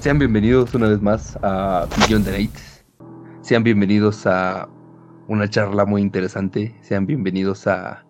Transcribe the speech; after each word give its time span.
Sean 0.00 0.18
bienvenidos 0.18 0.74
una 0.74 0.88
vez 0.88 1.02
más 1.02 1.38
a 1.42 1.86
Beyond 2.08 2.24
the 2.24 2.30
Night. 2.30 2.54
Sean 3.42 3.62
bienvenidos 3.62 4.26
a 4.26 4.66
una 5.28 5.46
charla 5.46 5.84
muy 5.84 6.00
interesante. 6.00 6.74
Sean 6.80 7.04
bienvenidos 7.04 7.66
a 7.66 8.02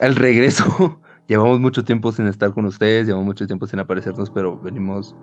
al 0.00 0.14
regreso. 0.14 1.00
llevamos 1.26 1.58
mucho 1.58 1.84
tiempo 1.84 2.12
sin 2.12 2.26
estar 2.26 2.52
con 2.52 2.66
ustedes, 2.66 3.06
llevamos 3.06 3.24
mucho 3.24 3.46
tiempo 3.46 3.66
sin 3.66 3.78
aparecernos, 3.78 4.28
pero 4.28 4.60
venimos 4.60 5.16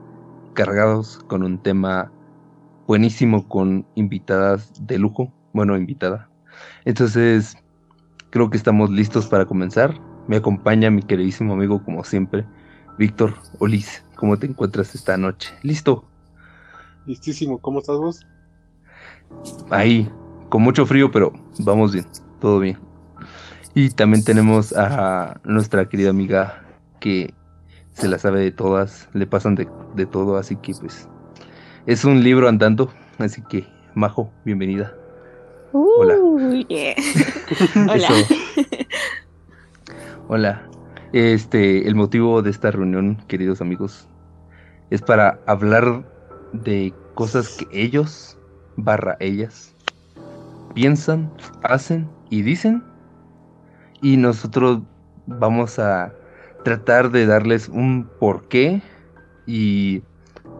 cargados 0.54 1.20
con 1.28 1.44
un 1.44 1.62
tema 1.62 2.12
buenísimo 2.88 3.48
con 3.48 3.86
invitadas 3.94 4.74
de 4.82 4.98
lujo. 4.98 5.32
Bueno, 5.54 5.78
invitada. 5.78 6.28
Entonces, 6.86 7.56
creo 8.32 8.50
que 8.50 8.58
estamos 8.58 8.90
listos 8.90 9.28
para 9.28 9.46
comenzar. 9.46 9.94
Me 10.28 10.38
acompaña 10.38 10.90
mi 10.90 11.04
queridísimo 11.04 11.54
amigo, 11.54 11.84
como 11.84 12.04
siempre, 12.04 12.48
Víctor 12.98 13.36
Olis. 13.60 14.07
¿Cómo 14.18 14.38
te 14.38 14.48
encuentras 14.48 14.94
esta 14.96 15.16
noche? 15.16 15.54
¿Listo? 15.62 16.04
Listísimo. 17.06 17.60
¿Cómo 17.60 17.80
estás 17.80 17.98
vos? 17.98 18.26
Ahí, 19.70 20.10
con 20.50 20.64
mucho 20.64 20.86
frío, 20.86 21.12
pero 21.12 21.34
vamos 21.60 21.94
bien. 21.94 22.06
Todo 22.42 22.60
bien. 22.60 22.78
Y 23.74 23.92
también 23.92 24.24
tenemos 24.24 24.74
a 24.76 25.40
nuestra 25.44 25.88
querida 25.88 26.10
amiga 26.10 26.64
que 27.00 27.34
se 27.94 28.08
la 28.08 28.18
sabe 28.18 28.40
de 28.42 28.52
todas, 28.52 29.08
le 29.14 29.28
pasan 29.28 29.56
de, 29.56 29.68
de 29.96 30.06
todo, 30.06 30.38
así 30.38 30.56
que 30.56 30.74
pues 30.74 31.08
es 31.86 32.04
un 32.04 32.24
libro 32.24 32.48
andando, 32.48 32.92
así 33.18 33.42
que 33.44 33.68
Majo, 33.94 34.32
bienvenida. 34.46 34.96
Hola. 35.74 36.16
Hola. 37.90 38.10
Hola. 40.28 40.70
Este, 41.14 41.88
el 41.88 41.96
motivo 41.96 42.42
de 42.42 42.50
esta 42.50 42.70
reunión, 42.72 43.18
queridos 43.28 43.62
amigos, 43.62 44.08
es 44.90 45.02
para 45.02 45.40
hablar 45.46 46.06
de 46.54 46.94
cosas 47.14 47.58
que 47.58 47.68
ellos, 47.72 48.38
barra 48.76 49.18
ellas, 49.20 49.76
piensan, 50.74 51.32
hacen 51.64 52.10
y 52.30 52.42
dicen. 52.42 52.84
Y 54.02 54.18
nosotros 54.18 54.82
vamos 55.26 55.80
a 55.80 56.14
tratar 56.64 57.12
de 57.12 57.26
darles 57.26 57.68
un 57.68 58.08
porqué 58.20 58.82
y 59.46 60.04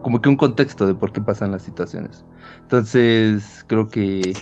como 0.02 0.20
que 0.20 0.28
un 0.28 0.36
contexto 0.36 0.86
de 0.86 0.94
por 0.94 1.12
qué 1.12 1.20
pasan 1.20 1.52
las 1.52 1.62
situaciones. 1.62 2.24
Entonces, 2.62 3.64
creo 3.68 3.88
que 3.88 4.32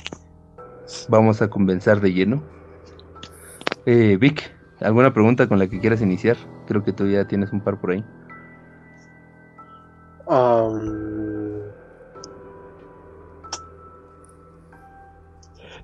vamos 1.08 1.42
a 1.42 1.48
comenzar 1.48 2.00
de 2.00 2.12
lleno. 2.12 2.42
Eh, 3.84 4.16
Vic, 4.18 4.52
¿alguna 4.80 5.12
pregunta 5.12 5.48
con 5.48 5.58
la 5.58 5.66
que 5.68 5.80
quieras 5.80 6.02
iniciar? 6.02 6.36
Creo 6.66 6.82
que 6.82 6.92
tú 6.92 7.06
ya 7.06 7.26
tienes 7.26 7.52
un 7.52 7.60
par 7.60 7.80
por 7.80 7.90
ahí. 7.90 8.04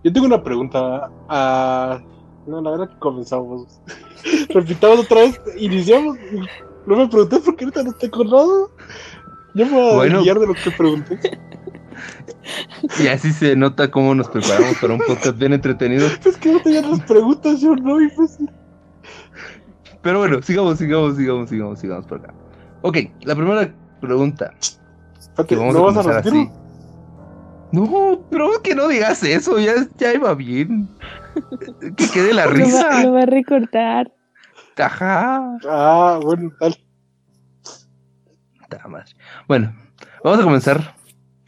Yo 0.05 0.13
tengo 0.13 0.27
una 0.27 0.43
pregunta. 0.43 1.11
Ah, 1.29 2.01
no, 2.47 2.61
la 2.61 2.71
verdad 2.73 2.89
que 2.91 2.99
comenzamos. 2.99 3.81
Repitamos 4.49 5.01
otra 5.01 5.21
vez, 5.21 5.41
iniciamos. 5.57 6.19
No 6.87 6.97
me 6.97 7.09
pregunté 7.09 7.39
por 7.39 7.57
qué 7.57 7.65
ahorita 7.65 7.83
no 7.85 7.93
te 7.93 8.07
acordado. 8.07 8.71
Yo 9.55 9.67
me 9.67 9.73
voy 9.73 10.09
a 10.09 10.21
guiar 10.21 10.39
de 10.39 10.47
lo 10.47 10.55
que 10.55 10.71
pregunté. 10.71 11.21
Y 12.99 13.07
así 13.07 13.33
se 13.33 13.55
nota 13.55 13.91
cómo 13.91 14.15
nos 14.15 14.29
preparamos 14.29 14.77
para 14.81 14.95
un 14.95 15.01
podcast 15.01 15.39
bien 15.39 15.53
entretenido. 15.53 16.07
Es 16.07 16.37
que 16.39 16.53
no 16.53 16.61
tenían 16.61 16.91
las 16.91 17.01
preguntas, 17.03 17.61
yo 17.61 17.77
no, 17.77 17.99
pues... 18.17 18.39
Pero 20.01 20.19
bueno, 20.19 20.43
sigamos, 20.43 20.79
sigamos, 20.79 21.17
sigamos, 21.17 21.49
sigamos, 21.49 21.79
sigamos 21.79 22.07
por 22.07 22.19
acá. 22.19 22.35
Ok, 22.81 22.99
la 23.23 23.37
primera 23.37 23.73
pregunta. 24.03 24.53
Espérate, 25.19 25.57
¿no 25.57 25.83
vas 25.85 25.97
a 25.97 26.03
repetirlo? 26.03 26.53
No, 27.73 28.27
pero 28.31 28.61
que 28.63 28.75
no 28.75 28.87
digas 28.87 29.23
eso, 29.23 29.59
ya, 29.59 29.73
ya 29.97 30.13
iba 30.13 30.35
bien. 30.35 30.89
Que 31.97 32.07
quede 32.13 32.35
la 32.35 32.47
risa. 32.47 33.03
Lo 33.03 33.15
va, 33.15 33.23
a 33.23 33.27
recortar. 33.27 34.13
Ajá. 34.77 35.57
Ah, 35.67 36.21
bueno, 36.23 36.53
tal. 36.61 36.77
Bueno, 39.49 39.75
vamos 40.23 40.41
a 40.41 40.43
comenzar 40.43 40.95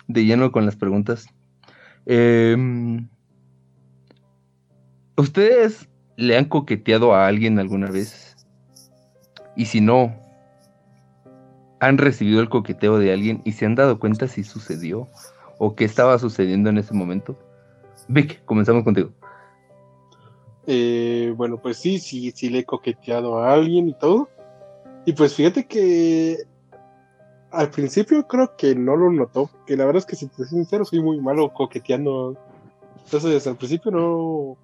de 0.09 0.25
lleno 0.25 0.51
con 0.53 0.65
las 0.65 0.77
preguntas. 0.77 1.27
Em, 2.07 3.09
¿Ustedes 5.17 5.89
le 6.17 6.39
han 6.39 6.47
coqueteado 6.47 7.15
a 7.15 7.27
alguien 7.27 7.59
alguna 7.59 7.91
vez? 7.91 8.37
Y 9.57 9.67
si 9.67 9.81
no, 9.81 10.15
¿han 11.81 11.99
recibido 11.99 12.41
el 12.41 12.49
coqueteo 12.49 12.99
de 12.99 13.13
alguien 13.13 13.43
y 13.45 13.53
se 13.53 13.67
han 13.67 13.75
dado 13.75 13.99
cuenta 13.99 14.29
si 14.29 14.45
sucedió 14.45 15.09
o 15.59 15.75
qué 15.75 15.85
estaba 15.85 16.19
sucediendo 16.19 16.71
en 16.71 16.79
ese 16.79 16.95
momento? 16.95 17.39
Vic, 18.09 18.45
comenzamos 18.45 18.85
contigo. 18.85 19.11
Eh, 20.67 21.33
bueno, 21.37 21.59
pues 21.61 21.77
sí, 21.79 21.99
sí, 21.99 22.33
sí 22.35 22.49
le 22.49 22.61
he 22.61 22.65
coqueteado 22.65 23.39
a 23.39 23.53
alguien 23.53 23.89
y 23.89 23.95
todo. 23.95 24.29
Y 25.05 25.13
pues 25.13 25.35
fíjate 25.35 25.67
que 25.67 26.39
al 27.51 27.71
principio 27.71 28.27
creo 28.27 28.57
que 28.57 28.75
no 28.75 28.97
lo 28.97 29.11
notó, 29.11 29.51
que 29.67 29.77
la 29.77 29.85
verdad 29.85 30.01
es 30.01 30.07
que 30.07 30.17
si 30.17 30.27
te 30.27 30.37
soy 30.37 30.49
sincero, 30.49 30.85
soy 30.85 31.01
muy 31.01 31.21
malo 31.21 31.53
coqueteando. 31.53 32.37
Entonces, 33.05 33.47
al 33.47 33.57
principio 33.57 33.91
no. 33.91 34.57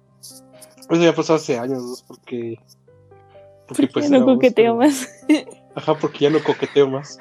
Eso 0.89 1.01
ya 1.01 1.15
pasó 1.15 1.35
hace 1.35 1.57
años, 1.57 2.03
porque. 2.07 2.57
Porque, 3.67 3.87
pues, 3.87 4.09
no 4.09 4.25
coqueteo 4.25 4.75
más. 4.75 5.07
Ajá, 5.75 5.95
porque 5.95 6.19
ya 6.19 6.29
no 6.29 6.43
coqueteo 6.43 6.89
más. 6.89 7.17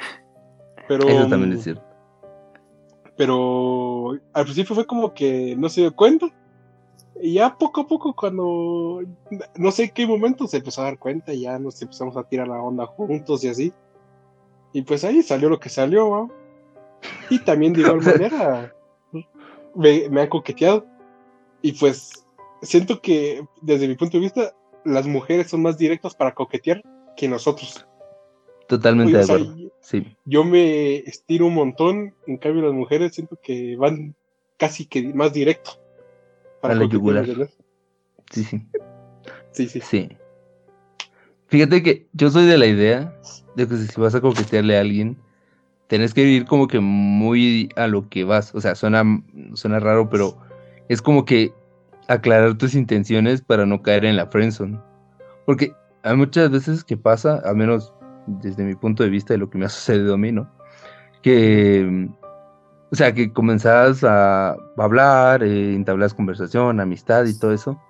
Pero. 0.88 1.08
Eso 1.08 1.28
también 1.28 1.52
es 1.52 1.64
cierto. 1.64 1.84
Pero 3.16 4.12
al 4.32 4.44
principio 4.44 4.74
fue 4.74 4.86
como 4.86 5.12
que 5.12 5.54
no 5.56 5.68
se 5.68 5.82
dio 5.82 5.94
cuenta. 5.94 6.26
Y 7.22 7.34
ya 7.34 7.56
poco 7.58 7.82
a 7.82 7.86
poco, 7.86 8.14
cuando 8.14 9.02
no 9.56 9.70
sé 9.70 9.84
en 9.84 9.90
qué 9.90 10.06
momento 10.06 10.46
se 10.46 10.56
empezó 10.56 10.80
a 10.80 10.84
dar 10.84 10.98
cuenta, 10.98 11.34
ya 11.34 11.58
nos 11.58 11.80
empezamos 11.82 12.16
a 12.16 12.24
tirar 12.24 12.48
la 12.48 12.62
onda 12.62 12.86
juntos 12.86 13.44
y 13.44 13.48
así. 13.48 13.72
Y 14.72 14.82
pues 14.82 15.04
ahí 15.04 15.22
salió 15.22 15.50
lo 15.50 15.60
que 15.60 15.68
salió, 15.68 16.30
Y 17.28 17.40
también 17.40 17.72
de 17.74 17.82
igual 17.82 18.00
manera 18.02 18.74
me, 19.74 20.08
me 20.08 20.22
ha 20.22 20.28
coqueteado. 20.28 20.86
Y 21.62 21.72
pues 21.72 22.24
siento 22.62 23.00
que 23.00 23.44
desde 23.60 23.88
mi 23.88 23.96
punto 23.96 24.16
de 24.16 24.22
vista, 24.22 24.54
las 24.84 25.06
mujeres 25.06 25.50
son 25.50 25.62
más 25.62 25.76
directas 25.76 26.14
para 26.14 26.34
coquetear 26.34 26.82
que 27.16 27.28
nosotros. 27.28 27.86
Totalmente 28.70 29.16
de 29.16 29.24
acuerdo. 29.24 29.56
sí. 29.80 30.16
Yo 30.24 30.44
me 30.44 30.98
estiro 30.98 31.46
un 31.46 31.54
montón, 31.54 32.14
en 32.28 32.38
cambio 32.38 32.62
las 32.62 32.72
mujeres 32.72 33.12
siento 33.12 33.36
que 33.42 33.74
van 33.74 34.14
casi 34.58 34.86
que 34.86 35.12
más 35.12 35.32
directo. 35.32 35.72
Para 36.60 36.76
la 36.76 36.84
yugular. 36.84 37.26
Sí, 38.30 38.44
sí. 38.44 38.62
Sí, 39.50 39.66
sí. 39.66 39.80
Sí. 39.80 40.08
Fíjate 41.48 41.82
que 41.82 42.06
yo 42.12 42.30
soy 42.30 42.46
de 42.46 42.58
la 42.58 42.66
idea 42.66 43.12
de 43.56 43.66
que 43.66 43.76
si 43.76 44.00
vas 44.00 44.14
a 44.14 44.20
coquetearle 44.20 44.76
a 44.76 44.82
alguien, 44.82 45.18
tenés 45.88 46.14
que 46.14 46.22
ir 46.22 46.44
como 46.44 46.68
que 46.68 46.78
muy 46.78 47.70
a 47.74 47.88
lo 47.88 48.08
que 48.08 48.22
vas. 48.22 48.54
O 48.54 48.60
sea, 48.60 48.76
suena, 48.76 49.02
suena 49.54 49.80
raro, 49.80 50.08
pero 50.08 50.38
es 50.88 51.02
como 51.02 51.24
que 51.24 51.52
aclarar 52.06 52.56
tus 52.56 52.76
intenciones 52.76 53.42
para 53.42 53.66
no 53.66 53.82
caer 53.82 54.04
en 54.04 54.14
la 54.14 54.28
friendzone. 54.28 54.78
Porque 55.44 55.72
hay 56.04 56.16
muchas 56.16 56.52
veces 56.52 56.84
que 56.84 56.96
pasa, 56.96 57.42
al 57.44 57.56
menos 57.56 57.92
desde 58.40 58.64
mi 58.64 58.74
punto 58.74 59.02
de 59.02 59.10
vista 59.10 59.34
de 59.34 59.38
lo 59.38 59.50
que 59.50 59.58
me 59.58 59.66
ha 59.66 59.68
sucedido 59.68 60.14
a 60.14 60.18
mí, 60.18 60.32
¿no? 60.32 60.50
Que, 61.22 62.08
o 62.90 62.96
sea, 62.96 63.12
que 63.12 63.32
comenzás 63.32 64.04
a 64.04 64.56
hablar, 64.76 65.42
eh, 65.42 65.74
entablas 65.74 66.14
conversación, 66.14 66.80
amistad 66.80 67.26
y 67.26 67.38
todo 67.38 67.52
eso, 67.52 67.80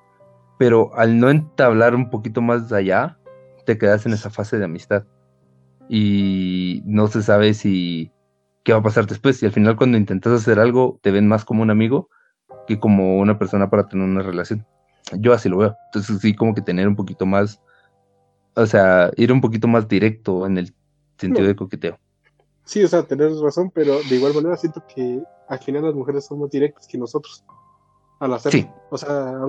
pero 0.58 0.90
al 0.96 1.18
no 1.18 1.30
entablar 1.30 1.94
un 1.94 2.10
poquito 2.10 2.42
más 2.42 2.72
allá, 2.72 3.18
te 3.64 3.78
quedas 3.78 4.04
en 4.06 4.12
esa 4.12 4.30
fase 4.30 4.58
de 4.58 4.64
amistad. 4.64 5.04
Y 5.88 6.82
no 6.84 7.08
se 7.08 7.22
sabe 7.22 7.54
si 7.54 8.12
qué 8.64 8.72
va 8.72 8.78
a 8.78 8.82
pasar 8.82 9.06
después. 9.06 9.42
Y 9.42 9.46
al 9.46 9.52
final 9.52 9.76
cuando 9.76 9.98
intentas 9.98 10.32
hacer 10.32 10.58
algo, 10.60 10.98
te 11.02 11.10
ven 11.10 11.26
más 11.26 11.44
como 11.44 11.62
un 11.62 11.70
amigo 11.70 12.08
que 12.66 12.78
como 12.78 13.18
una 13.18 13.38
persona 13.38 13.70
para 13.70 13.88
tener 13.88 14.06
una 14.06 14.22
relación. 14.22 14.66
Yo 15.18 15.32
así 15.32 15.48
lo 15.48 15.58
veo. 15.58 15.76
Entonces 15.86 16.20
sí, 16.20 16.34
como 16.34 16.54
que 16.54 16.62
tener 16.62 16.86
un 16.86 16.96
poquito 16.96 17.26
más, 17.26 17.60
o 18.60 18.66
sea, 18.66 19.10
ir 19.16 19.32
un 19.32 19.40
poquito 19.40 19.66
más 19.68 19.88
directo 19.88 20.46
en 20.46 20.58
el 20.58 20.74
sentido 21.18 21.46
de 21.46 21.56
coqueteo. 21.56 21.98
Sí, 22.64 22.82
o 22.84 22.88
sea, 22.88 23.02
tener 23.02 23.32
razón, 23.32 23.70
pero 23.74 23.98
de 24.08 24.16
igual 24.16 24.34
manera 24.34 24.56
siento 24.56 24.82
que 24.94 25.20
al 25.48 25.58
final 25.58 25.84
las 25.84 25.94
mujeres 25.94 26.26
son 26.26 26.40
más 26.40 26.50
directas 26.50 26.86
que 26.86 26.98
nosotros 26.98 27.44
al 28.20 28.34
hacerlo. 28.34 28.60
Sí. 28.60 28.68
O 28.90 28.98
sea, 28.98 29.40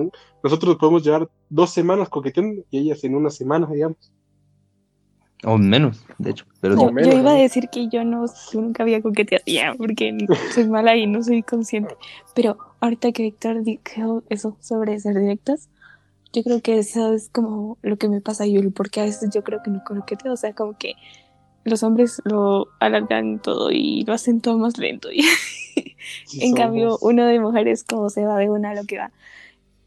nosotros 0.42 0.76
podemos 0.76 1.04
llevar 1.04 1.28
dos 1.48 1.70
semanas 1.70 2.08
coqueteando 2.08 2.64
y 2.70 2.78
ellas 2.78 3.04
en 3.04 3.14
una 3.14 3.30
semana, 3.30 3.68
digamos. 3.70 4.12
O 5.44 5.58
menos, 5.58 6.04
de 6.18 6.30
hecho. 6.30 6.46
Pero 6.60 6.76
yo 6.76 7.18
iba 7.18 7.32
a 7.32 7.34
decir 7.34 7.68
que 7.70 7.88
yo 7.88 8.04
no 8.04 8.24
nunca 8.54 8.84
había 8.84 9.02
coqueteado 9.02 9.44
ya, 9.46 9.74
porque 9.76 10.16
soy 10.54 10.68
mala 10.68 10.96
y 10.96 11.06
no 11.06 11.22
soy 11.22 11.42
consciente. 11.42 11.96
Pero 12.34 12.56
ahorita 12.80 13.12
que 13.12 13.24
Víctor 13.24 13.62
dijo 13.62 14.22
eso 14.28 14.56
sobre 14.60 14.98
ser 15.00 15.18
directas, 15.18 15.68
yo 16.32 16.42
creo 16.42 16.60
que 16.62 16.78
eso 16.78 17.12
es 17.12 17.28
como 17.30 17.78
lo 17.82 17.96
que 17.96 18.08
me 18.08 18.20
pasa 18.20 18.46
yo, 18.46 18.60
porque 18.70 19.00
a 19.00 19.04
veces 19.04 19.30
yo 19.32 19.42
creo 19.44 19.62
que 19.62 19.70
no 19.70 19.82
coqueteo, 19.84 20.32
o 20.32 20.36
sea, 20.36 20.54
como 20.54 20.76
que 20.78 20.94
los 21.64 21.82
hombres 21.82 22.20
lo 22.24 22.68
alargan 22.80 23.40
todo 23.40 23.70
y 23.70 24.04
lo 24.04 24.12
hacen 24.14 24.40
todo 24.40 24.58
más 24.58 24.78
lento. 24.78 25.08
Y 26.32 26.44
en 26.44 26.54
cambio, 26.54 26.98
uno 27.00 27.24
de 27.26 27.38
mujeres 27.38 27.84
como 27.84 28.10
se 28.10 28.24
va 28.24 28.36
de 28.36 28.50
una 28.50 28.70
a 28.70 28.74
lo 28.74 28.84
que 28.84 28.98
va. 28.98 29.12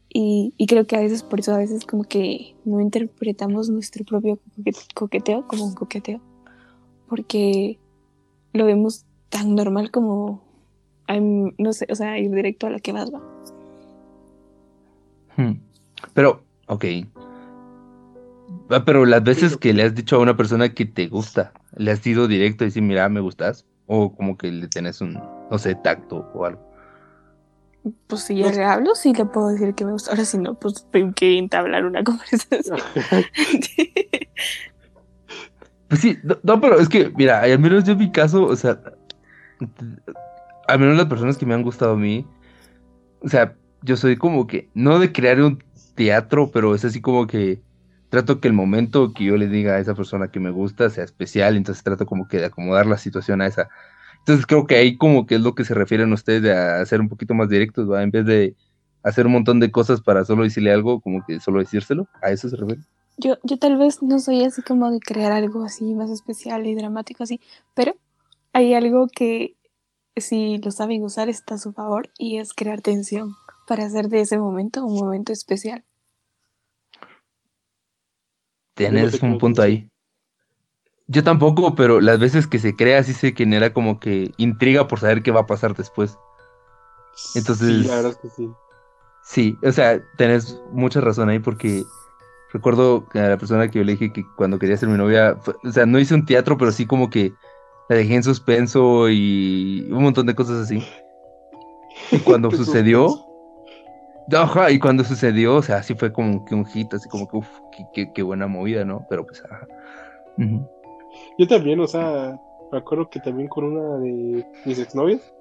Y, 0.08 0.54
y 0.56 0.66
creo 0.66 0.86
que 0.86 0.96
a 0.96 1.00
veces, 1.00 1.22
por 1.22 1.40
eso 1.40 1.54
a 1.54 1.58
veces 1.58 1.84
como 1.84 2.04
que 2.04 2.54
no 2.64 2.80
interpretamos 2.80 3.68
nuestro 3.68 4.02
propio 4.04 4.38
coque- 4.56 4.72
coqueteo 4.94 5.46
como 5.46 5.66
un 5.66 5.74
coqueteo. 5.74 6.20
Porque 7.06 7.78
lo 8.54 8.64
vemos 8.64 9.04
tan 9.28 9.54
normal 9.54 9.90
como, 9.90 10.42
no 11.58 11.72
sé, 11.74 11.86
o 11.90 11.94
sea, 11.94 12.18
ir 12.18 12.30
directo 12.30 12.66
a 12.66 12.70
lo 12.70 12.78
que 12.78 12.92
vas, 12.92 13.12
va. 13.12 13.20
Pero, 16.16 16.42
ok. 16.66 16.84
Ah, 18.70 18.82
Pero 18.84 19.04
las 19.04 19.22
veces 19.22 19.56
que 19.56 19.74
le 19.74 19.82
has 19.82 19.94
dicho 19.94 20.16
a 20.16 20.20
una 20.20 20.36
persona 20.36 20.70
que 20.70 20.86
te 20.86 21.08
gusta, 21.08 21.52
le 21.76 21.92
has 21.92 22.04
ido 22.04 22.26
directo 22.26 22.64
y 22.64 22.68
decir, 22.68 22.82
mira, 22.82 23.08
me 23.10 23.20
gustas, 23.20 23.66
o 23.86 24.16
como 24.16 24.36
que 24.36 24.50
le 24.50 24.66
tenés 24.66 25.00
un, 25.02 25.12
no 25.50 25.58
sé, 25.58 25.74
tacto 25.74 26.28
o 26.34 26.46
algo. 26.46 26.66
Pues 28.06 28.22
si 28.22 28.36
ya 28.38 28.50
le 28.50 28.64
hablo, 28.64 28.94
sí 28.94 29.12
le 29.12 29.26
puedo 29.26 29.48
decir 29.48 29.74
que 29.74 29.84
me 29.84 29.92
gusta. 29.92 30.10
Ahora 30.10 30.24
si 30.24 30.38
no, 30.38 30.54
pues 30.54 30.86
tengo 30.90 31.12
que 31.14 31.38
entablar 31.38 31.84
una 31.84 32.02
conversación. 32.04 32.78
Pues 35.88 36.00
sí, 36.00 36.18
no, 36.24 36.38
no, 36.42 36.60
pero 36.60 36.80
es 36.80 36.88
que, 36.88 37.12
mira, 37.14 37.42
al 37.42 37.58
menos 37.58 37.84
yo 37.84 37.92
en 37.92 37.98
mi 37.98 38.10
caso, 38.10 38.44
o 38.44 38.56
sea, 38.56 38.80
al 40.66 40.78
menos 40.80 40.96
las 40.96 41.06
personas 41.06 41.36
que 41.36 41.46
me 41.46 41.54
han 41.54 41.62
gustado 41.62 41.92
a 41.92 41.96
mí, 41.96 42.26
o 43.20 43.28
sea, 43.28 43.54
yo 43.82 43.96
soy 43.96 44.16
como 44.16 44.46
que, 44.46 44.70
no 44.74 44.98
de 44.98 45.12
crear 45.12 45.40
un 45.42 45.62
teatro, 45.96 46.50
pero 46.52 46.74
es 46.74 46.84
así 46.84 47.00
como 47.00 47.26
que 47.26 47.60
trato 48.08 48.40
que 48.40 48.48
el 48.48 48.54
momento 48.54 49.12
que 49.12 49.24
yo 49.24 49.36
le 49.36 49.48
diga 49.48 49.74
a 49.74 49.80
esa 49.80 49.94
persona 49.94 50.28
que 50.28 50.38
me 50.38 50.50
gusta 50.50 50.90
sea 50.90 51.04
especial, 51.04 51.56
entonces 51.56 51.82
trato 51.82 52.06
como 52.06 52.28
que 52.28 52.38
de 52.38 52.46
acomodar 52.46 52.86
la 52.86 52.98
situación 52.98 53.40
a 53.40 53.46
esa. 53.46 53.68
Entonces 54.20 54.46
creo 54.46 54.66
que 54.66 54.76
ahí 54.76 54.96
como 54.96 55.26
que 55.26 55.36
es 55.36 55.40
lo 55.40 55.54
que 55.54 55.64
se 55.64 55.74
refieren 55.74 56.12
ustedes 56.12 56.42
de 56.42 56.52
a 56.52 56.84
ser 56.86 57.00
un 57.00 57.08
poquito 57.08 57.34
más 57.34 57.48
directos. 57.48 57.88
En 57.98 58.10
vez 58.10 58.24
de 58.26 58.54
hacer 59.02 59.26
un 59.26 59.32
montón 59.32 59.60
de 59.60 59.70
cosas 59.70 60.00
para 60.00 60.24
solo 60.24 60.44
decirle 60.44 60.72
algo, 60.72 61.00
como 61.00 61.24
que 61.24 61.40
solo 61.40 61.60
decírselo, 61.60 62.08
a 62.22 62.30
eso 62.30 62.48
se 62.48 62.56
refiere. 62.56 62.82
Yo, 63.18 63.36
yo 63.44 63.56
tal 63.58 63.78
vez 63.78 64.02
no 64.02 64.18
soy 64.18 64.44
así 64.44 64.62
como 64.62 64.90
de 64.90 65.00
crear 65.00 65.32
algo 65.32 65.64
así 65.64 65.94
más 65.94 66.10
especial 66.10 66.66
y 66.66 66.74
dramático 66.74 67.22
así, 67.22 67.40
pero 67.74 67.94
hay 68.52 68.74
algo 68.74 69.08
que 69.08 69.56
si 70.16 70.58
lo 70.58 70.70
saben 70.70 71.02
usar 71.02 71.28
está 71.28 71.54
a 71.54 71.58
su 71.58 71.72
favor 71.72 72.10
y 72.18 72.38
es 72.38 72.52
crear 72.52 72.80
tensión 72.80 73.34
para 73.66 73.84
hacer 73.84 74.08
de 74.08 74.20
ese 74.20 74.38
momento 74.38 74.84
un 74.84 74.94
momento 74.94 75.32
especial. 75.32 75.84
Tienes 78.74 79.22
un 79.22 79.38
punto 79.38 79.62
ahí. 79.62 79.88
Yo 81.08 81.22
tampoco, 81.22 81.74
pero 81.74 82.00
las 82.00 82.18
veces 82.18 82.46
que 82.46 82.58
se 82.58 82.74
crea 82.74 83.02
sí 83.02 83.12
se 83.12 83.32
genera 83.32 83.72
como 83.72 84.00
que 84.00 84.32
intriga 84.38 84.88
por 84.88 85.00
saber 85.00 85.22
qué 85.22 85.30
va 85.30 85.40
a 85.40 85.46
pasar 85.46 85.74
después. 85.74 86.18
Entonces- 87.34 87.82
Sí, 87.82 87.88
la 87.88 87.94
verdad 87.96 88.10
es 88.12 88.18
que 88.18 88.28
sí. 88.30 88.50
Sí, 89.24 89.56
o 89.64 89.72
sea, 89.72 90.00
tenés 90.16 90.60
mucha 90.72 91.00
razón 91.00 91.28
ahí 91.28 91.38
porque 91.38 91.84
recuerdo 92.52 93.08
que 93.08 93.18
a 93.20 93.28
la 93.28 93.38
persona 93.38 93.68
que 93.70 93.78
yo 93.78 93.84
le 93.84 93.92
dije 93.92 94.12
que 94.12 94.24
cuando 94.36 94.58
quería 94.58 94.76
ser 94.76 94.88
mi 94.88 94.98
novia, 94.98 95.36
fue- 95.42 95.54
o 95.64 95.72
sea, 95.72 95.86
no 95.86 95.98
hice 95.98 96.14
un 96.14 96.26
teatro, 96.26 96.58
pero 96.58 96.70
sí 96.70 96.86
como 96.86 97.08
que 97.10 97.32
la 97.88 97.96
dejé 97.96 98.16
en 98.16 98.22
suspenso 98.22 99.08
y 99.08 99.88
un 99.90 100.02
montón 100.02 100.26
de 100.26 100.34
cosas 100.34 100.58
así. 100.64 100.82
Y 102.12 102.18
cuando 102.20 102.50
sucedió, 102.84 103.08
ajá, 104.32 104.70
y 104.70 104.78
cuando 104.78 105.04
sucedió, 105.04 105.56
o 105.56 105.62
sea, 105.62 105.82
sí 105.82 105.94
fue 105.94 106.12
como 106.12 106.44
que 106.44 106.54
un 106.54 106.64
hit, 106.66 106.92
así 106.94 107.08
como 107.08 107.28
que, 107.28 107.36
uff, 107.36 107.48
qué, 107.92 108.22
buena 108.22 108.46
movida, 108.46 108.84
¿no? 108.84 109.06
Pero 109.08 109.26
pues, 109.26 109.42
ajá. 109.44 109.66
Yo 111.38 111.46
también, 111.46 111.80
o 111.80 111.86
sea, 111.86 112.38
me 112.72 112.78
acuerdo 112.78 113.08
que 113.08 113.20
también 113.20 113.48
con 113.48 113.64
una 113.64 113.98
de 113.98 114.46
mis 114.64 114.78
exnovias 114.78 115.32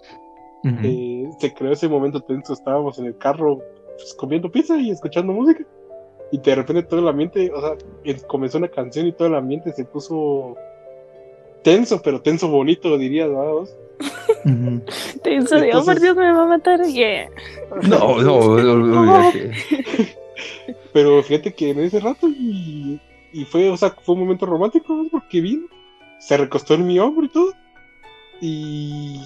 eh, 0.84 1.30
se 1.40 1.54
creó 1.54 1.72
ese 1.72 1.88
momento 1.88 2.22
tenso. 2.22 2.54
Estábamos 2.54 2.98
en 2.98 3.08
el 3.08 3.18
carro 3.18 3.60
pues, 3.98 4.14
comiendo 4.16 4.52
pizza 4.52 4.78
y 4.78 4.92
escuchando 4.92 5.34
música. 5.34 5.64
Y 6.31 6.40
de 6.40 6.56
repente 6.56 6.84
todo 6.84 7.02
el 7.02 7.08
ambiente, 7.08 7.52
o 7.54 7.62
sea, 7.62 7.78
comenzó 8.28 8.58
una 8.58 8.68
canción 8.68 9.06
y 9.08 9.14
todo 9.14 9.28
el 9.28 9.36
ambiente 9.36 9.72
se 9.74 9.86
puso 9.86 10.56
tenso, 11.64 12.02
pero 12.02 12.22
tenso 12.22 12.48
bonito, 12.50 12.98
dirías, 12.98 13.30
¿verdad? 13.30 13.68
Tenso 15.24 15.56
de, 15.59 15.75
oh, 15.75 15.83
por 15.83 16.00
Dios, 16.00 16.15
me 16.15 16.31
va 16.31 16.44
a 16.44 16.47
matar. 16.47 16.81
Yeah. 16.86 17.30
No, 17.89 18.21
no, 18.21 18.36
olvídate. 18.38 19.51
Pero 20.94 21.21
fíjate 21.24 21.53
que 21.53 21.71
en 21.71 21.80
ese 21.80 22.00
rato 22.00 22.27
y, 22.27 23.00
y 23.33 23.45
fue, 23.45 23.69
o 23.69 23.77
sea, 23.77 23.92
fue 23.92 24.15
un 24.15 24.21
momento 24.21 24.45
romántico, 24.45 24.94
¿no? 24.95 25.06
porque 25.09 25.42
vino, 25.42 25.68
se 26.19 26.38
recostó 26.38 26.74
en 26.75 26.88
mi 26.88 27.00
hombro 27.00 27.25
y 27.25 27.30
todo. 27.30 27.51
Y 28.42 29.21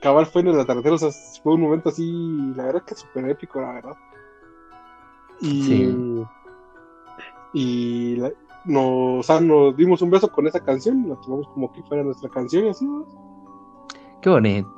cabal 0.00 0.26
fue 0.26 0.42
en 0.42 0.48
el 0.48 0.60
atardecer, 0.60 0.92
o 0.92 0.98
sea, 0.98 1.10
fue 1.42 1.54
un 1.54 1.60
momento 1.60 1.88
así, 1.90 2.10
la 2.56 2.64
verdad 2.66 2.82
que 2.84 2.94
súper 2.94 3.28
épico, 3.28 3.60
la 3.60 3.72
verdad. 3.74 3.96
Y, 5.40 5.62
Sí. 5.62 5.94
y 7.54 8.16
la- 8.16 8.32
no, 8.64 9.16
o 9.18 9.22
sea, 9.22 9.40
nos 9.40 9.76
dimos 9.76 10.00
un 10.02 10.10
beso 10.10 10.30
con 10.30 10.46
esa 10.46 10.60
canción, 10.60 11.08
la 11.08 11.16
tomamos 11.20 11.48
como 11.48 11.72
que 11.72 11.82
fuera 11.82 12.02
nuestra 12.04 12.28
canción 12.30 12.66
y 12.66 12.68
así, 12.70 12.84
¿no? 12.84 13.04
Qué 14.22 14.30
bonito. 14.30 14.72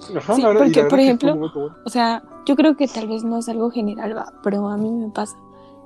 Sí, 0.00 0.12
porque, 0.56 0.84
por 0.84 1.00
ejemplo. 1.00 1.38
O 1.84 1.90
sea, 1.90 2.22
yo 2.46 2.56
creo 2.56 2.76
que 2.76 2.86
tal 2.86 3.08
vez 3.08 3.24
no 3.24 3.38
es 3.38 3.48
algo 3.48 3.70
general, 3.70 4.16
va, 4.16 4.32
pero 4.42 4.68
a 4.68 4.76
mí 4.76 4.90
me 4.90 5.08
pasa 5.10 5.36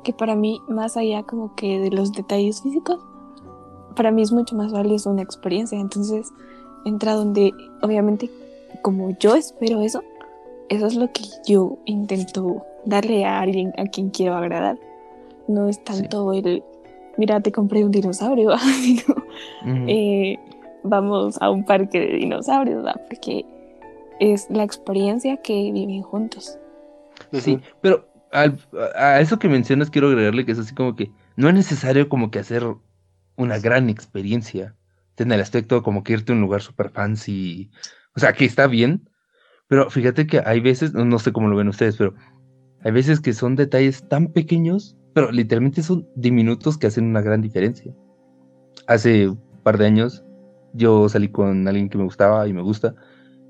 que 0.02 0.12
para 0.12 0.36
mí, 0.36 0.60
más 0.68 0.96
allá 0.96 1.22
como 1.22 1.54
que 1.54 1.80
de 1.80 1.90
los 1.90 2.12
detalles 2.12 2.62
físicos, 2.62 2.98
para 3.96 4.10
mí 4.10 4.22
es 4.22 4.32
mucho 4.32 4.54
más 4.54 4.72
valioso 4.72 5.10
una 5.10 5.22
experiencia. 5.22 5.78
Entonces, 5.78 6.32
entra 6.84 7.14
donde, 7.14 7.52
obviamente, 7.82 8.30
como 8.82 9.16
yo 9.18 9.34
espero 9.34 9.80
eso, 9.80 10.02
eso 10.68 10.86
es 10.86 10.94
lo 10.94 11.10
que 11.12 11.22
yo 11.46 11.78
intento 11.86 12.64
darle 12.84 13.24
a 13.24 13.40
alguien 13.40 13.72
a 13.78 13.84
quien 13.84 14.10
quiero 14.10 14.34
agradar. 14.34 14.78
No 15.48 15.68
es 15.68 15.82
tanto 15.82 16.32
el, 16.32 16.62
mira, 17.16 17.40
te 17.40 17.52
compré 17.52 17.84
un 17.84 17.90
dinosaurio, 17.90 18.56
sino, 18.82 19.14
eh, 19.88 20.38
vamos 20.84 21.36
a 21.40 21.50
un 21.50 21.64
parque 21.64 21.98
de 22.00 22.16
dinosaurios, 22.18 22.84
¿va? 22.84 22.94
porque 23.08 23.44
es 24.20 24.48
la 24.50 24.62
experiencia 24.62 25.36
que 25.38 25.72
viven 25.72 26.02
juntos. 26.02 26.58
Sí, 27.32 27.54
Ujú. 27.54 27.62
pero 27.80 28.08
al- 28.32 28.58
a 28.96 29.20
eso 29.20 29.38
que 29.38 29.48
mencionas 29.48 29.90
quiero 29.90 30.08
agregarle 30.08 30.44
que 30.44 30.52
es 30.52 30.58
así 30.58 30.74
como 30.74 30.94
que 30.94 31.10
no 31.36 31.48
es 31.48 31.54
necesario 31.54 32.08
como 32.08 32.30
que 32.30 32.38
hacer 32.38 32.64
una 33.36 33.58
gran 33.58 33.88
experiencia 33.90 34.76
en 35.16 35.32
el 35.32 35.40
aspecto 35.40 35.82
como 35.82 36.02
que 36.02 36.12
irte 36.12 36.32
a 36.32 36.34
un 36.36 36.40
lugar 36.40 36.60
super 36.62 36.90
fancy, 36.90 37.70
o 38.16 38.20
sea, 38.20 38.32
que 38.32 38.44
está 38.44 38.66
bien, 38.66 39.08
pero 39.68 39.88
fíjate 39.90 40.26
que 40.26 40.40
hay 40.44 40.60
veces, 40.60 40.92
no, 40.92 41.04
no 41.04 41.18
sé 41.18 41.32
cómo 41.32 41.48
lo 41.48 41.56
ven 41.56 41.68
ustedes, 41.68 41.96
pero 41.96 42.14
hay 42.82 42.92
veces 42.92 43.20
que 43.20 43.32
son 43.32 43.56
detalles 43.56 44.08
tan 44.08 44.28
pequeños, 44.28 44.96
pero 45.14 45.30
literalmente 45.32 45.82
son 45.82 46.08
diminutos 46.16 46.76
que 46.78 46.88
hacen 46.88 47.06
una 47.06 47.22
gran 47.22 47.40
diferencia. 47.40 47.92
Hace 48.86 49.28
un 49.28 49.40
par 49.62 49.78
de 49.78 49.86
años 49.86 50.24
yo 50.74 51.08
salí 51.08 51.28
con 51.28 51.66
alguien 51.66 51.88
que 51.88 51.98
me 51.98 52.04
gustaba 52.04 52.46
y 52.46 52.52
me 52.52 52.62
gusta 52.62 52.94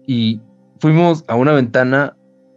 y 0.07 0.40
fuimos 0.81 1.25
a 1.28 1.37
una 1.37 1.52
ventana 1.52 2.16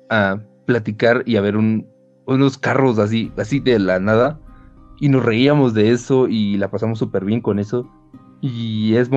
a 0.09 0.39
platicar 0.65 1.23
y 1.25 1.37
a 1.37 1.41
ver 1.41 1.57
un- 1.57 1.87
unos 2.25 2.57
carros 2.57 2.99
así, 2.99 3.31
así 3.37 3.59
de 3.59 3.79
la 3.79 3.99
nada. 3.99 4.39
Y 4.99 5.09
nos 5.09 5.23
reíamos 5.23 5.73
de 5.73 5.91
eso 5.91 6.27
y 6.27 6.57
la 6.57 6.69
pasamos 6.69 6.99
súper 6.99 7.23
bien 7.23 7.41
con 7.41 7.59
eso. 7.59 7.89
Y 8.41 8.95
es, 8.95 9.09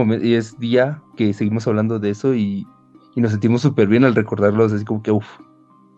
día 0.59 1.02
que 1.16 1.33
seguimos 1.35 1.66
hablando 1.66 1.99
de 1.99 2.11
eso 2.11 2.35
y, 2.35 2.66
y 3.16 3.21
nos 3.21 3.33
sentimos 3.33 3.62
súper 3.62 3.88
bien 3.88 4.04
al 4.04 4.14
recordarlos, 4.14 4.73
así 4.73 4.85
como 4.85 5.02
que, 5.02 5.11
uff, 5.11 5.26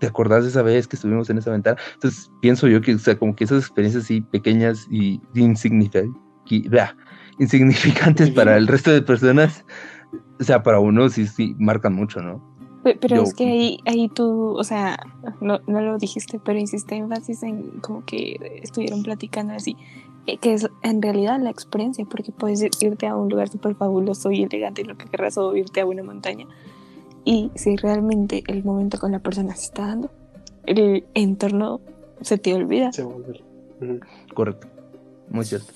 ¿te 0.00 0.06
acordás 0.06 0.44
de 0.44 0.50
esa 0.50 0.62
vez 0.62 0.88
que 0.88 0.96
estuvimos 0.96 1.30
en 1.30 1.38
esa 1.38 1.50
ventana? 1.52 1.76
Entonces 1.94 2.30
pienso 2.40 2.66
yo 2.66 2.80
que, 2.80 2.94
o 2.94 2.98
sea, 2.98 3.18
como 3.18 3.36
que 3.36 3.44
esas 3.44 3.62
experiencias 3.62 4.04
así 4.04 4.20
pequeñas 4.20 4.86
y 4.90 5.20
insignificantes, 5.34 6.10
insignificantes 7.42 8.30
para 8.30 8.56
el 8.56 8.66
resto 8.66 8.90
de 8.90 9.02
personas, 9.02 9.64
o 10.40 10.44
sea, 10.44 10.62
para 10.62 10.78
uno 10.80 11.08
sí, 11.08 11.26
sí, 11.26 11.54
marcan 11.58 11.94
mucho, 11.94 12.20
¿no? 12.22 12.40
Pe- 12.82 12.96
Pero 13.00 13.16
Yo- 13.16 13.22
es 13.22 13.34
que 13.34 13.44
ahí, 13.48 13.78
ahí 13.86 14.08
tú, 14.08 14.56
o 14.56 14.64
sea, 14.64 14.98
no, 15.40 15.60
no 15.66 15.80
lo 15.80 15.98
dijiste, 15.98 16.40
pero 16.44 16.58
hiciste 16.58 16.96
énfasis 16.96 17.42
en 17.42 17.62
como 17.80 18.04
que 18.04 18.60
estuvieron 18.62 19.02
platicando 19.02 19.52
así, 19.54 19.76
eh, 20.26 20.38
que 20.38 20.52
es 20.54 20.68
en 20.82 21.02
realidad 21.02 21.40
la 21.40 21.50
experiencia, 21.50 22.04
porque 22.04 22.32
puedes 22.32 22.62
ir- 22.62 22.70
irte 22.80 23.06
a 23.06 23.16
un 23.16 23.28
lugar 23.28 23.48
súper 23.48 23.74
fabuloso 23.76 24.30
y 24.32 24.42
elegante, 24.42 24.84
lo 24.84 24.96
que 24.96 25.06
querrás, 25.06 25.36
o 25.38 25.54
irte 25.56 25.80
a 25.80 25.86
una 25.86 26.02
montaña. 26.02 26.46
Y 27.24 27.50
si 27.54 27.76
realmente 27.76 28.42
el 28.48 28.64
momento 28.64 28.98
con 28.98 29.12
la 29.12 29.20
persona 29.20 29.54
se 29.54 29.66
está 29.66 29.86
dando, 29.86 30.10
el 30.66 31.04
entorno 31.14 31.80
se 32.20 32.36
te 32.38 32.52
olvida. 32.54 32.92
Se 32.92 33.02
va 33.04 33.10
a 33.10 33.14
volver. 33.14 33.42
Correcto. 34.34 34.66
Muy 35.28 35.44
cierto. 35.44 35.72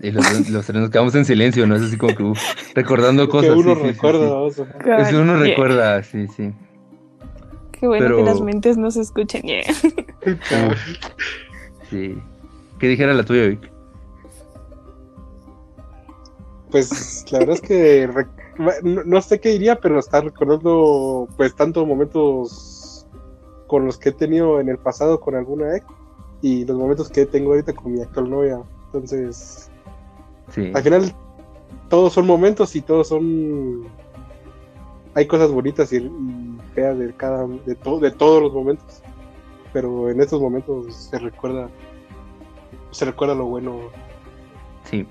Y 0.00 0.10
los, 0.10 0.50
los 0.50 0.66
tres 0.66 0.80
nos 0.80 0.90
quedamos 0.90 1.14
en 1.14 1.24
silencio, 1.24 1.66
¿no? 1.66 1.74
Es 1.76 1.82
así 1.82 1.96
como 1.96 2.14
que 2.14 2.22
uf, 2.22 2.38
recordando 2.74 3.28
cosas. 3.28 3.50
que 3.50 3.56
uno 3.56 3.74
sí, 3.74 3.80
sí, 3.80 3.86
sí, 3.86 3.92
recuerda, 3.92 4.50
sí. 4.50 4.62
Es 5.02 5.08
que 5.08 5.16
uno 5.16 5.32
Yeah. 5.36 5.42
recuerda, 5.44 6.02
sí, 6.02 6.26
sí. 6.28 6.52
Qué 7.72 7.86
bueno 7.86 8.04
pero- 8.06 8.16
que 8.18 8.22
las 8.24 8.40
mentes 8.40 8.76
no 8.76 8.90
se 8.90 9.00
escuchen. 9.00 9.42
yeah. 9.42 9.62
Sí. 11.90 12.18
¿Qué 12.78 12.88
dijera 12.88 13.14
la 13.14 13.24
tuya, 13.24 13.46
Vic? 13.46 13.70
Pues 16.70 17.24
la 17.30 17.38
verdad 17.38 17.54
es 17.54 17.60
que 17.60 18.08
no, 18.82 19.22
sé 19.22 19.40
qué 19.40 19.50
diría, 19.50 19.76
pero 19.76 19.98
estar 19.98 20.24
recordando 20.24 21.28
pues 21.36 21.54
tantos 21.54 21.86
momentos 21.86 23.06
con 23.66 23.86
los 23.86 23.98
que 23.98 24.10
he 24.10 24.12
tenido 24.12 24.60
en 24.60 24.68
el 24.68 24.78
pasado 24.78 25.20
con 25.20 25.34
alguna 25.36 25.76
ex 25.76 25.86
y 26.42 26.64
los 26.64 26.76
momentos 26.76 27.08
que 27.08 27.24
tengo 27.26 27.50
ahorita 27.52 27.72
con 27.72 27.92
mi 27.92 28.02
actual 28.02 28.28
novia. 28.30 28.60
Entonces, 28.86 29.70
al 30.74 30.82
final 30.82 31.12
todos 31.88 32.12
son 32.12 32.26
momentos 32.26 32.74
y 32.76 32.80
todos 32.80 33.08
son 33.08 33.88
hay 35.14 35.26
cosas 35.26 35.50
bonitas 35.50 35.92
y, 35.92 36.10
feas 36.74 36.98
de 36.98 37.12
cada 37.14 37.46
de, 37.46 37.74
de 37.74 38.10
todos 38.10 38.42
los 38.42 38.52
momentos. 38.52 39.02
Pero 39.72 40.10
en 40.10 40.20
estos 40.20 40.40
momentos 40.40 40.94
se 40.94 41.18
recuerda 41.18 41.68
se 42.90 43.04
recuerda 43.04 43.34
lo 43.34 43.46
bueno. 43.46 43.78
Sí. 44.84 45.06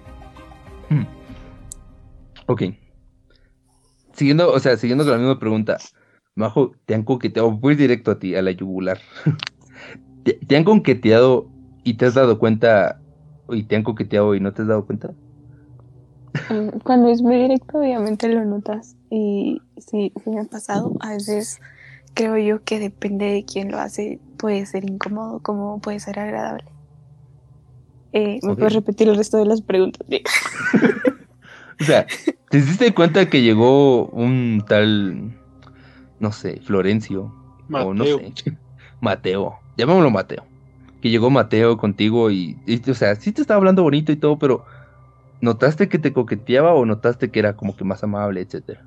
Hmm. 0.90 1.06
ok. 2.46 2.64
Siguiendo 4.14 4.52
o 4.52 4.60
sea 4.60 4.78
siguiendo 4.78 5.04
con 5.04 5.14
la 5.14 5.20
misma 5.20 5.40
pregunta. 5.40 5.78
Majo 6.36 6.74
te 6.86 6.94
han 6.94 7.04
coqueteado 7.04 7.52
voy 7.52 7.76
directo 7.76 8.12
a 8.12 8.20
ti 8.20 8.36
a 8.36 8.42
la 8.42 8.52
yugular. 8.52 9.00
¿Te, 10.48 10.56
han 10.56 10.64
coqueteado 10.64 11.48
y 11.84 11.96
te 11.96 12.06
has 12.06 12.16
dado 12.16 12.40
cuenta 12.40 13.00
y 13.50 13.64
te 13.64 13.76
han 13.76 13.84
coqueteado 13.84 14.36
y 14.36 14.40
no 14.40 14.54
te 14.54 14.64
has 14.64 14.68
dado 14.68 14.86
cuenta 14.86 15.14
cuando 16.84 17.10
es 17.10 17.22
muy 17.22 17.36
directo 17.38 17.80
obviamente 17.80 18.28
lo 18.28 18.46
notas 18.46 18.96
y 19.10 19.62
sí, 19.78 20.12
sí 20.24 20.30
me 20.30 20.42
ha 20.42 20.46
pasado. 20.46 20.94
A 21.00 21.10
veces 21.10 21.60
creo 22.14 22.38
yo 22.38 22.64
que 22.64 22.80
depende 22.80 23.26
de 23.26 23.46
quién 23.46 23.72
lo 23.72 23.80
hace, 23.80 24.20
puede 24.38 24.66
ser 24.66 24.90
incómodo 24.90 25.40
como 25.40 25.80
puede 25.80 26.00
ser 26.00 26.20
agradable. 26.20 26.66
Eh, 28.14 28.40
¿Me 28.44 28.56
puedes 28.56 28.74
repetir 28.74 29.10
el 29.10 29.18
resto 29.18 29.38
de 29.38 29.46
las 29.46 29.62
preguntas? 29.62 30.08
o 31.82 31.84
sea, 31.84 32.08
¿te 32.50 32.62
diste 32.62 32.94
cuenta 32.94 33.30
que 33.30 33.42
llegó 33.42 34.06
un 34.08 34.64
tal, 34.68 35.38
no 36.20 36.32
sé, 36.32 36.62
Florencio? 36.64 37.34
Mateo. 37.68 37.90
O 37.90 37.94
no 37.94 38.06
sé, 38.06 38.34
Mateo, 39.02 39.56
llamémoslo 39.76 40.10
Mateo. 40.10 40.46
Que 41.02 41.10
llegó 41.10 41.30
Mateo 41.30 41.78
contigo 41.78 42.32
y, 42.32 42.58
y, 42.66 42.90
o 42.90 42.94
sea, 42.94 43.16
sí 43.16 43.34
te 43.34 43.42
estaba 43.42 43.58
hablando 43.58 43.84
bonito 43.84 44.14
y 44.14 44.16
todo, 44.16 44.40
pero 44.40 44.66
¿notaste 45.42 45.90
que 45.90 46.00
te 46.00 46.14
coqueteaba 46.14 46.74
o 46.74 46.86
notaste 46.86 47.30
que 47.30 47.40
era 47.40 47.56
como 47.56 47.76
que 47.76 47.84
más 47.84 48.04
amable, 48.04 48.42
etcétera? 48.42 48.84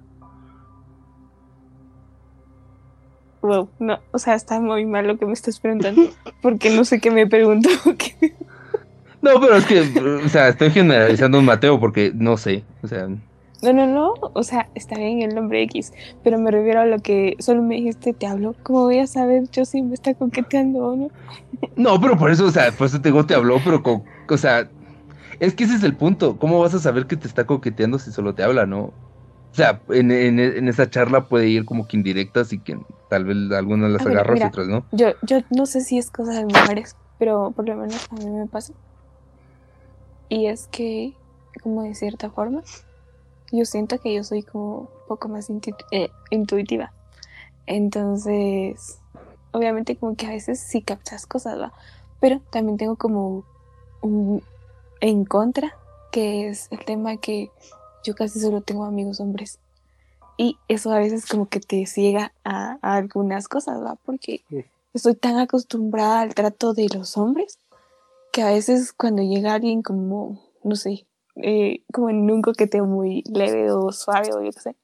Wow, 3.40 3.69
no, 3.78 3.99
o 4.11 4.19
sea, 4.19 4.35
está 4.35 4.61
muy 4.61 4.85
mal 4.85 5.07
lo 5.07 5.17
que 5.17 5.26
me 5.26 5.33
estás 5.33 5.61
preguntando, 5.61 6.02
porque 6.43 6.71
no 6.71 6.85
sé 6.85 7.00
qué 7.00 7.11
me 7.11 7.26
pregunto. 7.26 7.69
no, 9.23 9.40
pero 9.40 9.57
es 9.57 9.64
que, 9.64 9.81
o 9.81 10.28
sea, 10.28 10.49
estoy 10.49 10.71
generalizando 10.71 11.38
un 11.38 11.45
Mateo 11.45 11.78
porque 11.78 12.12
no 12.14 12.37
sé, 12.37 12.64
o 12.83 12.88
sea. 12.88 13.09
No, 13.61 13.73
no, 13.73 13.87
no, 13.87 14.14
o 14.21 14.43
sea, 14.43 14.69
está 14.75 14.97
bien 14.97 15.23
el 15.23 15.35
nombre 15.35 15.62
X, 15.62 15.93
pero 16.23 16.38
me 16.38 16.50
refiero 16.50 16.81
a 16.81 16.87
lo 16.87 16.99
que 16.99 17.35
solo 17.40 17.62
me 17.62 17.76
dijiste, 17.76 18.12
te 18.12 18.26
hablo. 18.26 18.55
¿Cómo 18.62 18.85
voy 18.85 18.99
a 18.99 19.07
saber 19.07 19.49
yo 19.50 19.64
si 19.64 19.83
me 19.83 19.95
está 19.95 20.14
coqueteando 20.14 20.78
o 20.81 20.97
no? 20.97 21.11
No, 21.75 22.00
pero 22.00 22.17
por 22.17 22.31
eso, 22.31 22.47
o 22.47 22.50
sea, 22.50 22.71
por 22.71 22.87
eso 22.87 23.00
te 23.00 23.09
digo, 23.09 23.26
te 23.26 23.35
habló, 23.35 23.61
pero, 23.64 23.83
con, 23.83 24.05
o 24.28 24.37
sea, 24.37 24.69
es 25.40 25.54
que 25.54 25.64
ese 25.64 25.76
es 25.76 25.83
el 25.83 25.95
punto. 25.97 26.37
¿Cómo 26.38 26.61
vas 26.61 26.75
a 26.75 26.78
saber 26.78 27.07
que 27.07 27.16
te 27.16 27.26
está 27.26 27.47
coqueteando 27.47 27.99
si 27.99 28.11
solo 28.11 28.35
te 28.35 28.42
habla, 28.42 28.66
no? 28.66 28.92
O 29.50 29.54
sea, 29.54 29.80
en, 29.88 30.11
en, 30.11 30.68
esa 30.68 30.90
charla 30.90 31.26
puede 31.26 31.49
ir 31.49 31.64
como 31.64 31.87
que 31.88 31.97
indirectas 31.97 32.52
y 32.52 32.59
que 32.59 32.78
tal 33.09 33.25
vez 33.25 33.37
algunas 33.52 33.90
las 33.90 34.07
agarras 34.07 34.40
y 34.40 34.45
otras 34.45 34.68
no. 34.68 34.85
Yo, 34.92 35.09
yo 35.23 35.40
no 35.50 35.66
sé 35.66 35.80
si 35.80 35.99
es 35.99 36.11
cosa 36.11 36.33
de 36.33 36.45
mujeres, 36.45 36.97
pero 37.18 37.50
por 37.52 37.66
lo 37.66 37.76
menos 37.76 38.07
a 38.11 38.14
mí 38.16 38.26
me 38.26 38.47
pasa. 38.47 38.73
Y 40.28 40.47
es 40.47 40.68
que, 40.68 41.14
como 41.62 41.83
de 41.83 41.95
cierta 41.95 42.30
forma, 42.30 42.62
yo 43.50 43.64
siento 43.64 43.99
que 43.99 44.14
yo 44.14 44.23
soy 44.23 44.42
como 44.42 44.80
un 44.80 44.88
poco 45.09 45.28
más 45.28 45.50
eh, 45.90 46.11
intuitiva. 46.30 46.92
Entonces, 47.66 48.99
obviamente 49.52 49.97
como 49.97 50.14
que 50.14 50.26
a 50.26 50.30
veces 50.30 50.61
sí 50.61 50.83
captas 50.83 51.26
cosas, 51.26 51.59
¿va? 51.59 51.73
Pero 52.21 52.40
también 52.50 52.76
tengo 52.76 52.97
como 52.97 53.45
un 54.02 54.42
en 55.00 55.25
contra, 55.25 55.76
que 56.12 56.49
es 56.49 56.69
el 56.71 56.85
tema 56.85 57.17
que 57.17 57.50
yo 58.05 58.14
casi 58.14 58.40
solo 58.40 58.61
tengo 58.61 58.85
amigos 58.85 59.21
hombres. 59.21 59.59
Y 60.37 60.57
eso 60.69 60.93
a 60.93 60.99
veces 60.99 61.26
como 61.26 61.49
que 61.49 61.61
te 61.61 61.85
ciega 61.87 62.33
a, 62.45 62.78
algunas 62.81 63.49
cosas, 63.49 63.83
¿va? 63.83 63.97
Porque 64.05 64.45
estoy 64.95 65.14
tan 65.14 65.38
acostumbrada 65.38 66.21
al 66.21 66.35
trato 66.35 66.75
de 66.75 66.88
los 66.95 67.17
hombres 67.17 67.59
que 68.33 68.43
a 68.43 68.50
veces 68.50 68.93
cuando 68.93 69.23
llega 69.23 69.55
alguien 69.55 69.83
como, 69.83 70.40
no 70.62 70.76
sé, 70.76 71.07
eh, 71.37 71.83
como 71.93 72.11
en 72.11 72.31
un 72.31 72.43
coqueteo 72.43 72.85
muy 72.85 73.23
leve 73.25 73.73
o 73.73 73.90
suave 73.90 74.33
o 74.33 74.43
yo 74.43 74.52
qué 74.52 74.61
sé, 74.61 74.76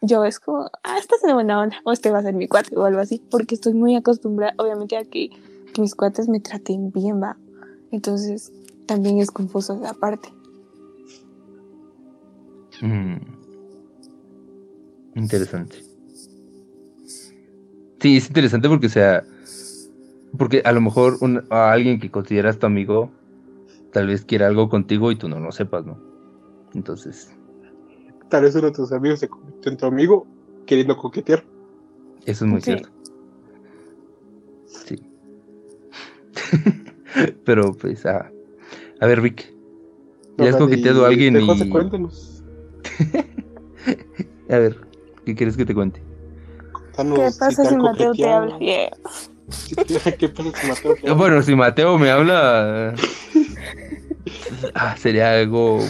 yo 0.00 0.24
es 0.24 0.40
como, 0.40 0.70
ah, 0.82 0.98
estás 0.98 1.22
en 1.24 1.34
buena 1.34 1.60
onda, 1.60 1.76
o 1.84 1.92
este 1.92 2.10
va 2.10 2.18
a 2.18 2.22
ser 2.22 2.34
mi 2.34 2.48
cuate 2.48 2.76
o 2.76 2.84
algo 2.84 3.00
así, 3.00 3.22
porque 3.30 3.54
estoy 3.54 3.74
muy 3.74 3.94
acostumbrada, 3.94 4.54
obviamente, 4.58 4.96
a 4.96 5.04
que, 5.04 5.30
que 5.72 5.80
mis 5.80 5.94
cuates 5.94 6.28
me 6.28 6.40
traten 6.40 6.90
bien, 6.90 7.22
va. 7.22 7.36
Entonces, 7.90 8.52
también 8.86 9.18
es 9.18 9.30
confuso 9.30 9.74
esa 9.74 9.94
parte. 9.94 10.32
Mm. 12.80 13.16
Interesante. 15.14 15.82
Sí, 18.00 18.18
es 18.18 18.28
interesante 18.28 18.68
porque, 18.68 18.86
o 18.86 18.90
sea, 18.90 19.24
porque 20.36 20.62
a 20.64 20.72
lo 20.72 20.80
mejor 20.80 21.18
a 21.50 21.72
alguien 21.72 21.98
que 21.98 22.10
consideras 22.10 22.58
tu 22.58 22.66
amigo, 22.66 23.10
tal 23.92 24.08
vez 24.08 24.24
quiera 24.24 24.46
algo 24.46 24.68
contigo 24.68 25.10
y 25.10 25.16
tú 25.16 25.28
no 25.28 25.40
lo 25.40 25.52
sepas, 25.52 25.86
¿no? 25.86 25.98
Entonces. 26.74 27.32
Tal 28.28 28.42
vez 28.42 28.54
uno 28.54 28.66
de 28.66 28.72
tus 28.72 28.92
amigos 28.92 29.20
se 29.20 29.28
convirtió 29.28 29.72
en 29.72 29.78
tu 29.78 29.86
amigo 29.86 30.26
queriendo 30.66 30.96
coquetear. 30.96 31.44
Eso 32.26 32.44
es 32.44 32.50
muy 32.50 32.60
cierto. 32.60 32.90
Sí. 34.66 34.96
Pero 37.44 37.72
pues, 37.72 38.04
ah, 38.04 38.30
a 39.00 39.06
ver, 39.06 39.22
Rick. 39.22 39.52
¿Ya 40.38 40.50
has 40.50 40.56
coqueteado 40.56 41.04
a 41.04 41.08
alguien 41.08 41.40
y... 41.40 41.70
cuéntanos. 41.70 42.42
a 44.50 44.58
ver, 44.58 44.76
¿qué 45.24 45.34
quieres 45.34 45.56
que 45.56 45.64
te 45.64 45.74
cuente? 45.74 46.02
¿Qué 46.96 47.30
pasa 47.38 47.64
si, 47.64 47.76
Mateo 47.76 48.12
te 48.12 48.28
habla? 48.28 48.58
¿Qué 50.18 50.28
pasa 50.28 50.52
si 50.52 50.66
Mateo 50.66 50.94
te 50.94 51.00
habla? 51.00 51.14
Bueno, 51.14 51.42
si 51.42 51.54
Mateo 51.54 51.98
me 51.98 52.10
habla... 52.10 52.94
ah, 54.74 54.96
sería 54.96 55.32
algo 55.32 55.76
un 55.76 55.88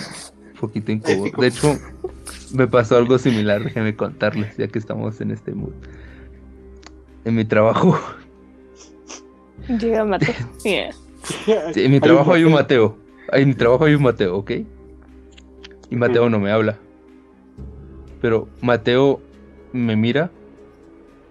poquito 0.60 0.92
incómodo. 0.92 1.30
De 1.38 1.46
hecho, 1.48 1.76
me 2.52 2.68
pasó 2.68 2.96
algo 2.96 3.18
similar, 3.18 3.62
déjenme 3.64 3.96
contarles, 3.96 4.56
ya 4.56 4.68
que 4.68 4.78
estamos 4.78 5.20
en 5.20 5.32
este 5.32 5.52
mood. 5.52 5.72
En 7.24 7.34
mi 7.34 7.44
trabajo... 7.44 7.98
Llega 9.68 10.04
Mateo. 10.04 10.34
Yeah 10.62 10.90
en 11.74 11.90
mi 11.90 12.00
trabajo 12.00 12.32
hay 12.32 12.44
un 12.44 12.52
Mateo. 12.52 12.96
En 13.32 13.48
mi 13.48 13.54
trabajo 13.54 13.84
hay 13.84 13.94
un 13.94 14.02
Mateo, 14.02 14.36
¿ok? 14.36 14.50
Y 15.90 15.96
Mateo 15.96 16.28
no 16.28 16.38
me 16.38 16.50
habla. 16.50 16.78
Pero 18.20 18.48
Mateo 18.60 19.20
me 19.72 19.96
mira 19.96 20.30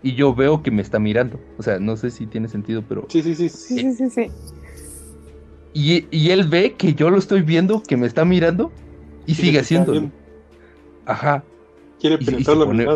y 0.02 0.14
yo 0.14 0.36
veo 0.36 0.62
que 0.62 0.72
me 0.72 0.82
está 0.82 1.00
mirando. 1.00 1.40
O 1.58 1.64
sea, 1.64 1.80
no 1.80 1.98
sé 1.98 2.12
si 2.12 2.28
tiene 2.28 2.48
sentido, 2.48 2.84
pero. 2.88 3.06
Sí, 3.10 3.22
sí, 3.22 3.36
sí. 3.36 3.50
Sí, 3.50 3.94
sí, 3.94 4.10
sí. 4.10 4.32
Y, 5.74 6.08
y, 6.10 6.30
él 6.30 6.48
ve 6.48 6.76
que 6.78 6.94
yo 6.94 7.10
lo 7.10 7.18
estoy 7.18 7.42
viendo, 7.42 7.84
que 7.84 7.98
me 7.98 8.08
está 8.08 8.24
mirando 8.24 8.72
y 9.26 9.34
sigue 9.34 9.60
haciéndolo. 9.60 10.10
Ajá. 11.06 11.44
Quiere 12.00 12.18
penetrar 12.18 12.58
la 12.58 12.66
pone... 12.66 12.88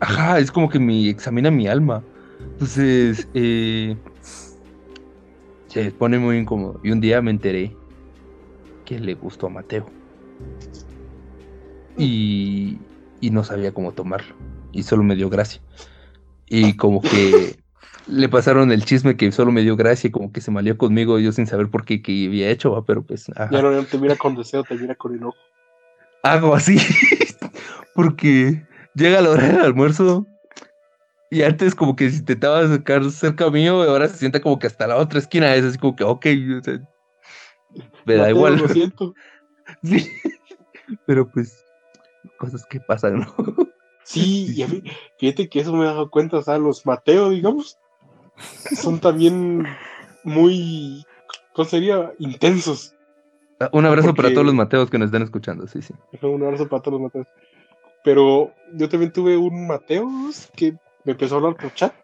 Ajá, 0.00 0.38
es 0.38 0.52
como 0.52 0.68
que 0.68 0.78
me 0.78 1.08
examina 1.08 1.50
mi 1.50 1.66
alma. 1.66 2.02
Entonces, 2.40 3.26
eh, 3.34 3.96
se 5.68 5.90
pone 5.90 6.18
muy 6.18 6.38
incómodo. 6.38 6.80
Y 6.82 6.90
un 6.90 7.00
día 7.00 7.22
me 7.22 7.30
enteré 7.30 7.76
que 8.84 8.98
le 8.98 9.14
gustó 9.14 9.46
a 9.46 9.50
Mateo. 9.50 9.86
Y, 11.96 12.78
y 13.20 13.30
no 13.30 13.44
sabía 13.44 13.72
cómo 13.72 13.92
tomarlo. 13.92 14.34
Y 14.72 14.82
solo 14.82 15.02
me 15.02 15.14
dio 15.14 15.30
gracia. 15.30 15.60
Y 16.46 16.76
como 16.76 17.00
que 17.00 17.56
le 18.06 18.28
pasaron 18.28 18.72
el 18.72 18.84
chisme 18.84 19.16
que 19.16 19.30
solo 19.32 19.52
me 19.52 19.62
dio 19.62 19.76
gracia 19.76 20.08
y 20.08 20.10
como 20.10 20.32
que 20.32 20.40
se 20.40 20.50
malió 20.50 20.78
conmigo 20.78 21.18
yo 21.18 21.32
sin 21.32 21.46
saber 21.46 21.68
por 21.68 21.84
qué 21.84 22.00
que 22.00 22.26
había 22.26 22.50
hecho, 22.50 22.82
pero 22.86 23.02
pues... 23.02 23.26
Ya 23.50 23.62
no 23.62 23.84
te 23.84 23.98
mira 23.98 24.16
con 24.16 24.34
deseo, 24.34 24.64
te 24.64 24.74
mira 24.74 24.94
con 24.94 25.14
enojo. 25.14 25.36
Hago 26.22 26.54
así. 26.54 26.78
porque 27.94 28.66
llega 28.94 29.20
la 29.20 29.30
hora 29.30 29.46
del 29.48 29.60
almuerzo 29.60 30.26
y 31.30 31.42
antes 31.42 31.74
como 31.74 31.94
que 31.94 32.10
si 32.10 32.18
intentaba 32.18 32.66
sacar 32.66 33.10
cerca 33.10 33.50
mío, 33.50 33.82
ahora 33.82 34.08
se 34.08 34.16
sienta 34.16 34.40
como 34.40 34.58
que 34.58 34.66
hasta 34.66 34.86
la 34.86 34.96
otra 34.96 35.18
esquina. 35.18 35.54
Es 35.54 35.64
así 35.64 35.78
como 35.78 35.94
que, 35.94 36.04
ok, 36.04 36.26
me 38.04 38.14
da 38.14 38.30
igual. 38.30 38.56
Lo 38.56 38.68
siento. 38.68 39.14
Sí, 39.82 40.10
pero 41.06 41.28
pues 41.30 41.64
cosas 42.38 42.64
que 42.66 42.80
pasan, 42.80 43.20
¿no? 43.20 43.34
Sí, 44.04 44.52
y 44.56 44.62
a 44.62 44.68
mí, 44.68 44.82
fíjate 45.18 45.48
que 45.48 45.60
eso 45.60 45.74
me 45.74 45.84
he 45.84 45.88
dado 45.88 46.10
cuenta, 46.10 46.38
o 46.38 46.42
sea, 46.42 46.56
los 46.58 46.86
Mateo, 46.86 47.30
digamos, 47.30 47.78
son 48.36 48.98
también 48.98 49.66
muy, 50.24 51.04
¿cómo 51.52 51.68
sería? 51.68 52.12
Intensos. 52.18 52.94
Ah, 53.60 53.68
Un 53.72 53.84
abrazo 53.84 54.14
para 54.14 54.32
todos 54.32 54.46
los 54.46 54.54
Mateos 54.54 54.88
que 54.88 54.98
nos 54.98 55.06
están 55.06 55.22
escuchando, 55.22 55.66
sí, 55.66 55.82
sí. 55.82 55.92
Un 56.22 56.42
abrazo 56.44 56.68
para 56.68 56.82
todos 56.82 57.00
los 57.00 57.02
Mateos. 57.02 57.26
Pero 58.04 58.54
yo 58.74 58.88
también 58.88 59.12
tuve 59.12 59.36
un 59.36 59.66
Mateos 59.66 60.48
que 60.56 60.76
me 61.08 61.12
empezó 61.12 61.36
a 61.36 61.38
hablar 61.38 61.56
por 61.56 61.72
chat. 61.72 61.94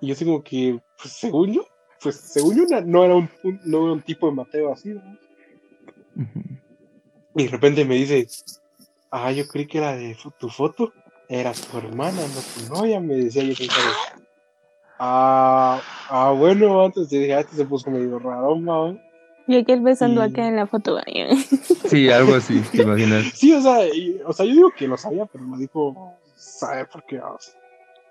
Y 0.00 0.06
yo 0.06 0.12
así 0.14 0.24
como 0.24 0.44
que, 0.44 0.78
pues 1.02 1.12
según 1.12 1.52
yo, 1.54 1.66
pues 2.00 2.14
según 2.20 2.54
yo 2.68 2.80
no 2.82 3.04
era 3.04 3.16
un, 3.16 3.28
un- 3.42 3.60
no 3.64 3.82
era 3.82 3.92
un 3.94 4.02
tipo 4.02 4.28
de 4.28 4.32
Mateo 4.36 4.72
así, 4.72 4.90
¿no? 4.90 5.02
Y 7.34 7.44
de 7.44 7.48
repente 7.50 7.84
me 7.84 7.96
dice, 7.96 8.28
ah, 9.10 9.32
yo 9.32 9.46
creí 9.48 9.66
que 9.66 9.78
era 9.78 9.96
de 9.96 10.16
tu 10.38 10.48
foto, 10.48 10.92
era 11.28 11.52
tu 11.52 11.78
hermana, 11.78 12.20
no 12.22 12.40
tu 12.68 12.72
novia, 12.74 13.00
me 13.00 13.16
decía 13.16 13.42
yo 13.42 13.54
de, 13.54 13.68
Ah, 15.00 15.80
ah, 16.08 16.30
bueno, 16.30 16.84
antes 16.84 17.08
dije, 17.10 17.34
ah, 17.34 17.40
este 17.40 17.56
se 17.56 17.64
puso 17.64 17.90
medio 17.90 18.20
raro, 18.20 18.54
¿no? 18.54 18.96
Y 19.48 19.56
aquel 19.56 19.80
besando 19.80 20.20
Y- 20.24 20.28
acá 20.30 20.46
en 20.46 20.54
la 20.56 20.66
foto. 20.68 20.96
Sí, 21.88 22.08
algo 22.08 22.34
así, 22.36 22.60
te 22.70 22.82
imaginas. 22.82 23.24
Sí, 23.34 23.52
o 23.52 23.60
sea, 23.60 23.84
y- 23.92 24.20
o 24.24 24.32
sea, 24.32 24.46
yo 24.46 24.52
digo 24.52 24.70
que 24.76 24.86
lo 24.86 24.96
sabía, 24.96 25.26
pero 25.26 25.42
me 25.44 25.58
dijo, 25.58 26.14
¿sabe 26.36 26.84
por 26.84 27.04
qué? 27.04 27.18
O 27.20 27.36
sea, 27.40 27.54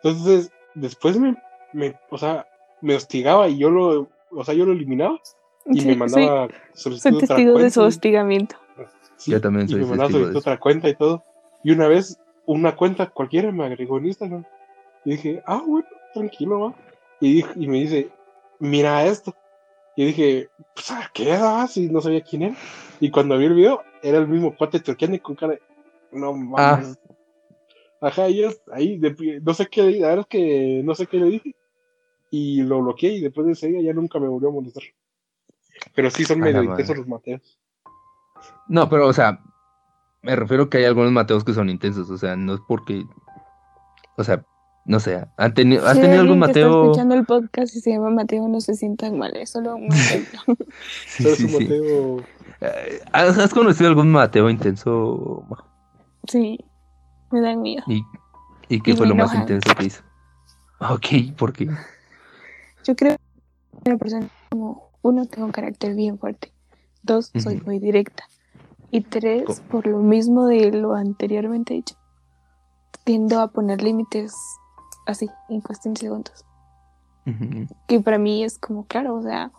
Entonces, 0.04 0.52
después 0.76 1.18
me, 1.20 1.36
me, 1.74 1.96
o 2.10 2.18
sea, 2.18 2.48
me 2.82 2.96
hostigaba 2.96 3.48
y 3.50 3.58
yo 3.58 3.70
lo, 3.70 4.08
o 4.32 4.44
sea, 4.44 4.54
yo 4.54 4.66
lo 4.66 4.72
eliminaba 4.74 5.20
y 5.66 5.82
Sí, 5.82 5.88
me 5.88 5.96
mandaba 5.96 6.48
soy 6.74 7.00
solicitud 7.00 7.10
de 7.12 7.16
otra 7.18 7.36
testigo 7.36 7.60
de 7.60 7.70
su 7.72 7.82
hostigamiento. 7.82 8.56
Sí, 9.18 9.32
Yo 9.32 9.42
también 9.42 9.66
y 9.66 9.70
soy 9.70 9.80
me 9.82 9.86
mandaba 9.88 10.08
testigo 10.08 10.20
de 10.20 10.24
solicitud 10.34 10.40
otra 10.40 10.60
cuenta 10.60 10.90
y 10.90 10.96
todo. 10.96 11.24
Y 11.64 11.72
una 11.72 11.88
vez, 11.88 12.20
una 12.46 12.76
cuenta 12.76 13.10
cualquiera 13.10 13.52
me 13.52 13.66
agregó 13.66 13.98
en 13.98 14.06
Instagram. 14.06 14.46
Y 15.04 15.12
dije, 15.12 15.44
ah, 15.46 15.62
bueno, 15.66 15.88
tranquilo, 16.14 16.60
va. 16.60 16.74
Y, 17.20 17.34
dije- 17.36 17.54
y 17.56 17.68
me 17.68 17.78
dice, 17.80 18.10
mira 18.60 19.06
esto. 19.06 19.34
Y 19.96 20.06
dije, 20.06 20.50
pues, 20.76 20.92
¿a 20.92 21.10
qué 21.14 21.32
era? 21.32 21.66
Si 21.68 21.90
no 21.90 22.00
sabía 22.02 22.22
quién 22.22 22.44
era. 22.44 22.56
Y 23.00 23.10
cuando 23.10 23.38
vi 23.38 23.46
el 23.46 23.56
video, 23.56 23.82
era 24.04 24.20
el 24.20 24.28
mismo 24.28 24.56
cuate 24.56 24.80
turqueando 24.80 25.18
y 25.18 25.20
con 25.20 25.36
cara 25.36 25.54
de, 25.54 25.62
no 26.12 26.36
Ah. 26.58 26.82
Ajá, 28.02 28.30
y 28.30 28.44
es- 28.44 28.62
ahí, 28.72 28.98
de- 28.98 29.42
no 29.44 29.54
sé 29.54 29.68
qué, 29.68 29.84
la 30.00 30.10
verdad 30.10 30.20
es 30.22 30.28
que 30.28 30.82
no 30.84 30.94
sé 30.96 31.08
qué 31.08 31.18
le 31.18 31.26
dije. 31.28 31.56
Y 32.30 32.62
lo 32.64 32.82
bloqueé 32.82 33.14
y 33.14 33.22
después 33.22 33.48
de 33.48 33.54
ese 33.54 33.68
día 33.68 33.82
ya 33.82 33.94
nunca 33.94 34.20
me 34.20 34.28
volvió 34.28 34.50
a 34.50 34.52
molestar. 34.52 34.84
Pero 35.96 36.10
sí 36.12 36.26
son 36.26 36.40
medio 36.40 36.62
intensos 36.64 36.98
los 36.98 37.08
mateos. 37.08 37.58
No, 38.68 38.90
pero, 38.90 39.08
o 39.08 39.14
sea, 39.14 39.40
me 40.22 40.36
refiero 40.36 40.70
que 40.70 40.80
hay 40.80 40.86
algunos 40.86 41.12
Mateos 41.12 41.44
que 41.44 41.54
son 41.54 41.70
intensos, 41.70 42.10
o 42.10 42.18
sea, 42.18 42.36
no 42.36 42.56
es 42.56 42.60
porque. 42.68 43.06
O 44.18 44.24
sea, 44.24 44.44
no 44.86 45.00
sé, 45.00 45.24
¿han 45.38 45.54
teni- 45.54 45.80
¿has 45.80 46.00
tenido 46.00 46.22
algún 46.22 46.40
que 46.42 46.48
está 46.48 46.60
Mateo? 46.62 46.84
escuchando 46.84 47.16
el 47.16 47.26
podcast 47.26 47.76
y 47.76 47.80
se 47.80 47.92
llama 47.92 48.10
Mateo, 48.10 48.48
no 48.48 48.60
se 48.62 48.74
sientan 48.74 49.18
mal, 49.18 49.36
es 49.38 49.52
solo 49.52 49.76
un 49.76 49.92
ejemplo. 49.92 50.40
Sí, 51.08 51.24
sí, 51.24 51.30
es 51.30 51.40
un 51.40 51.50
sí. 51.50 51.58
mateo. 51.64 52.18
Eh, 52.62 53.00
¿Has, 53.14 53.38
has 53.38 53.54
conocido 53.54 53.90
algún 53.90 54.12
Mateo 54.12 54.50
intenso? 54.50 55.46
Sí, 56.28 56.60
me 57.32 57.42
dan 57.42 57.62
miedo. 57.62 57.84
¿Y, 57.88 58.06
y 58.70 58.82
qué 58.82 58.92
Y 58.92 58.96
fue 58.96 59.08
lo 59.08 59.16
más 59.16 59.34
intenso 59.34 59.74
que 59.76 59.86
hizo? 59.86 60.04
Ok, 60.80 61.36
¿por 61.38 61.54
qué? 61.54 61.70
Yo 62.84 62.96
creo 62.96 63.18
que 63.84 63.90
una 63.90 63.98
persona 63.98 64.30
como 64.50 64.92
uno 65.02 65.26
tengo 65.26 65.46
un 65.46 65.52
carácter 65.52 65.96
bien 65.96 66.20
fuerte, 66.20 66.52
dos 67.04 67.32
soy 67.36 67.62
muy 67.62 67.80
directa. 67.80 68.24
Y 68.90 69.02
tres 69.02 69.62
por 69.70 69.86
lo 69.86 70.00
mismo 70.00 70.46
de 70.46 70.72
lo 70.72 70.94
anteriormente 70.94 71.74
dicho 71.74 71.96
tiendo 73.08 73.40
a 73.40 73.48
poner 73.48 73.82
límites 73.82 74.36
así 75.06 75.30
en 75.48 75.62
cuestión 75.62 75.94
de 75.94 76.02
segundos. 76.02 76.46
Que 77.88 78.02
para 78.02 78.18
mí 78.18 78.44
es 78.44 78.58
como 78.58 78.86
claro 78.86 79.16
o 79.16 79.22
sea 79.22 79.52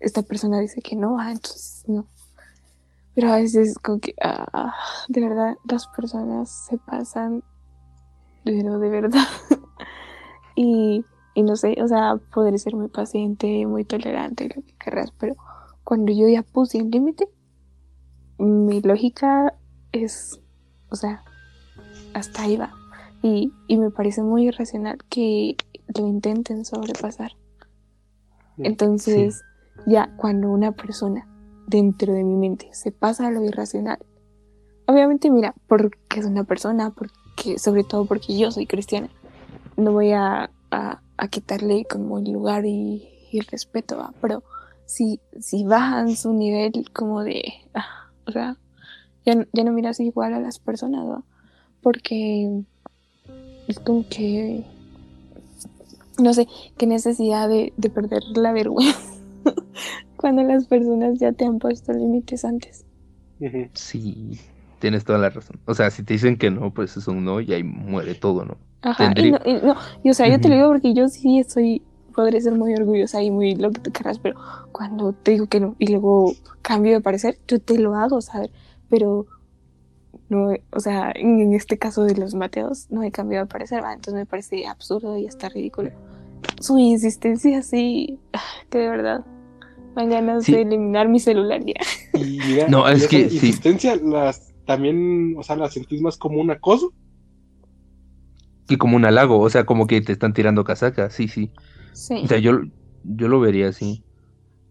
esta 0.00 0.22
persona 0.22 0.58
dice 0.58 0.82
que 0.82 0.96
no 0.96 1.18
ah, 1.20 1.30
entonces 1.30 1.84
no 1.86 2.06
pero 3.14 3.32
a 3.32 3.36
veces 3.36 3.78
como 3.78 4.00
que 4.00 4.14
ah, 4.22 4.74
de 5.08 5.20
verdad 5.20 5.56
las 5.68 5.86
personas 5.88 6.66
se 6.68 6.78
pasan 6.78 7.42
pero 8.44 8.78
de 8.78 8.88
verdad. 8.88 9.26
Y, 10.56 11.06
y 11.34 11.42
no 11.42 11.56
sé 11.56 11.76
o 11.82 11.88
sea 11.88 12.16
podré 12.34 12.58
ser 12.58 12.74
muy 12.74 12.88
paciente 12.88 13.64
muy 13.66 13.84
tolerante 13.84 14.52
lo 14.54 14.60
que 14.62 14.74
querrás 14.76 15.10
pero 15.12 15.34
cuando 15.84 16.12
yo 16.12 16.28
ya 16.28 16.42
puse 16.42 16.78
el 16.78 16.90
límite 16.90 17.30
mi 18.36 18.82
lógica 18.82 19.54
es 19.92 20.38
o 20.90 20.96
sea 20.96 21.24
hasta 22.14 22.42
ahí 22.42 22.56
va. 22.56 22.72
Y, 23.22 23.52
y 23.66 23.76
me 23.76 23.90
parece 23.90 24.22
muy 24.22 24.48
irracional 24.48 24.98
que 25.08 25.56
lo 25.98 26.06
intenten 26.06 26.64
sobrepasar. 26.64 27.32
Entonces, 28.58 29.42
ya 29.86 30.14
cuando 30.16 30.50
una 30.50 30.72
persona 30.72 31.26
dentro 31.70 32.12
de 32.12 32.24
mi 32.24 32.34
mente 32.34 32.68
se 32.72 32.90
pasa 32.90 33.28
a 33.28 33.30
lo 33.30 33.44
irracional, 33.44 33.98
obviamente, 34.86 35.30
mira, 35.30 35.54
porque 35.68 35.98
es 36.18 36.26
una 36.26 36.44
persona, 36.44 36.90
porque, 36.90 37.58
sobre 37.58 37.84
todo 37.84 38.04
porque 38.06 38.36
yo 38.36 38.50
soy 38.50 38.66
cristiana, 38.66 39.08
no 39.76 39.92
voy 39.92 40.12
a, 40.12 40.50
a- 40.70 41.00
quitarle 41.30 41.84
como 41.84 42.18
el 42.18 42.32
lugar 42.32 42.64
y, 42.66 43.06
el 43.32 43.44
respeto, 43.46 43.98
¿va? 43.98 44.12
pero 44.20 44.42
si, 44.86 45.20
si 45.38 45.64
bajan 45.64 46.16
su 46.16 46.32
nivel 46.32 46.90
como 46.92 47.22
de, 47.22 47.44
ah, 47.74 48.10
o 48.26 48.32
sea, 48.32 48.56
ya, 49.24 49.46
ya 49.52 49.62
no 49.64 49.72
miras 49.72 50.00
igual 50.00 50.34
a 50.34 50.40
las 50.40 50.58
personas, 50.58 51.06
¿va? 51.06 51.22
porque 51.82 52.64
es 53.68 53.78
como 53.78 54.08
que 54.08 54.64
no 56.18 56.34
sé, 56.34 56.48
qué 56.76 56.86
necesidad 56.86 57.48
de, 57.48 57.72
de 57.76 57.90
perder 57.90 58.22
la 58.34 58.52
vergüenza 58.52 58.98
cuando 60.20 60.42
las 60.42 60.66
personas 60.66 61.18
ya 61.18 61.32
te 61.32 61.46
han 61.46 61.58
puesto 61.58 61.92
límites 61.92 62.44
antes. 62.44 62.84
Sí, 63.72 64.38
tienes 64.80 65.04
toda 65.04 65.18
la 65.18 65.30
razón. 65.30 65.58
O 65.64 65.72
sea, 65.72 65.90
si 65.90 66.02
te 66.02 66.12
dicen 66.12 66.36
que 66.36 66.50
no, 66.50 66.74
pues 66.74 66.96
es 66.98 67.08
un 67.08 67.24
no 67.24 67.40
y 67.40 67.54
ahí 67.54 67.62
muere 67.62 68.14
todo, 68.14 68.44
¿no? 68.44 68.58
Ajá, 68.82 69.14
y 69.16 69.30
no, 69.30 69.38
y 69.44 69.54
no, 69.54 69.76
y 70.02 70.10
o 70.10 70.14
sea, 70.14 70.28
yo 70.28 70.38
te 70.38 70.48
lo 70.48 70.56
digo 70.56 70.68
porque 70.68 70.92
yo 70.92 71.08
sí 71.08 71.42
soy, 71.44 71.82
podré 72.14 72.40
ser 72.40 72.52
muy 72.52 72.74
orgullosa 72.74 73.22
y 73.22 73.30
muy 73.30 73.54
lo 73.54 73.70
que 73.70 73.80
tú 73.80 73.92
querrás, 73.92 74.18
pero 74.18 74.38
cuando 74.72 75.12
te 75.14 75.32
digo 75.32 75.46
que 75.46 75.60
no 75.60 75.74
y 75.78 75.86
luego 75.86 76.32
cambio 76.60 76.92
de 76.92 77.00
parecer, 77.00 77.38
yo 77.48 77.58
te 77.58 77.78
lo 77.78 77.94
hago, 77.94 78.20
¿sabes? 78.20 78.50
Pero 78.90 79.26
no, 80.28 80.52
o 80.70 80.80
sea, 80.80 81.12
en, 81.14 81.40
en 81.40 81.54
este 81.54 81.78
caso 81.78 82.04
de 82.04 82.14
los 82.14 82.34
Mateos, 82.34 82.86
no 82.90 83.02
he 83.02 83.10
cambiado 83.10 83.46
de 83.46 83.50
parecer, 83.50 83.82
¿va? 83.82 83.94
entonces 83.94 84.14
me 84.14 84.26
parece 84.26 84.66
absurdo 84.66 85.16
y 85.16 85.26
hasta 85.26 85.48
ridículo. 85.48 85.90
Su 86.60 86.78
insistencia 86.78 87.58
así, 87.58 88.18
que 88.70 88.78
de 88.78 88.88
verdad, 88.88 89.24
me 89.96 90.02
dan 90.02 90.10
ganas 90.10 90.44
Sí. 90.44 90.52
de 90.52 90.62
eliminar 90.62 91.08
mi 91.08 91.20
celular 91.20 91.60
ya. 91.64 91.74
Y 92.18 92.38
mira, 92.46 92.68
No, 92.68 92.88
y 92.90 92.94
es 92.94 93.08
que 93.08 93.28
sí. 93.28 93.36
insistencia 93.36 93.96
las 93.96 94.52
también, 94.66 95.34
o 95.36 95.42
sea, 95.42 95.56
la 95.56 95.68
sentís 95.68 96.00
más 96.00 96.16
como 96.16 96.40
un 96.40 96.50
acoso. 96.50 96.92
Y 98.68 98.76
como 98.76 98.96
un 98.96 99.04
halago, 99.04 99.40
o 99.40 99.50
sea, 99.50 99.64
como 99.66 99.86
que 99.86 100.00
te 100.00 100.12
están 100.12 100.32
tirando 100.32 100.62
casaca, 100.64 101.10
sí, 101.10 101.26
sí. 101.26 101.50
Sí. 101.92 102.20
O 102.24 102.28
sea, 102.28 102.38
yo, 102.38 102.60
yo 103.02 103.26
lo 103.28 103.40
vería 103.40 103.68
así. 103.68 104.04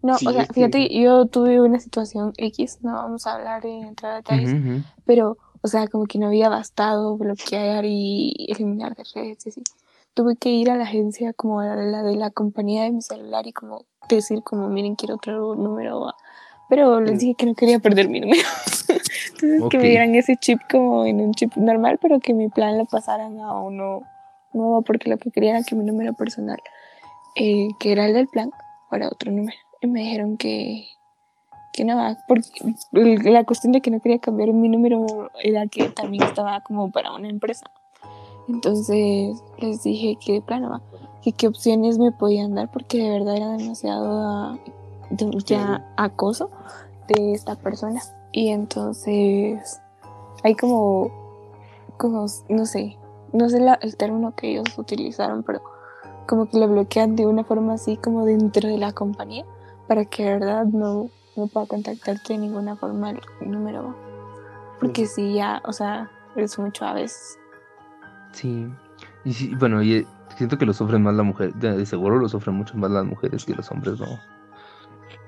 No, 0.02 0.18
Sí, 0.18 0.26
o 0.28 0.32
sea, 0.32 0.44
es 0.44 0.48
que- 0.48 0.54
fíjate, 0.54 1.02
yo 1.02 1.26
tuve 1.26 1.60
una 1.60 1.80
situación 1.82 2.32
X, 2.38 2.80
no 2.82 2.94
vamos 2.94 3.28
a 3.28 3.36
hablar 3.36 3.66
en 3.66 3.84
entrar 3.84 4.14
a 4.14 4.16
detalles, 4.18 4.56
pero, 5.06 5.38
o 5.62 5.68
sea, 5.68 5.90
como 5.90 6.06
que 6.06 6.18
no 6.18 6.28
había 6.28 6.48
bastado 6.48 7.18
bloquear 7.18 7.84
y 7.84 8.34
eliminar 8.48 8.96
de 8.96 9.04
redes 9.14 9.46
y 9.46 9.50
así. 9.50 9.64
Tuve 10.20 10.36
que 10.36 10.50
ir 10.50 10.70
a 10.70 10.76
la 10.76 10.84
agencia 10.84 11.32
como 11.32 11.62
a 11.62 11.78
la 11.78 12.04
de 12.04 12.18
la 12.18 12.30
compañía 12.30 12.84
de 12.84 12.92
mi 12.92 13.02
celular 13.02 13.48
y 13.48 13.54
como 13.54 13.86
decir 14.10 14.44
como, 14.44 14.68
miren, 14.68 14.96
quiero 14.96 15.16
otro 15.16 15.56
número, 15.56 16.14
pero 16.68 17.00
les 17.00 17.16
Mm. 17.16 17.18
dije 17.20 17.36
que 17.36 17.46
no 17.46 17.56
quería 17.56 17.80
perder 17.80 18.10
mi 18.10 18.20
número. 18.20 18.42
Entonces 18.90 19.64
que 19.70 19.78
me 19.78 19.88
dieran 19.88 20.14
ese 20.16 20.36
chip 20.36 20.60
como 20.70 21.06
en 21.06 21.22
un 21.22 21.34
chip 21.34 21.56
normal, 21.56 22.00
pero 22.02 22.20
que 22.20 22.34
mi 22.34 22.50
plan 22.50 22.78
lo 22.78 22.84
pasaran 22.84 23.40
a 23.40 23.54
uno 23.62 24.02
nuevo, 24.52 24.82
porque 24.82 25.10
lo 25.10 25.18
que 25.18 25.32
quería 25.32 25.52
era 25.52 25.64
que 25.64 25.76
mi 25.76 25.86
número 25.86 26.12
personal, 26.12 26.60
eh, 27.38 27.70
que 27.80 27.94
era 27.94 28.06
el 28.06 28.14
del 28.14 28.28
plan, 28.28 28.52
fuera 28.90 29.08
otro 29.08 29.32
número. 29.32 29.58
Y 29.80 29.88
me 29.88 30.02
dijeron 30.02 30.36
que, 30.36 30.86
que 31.72 31.86
no, 31.86 31.98
ah, 31.98 32.18
porque 32.28 32.50
la 32.92 33.46
cuestión 33.46 33.72
de 33.72 33.80
que 33.80 33.90
no 33.90 34.02
quería 34.02 34.20
cambiar 34.20 34.52
mi 34.52 34.68
número 34.68 35.32
era 35.42 35.66
que 35.68 35.88
también 35.88 36.24
estaba 36.24 36.60
como 36.60 36.92
para 36.92 37.14
una 37.14 37.30
empresa. 37.30 37.72
Entonces 38.50 39.42
les 39.60 39.84
dije 39.84 40.18
que 40.20 40.42
plano, 40.42 40.82
que 41.22 41.32
qué 41.34 41.48
opciones 41.48 42.00
me 42.00 42.12
podían 42.12 42.56
dar 42.56 42.72
porque 42.72 42.98
de 42.98 43.10
verdad 43.12 43.38
era 43.38 43.52
demasiado 43.56 44.08
ah, 44.28 44.58
de- 45.12 45.38
ya 45.46 45.86
acoso 45.98 46.50
de 47.08 47.34
esta 47.34 47.56
persona. 47.56 48.02
Y 48.32 48.50
entonces 48.50 49.80
hay 50.44 50.56
como, 50.56 51.12
como, 51.98 52.26
no 52.50 52.66
sé, 52.66 52.98
no 53.34 53.50
sé 53.50 53.60
la- 53.60 53.78
el 53.82 53.96
término 53.98 54.34
que 54.36 54.52
ellos 54.52 54.78
utilizaron, 54.78 55.44
pero 55.44 55.62
como 56.28 56.48
que 56.48 56.58
lo 56.60 56.68
bloquean 56.68 57.16
de 57.16 57.28
una 57.28 57.44
forma 57.44 57.74
así 57.74 57.98
como 57.98 58.26
dentro 58.26 58.68
de 58.68 58.78
la 58.78 58.92
compañía 58.94 59.46
para 59.88 60.06
que 60.06 60.24
de 60.24 60.32
verdad 60.40 60.66
no, 60.66 61.10
no 61.36 61.48
pueda 61.48 61.68
contactarte 61.68 62.34
de 62.34 62.40
ninguna 62.40 62.76
forma 62.78 63.12
el 63.12 63.20
número. 63.52 63.96
Porque 64.80 65.06
si 65.06 65.34
ya, 65.34 65.62
o 65.68 65.74
sea, 65.74 66.10
es 66.36 66.58
mucho 66.58 66.86
a 66.86 66.94
veces. 66.94 67.38
Sí. 68.32 68.68
Y 69.24 69.34
sí, 69.34 69.54
bueno, 69.56 69.82
y 69.82 69.94
eh, 69.96 70.08
siento 70.38 70.58
que 70.58 70.66
lo 70.66 70.74
sufren 70.74 71.04
más 71.04 71.16
la 71.16 71.24
mujer. 71.24 71.54
De, 71.56 71.86
seguro 71.86 72.18
lo 72.18 72.30
sufren 72.30 72.56
mucho 72.56 72.78
más 72.78 72.92
las 72.92 73.06
mujeres 73.06 73.46
que 73.46 73.56
los 73.56 73.70
hombres, 73.72 74.00
¿no? 74.00 74.08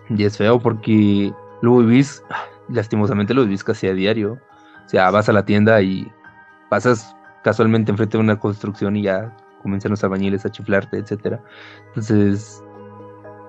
Y 0.09 0.23
es 0.23 0.37
feo 0.37 0.59
porque 0.59 1.33
lo 1.61 1.77
vivís, 1.77 2.23
lastimosamente 2.69 3.33
lo 3.33 3.43
vivís 3.43 3.63
casi 3.63 3.87
a 3.87 3.93
diario. 3.93 4.39
O 4.85 4.89
sea, 4.89 5.09
vas 5.11 5.29
a 5.29 5.33
la 5.33 5.45
tienda 5.45 5.81
y 5.81 6.11
pasas 6.69 7.15
casualmente 7.43 7.91
enfrente 7.91 8.17
de 8.17 8.23
una 8.23 8.39
construcción 8.39 8.95
y 8.95 9.03
ya 9.03 9.35
comienzan 9.61 9.91
los 9.91 10.03
albañiles 10.03 10.45
a 10.45 10.51
chiflarte, 10.51 10.97
etcétera. 10.97 11.39
Entonces, 11.87 12.63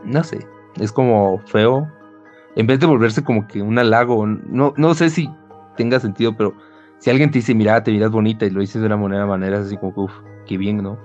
no 0.05 0.23
sé, 0.23 0.47
es 0.77 0.93
como 0.93 1.39
feo. 1.47 1.91
En 2.55 2.67
vez 2.67 2.81
de 2.81 2.87
volverse 2.87 3.25
como 3.25 3.47
que 3.49 3.63
un 3.63 3.79
halago, 3.79 4.27
no, 4.27 4.75
no 4.77 4.95
sé 4.95 5.09
si 5.11 5.31
tenga 5.77 5.99
sentido, 6.01 6.37
pero 6.37 6.55
si 7.03 7.11
alguien 7.11 7.33
te 7.33 7.39
dice, 7.39 7.53
mira, 7.53 7.83
te 7.83 7.91
miras 7.91 8.13
bonita 8.13 8.47
y 8.47 8.51
lo 8.51 8.61
dices 8.61 8.81
de 8.81 8.87
una 8.87 8.97
manera, 8.97 9.27
manera 9.27 9.59
así 9.59 9.77
como, 9.77 9.93
uff, 9.97 10.13
qué 10.47 10.57
bien, 10.57 10.85
¿no? 10.85 10.97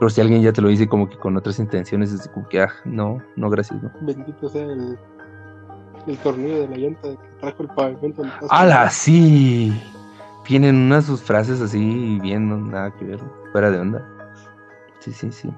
Pero 0.00 0.10
si 0.10 0.20
alguien 0.20 0.42
ya 0.42 0.52
te 0.52 0.60
lo 0.60 0.66
dice 0.66 0.88
como 0.88 1.08
que 1.08 1.16
con 1.16 1.36
otras 1.36 1.60
intenciones, 1.60 2.12
es 2.12 2.26
como 2.26 2.48
que, 2.48 2.62
ah, 2.62 2.72
no, 2.84 3.22
no, 3.36 3.48
gracias, 3.48 3.80
¿no? 3.80 3.92
Bendito 4.00 4.48
sea 4.48 4.64
el, 4.64 4.98
el 6.08 6.18
tornillo 6.18 6.62
de 6.62 6.68
la 6.68 6.76
llanta 6.76 7.10
que 7.10 7.28
trajo 7.40 7.62
el 7.62 7.68
pavimento. 7.68 8.24
¡Hala, 8.50 8.90
sí! 8.90 9.80
Tienen 10.44 10.74
unas 10.74 11.04
sus 11.04 11.22
frases 11.22 11.60
así, 11.60 12.18
bien, 12.20 12.48
no, 12.48 12.56
nada 12.56 12.90
que 12.96 13.04
ver, 13.04 13.20
fuera 13.52 13.70
de 13.70 13.78
onda. 13.78 14.04
Sí, 14.98 15.12
sí, 15.12 15.30
sí. 15.30 15.48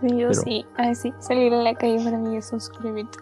Sí, 0.00 0.16
yo 0.16 0.32
sí, 0.32 0.64
ah, 0.76 0.94
sí, 0.94 1.12
salir 1.18 1.52
a 1.52 1.62
la 1.62 1.74
calle 1.74 2.04
para 2.04 2.18
mí 2.18 2.36
es 2.36 2.52
un 2.52 2.60
sufrimiento. 2.60 3.18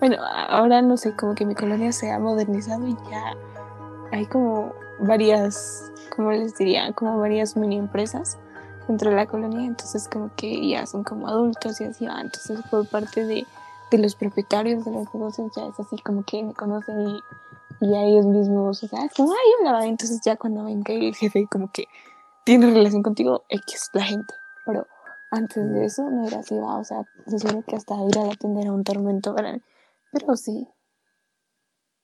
Bueno, 0.00 0.16
ahora 0.48 0.82
no 0.82 0.96
sé, 0.96 1.14
como 1.14 1.36
que 1.36 1.46
mi 1.46 1.54
colonia 1.54 1.92
se 1.92 2.10
ha 2.10 2.18
modernizado 2.18 2.84
y 2.88 2.96
ya 3.08 3.36
hay 4.12 4.26
como 4.26 4.74
varias, 5.00 5.90
como 6.14 6.30
les 6.30 6.56
diría, 6.56 6.92
como 6.92 7.18
varias 7.18 7.56
mini 7.56 7.78
empresas 7.78 8.38
dentro 8.86 9.10
de 9.10 9.16
la 9.16 9.26
colonia, 9.26 9.66
entonces 9.66 10.06
como 10.06 10.30
que 10.36 10.68
ya 10.68 10.86
son 10.86 11.02
como 11.02 11.28
adultos 11.28 11.80
y 11.80 11.84
así 11.84 12.06
va, 12.06 12.20
entonces 12.20 12.60
por 12.70 12.86
parte 12.86 13.24
de, 13.24 13.46
de 13.90 13.98
los 13.98 14.14
propietarios 14.14 14.84
de 14.84 14.92
los 14.92 15.12
negocios 15.14 15.50
ya 15.56 15.66
es 15.66 15.80
así 15.80 15.96
como 15.98 16.24
que 16.24 16.42
me 16.42 16.52
conocen 16.52 17.00
y, 17.08 17.20
y 17.80 17.96
ellos 17.96 18.26
mismos, 18.26 18.82
o 18.82 18.86
sea, 18.86 19.04
es 19.04 19.14
como, 19.14 19.32
ay, 19.32 19.66
hola, 19.66 19.86
entonces 19.86 20.20
ya 20.24 20.36
cuando 20.36 20.64
venga 20.64 20.92
el 20.92 21.14
jefe 21.14 21.46
como 21.50 21.70
que 21.72 21.86
tiene 22.44 22.70
relación 22.70 23.02
contigo, 23.02 23.44
X 23.48 23.90
la 23.94 24.04
gente, 24.04 24.34
pero 24.66 24.86
antes 25.30 25.72
de 25.72 25.86
eso 25.86 26.02
no 26.10 26.26
era 26.26 26.40
así, 26.40 26.54
va, 26.56 26.76
o 26.76 26.84
sea, 26.84 27.02
se 27.26 27.62
que 27.62 27.76
hasta 27.76 27.94
ir 28.04 28.18
a 28.18 28.26
la 28.26 28.34
tienda 28.34 28.70
un 28.72 28.84
tormento 28.84 29.34
para 29.34 29.54
mí, 29.54 29.62
pero 30.10 30.36
sí. 30.36 30.68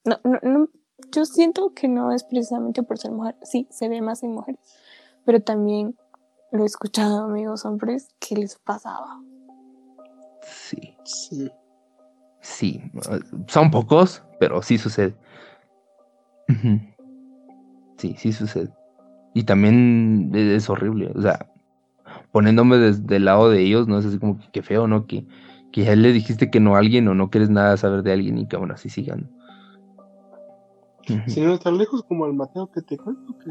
No, 0.05 0.19
no, 0.25 0.39
no, 0.43 0.69
yo 1.13 1.25
siento 1.25 1.73
que 1.75 1.89
no 1.89 2.13
es 2.13 2.25
precisamente 2.25 2.83
por 2.83 2.99
ser 2.99 3.13
mujer, 3.13 3.37
sí, 3.43 3.67
se 3.71 3.89
ve 3.89 4.01
más 4.01 4.23
en 4.23 4.33
mujeres, 4.33 4.61
pero 5.25 5.41
también 5.41 5.97
lo 6.53 6.63
he 6.63 6.67
escuchado 6.67 7.25
amigos 7.25 7.65
hombres 7.65 8.09
que 8.19 8.37
les 8.37 8.57
pasaba. 8.57 9.21
Sí. 10.43 10.97
Sí. 11.05 11.51
Sí, 12.41 12.83
son 13.47 13.71
pocos, 13.71 14.23
pero 14.41 14.63
sí 14.63 14.79
sucede. 14.79 15.15
Sí, 17.99 18.15
sí 18.17 18.33
sucede. 18.33 18.71
Y 19.35 19.43
también 19.43 20.31
es 20.35 20.71
horrible, 20.71 21.13
o 21.15 21.21
sea, 21.21 21.51
poniéndome 22.33 22.79
desde 22.79 23.17
el 23.17 23.27
lado 23.27 23.51
de 23.51 23.61
ellos, 23.61 23.87
no 23.87 23.99
es 23.99 24.07
así 24.07 24.19
como 24.19 24.39
que, 24.53 24.63
feo, 24.63 24.87
¿no? 24.87 25.07
Que, 25.07 25.27
que 25.73 25.85
ya 25.85 25.95
le 25.95 26.13
dijiste 26.13 26.51
que 26.51 26.61
no 26.61 26.77
a 26.77 26.79
alguien 26.79 27.07
o 27.09 27.15
no 27.15 27.29
quieres 27.29 27.51
nada 27.51 27.77
saber 27.77 28.03
de 28.03 28.13
alguien 28.13 28.39
y 28.39 28.47
que 28.47 28.57
aún 28.57 28.71
así 28.71 28.89
sigan. 28.89 29.31
Si 31.27 31.41
no 31.41 31.55
están 31.55 31.79
lejos 31.79 32.05
como 32.05 32.27
el 32.27 32.35
Mateo 32.35 32.71
que 32.71 32.83
te 32.83 32.99
cuento 32.99 33.37
que 33.39 33.51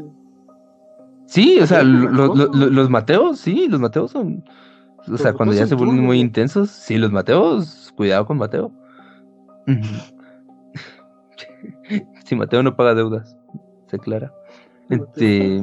Sí, 1.28 1.60
o 1.60 1.66
sea, 1.66 1.82
los 1.82 2.88
Mateos, 2.88 3.38
sí, 3.38 3.68
los 3.68 3.78
Mateos 3.78 4.12
son. 4.12 4.42
O 5.06 5.18
sea, 5.18 5.34
cuando 5.34 5.54
ya 5.54 5.66
se 5.66 5.74
vuelven 5.74 6.02
muy 6.02 6.20
intensos, 6.20 6.70
sí, 6.70 6.96
los 6.96 7.12
Mateos, 7.12 7.92
cuidado 7.96 8.24
con 8.24 8.38
Mateo. 8.38 8.72
si 12.24 12.34
Mateo 12.34 12.62
no 12.62 12.74
paga 12.74 12.94
deudas, 12.94 13.36
se 13.88 13.96
aclara. 13.96 14.32
Este. 14.88 15.60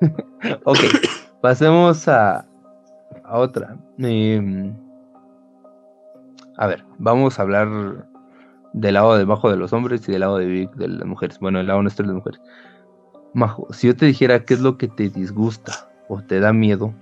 ok, 0.64 0.78
pasemos 1.40 2.06
a, 2.06 2.46
a 3.24 3.38
otra. 3.38 3.78
Em, 3.96 4.76
a 6.58 6.66
ver, 6.66 6.84
vamos 6.98 7.38
a 7.38 7.42
hablar 7.42 8.06
del 8.74 8.94
lado 8.94 9.16
debajo 9.16 9.50
de 9.50 9.56
los 9.56 9.72
hombres 9.72 10.06
y 10.08 10.12
del 10.12 10.20
lado 10.20 10.36
de, 10.36 10.68
de 10.74 10.88
las 10.88 11.06
mujeres. 11.06 11.38
Bueno, 11.38 11.60
el 11.60 11.68
lado 11.68 11.80
nuestro 11.80 12.04
de 12.04 12.12
las 12.12 12.16
mujeres. 12.16 12.40
Majo, 13.32 13.66
si 13.72 13.86
yo 13.86 13.96
te 13.96 14.06
dijera 14.06 14.44
qué 14.44 14.54
es 14.54 14.60
lo 14.60 14.76
que 14.76 14.88
te 14.88 15.08
disgusta 15.08 15.90
o 16.08 16.22
te 16.22 16.40
da 16.40 16.52
miedo 16.52 16.94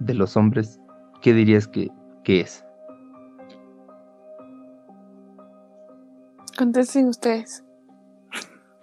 de 0.00 0.14
los 0.14 0.36
hombres, 0.36 0.80
¿qué 1.22 1.32
dirías 1.32 1.66
que, 1.66 1.90
es? 2.24 2.64
Contesten 6.56 7.08
ustedes. 7.08 7.64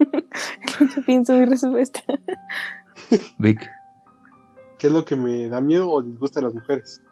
yo 0.00 1.02
pienso 1.04 1.34
mi 1.34 1.44
respuesta. 1.44 2.00
Vic. 3.38 3.70
¿Qué 4.78 4.88
es 4.88 4.92
lo 4.92 5.04
que 5.04 5.16
me 5.16 5.48
da 5.48 5.60
miedo 5.60 5.90
o 5.90 6.02
disgusta 6.02 6.40
a 6.40 6.44
las 6.44 6.54
mujeres? 6.54 7.02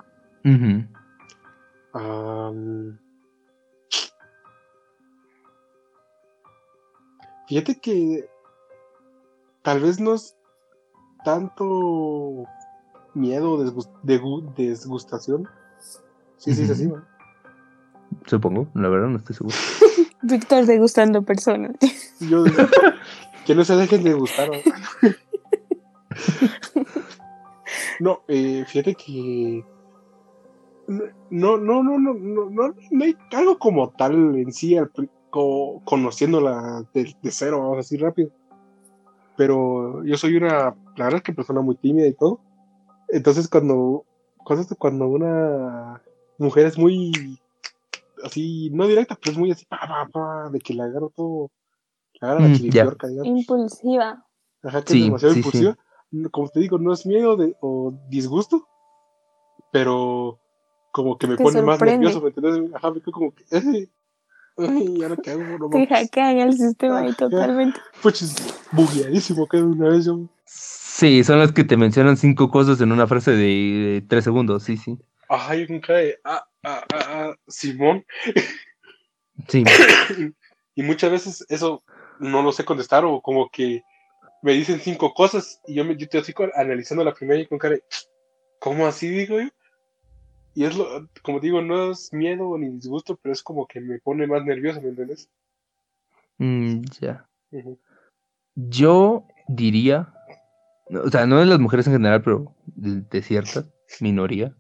Fíjate 7.55 7.79
que 7.79 8.29
tal 9.63 9.79
vez 9.79 10.01
no 10.01 10.15
es 10.15 10.37
tanto 11.25 12.47
miedo 13.15 13.53
o 13.53 13.65
desgustación. 14.03 15.49
Sí, 16.37 16.53
sí, 16.53 16.65
es 16.65 16.71
así, 16.71 16.91
Supongo, 18.27 18.67
la 18.75 18.89
verdad 18.89 19.07
no 19.07 19.19
estoy 19.19 19.37
seguro. 19.37 19.55
Víctor 20.23 20.67
degustando 20.67 21.23
personas. 21.23 21.77
Yo, 22.19 22.43
que 23.47 23.55
no 23.55 23.65
se 23.65 23.77
dejen 23.77 24.03
de 24.03 24.15
gustar. 24.15 24.51
No, 28.01 28.23
eh, 28.27 28.65
fíjate 28.67 28.97
que 28.97 29.65
no, 30.89 31.57
no, 31.57 31.83
no, 31.83 31.83
no, 31.83 31.99
no, 31.99 32.51
no, 32.51 32.75
no 32.91 33.05
hay 33.05 33.17
algo 33.31 33.57
como 33.57 33.91
tal 33.91 34.37
en 34.37 34.53
sí, 34.53 34.77
conociéndola 35.85 36.85
de, 36.95 37.15
de 37.21 37.31
cero, 37.31 37.61
vamos 37.61 37.75
a 37.75 37.79
decir 37.79 38.01
rápido 38.01 38.31
pero 39.37 40.05
yo 40.05 40.17
soy 40.17 40.37
una, 40.37 40.75
la 40.97 41.05
verdad 41.05 41.17
es 41.17 41.23
que 41.23 41.33
persona 41.33 41.61
muy 41.61 41.77
tímida 41.77 42.07
y 42.07 42.15
todo. 42.15 42.41
Entonces 43.09 43.49
cuando, 43.49 44.05
cuando 44.79 45.09
una 45.09 46.03
mujer 46.39 46.67
es 46.67 46.79
muy, 46.79 47.39
así, 48.25 48.71
no 48.71 48.87
directa, 48.87 49.19
pero 49.21 49.33
es 49.33 49.39
muy 49.39 49.51
así, 49.51 49.67
de 50.51 50.61
que 50.61 50.75
la 50.75 50.85
agarro 50.85 51.11
todo, 51.15 51.51
la 52.21 52.29
agarro 52.29 52.43
la 52.43 52.49
mm, 52.49 52.55
chiripiorca, 52.55 53.09
digamos. 53.09 53.29
Impulsiva. 53.29 54.25
Ajá, 54.63 54.83
que 54.83 54.95
es 54.95 55.05
demasiado 55.05 55.35
impulsiva. 55.35 55.77
Como 56.31 56.49
te 56.49 56.61
digo, 56.61 56.79
no 56.79 56.93
es 56.93 57.07
miedo 57.07 57.37
de, 57.37 57.57
o 57.61 57.93
disgusto, 58.09 58.69
pero 59.73 60.39
como 60.93 61.19
que 61.19 61.27
me 61.27 61.37
pone 61.37 61.61
más 61.63 61.81
nervioso, 61.81 62.21
¿me 62.21 62.29
entiendes? 62.29 62.73
Ajá, 62.75 62.93
me 62.93 63.01
como 63.01 63.35
que, 63.35 63.45
eh, 63.51 63.89
Ay, 64.57 65.03
ahora 65.03 65.17
qué 65.23 65.31
hago, 65.31 65.43
no 65.43 65.71
Te 65.71 65.87
hackean 65.87 66.39
el 66.39 66.53
sistema 66.53 67.01
ahí 67.01 67.13
totalmente. 67.15 67.81
Pues 68.03 68.35
bugueadísimo 68.73 69.47
cada 69.47 69.65
una 69.65 69.89
vez. 69.89 70.05
Yo... 70.05 70.21
Sí, 70.45 71.25
son 71.25 71.39
las 71.39 71.53
que 71.53 71.65
te 71.65 71.77
mencionan 71.77 72.17
cinco 72.17 72.51
cosas 72.51 72.81
en 72.81 72.93
una 72.93 73.07
frase 73.07 73.33
de, 73.33 74.05
tres 74.09 74.25
segundos, 74.25 74.63
sí, 74.63 74.77
sí. 74.77 74.99
Ajá, 75.29 75.55
yo 75.57 75.67
con 75.67 75.81
cae, 75.81 76.19
ah, 76.25 76.47
ah, 76.63 76.85
ah, 76.93 77.07
ah, 77.09 77.35
Simón. 77.49 78.05
Sí. 79.49 79.65
y 80.75 80.83
muchas 80.83 81.11
veces 81.11 81.47
eso 81.49 81.83
no 82.21 82.43
lo 82.43 82.53
sé 82.53 82.65
contestar 82.65 83.05
o 83.05 83.21
como 83.21 83.49
que 83.49 83.83
me 84.43 84.53
dicen 84.53 84.79
cinco 84.79 85.15
cosas 85.15 85.61
y 85.67 85.75
yo, 85.75 85.85
me, 85.85 85.97
yo 85.97 86.05
estoy 86.05 86.21
así 86.21 86.35
analizando 86.55 87.03
la 87.03 87.15
primera 87.15 87.41
y 87.41 87.47
con 87.47 87.59
cara, 87.59 87.77
¿cómo 88.61 88.87
así 88.87 89.09
digo 89.09 89.41
yo? 89.41 89.49
Y 90.55 90.65
es 90.65 90.77
lo, 90.77 91.09
como 91.23 91.41
digo, 91.41 91.61
no 91.61 91.91
es 91.91 92.13
miedo 92.13 92.57
ni 92.57 92.69
disgusto, 92.69 93.19
pero 93.21 93.33
es 93.33 93.43
como 93.43 93.67
que 93.67 93.81
me 93.81 93.99
pone 93.99 94.27
más 94.27 94.45
nervioso, 94.45 94.81
¿me 94.81 94.91
entiendes? 94.91 95.29
Mm, 96.39 96.83
ya. 97.01 97.29
Yo 98.55 99.27
diría, 99.49 100.15
o 100.91 101.11
sea, 101.11 101.27
no 101.27 101.41
de 101.41 101.47
las 101.47 101.59
mujeres 101.59 101.87
en 101.89 101.95
general, 101.95 102.23
pero 102.23 102.55
de, 102.67 103.23
cierta 103.23 103.65
minoría, 104.01 104.55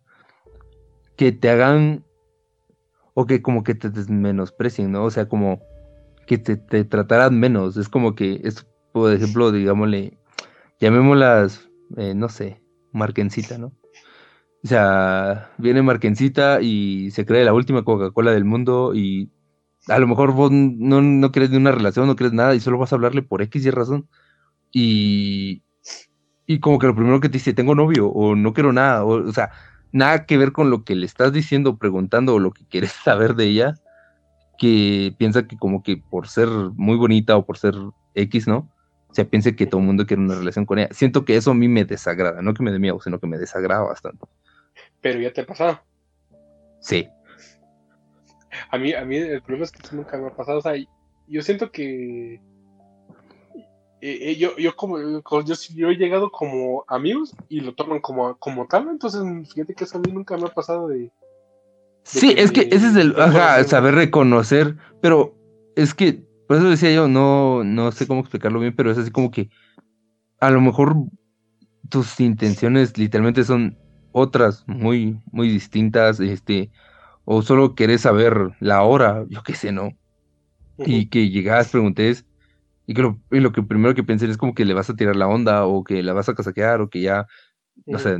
que 1.16 1.30
te 1.30 1.48
hagan, 1.48 2.04
o 3.14 3.26
que 3.26 3.40
como 3.40 3.62
que 3.62 3.76
te 3.76 3.88
menosprecien, 4.08 4.90
¿no? 4.90 5.04
O 5.04 5.10
sea, 5.10 5.28
como 5.28 5.60
que 6.26 6.38
te, 6.38 6.56
te 6.56 6.84
trataran 6.84 7.38
menos. 7.38 7.76
Es 7.76 7.88
como 7.88 8.16
que, 8.16 8.40
es, 8.42 8.66
por 8.92 9.12
ejemplo, 9.12 9.52
digámosle, 9.52 10.18
llamémoslas, 10.80 11.68
eh, 11.96 12.14
no 12.14 12.28
sé, 12.28 12.60
marquencita, 12.92 13.58
¿no? 13.58 13.72
O 14.64 14.66
sea, 14.66 15.52
viene 15.58 15.82
Marquencita 15.82 16.62
y 16.62 17.10
se 17.10 17.26
cree 17.26 17.44
la 17.44 17.52
última 17.52 17.84
Coca-Cola 17.84 18.32
del 18.32 18.46
mundo 18.46 18.94
y 18.94 19.30
a 19.88 19.98
lo 19.98 20.06
mejor 20.08 20.32
vos 20.32 20.50
no, 20.52 21.02
no 21.02 21.32
crees 21.32 21.50
de 21.50 21.58
una 21.58 21.72
relación, 21.72 22.06
no 22.06 22.16
crees 22.16 22.32
nada 22.32 22.54
y 22.54 22.60
solo 22.60 22.78
vas 22.78 22.92
a 22.92 22.96
hablarle 22.96 23.22
por 23.22 23.42
X 23.42 23.66
y 23.66 23.70
razón. 23.70 24.08
Y, 24.72 25.64
y 26.46 26.60
como 26.60 26.78
que 26.78 26.86
lo 26.88 26.94
primero 26.96 27.20
que 27.20 27.28
te 27.28 27.34
dice, 27.34 27.54
tengo 27.54 27.74
novio 27.74 28.08
o 28.08 28.36
no 28.36 28.54
quiero 28.54 28.72
nada, 28.72 29.04
o, 29.04 29.28
o 29.28 29.32
sea, 29.32 29.52
nada 29.92 30.26
que 30.26 30.38
ver 30.38 30.52
con 30.52 30.70
lo 30.70 30.84
que 30.84 30.94
le 30.96 31.06
estás 31.06 31.32
diciendo, 31.32 31.78
preguntando 31.78 32.34
o 32.34 32.38
lo 32.40 32.52
que 32.52 32.66
quieres 32.66 32.92
saber 33.04 33.34
de 33.36 33.46
ella. 33.46 33.74
que 34.58 35.14
piensa 35.18 35.46
que 35.46 35.58
como 35.58 35.82
que 35.82 35.96
por 35.98 36.28
ser 36.28 36.48
muy 36.48 36.96
bonita 36.96 37.36
o 37.36 37.46
por 37.46 37.58
ser 37.58 37.74
X, 38.14 38.46
¿no? 38.48 38.72
O 39.08 39.14
sea, 39.14 39.24
piense 39.28 39.56
que 39.56 39.66
todo 39.66 39.80
el 39.80 39.86
mundo 39.86 40.06
quiere 40.06 40.22
una 40.22 40.34
relación 40.36 40.66
con 40.66 40.78
ella. 40.78 40.88
Siento 40.92 41.24
que 41.24 41.36
eso 41.36 41.52
a 41.52 41.54
mí 41.54 41.68
me 41.68 41.84
desagrada, 41.84 42.42
no 42.42 42.54
que 42.54 42.62
me 42.62 42.72
dé 42.72 42.78
miedo, 42.78 43.00
sino 43.00 43.20
que 43.20 43.26
me 43.26 43.38
desagrada 43.38 43.82
bastante. 43.84 44.26
Pero 45.04 45.20
ya 45.20 45.30
te 45.30 45.42
ha 45.42 45.46
pasado. 45.46 45.78
Sí. 46.80 47.06
A 48.70 48.78
mí, 48.78 48.94
a 48.94 49.04
mí 49.04 49.18
el 49.18 49.42
problema 49.42 49.66
es 49.66 49.70
que 49.70 49.82
eso 49.82 49.94
nunca 49.94 50.16
me 50.16 50.28
ha 50.28 50.34
pasado. 50.34 50.60
O 50.60 50.62
sea, 50.62 50.72
yo 51.28 51.42
siento 51.42 51.70
que 51.70 52.40
eh, 54.00 54.30
eh, 54.30 54.36
yo, 54.36 54.56
yo 54.56 54.74
como 54.74 54.98
yo, 54.98 55.22
yo, 55.74 55.90
he 55.90 55.96
llegado 55.96 56.30
como 56.30 56.86
amigos 56.88 57.36
y 57.50 57.60
lo 57.60 57.74
toman 57.74 58.00
como, 58.00 58.38
como 58.38 58.66
tal, 58.66 58.88
entonces 58.88 59.22
fíjate 59.52 59.74
que 59.74 59.84
eso 59.84 59.98
a 59.98 60.00
mí 60.00 60.10
nunca 60.10 60.38
me 60.38 60.46
ha 60.46 60.54
pasado 60.54 60.88
de... 60.88 61.12
sí, 62.04 62.34
es 62.38 62.50
que 62.50 62.62
ese 62.72 62.86
es 62.88 62.96
el, 62.96 63.14
ajá, 63.20 63.62
saber 63.64 63.94
reconocer, 63.94 64.76
pero 65.02 65.36
es 65.76 65.92
que, 65.92 66.22
por 66.48 66.56
eso 66.56 66.70
decía 66.70 66.94
yo, 66.94 67.08
no, 67.08 67.62
no 67.62 67.92
sé 67.92 68.06
cómo 68.06 68.20
explicarlo 68.20 68.58
bien, 68.58 68.74
pero 68.74 68.90
es 68.90 68.96
así 68.96 69.10
como 69.10 69.30
que 69.30 69.50
a 70.40 70.50
lo 70.50 70.62
mejor 70.62 70.96
tus 71.90 72.20
intenciones 72.20 72.96
literalmente 72.96 73.44
son 73.44 73.83
otras 74.14 74.62
muy, 74.68 75.20
muy 75.32 75.48
distintas, 75.48 76.20
este, 76.20 76.70
o 77.24 77.42
solo 77.42 77.74
querés 77.74 78.02
saber 78.02 78.52
la 78.60 78.82
hora, 78.82 79.24
yo 79.28 79.42
qué 79.42 79.54
sé, 79.54 79.72
¿no? 79.72 79.90
Y 80.78 81.06
que 81.06 81.30
llegas, 81.30 81.70
preguntes, 81.70 82.24
y 82.86 82.94
que 82.94 83.02
lo, 83.02 83.18
y 83.32 83.40
lo 83.40 83.50
que 83.50 83.62
primero 83.62 83.94
que 83.94 84.04
pensé 84.04 84.30
es 84.30 84.36
como 84.36 84.54
que 84.54 84.64
le 84.64 84.72
vas 84.72 84.88
a 84.88 84.94
tirar 84.94 85.16
la 85.16 85.26
onda, 85.26 85.66
o 85.66 85.82
que 85.82 86.00
la 86.04 86.12
vas 86.12 86.28
a 86.28 86.34
casaquear, 86.34 86.80
o 86.80 86.88
que 86.88 87.00
ya, 87.00 87.26
no 87.86 87.98
sé, 87.98 88.16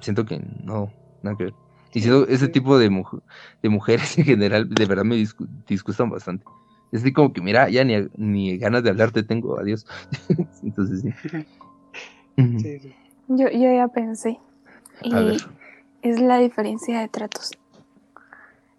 siento 0.00 0.24
que 0.24 0.40
no, 0.62 0.92
nada 1.22 1.36
que 1.36 1.44
ver. 1.44 1.54
Y 1.92 2.02
siento, 2.02 2.28
ese 2.28 2.46
tipo 2.46 2.78
de, 2.78 2.88
de 3.62 3.68
mujeres 3.68 4.16
en 4.18 4.24
general, 4.24 4.68
de 4.68 4.86
verdad 4.86 5.04
me 5.04 5.16
disgustan 5.16 6.08
bastante. 6.08 6.44
Es 6.92 7.00
así 7.00 7.12
como 7.12 7.32
que, 7.32 7.40
mira, 7.40 7.68
ya 7.68 7.82
ni, 7.82 7.96
ni 8.16 8.58
ganas 8.58 8.84
de 8.84 8.90
hablarte 8.90 9.24
tengo, 9.24 9.58
adiós. 9.58 9.84
Entonces, 10.62 11.02
sí. 12.36 12.94
Yo, 13.26 13.50
yo 13.50 13.74
ya 13.74 13.88
pensé. 13.88 14.38
Y 15.02 15.36
es 16.02 16.20
la 16.20 16.38
diferencia 16.38 17.00
de 17.00 17.08
tratos. 17.08 17.50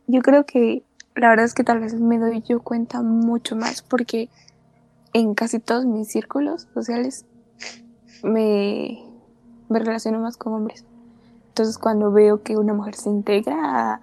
Yo 0.07 0.21
creo 0.21 0.45
que 0.45 0.83
la 1.15 1.29
verdad 1.29 1.45
es 1.45 1.53
que 1.53 1.63
tal 1.63 1.79
vez 1.79 1.95
me 1.95 2.19
doy 2.19 2.41
yo 2.47 2.61
cuenta 2.61 3.01
mucho 3.01 3.55
más 3.55 3.81
porque 3.81 4.29
en 5.13 5.33
casi 5.33 5.59
todos 5.59 5.85
mis 5.85 6.09
círculos 6.09 6.67
sociales 6.73 7.25
me, 8.23 9.03
me 9.69 9.79
relaciono 9.79 10.19
más 10.19 10.37
con 10.37 10.53
hombres. 10.53 10.85
Entonces 11.49 11.77
cuando 11.77 12.11
veo 12.11 12.43
que 12.43 12.57
una 12.57 12.73
mujer 12.73 12.95
se 12.95 13.09
integra 13.09 14.01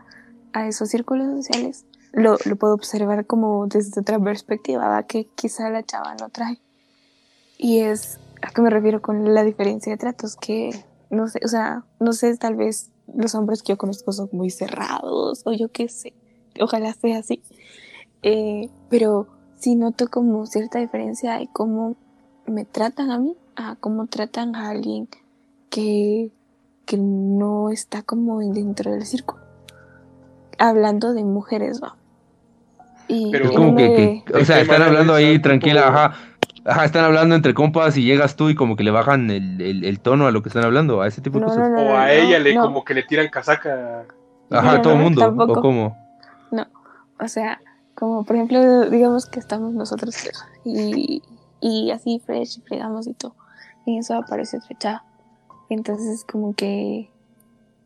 a, 0.53 0.67
esos 0.67 0.89
círculos 0.89 1.27
sociales, 1.37 1.85
lo, 2.13 2.37
lo, 2.45 2.57
puedo 2.57 2.75
observar 2.75 3.27
como 3.27 3.67
desde 3.67 4.01
otra 4.01 4.19
perspectiva, 4.21 5.03
que 5.05 5.27
quizá 5.35 5.71
la 5.71 5.83
chava 5.83 6.15
no 6.15 6.29
trae. 6.29 6.61
Y 7.59 7.81
es 7.81 8.19
a 8.43 8.51
qué 8.51 8.61
me 8.61 8.71
refiero 8.71 9.03
con 9.03 9.35
la 9.35 9.43
diferencia 9.43 9.93
de 9.93 9.99
tratos, 9.99 10.37
que 10.37 10.71
no 11.11 11.29
sé, 11.29 11.41
o 11.45 11.49
sea, 11.49 11.85
no 12.01 12.13
sé, 12.13 12.37
tal 12.37 12.57
vez 12.57 12.91
los 13.15 13.35
hombres 13.35 13.63
que 13.63 13.73
yo 13.73 13.79
conozco 13.79 14.13
son 14.13 14.29
muy 14.33 14.51
cerrados 14.51 15.43
o 15.45 15.53
yo 15.53 15.71
qué 15.71 15.89
sé, 15.89 16.15
ojalá 16.61 16.93
sea 16.95 17.19
así. 17.19 17.43
Eh, 18.23 18.71
pero 18.89 19.29
sí 19.57 19.75
noto 19.77 20.09
como 20.09 20.47
cierta 20.47 20.79
diferencia 20.79 21.39
de 21.39 21.49
cómo 21.53 21.97
me 22.47 22.65
tratan 22.65 23.11
a 23.11 23.19
mí, 23.19 23.37
a 23.57 23.77
cómo 23.77 24.07
tratan 24.07 24.57
a 24.57 24.71
alguien 24.71 25.09
que, 25.71 26.31
que 26.87 26.97
no 26.97 27.71
está 27.71 28.03
como 28.03 28.41
dentro 28.41 28.93
del 28.93 29.05
círculo. 29.05 29.43
Hablando 30.59 31.13
de 31.13 31.25
mujeres, 31.25 31.83
va. 31.83 31.97
Y 33.07 33.31
Pero 33.33 33.53
como 33.53 33.77
que, 33.77 34.25
o 34.33 34.45
sea, 34.47 34.61
están 34.61 34.81
hablando 34.81 35.13
ahí 35.15 35.39
tranquila, 35.39 35.89
ajá 35.89 36.34
Ajá, 36.67 36.87
están 36.87 37.05
hablando 37.05 37.35
entre 37.35 37.53
compas 37.53 37.97
y 37.99 38.05
llegas 38.05 38.37
tú 38.37 38.49
y 38.49 38.55
como 38.55 38.75
que 38.75 38.85
le 38.85 38.91
bajan 38.91 39.31
el, 39.31 40.01
tono 40.01 40.27
a 40.27 40.31
lo 40.31 40.43
que 40.43 40.49
están 40.49 40.65
hablando, 40.65 41.03
a 41.03 41.09
ese 41.09 41.21
tipo 41.21 41.39
de 41.39 41.45
cosas. 41.45 41.69
o 41.77 41.97
a 41.97 42.13
ella 42.13 42.39
le 42.39 42.57
como 42.57 42.85
que 42.85 42.95
le 42.95 43.03
tiran 43.03 43.29
casaca. 43.29 44.05
Ajá, 44.51 44.73
a 44.73 44.83
todo 44.83 44.95
el 44.95 45.01
mundo, 45.01 45.27
o 45.27 45.61
cómo. 45.61 45.97
No, 46.51 46.67
o 47.21 47.29
sea, 47.29 47.61
como 47.95 48.25
por 48.25 48.37
ejemplo, 48.37 48.89
digamos 48.89 49.27
que 49.27 49.41
estamos 49.41 49.75
nosotros 49.75 50.17
y, 50.65 51.23
y 51.61 51.91
así 51.91 52.23
fresh, 52.25 52.63
fregamos 52.65 53.07
y 53.09 53.13
todo. 53.13 53.35
Y 53.85 53.99
eso 53.99 54.15
aparece 54.15 54.57
otra 54.57 54.79
chava. 54.79 55.05
Entonces 55.69 56.25
como 56.25 56.55
que, 56.55 57.11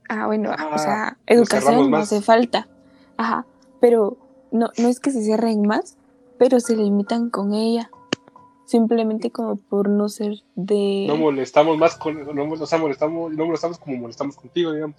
ah, 0.08 0.26
bueno, 0.26 0.50
o 0.50 0.54
ah, 0.56 0.78
sea, 0.78 1.16
educación 1.26 1.90
no 1.90 1.96
hace 1.96 2.22
falta. 2.22 2.68
Ajá, 3.16 3.44
pero 3.80 4.16
no, 4.52 4.68
no 4.78 4.88
es 4.88 5.00
que 5.00 5.10
se 5.10 5.22
cierren 5.22 5.62
más, 5.62 5.96
pero 6.38 6.60
se 6.60 6.76
limitan 6.76 7.30
con 7.30 7.54
ella 7.54 7.90
simplemente 8.68 9.30
como 9.30 9.56
por 9.56 9.88
no 9.88 10.10
ser 10.10 10.42
de... 10.54 11.06
No 11.08 11.16
molestamos 11.16 11.78
más 11.78 11.96
con... 11.96 12.22
No, 12.34 12.44
molestamos, 12.44 13.32
no 13.32 13.46
molestamos 13.46 13.78
como 13.78 13.96
molestamos 13.96 14.36
contigo, 14.36 14.72
digamos. 14.72 14.96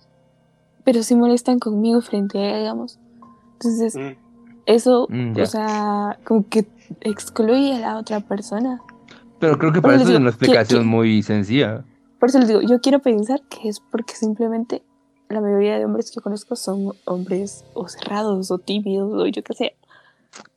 Pero 0.83 1.03
sí 1.03 1.15
molestan 1.15 1.59
conmigo 1.59 2.01
frente 2.01 2.39
a 2.39 2.47
ella, 2.47 2.57
digamos. 2.57 2.99
Entonces, 3.53 3.95
mm. 3.95 4.17
eso, 4.65 5.05
mm, 5.07 5.39
o 5.39 5.45
sea, 5.45 6.17
como 6.23 6.49
que 6.49 6.65
excluye 7.01 7.75
a 7.75 7.79
la 7.79 7.97
otra 7.99 8.21
persona. 8.21 8.81
Pero 9.39 9.59
creo 9.59 9.71
que 9.71 9.83
para 9.83 9.97
eso 9.97 10.11
es 10.11 10.17
una 10.17 10.29
explicación 10.29 10.87
muy 10.87 11.21
sencilla. 11.21 11.85
Por 12.19 12.29
eso 12.29 12.39
les 12.39 12.47
digo, 12.47 12.61
yo 12.61 12.81
quiero 12.81 12.99
pensar 12.99 13.43
que 13.49 13.69
es 13.69 13.79
porque 13.79 14.15
simplemente 14.15 14.81
la 15.29 15.41
mayoría 15.41 15.77
de 15.77 15.85
hombres 15.85 16.09
que 16.09 16.21
conozco 16.21 16.55
son 16.55 16.93
hombres 17.05 17.65
o 17.75 17.87
cerrados 17.87 18.49
o 18.49 18.57
tímidos 18.57 19.13
o 19.13 19.27
yo 19.27 19.43
qué 19.43 19.53
sé. 19.53 19.75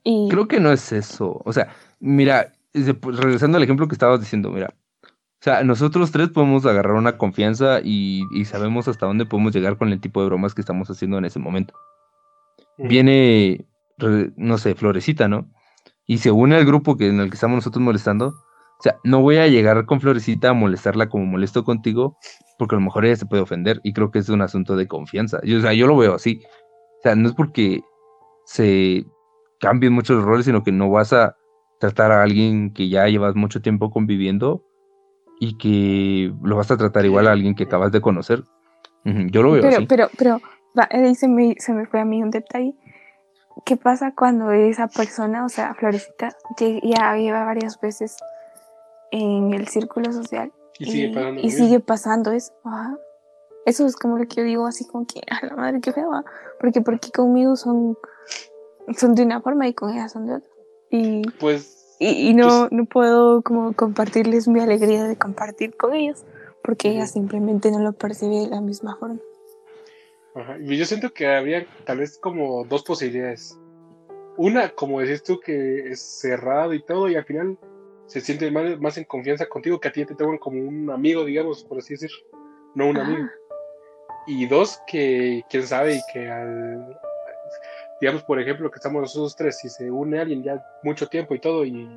Y... 0.03 0.29
Creo 0.31 0.49
que 0.49 0.61
no 0.61 0.73
es 0.73 0.93
eso. 0.93 1.43
O 1.45 1.53
sea, 1.53 1.69
mira, 2.01 2.53
pues, 3.01 3.17
regresando 3.19 3.59
al 3.59 3.65
ejemplo 3.65 3.89
que 3.89 3.95
estabas 3.95 4.21
diciendo, 4.21 4.51
mira, 4.51 4.75
o 5.43 5.45
sea, 5.45 5.65
nosotros 5.65 6.13
tres 6.13 6.29
podemos 6.29 6.65
agarrar 6.67 6.95
una 6.95 7.19
confianza 7.19 7.81
y, 7.83 8.23
sabemos 8.45 8.87
hasta 8.87 9.07
dónde 9.07 9.27
podemos 9.27 9.53
llegar 9.53 9.77
con 9.77 9.89
el 9.89 10.01
tipo 10.01 10.21
de 10.21 10.27
bromas 10.27 10.55
que 10.55 10.61
estamos 10.61 10.89
haciendo 10.89 11.19
en 11.19 11.25
ese 11.25 11.41
momento. 11.41 11.75
Viene, 12.79 13.67
no 14.37 14.57
sé, 14.59 14.77
Florecita, 14.77 15.27
¿no? 15.27 15.51
Y 16.07 16.19
se 16.19 16.31
une 16.31 16.55
al 16.55 16.65
grupo 16.65 16.97
que, 16.97 17.09
en 17.09 17.19
el 17.19 17.29
que 17.29 17.35
estamos 17.35 17.57
nosotros 17.57 17.83
molestando. 17.83 18.29
O 18.29 18.83
sea, 18.83 18.99
no 19.03 19.21
voy 19.21 19.39
a 19.39 19.49
llegar 19.49 19.85
con 19.85 20.01
Florecita 20.01 20.51
a 20.51 20.55
molestarla 20.55 21.09
como 21.09 21.27
molesto 21.27 21.65
contigo, 21.65 22.17
porque 22.57 22.77
a 22.77 22.79
lo 22.79 22.85
mejor 22.85 23.05
ella 23.05 23.17
se 23.17 23.27
puede 23.27 23.43
ofender 23.43 23.81
y 23.83 23.93
creo 23.93 24.13
que 24.13 24.21
es 24.21 24.29
un 24.29 24.43
asunto 24.43 24.77
de 24.77 24.87
confianza. 24.87 25.41
Yo, 25.43 25.59
o 25.59 25.61
sea, 25.61 25.73
yo 25.73 25.89
lo 25.89 25.97
veo 25.97 26.15
así. 26.15 26.41
O 26.99 27.03
sea, 27.03 27.17
no 27.17 27.29
es 27.29 27.35
porque 27.35 27.83
se 28.47 29.05
cambien 29.59 29.93
muchos 29.93 30.23
roles, 30.23 30.45
sino 30.45 30.63
que 30.63 30.71
no 30.71 30.89
vas 30.89 31.13
a 31.13 31.37
tratar 31.83 32.13
a 32.13 32.23
alguien 32.23 32.73
que 32.73 32.89
ya 32.89 33.09
llevas 33.09 33.35
mucho 33.35 33.61
tiempo 33.61 33.91
conviviendo 33.91 34.65
y 35.41 35.59
que 35.59 36.33
lo 36.41 36.57
vas 36.57 36.71
a 36.71 36.77
tratar 36.77 37.05
igual 37.05 37.27
a 37.27 37.33
alguien 37.33 37.57
que 37.57 37.65
acabas 37.65 37.91
de 37.91 38.01
conocer. 38.01 38.45
Yo 39.05 39.43
lo 39.43 39.51
veo 39.51 39.63
pero, 39.63 39.77
así. 39.79 39.87
Pero, 39.87 40.09
pero, 40.17 40.41
ahí 40.77 41.17
se 41.17 41.27
me, 41.27 41.57
se 41.59 41.73
me 41.73 41.87
fue 41.87 41.99
a 41.99 42.05
mí 42.05 42.23
un 42.23 42.31
detalle. 42.31 42.77
¿Qué 43.65 43.77
pasa 43.77 44.15
cuando 44.15 44.53
esa 44.53 44.87
persona, 44.87 45.45
o 45.45 45.49
sea, 45.49 45.75
Florecita, 45.75 46.37
ya 46.85 47.17
lleva 47.17 47.45
varias 47.45 47.81
veces 47.81 48.17
en 49.11 49.53
el 49.53 49.67
círculo 49.67 50.13
social 50.13 50.53
y, 50.79 50.85
sigue, 50.85 51.13
pasando 51.13 51.41
y 51.41 51.51
sigue 51.51 51.81
pasando 51.81 52.31
eso? 52.31 52.53
Eso 53.67 53.87
es 53.87 53.97
como 53.97 54.19
lo 54.19 54.29
que 54.29 54.37
yo 54.37 54.45
digo, 54.45 54.67
así 54.69 54.87
como 54.87 55.05
que, 55.05 55.21
a 55.29 55.45
la 55.47 55.57
madre, 55.57 55.81
qué 55.81 55.93
feo, 55.93 56.11
porque 56.61 56.81
porque 56.81 57.11
conmigo 57.11 57.57
son, 57.57 57.99
son 58.97 59.17
de 59.17 59.25
una 59.25 59.41
forma 59.41 59.67
y 59.67 59.75
con 59.75 59.91
ella 59.91 60.09
son 60.09 60.27
de 60.27 60.35
otra 60.35 60.52
y, 60.93 61.23
pues, 61.41 61.97
y, 61.99 62.35
no, 62.35 62.47
pues 62.47 62.73
no 62.73 62.85
puedo 62.85 63.43
como 63.43 63.73
compartirles 63.73 64.47
mi 64.47 64.61
alegría 64.61 65.05
de 65.05 65.17
compartir 65.17 65.77
con 65.77 65.95
ellos 65.95 66.25
porque 66.63 66.91
ella 66.91 67.07
simplemente 67.07 67.71
no 67.71 67.81
lo 67.81 67.93
percibe 67.93 68.41
de 68.41 68.49
la 68.49 68.61
misma 68.61 68.97
forma. 68.97 69.19
Ajá. 70.35 70.57
Y 70.61 70.77
yo 70.77 70.85
siento 70.85 71.13
que 71.13 71.27
habría 71.27 71.67
tal 71.85 71.99
vez 71.99 72.19
como 72.19 72.65
dos 72.65 72.83
posibilidades. 72.83 73.59
Una, 74.37 74.71
como 74.71 75.01
decís 75.01 75.23
tú, 75.23 75.41
que 75.41 75.91
es 75.91 76.01
cerrado 76.01 76.73
y 76.73 76.83
todo, 76.83 77.09
y 77.09 77.17
al 77.17 77.25
final 77.25 77.59
se 78.07 78.21
siente 78.21 78.51
más, 78.51 78.79
más 78.81 78.97
en 78.97 79.05
confianza 79.05 79.47
contigo, 79.47 79.81
que 79.81 79.89
a 79.89 79.93
ti 79.93 80.05
te 80.07 80.15
tengan 80.15 80.39
como 80.39 80.59
un 80.61 80.91
amigo, 80.91 81.25
digamos, 81.25 81.65
por 81.65 81.79
así 81.79 81.95
decir, 81.95 82.11
no 82.75 82.89
un 82.89 82.99
amigo. 82.99 83.29
Y 84.27 84.47
dos, 84.47 84.81
que 84.87 85.43
quién 85.51 85.67
sabe, 85.67 85.97
y 85.97 86.01
que 86.13 86.31
al, 86.31 86.97
digamos, 88.03 88.25
por 88.25 88.41
ejemplo, 88.41 88.69
que 88.69 88.79
estamos 88.79 89.01
nosotros 89.01 89.37
tres, 89.37 89.59
si 89.61 89.69
se 89.69 89.89
une 89.89 90.19
alguien 90.19 90.43
ya 90.43 90.61
mucho 90.83 91.07
tiempo 91.07 91.37
y 91.37 91.39
todo, 91.39 91.65
y, 91.65 91.89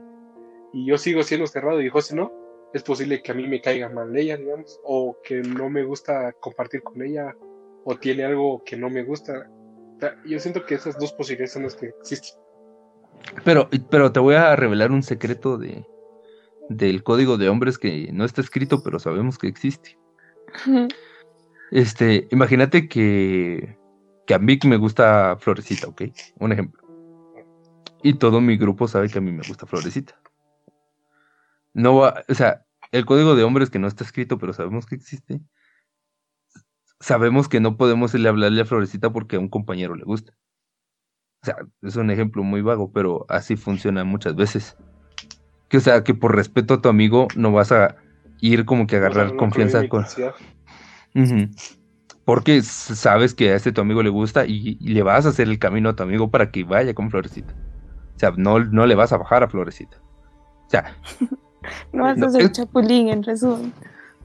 yo 0.72 1.00
sigo 1.00 1.24
siendo 1.24 1.48
cerrado 1.48 1.82
y 1.82 1.90
José 1.90 2.16
no, 2.16 2.32
es 2.76 2.84
posible 2.84 3.24
que 3.24 3.32
a 3.32 3.36
mí 3.36 3.48
me 3.48 3.60
caiga 3.60 3.90
mal 3.90 4.16
ella, 4.16 4.38
digamos, 4.38 4.80
o 4.84 5.18
que 5.24 5.42
no 5.42 5.68
me 5.68 5.84
gusta 5.84 6.32
compartir 6.34 6.84
con 6.84 7.02
ella, 7.02 7.34
o 7.86 7.96
tiene 7.96 8.24
algo 8.24 8.64
que 8.64 8.78
no 8.78 8.88
me 8.92 9.04
gusta. 9.04 9.50
Yo 10.26 10.40
siento 10.40 10.64
que 10.66 10.76
esas 10.76 11.00
dos 11.00 11.12
posibilidades 11.14 11.54
son 11.54 11.64
las 11.64 11.76
que 11.76 11.88
existen. 11.88 12.40
Pero, 13.44 13.68
pero 13.90 14.12
te 14.12 14.20
voy 14.20 14.36
a 14.36 14.56
revelar 14.56 14.92
un 14.92 15.02
secreto 15.02 15.58
de, 15.58 15.88
del 16.70 17.02
código 17.02 17.38
de 17.38 17.50
hombres 17.50 17.80
que 17.80 18.12
no 18.14 18.26
está 18.26 18.42
escrito, 18.42 18.84
pero 18.84 19.00
sabemos 19.00 19.40
que 19.40 19.48
existe. 19.48 19.98
Este, 21.72 22.28
imagínate 22.30 22.88
que 22.88 23.76
que 24.26 24.34
a 24.34 24.40
mí 24.40 24.60
me 24.66 24.78
gusta 24.78 25.38
Florecita, 25.40 25.88
¿ok? 25.88 26.04
Un 26.40 26.52
ejemplo. 26.52 26.82
y 28.04 28.14
todo 28.14 28.40
mi 28.40 28.56
grupo 28.58 28.88
sabe 28.88 29.10
que 29.10 29.18
a 29.18 29.22
mí 29.22 29.32
me 29.32 29.44
gusta 29.48 29.66
Florecita. 29.66 30.20
No 31.74 31.96
va, 31.96 32.24
o 32.30 32.34
sea, 32.34 32.66
el 32.92 33.06
código 33.06 33.36
de 33.36 33.44
hombres 33.44 33.70
que 33.70 33.80
no 33.80 33.88
está 33.88 34.04
escrito, 34.04 34.38
pero 34.38 34.54
sabemos 34.54 34.86
que 34.86 34.96
existe. 34.96 35.42
Sabemos 37.00 37.50
que 37.50 37.60
no 37.60 37.78
podemos 37.78 38.14
irle 38.14 38.30
a 38.30 38.32
hablarle 38.32 38.62
a 38.62 38.66
Florecita 38.66 39.12
porque 39.12 39.36
a 39.36 39.40
un 39.40 39.50
compañero 39.50 39.96
le 39.96 40.06
gusta. 40.06 40.34
O 41.42 41.46
sea, 41.46 41.58
es 41.82 41.96
un 41.96 42.10
ejemplo 42.10 42.44
muy 42.44 42.62
vago, 42.62 42.92
pero 42.92 43.26
así 43.30 43.56
funciona 43.56 44.04
muchas 44.04 44.36
veces. 44.36 44.78
Que 45.70 45.78
o 45.78 45.82
sea, 45.82 46.04
que 46.04 46.14
por 46.14 46.36
respeto 46.36 46.76
a 46.76 46.82
tu 46.82 46.90
amigo 46.90 47.28
no 47.36 47.52
vas 47.52 47.72
a 47.72 47.98
ir 48.40 48.66
como 48.66 48.88
que 48.88 48.96
a 48.96 49.00
agarrar 49.00 49.26
O 49.26 49.30
sea, 49.30 49.34
no 49.34 49.40
confianza 49.40 49.88
con... 49.88 50.06
Ujú. 51.16 51.50
Porque 52.26 52.62
sabes 52.64 53.34
que 53.36 53.52
a 53.52 53.56
este 53.56 53.72
tu 53.72 53.82
amigo 53.82 54.02
le 54.02 54.10
gusta 54.10 54.46
y, 54.46 54.78
y 54.82 54.88
le 54.90 55.04
vas 55.04 55.26
a 55.26 55.30
hacer 55.30 55.48
el 55.48 55.60
camino 55.60 55.90
a 55.90 55.96
tu 55.96 56.04
amigo 56.04 56.30
para 56.32 56.50
que 56.52 56.64
vaya 56.64 56.94
con 56.96 57.12
Florecita. 57.12 57.54
O 58.16 58.20
sea, 58.20 58.34
no, 58.36 58.60
no 58.60 58.86
le 58.88 58.96
vas 58.96 59.14
a 59.14 59.18
bajar 59.18 59.44
a 59.44 59.48
Florecita. 59.48 59.98
O 60.66 60.70
sea, 60.70 60.96
No 61.94 62.04
vas 62.04 62.18
No, 62.18 62.28
a 62.28 62.30
ser 62.32 62.42
es- 62.44 62.52
chapulín, 62.52 63.10
en 63.10 63.24
resumen. 63.24 63.74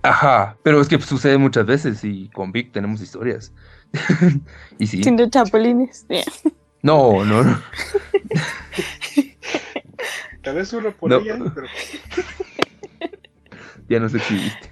ajá, 0.02 0.56
pero 0.62 0.80
es 0.80 0.88
que 0.88 1.00
sucede 1.00 1.36
muchas 1.38 1.66
veces 1.66 2.02
y 2.04 2.28
con 2.30 2.52
Vic 2.52 2.72
tenemos 2.72 3.00
historias. 3.02 3.52
y 4.78 4.86
sí, 4.86 5.02
Siendo 5.02 5.28
chapulines. 5.28 6.06
Yeah. 6.08 6.24
no, 6.82 7.24
no, 7.24 7.44
no. 7.44 7.60
Tal 10.42 10.54
vez 10.54 10.72
uno 10.72 10.90
por 10.92 11.10
No. 11.10 11.18
ella, 11.18 11.36
pero 11.54 11.66
ya 13.88 14.00
nos 14.00 14.14
exhibiste. 14.14 14.70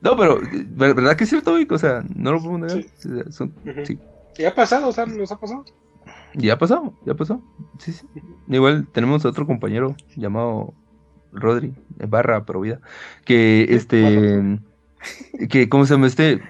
No, 0.00 0.16
pero, 0.16 0.38
¿ver- 0.40 0.94
¿verdad 0.94 1.16
que 1.16 1.24
es 1.24 1.30
cierto? 1.30 1.56
O 1.70 1.78
sea, 1.78 2.04
no 2.14 2.32
lo 2.32 2.38
podemos 2.42 2.60
negar. 2.72 3.32
Son- 3.32 3.52
sí. 3.84 3.98
¿Y 4.38 4.44
ha 4.44 4.54
pasado? 4.54 4.88
O 4.88 4.92
sea, 4.92 5.06
¿nos 5.06 5.32
ha 5.32 5.38
pasado? 5.38 5.64
Ya 6.34 6.56
pasó, 6.58 6.94
ya 7.04 7.14
pasó. 7.14 7.42
Sí, 7.78 7.92
sí. 7.92 8.06
Igual 8.48 8.86
tenemos 8.92 9.24
otro 9.24 9.46
compañero 9.46 9.96
llamado 10.14 10.74
Rodri, 11.32 11.74
eh, 11.98 12.06
barra 12.06 12.44
Provida, 12.44 12.80
que 13.24 13.66
este, 13.70 14.58
que, 15.48 15.68
¿cómo 15.68 15.84
se 15.86 15.94
llama 15.94 16.06
este? 16.06 16.40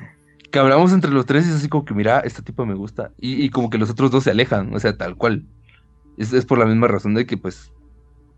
Que 0.51 0.59
hablamos 0.59 0.93
entre 0.93 1.11
los 1.11 1.27
tres 1.27 1.47
y 1.47 1.51
es 1.51 1.57
así 1.57 1.69
como 1.69 1.85
que, 1.85 1.95
mira, 1.95 2.21
este 2.21 2.43
tipo 2.43 2.67
me 2.67 2.75
gusta. 2.75 3.13
Y, 3.19 3.43
y 3.43 3.51
como 3.51 3.71
que 3.71 3.79
los 3.79 3.89
otros 3.91 4.11
dos 4.11 4.25
se 4.25 4.31
alejan, 4.31 4.75
o 4.75 4.81
sea, 4.81 4.97
tal 4.97 5.17
cual. 5.17 5.45
Es, 6.17 6.33
es 6.33 6.45
por 6.45 6.59
la 6.59 6.67
misma 6.67 6.89
razón 6.89 7.15
de 7.15 7.27
que, 7.27 7.37
pues, 7.37 7.73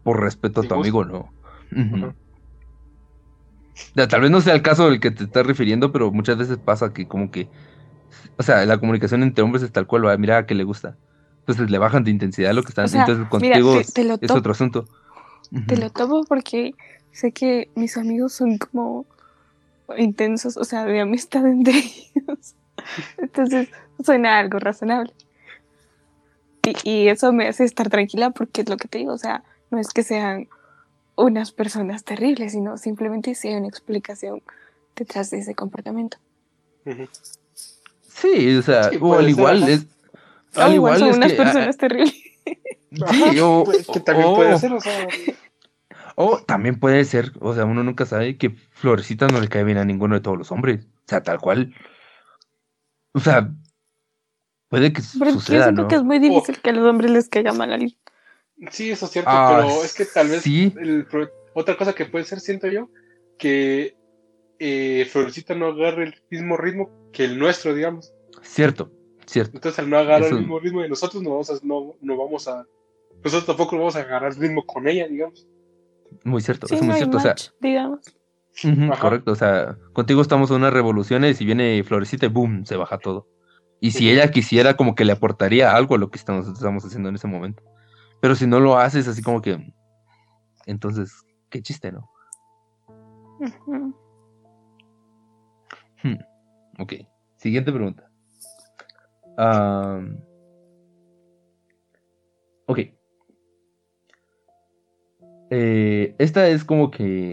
por 0.04 0.20
respeto 0.20 0.60
a 0.60 0.64
tu 0.64 0.74
gusta. 0.74 0.80
amigo, 0.80 1.04
no. 1.04 1.30
Tal 4.08 4.20
vez 4.20 4.30
no 4.30 4.40
sea 4.40 4.54
el 4.54 4.62
caso 4.62 4.88
del 4.88 5.00
que 5.00 5.10
te 5.10 5.24
estás 5.24 5.46
refiriendo, 5.46 5.92
pero 5.92 6.10
muchas 6.12 6.36
veces 6.36 6.58
pasa 6.58 6.92
que 6.92 7.06
como 7.08 7.30
que, 7.30 7.48
o 8.38 8.42
sea, 8.42 8.64
la 8.66 8.78
comunicación 8.78 9.22
entre 9.22 9.42
hombres 9.42 9.62
es 9.62 9.72
tal 9.72 9.86
cual, 9.86 10.06
va, 10.06 10.16
mira 10.16 10.46
que 10.46 10.54
le 10.54 10.64
gusta. 10.64 10.96
Entonces 11.40 11.70
le 11.70 11.78
bajan 11.78 12.04
de 12.04 12.10
intensidad 12.10 12.52
lo 12.54 12.62
que 12.62 12.68
están. 12.68 12.84
O 12.84 12.88
sea, 12.88 13.00
Entonces 13.00 13.26
mira, 13.40 13.54
contigo 13.60 13.80
te- 13.80 13.92
te 13.92 14.04
lo 14.04 14.18
es 14.20 14.30
otro 14.30 14.52
asunto. 14.52 14.86
Te 15.66 15.76
lo 15.76 15.90
tomo 15.90 16.22
porque 16.24 16.74
sé 17.12 17.32
que 17.32 17.70
mis 17.74 17.96
amigos 17.96 18.32
son 18.32 18.58
como 18.58 19.04
intensos, 19.98 20.56
o 20.56 20.64
sea, 20.64 20.84
de 20.84 21.00
amistad 21.00 21.46
entre 21.46 21.72
ellos. 21.78 22.54
Entonces 23.18 23.68
suena 24.04 24.38
algo 24.38 24.58
razonable. 24.60 25.12
Y, 26.84 26.88
y 26.90 27.08
eso 27.08 27.32
me 27.32 27.48
hace 27.48 27.64
estar 27.64 27.88
tranquila 27.88 28.30
porque 28.30 28.60
es 28.60 28.68
lo 28.68 28.76
que 28.76 28.86
te 28.86 28.98
digo, 28.98 29.12
o 29.12 29.18
sea, 29.18 29.42
no 29.70 29.78
es 29.78 29.88
que 29.88 30.02
sean 30.02 30.46
unas 31.24 31.52
personas 31.52 32.04
terribles, 32.04 32.52
sino 32.52 32.76
simplemente 32.76 33.34
si 33.34 33.48
hay 33.48 33.54
una 33.54 33.68
explicación 33.68 34.42
detrás 34.96 35.30
de 35.30 35.38
ese 35.38 35.54
comportamiento. 35.54 36.18
Sí, 38.02 38.56
o 38.56 38.62
sea, 38.62 38.90
Sí, 38.90 38.96
o 38.96 39.00
puede 39.00 39.18
al 39.20 39.24
ser, 39.26 39.30
igual 39.30 39.68
es. 39.68 39.86
O 40.56 40.60
Al 40.60 40.74
igual 40.74 40.74
igual 40.74 40.98
son 40.98 41.08
es 41.10 41.16
unas 41.16 41.32
que. 41.32 41.40
ah, 41.40 41.44
personas 41.44 41.76
terribles. 41.76 42.14
Sí, 42.90 43.38
o, 43.40 43.62
Pues, 43.64 43.86
que 43.86 44.00
también 44.00 44.28
o- 44.28 44.34
puede 44.34 44.58
ser, 44.58 44.72
o 44.72 44.80
sea, 44.80 45.06
o 46.16 46.38
también 46.42 46.78
puede 46.80 47.04
ser, 47.04 47.32
o 47.40 47.54
sea, 47.54 47.64
uno 47.64 47.84
nunca 47.84 48.04
sabe 48.04 48.36
que 48.36 48.50
Florecita 48.50 49.28
no 49.28 49.40
le 49.40 49.48
cae 49.48 49.62
bien 49.64 49.78
a 49.78 49.84
ninguno 49.84 50.16
de 50.16 50.20
todos 50.20 50.36
los 50.36 50.50
hombres. 50.50 50.84
O 50.86 51.02
sea, 51.06 51.22
tal 51.22 51.38
cual. 51.38 51.72
O 53.12 53.20
sea, 53.20 53.50
puede 54.68 54.92
que 54.92 55.02
Pero 55.18 55.30
yo 55.30 55.36
suceda, 55.38 55.64
siento 55.64 55.82
¿no? 55.82 55.88
que 55.88 55.94
es 55.96 56.02
muy 56.02 56.18
difícil 56.18 56.60
que 56.60 56.70
a 56.70 56.72
los 56.72 56.84
hombres 56.84 57.10
les 57.12 57.28
caiga 57.28 57.52
mal 57.52 57.70
a 57.70 57.74
alguien. 57.74 57.96
Sí, 58.70 58.90
eso 58.90 59.06
es 59.06 59.12
cierto, 59.12 59.30
Ah, 59.32 59.62
pero 59.62 59.84
es 59.84 59.94
que 59.94 60.04
tal 60.04 60.28
vez 60.28 60.42
sí. 60.42 60.72
el 60.80 61.06
pro- 61.06 61.30
otra 61.54 61.76
cosa 61.76 61.94
que 61.94 62.06
puede 62.06 62.24
ser, 62.24 62.40
siento 62.40 62.68
yo, 62.68 62.88
que 63.38 63.96
eh, 64.58 65.06
Florecita 65.10 65.54
no 65.54 65.66
agarre 65.68 66.04
el 66.04 66.14
mismo 66.30 66.56
ritmo 66.56 66.90
que 67.12 67.24
el 67.24 67.38
nuestro, 67.38 67.74
digamos. 67.74 68.12
Cierto, 68.42 68.90
cierto. 69.26 69.52
Entonces, 69.56 69.78
al 69.78 69.88
no 69.88 69.98
agarrar 69.98 70.26
Eso- 70.26 70.34
el 70.36 70.40
mismo 70.42 70.58
ritmo 70.60 70.82
de 70.82 70.88
nosotros, 70.88 71.22
no 71.22 71.30
vamos 71.30 71.50
a, 71.50 71.54
no, 71.62 71.94
no 72.00 72.16
vamos 72.16 72.46
a, 72.48 72.66
nosotros 73.24 73.46
tampoco 73.46 73.76
vamos 73.78 73.96
a 73.96 74.00
agarrar 74.00 74.32
el 74.32 74.38
ritmo 74.38 74.64
con 74.66 74.86
ella, 74.88 75.06
digamos. 75.08 75.46
Muy 76.24 76.40
cierto, 76.42 76.66
Sí, 76.66 76.74
es 76.74 76.82
muy 76.82 76.94
cierto. 76.96 77.16
O 77.16 77.20
sea, 77.20 77.34
digamos. 77.60 78.00
Correcto, 79.00 79.32
o 79.32 79.36
sea, 79.36 79.78
contigo 79.92 80.20
estamos 80.20 80.50
en 80.50 80.56
unas 80.56 80.72
revoluciones 80.72 81.40
y 81.40 81.44
viene 81.46 81.82
Florecita 81.84 82.26
y 82.26 82.28
boom, 82.28 82.66
se 82.66 82.76
baja 82.76 82.98
todo. 82.98 83.26
Y 83.80 83.92
si 83.92 84.10
ella 84.10 84.30
quisiera, 84.30 84.76
como 84.76 84.94
que 84.94 85.06
le 85.06 85.12
aportaría 85.12 85.74
algo 85.74 85.94
a 85.94 85.98
lo 85.98 86.10
que 86.10 86.18
estamos, 86.18 86.46
estamos 86.48 86.84
haciendo 86.84 87.08
en 87.08 87.14
ese 87.14 87.26
momento. 87.28 87.62
Pero 88.20 88.34
si 88.34 88.46
no 88.46 88.60
lo 88.60 88.76
haces, 88.78 89.08
así 89.08 89.22
como 89.22 89.40
que. 89.40 89.72
Entonces, 90.66 91.12
qué 91.48 91.62
chiste, 91.62 91.90
¿no? 91.92 92.08
Hmm, 96.02 96.16
Ok, 96.78 96.94
siguiente 97.36 97.72
pregunta. 97.72 98.10
Am, 99.36 100.18
ok. 102.66 102.78
Eh, 105.50 106.14
esta 106.18 106.48
es 106.48 106.64
como 106.64 106.90
que 106.90 107.32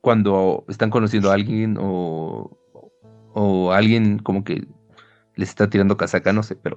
cuando 0.00 0.64
están 0.68 0.90
conociendo 0.90 1.30
a 1.30 1.34
alguien 1.34 1.76
o, 1.78 2.56
o 3.34 3.72
alguien 3.72 4.18
como 4.18 4.44
que 4.44 4.66
les 5.34 5.48
está 5.48 5.68
tirando 5.68 5.96
casaca, 5.96 6.32
no 6.32 6.42
sé, 6.42 6.56
pero 6.56 6.76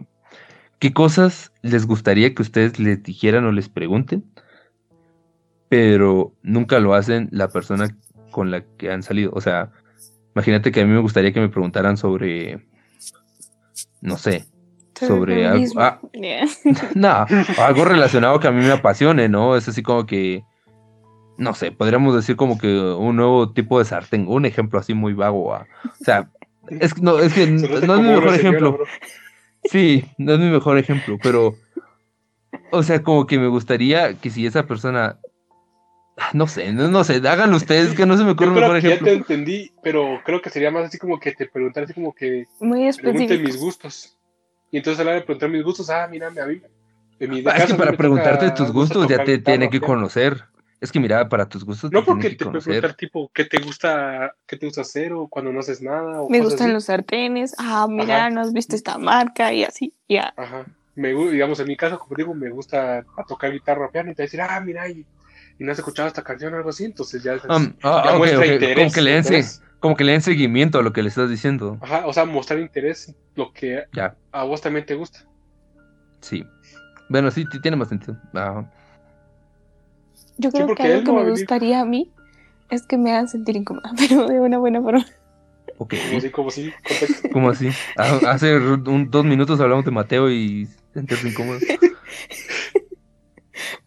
¿qué 0.80 0.94
cosas 0.94 1.52
les 1.62 1.86
gustaría 1.86 2.34
que 2.34 2.42
ustedes 2.42 2.80
les 2.80 3.02
dijeran 3.04 3.46
o 3.46 3.52
les 3.52 3.70
pregunten? 3.70 4.24
Pero 5.70 6.34
nunca 6.44 6.80
lo 6.80 6.94
hacen 6.94 7.30
la 7.32 7.50
persona 7.50 7.96
con 8.32 8.52
la 8.52 8.64
que 8.78 8.92
han 8.92 9.04
salido. 9.04 9.32
O 9.34 9.42
sea, 9.42 9.72
imagínate 10.36 10.72
que 10.72 10.82
a 10.82 10.86
mí 10.86 10.92
me 10.92 11.00
gustaría 11.00 11.34
que 11.34 11.40
me 11.40 11.50
preguntaran 11.50 11.98
sobre, 11.98 12.66
no 14.02 14.18
sé, 14.18 14.46
sobre 15.00 15.48
algo, 15.48 15.66
ah, 15.78 16.00
Yeah. 16.14 16.46
no, 16.96 17.26
algo 17.62 17.86
relacionado 17.86 18.40
que 18.40 18.48
a 18.48 18.52
mí 18.52 18.64
me 18.64 18.72
apasione, 18.72 19.30
¿no? 19.30 19.56
Es 19.56 19.68
así 19.68 19.84
como 19.84 20.06
que, 20.06 20.44
no 21.38 21.54
sé, 21.54 21.72
podríamos 21.72 22.16
decir 22.16 22.36
como 22.36 22.58
que 22.58 22.80
un 22.80 23.16
nuevo 23.16 23.52
tipo 23.52 23.80
de 23.80 23.86
sartén, 23.86 24.26
un 24.28 24.46
ejemplo 24.46 24.80
así 24.80 24.94
muy 24.94 25.14
vago. 25.14 25.54
ah. 25.54 25.66
O 25.84 26.04
sea, 26.04 26.30
es, 26.80 26.94
que 26.94 27.02
no, 27.02 27.20
es 27.20 27.34
que 27.34 27.48
no, 27.48 27.96
es 27.96 28.02
mi 28.02 28.10
mejor 28.10 28.34
ejemplo. 28.34 28.80
Sí, 29.66 30.06
no 30.18 30.34
es 30.34 30.40
mi 30.40 30.50
mejor 30.50 30.78
ejemplo, 30.78 31.18
pero, 31.22 31.56
o 32.72 32.84
sea, 32.84 33.02
como 33.04 33.26
que 33.26 33.40
me 33.40 33.48
gustaría 33.48 34.14
que 34.16 34.30
si 34.30 34.46
esa 34.46 34.66
persona, 34.68 35.18
ah, 36.18 36.30
no 36.34 36.48
sé, 36.48 36.72
no, 36.74 36.88
no 36.90 37.04
sé, 37.04 37.16
háganlo 37.28 37.58
ustedes, 37.58 37.94
que 37.96 38.06
no 38.06 38.18
se 38.18 38.24
me 38.24 38.32
ocurre 38.32 38.50
Yo 38.50 38.54
un 38.54 38.58
creo 38.60 38.68
mejor 38.70 38.82
que 38.82 38.88
ya 38.90 38.94
ejemplo. 38.96 39.12
te 39.12 39.18
entendí, 39.18 39.72
pero 39.84 40.22
creo 40.24 40.42
que 40.42 40.50
sería 40.50 40.72
más 40.72 40.86
así 40.86 40.98
como 40.98 41.20
que 41.20 41.32
te 41.34 41.48
preguntara 41.48 41.86
así 41.86 41.94
como 41.94 42.14
que 42.14 42.46
Muy 42.60 42.92
pregunte 42.94 43.24
específico. 43.26 43.44
mis 43.48 43.58
gustos. 43.58 44.18
Y 44.72 44.78
entonces 44.78 45.00
a 45.00 45.04
la 45.04 45.12
hora 45.12 45.20
de 45.20 45.26
preguntar 45.26 45.50
mis 45.50 45.64
gustos, 45.64 45.90
ah, 45.90 46.08
mira, 46.10 46.28
a 46.28 46.32
mí, 46.32 46.62
en 47.20 47.30
mi 47.30 47.44
Ah, 47.48 47.58
es 47.58 47.66
que 47.66 47.76
para 47.76 47.94
preguntarte 47.94 48.46
toca- 48.48 48.56
tus 48.56 48.72
gustos 48.72 49.08
ya 49.08 49.24
te 49.24 49.38
tiene 49.40 49.70
que 49.70 49.80
conocer. 49.80 50.44
Es 50.86 50.92
que 50.92 51.00
mira, 51.00 51.28
para 51.28 51.50
tus 51.50 51.66
gustos 51.66 51.92
No 51.92 52.06
porque 52.06 52.30
que 52.30 52.36
te 52.36 52.46
puede 52.46 52.62
preguntar 52.62 52.94
tipo 52.94 53.32
qué 53.34 53.44
te 53.44 53.58
gusta, 53.58 54.36
qué 54.46 54.56
te 54.56 54.68
gusta 54.68 54.82
hacer 54.82 55.14
o 55.14 55.28
cuando 55.28 55.52
no 55.52 55.60
haces 55.62 55.82
nada 55.82 56.22
o 56.22 56.30
Me 56.30 56.40
gustan 56.42 56.68
así. 56.68 56.74
los 56.74 56.84
sartenes. 56.86 57.56
Ah, 57.58 57.88
mira, 57.90 58.18
Ajá. 58.18 58.30
no 58.30 58.42
has 58.42 58.54
visto 58.54 58.76
esta 58.76 59.00
marca 59.00 59.52
y 59.52 59.64
así. 59.64 59.96
Ya. 60.08 60.32
Ajá. 60.38 60.66
Me, 60.94 61.10
digamos, 61.10 61.60
en 61.60 61.68
mi 61.68 61.76
caso, 61.76 61.98
como 61.98 62.16
digo, 62.16 62.36
me 62.36 62.52
gusta 62.52 63.00
a 63.18 63.24
tocar 63.28 63.52
guitarra 63.52 63.90
piano 63.90 64.12
y 64.12 64.14
te 64.14 64.22
va 64.22 64.26
a 64.26 64.28
decir, 64.28 64.42
ah, 64.42 64.62
mira, 64.62 64.88
y, 64.88 65.08
y 65.58 65.64
no 65.64 65.72
has 65.72 65.80
escuchado 65.80 66.08
esta 66.08 66.22
canción 66.24 66.54
o 66.54 66.58
algo 66.58 66.70
así, 66.70 66.86
entonces 66.86 67.24
ya, 67.24 67.34
Um, 67.50 67.74
ah, 67.82 68.04
ya 68.06 68.18
muestra 68.18 68.46
interés. 68.46 68.78
Como 68.78 68.92
que 68.94 69.02
le 69.02 69.12
den 69.12 69.24
se- 69.24 69.30
¿sabes? 69.42 69.62
como 69.80 69.96
que 69.96 70.04
le 70.04 70.12
den 70.12 70.22
seguimiento 70.22 70.78
a 70.78 70.84
lo 70.84 70.94
que 70.94 71.02
le 71.02 71.10
estás 71.10 71.30
diciendo. 71.32 71.80
Ajá, 71.82 72.06
o 72.06 72.14
sea, 72.14 72.26
mostrar 72.26 72.60
interés 72.60 73.10
en 73.10 73.16
lo 73.34 73.52
que 73.52 73.86
Ya, 73.92 74.16
a 74.32 74.44
vos 74.44 74.62
también 74.62 74.86
te 74.86 74.94
gusta. 74.94 75.20
sí. 76.22 76.46
Bueno, 77.10 77.30
sí, 77.32 77.46
sí 77.52 77.60
tiene 77.60 77.78
más 77.78 77.90
sentido. 77.90 78.18
Ajá. 78.34 78.72
Yo 80.38 80.52
creo 80.52 80.76
que 80.76 80.84
algo 80.84 81.04
que 81.04 81.12
no 81.12 81.24
me 81.24 81.30
gustaría 81.32 81.80
a 81.82 81.86
mí 81.86 82.12
es 82.70 82.86
que 82.86 82.98
me 82.98 83.12
hagan 83.12 83.28
sentir 83.28 83.56
incómoda, 83.56 83.92
pero 83.98 84.28
de 84.28 84.40
una 84.40 84.58
buena 84.58 84.82
forma. 84.82 85.06
Ok. 85.78 85.94
Como 86.08 86.18
así, 86.18 86.30
como 86.30 86.48
así, 86.50 86.72
contexto. 86.88 87.30
¿Cómo 87.32 87.50
así? 87.50 87.70
Ah, 87.98 88.20
Hace 88.30 88.58
un- 88.58 89.10
dos 89.12 89.26
minutos 89.26 89.60
hablamos 89.60 89.84
de 89.86 89.92
Mateo 89.92 90.30
y 90.30 90.68
sentirse 90.94 91.28
incómodo. 91.30 91.60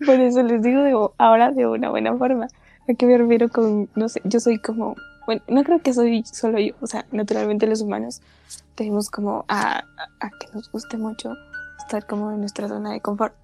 Por 0.04 0.14
eso 0.20 0.42
les 0.42 0.62
digo 0.62 0.80
de, 0.82 0.92
ahora 1.18 1.50
de 1.50 1.66
una 1.66 1.90
buena 1.90 2.16
forma. 2.16 2.46
¿A 2.88 2.94
qué 2.94 3.04
me 3.06 3.18
refiero 3.18 3.48
con, 3.48 3.88
no 3.94 4.08
sé, 4.08 4.20
yo 4.24 4.40
soy 4.40 4.58
como, 4.58 4.96
bueno, 5.26 5.42
no 5.48 5.62
creo 5.64 5.80
que 5.82 5.92
soy 5.92 6.24
solo 6.24 6.58
yo, 6.58 6.74
o 6.80 6.86
sea, 6.86 7.04
naturalmente 7.12 7.66
los 7.66 7.82
humanos 7.82 8.22
tenemos 8.76 9.10
como 9.10 9.44
a, 9.48 9.78
a- 9.80 9.82
a 10.20 10.30
que 10.30 10.46
nos 10.54 10.70
guste 10.72 10.96
mucho 10.96 11.34
estar 11.80 12.06
como 12.06 12.32
en 12.32 12.40
nuestra 12.40 12.66
zona 12.68 12.92
de 12.92 13.00
confort, 13.00 13.34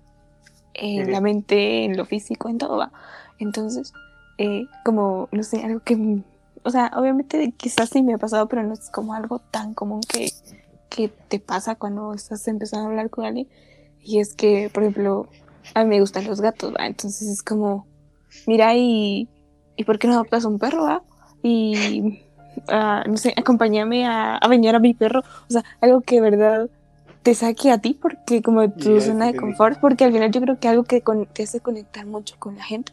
en 0.74 1.10
la 1.10 1.20
mente, 1.20 1.84
en 1.84 1.96
lo 1.96 2.04
físico, 2.04 2.48
en 2.48 2.58
todo 2.58 2.76
va. 2.76 2.92
Entonces, 3.38 3.92
eh, 4.38 4.66
como, 4.84 5.28
no 5.32 5.42
sé, 5.42 5.62
algo 5.62 5.80
que, 5.80 6.18
o 6.62 6.70
sea, 6.70 6.90
obviamente 6.96 7.52
quizás 7.56 7.90
sí 7.90 8.02
me 8.02 8.14
ha 8.14 8.18
pasado, 8.18 8.48
pero 8.48 8.62
no 8.62 8.74
es 8.74 8.90
como 8.90 9.14
algo 9.14 9.40
tan 9.50 9.74
común 9.74 10.00
que, 10.08 10.30
que 10.88 11.08
te 11.08 11.38
pasa 11.38 11.76
cuando 11.76 12.14
estás 12.14 12.46
empezando 12.48 12.86
a 12.86 12.90
hablar 12.90 13.10
con 13.10 13.24
alguien. 13.24 13.48
Y 14.02 14.18
es 14.18 14.34
que, 14.34 14.70
por 14.72 14.82
ejemplo, 14.82 15.28
a 15.74 15.82
mí 15.82 15.88
me 15.88 16.00
gustan 16.00 16.26
los 16.26 16.40
gatos, 16.40 16.74
¿va? 16.74 16.86
Entonces 16.86 17.28
es 17.28 17.42
como, 17.42 17.86
mira, 18.46 18.74
y, 18.74 19.28
¿y 19.76 19.84
por 19.84 19.98
qué 19.98 20.08
no 20.08 20.14
adoptas 20.14 20.44
un 20.44 20.58
perro, 20.58 20.82
va? 20.82 21.02
Y, 21.42 22.20
uh, 22.68 23.08
no 23.08 23.16
sé, 23.16 23.34
acompáñame 23.36 24.06
a, 24.06 24.36
a 24.36 24.48
bañar 24.48 24.74
a 24.74 24.80
mi 24.80 24.94
perro. 24.94 25.20
O 25.20 25.52
sea, 25.52 25.64
algo 25.80 26.00
que 26.02 26.16
de 26.16 26.30
verdad 26.30 26.70
te 27.24 27.34
saque 27.34 27.72
a 27.72 27.78
ti, 27.78 27.98
porque 28.00 28.42
como 28.42 28.70
tu 28.70 29.00
zona 29.00 29.26
de 29.26 29.34
confort, 29.34 29.80
porque 29.80 30.04
al 30.04 30.12
final 30.12 30.30
yo 30.30 30.42
creo 30.42 30.60
que 30.60 30.68
algo 30.68 30.84
que 30.84 31.00
con, 31.00 31.24
te 31.24 31.44
hace 31.44 31.58
conectar 31.58 32.04
mucho 32.04 32.36
con 32.38 32.56
la 32.56 32.62
gente. 32.62 32.92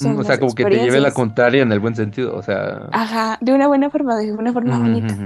Mm, 0.00 0.16
o 0.16 0.22
sea, 0.22 0.38
como 0.38 0.54
que 0.54 0.64
te 0.64 0.76
lleve 0.76 1.00
la 1.00 1.10
contraria 1.10 1.62
en 1.62 1.72
el 1.72 1.80
buen 1.80 1.96
sentido, 1.96 2.36
o 2.36 2.42
sea. 2.42 2.88
Ajá, 2.92 3.36
de 3.40 3.52
una 3.52 3.66
buena 3.66 3.90
forma, 3.90 4.16
de 4.16 4.32
una 4.32 4.52
forma 4.52 4.78
bonita. 4.78 5.16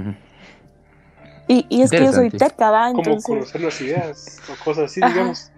Y, 1.47 1.65
y 1.69 1.83
es 1.83 1.91
que 1.91 2.03
yo 2.03 2.11
soy 2.11 2.31
terca, 2.31 2.71
¿va? 2.71 2.89
Entonces... 2.89 3.23
Como 3.25 3.39
conocer 3.39 3.61
las 3.61 3.81
ideas 3.81 4.39
o 4.51 4.63
cosas 4.63 4.85
así, 4.85 4.99
digamos. 4.99 5.51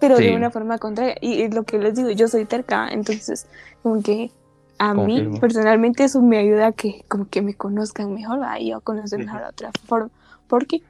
Pero 0.00 0.16
de 0.16 0.34
una 0.34 0.50
forma 0.50 0.78
contraria. 0.78 1.14
Y, 1.20 1.48
lo 1.48 1.62
que 1.62 1.78
les 1.78 1.94
digo, 1.94 2.10
yo 2.10 2.26
soy 2.26 2.44
terca, 2.44 2.88
entonces, 2.88 3.46
como 3.84 4.02
que 4.02 4.32
a 4.78 4.94
mí 4.94 5.38
personalmente 5.40 6.02
eso 6.02 6.20
me 6.20 6.38
ayuda 6.38 6.68
a 6.68 6.72
que 6.72 7.04
como 7.06 7.28
que 7.28 7.40
me 7.40 7.54
conozcan 7.54 8.12
mejor, 8.12 8.40
¿va? 8.40 8.58
Y 8.58 8.70
yo 8.70 8.80
conocer 8.80 9.20
mejor 9.20 9.42
de 9.42 9.46
otra 9.46 9.70
forma. 9.86 10.10
Porque 10.48 10.82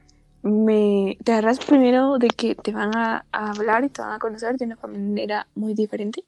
me 0.43 1.17
te 1.23 1.31
agarras 1.31 1.59
primero 1.59 2.17
de 2.19 2.27
que 2.27 2.53
te 2.53 2.73
van 2.73 2.95
a, 2.95 3.25
hablar 3.31 3.85
y 3.85 3.89
te 3.89 4.01
van 4.01 4.11
a 4.11 4.19
conocer 4.19 4.57
de 4.57 4.65
una 4.65 4.77
manera 4.81 5.47
muy 5.55 5.73
diferente. 5.73 6.25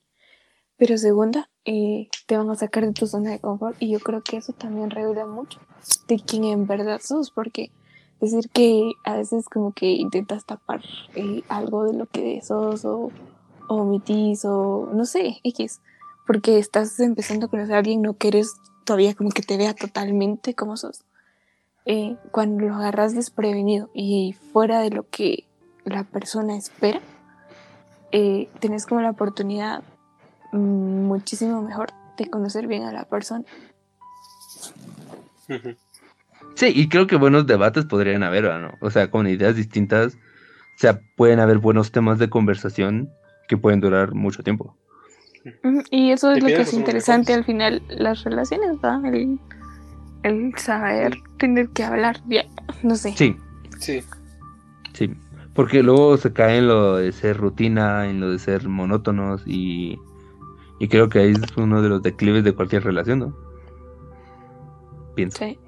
Pero 0.78 0.98
segunda, 0.98 1.50
eh, 1.66 2.10
te 2.26 2.38
van 2.38 2.50
a 2.50 2.56
sacar 2.56 2.86
de 2.86 2.94
tu 2.94 3.08
zona 3.08 3.32
de 3.32 3.40
confort. 3.40 3.76
Y 3.80 3.92
yo 3.92 4.00
creo 4.00 4.22
que 4.22 4.38
eso 4.38 4.54
también 4.54 4.90
revela 4.90 5.26
mucho 5.26 5.60
de 6.08 6.20
quién 6.20 6.46
en 6.46 6.68
verdad 6.68 7.02
sos, 7.04 7.32
porque 7.32 7.72
decir 8.20 8.50
que 8.52 8.92
a 9.04 9.18
veces 9.18 9.48
como 9.50 9.74
que 9.74 9.88
intentas 9.92 10.46
tapar 10.46 10.82
eh, 11.16 11.44
algo 11.50 11.84
de 11.84 11.94
lo 11.94 12.06
que 12.08 12.42
sos 12.42 12.86
o, 12.86 13.12
o 13.68 13.76
omitís 13.76 14.46
o 14.46 14.90
no 14.94 15.06
sé, 15.06 15.40
X, 15.44 15.82
porque 16.26 16.58
estás 16.58 17.00
empezando 17.00 17.46
a 17.46 17.50
conocer 17.50 17.76
a 17.76 17.80
alguien, 17.80 18.02
no 18.02 18.16
quieres 18.16 18.54
todavía 18.86 19.14
como 19.14 19.30
que 19.32 19.42
te 19.42 19.58
vea 19.58 19.74
totalmente 19.74 20.56
como 20.56 20.78
sos. 20.78 21.04
Eh, 21.86 22.16
cuando 22.32 22.66
lo 22.66 22.76
agarras 22.76 23.14
desprevenido 23.14 23.90
y 23.94 24.36
fuera 24.52 24.80
de 24.80 24.90
lo 24.90 25.08
que 25.08 25.46
la 25.84 26.04
persona 26.04 26.58
espera, 26.58 27.00
eh, 28.12 28.50
tenés 28.60 28.86
como 28.86 29.02
la 29.02 29.12
oportunidad 29.12 29.84
muchísimo 30.52 31.62
mejor 31.62 31.90
de 32.18 32.30
conocer 32.30 32.66
bien 32.68 32.84
a 32.84 32.92
la 32.92 33.06
persona. 33.06 33.46
Sí, 36.56 36.72
y 36.74 36.90
creo 36.90 37.06
que 37.06 37.18
buenos 37.18 37.46
debates 37.46 37.86
podrían 37.86 38.24
haber, 38.24 38.46
¿no? 38.46 38.72
O 38.82 38.90
sea, 38.90 39.12
con 39.12 39.28
ideas 39.28 39.56
distintas, 39.56 40.16
o 40.16 40.80
sea, 40.80 41.02
pueden 41.16 41.40
haber 41.40 41.60
buenos 41.60 41.92
temas 41.92 42.18
de 42.18 42.30
conversación 42.30 43.12
que 43.48 43.58
pueden 43.58 43.80
durar 43.80 44.14
mucho 44.14 44.42
tiempo. 44.42 44.76
Y 45.92 46.12
eso 46.12 46.32
es 46.32 46.42
lo 46.42 46.48
que 46.48 46.62
es 46.62 46.74
interesante 46.74 47.34
al 47.34 47.44
final, 47.44 47.84
las 47.90 48.24
relaciones, 48.24 48.78
¿va? 48.84 49.00
El, 49.08 49.40
saber 50.58 51.18
tener 51.38 51.70
que 51.70 51.84
hablar, 51.84 52.22
ya, 52.28 52.46
no 52.84 52.96
sé. 52.96 53.14
Sí. 53.16 53.38
Sí. 53.80 54.04
Sí, 54.94 55.14
porque 55.54 55.84
luego 55.84 56.18
se 56.18 56.32
cae 56.32 56.60
en 56.60 56.68
lo 56.68 56.96
de 56.96 57.12
ser 57.12 57.38
rutina, 57.38 58.10
en 58.10 58.22
lo 58.22 58.32
de 58.32 58.40
ser 58.40 58.68
monótonos 58.68 59.44
y, 59.46 60.00
y 60.80 60.88
creo 60.88 61.10
que 61.10 61.20
ahí 61.20 61.32
es 61.32 61.58
uno 61.58 61.82
de 61.82 61.90
los 61.90 62.02
declives 62.02 62.44
de 62.44 62.54
cualquier 62.54 62.84
relación, 62.84 63.20
¿no? 63.20 63.38
Pienso. 65.16 65.40
Sí. 65.40 65.60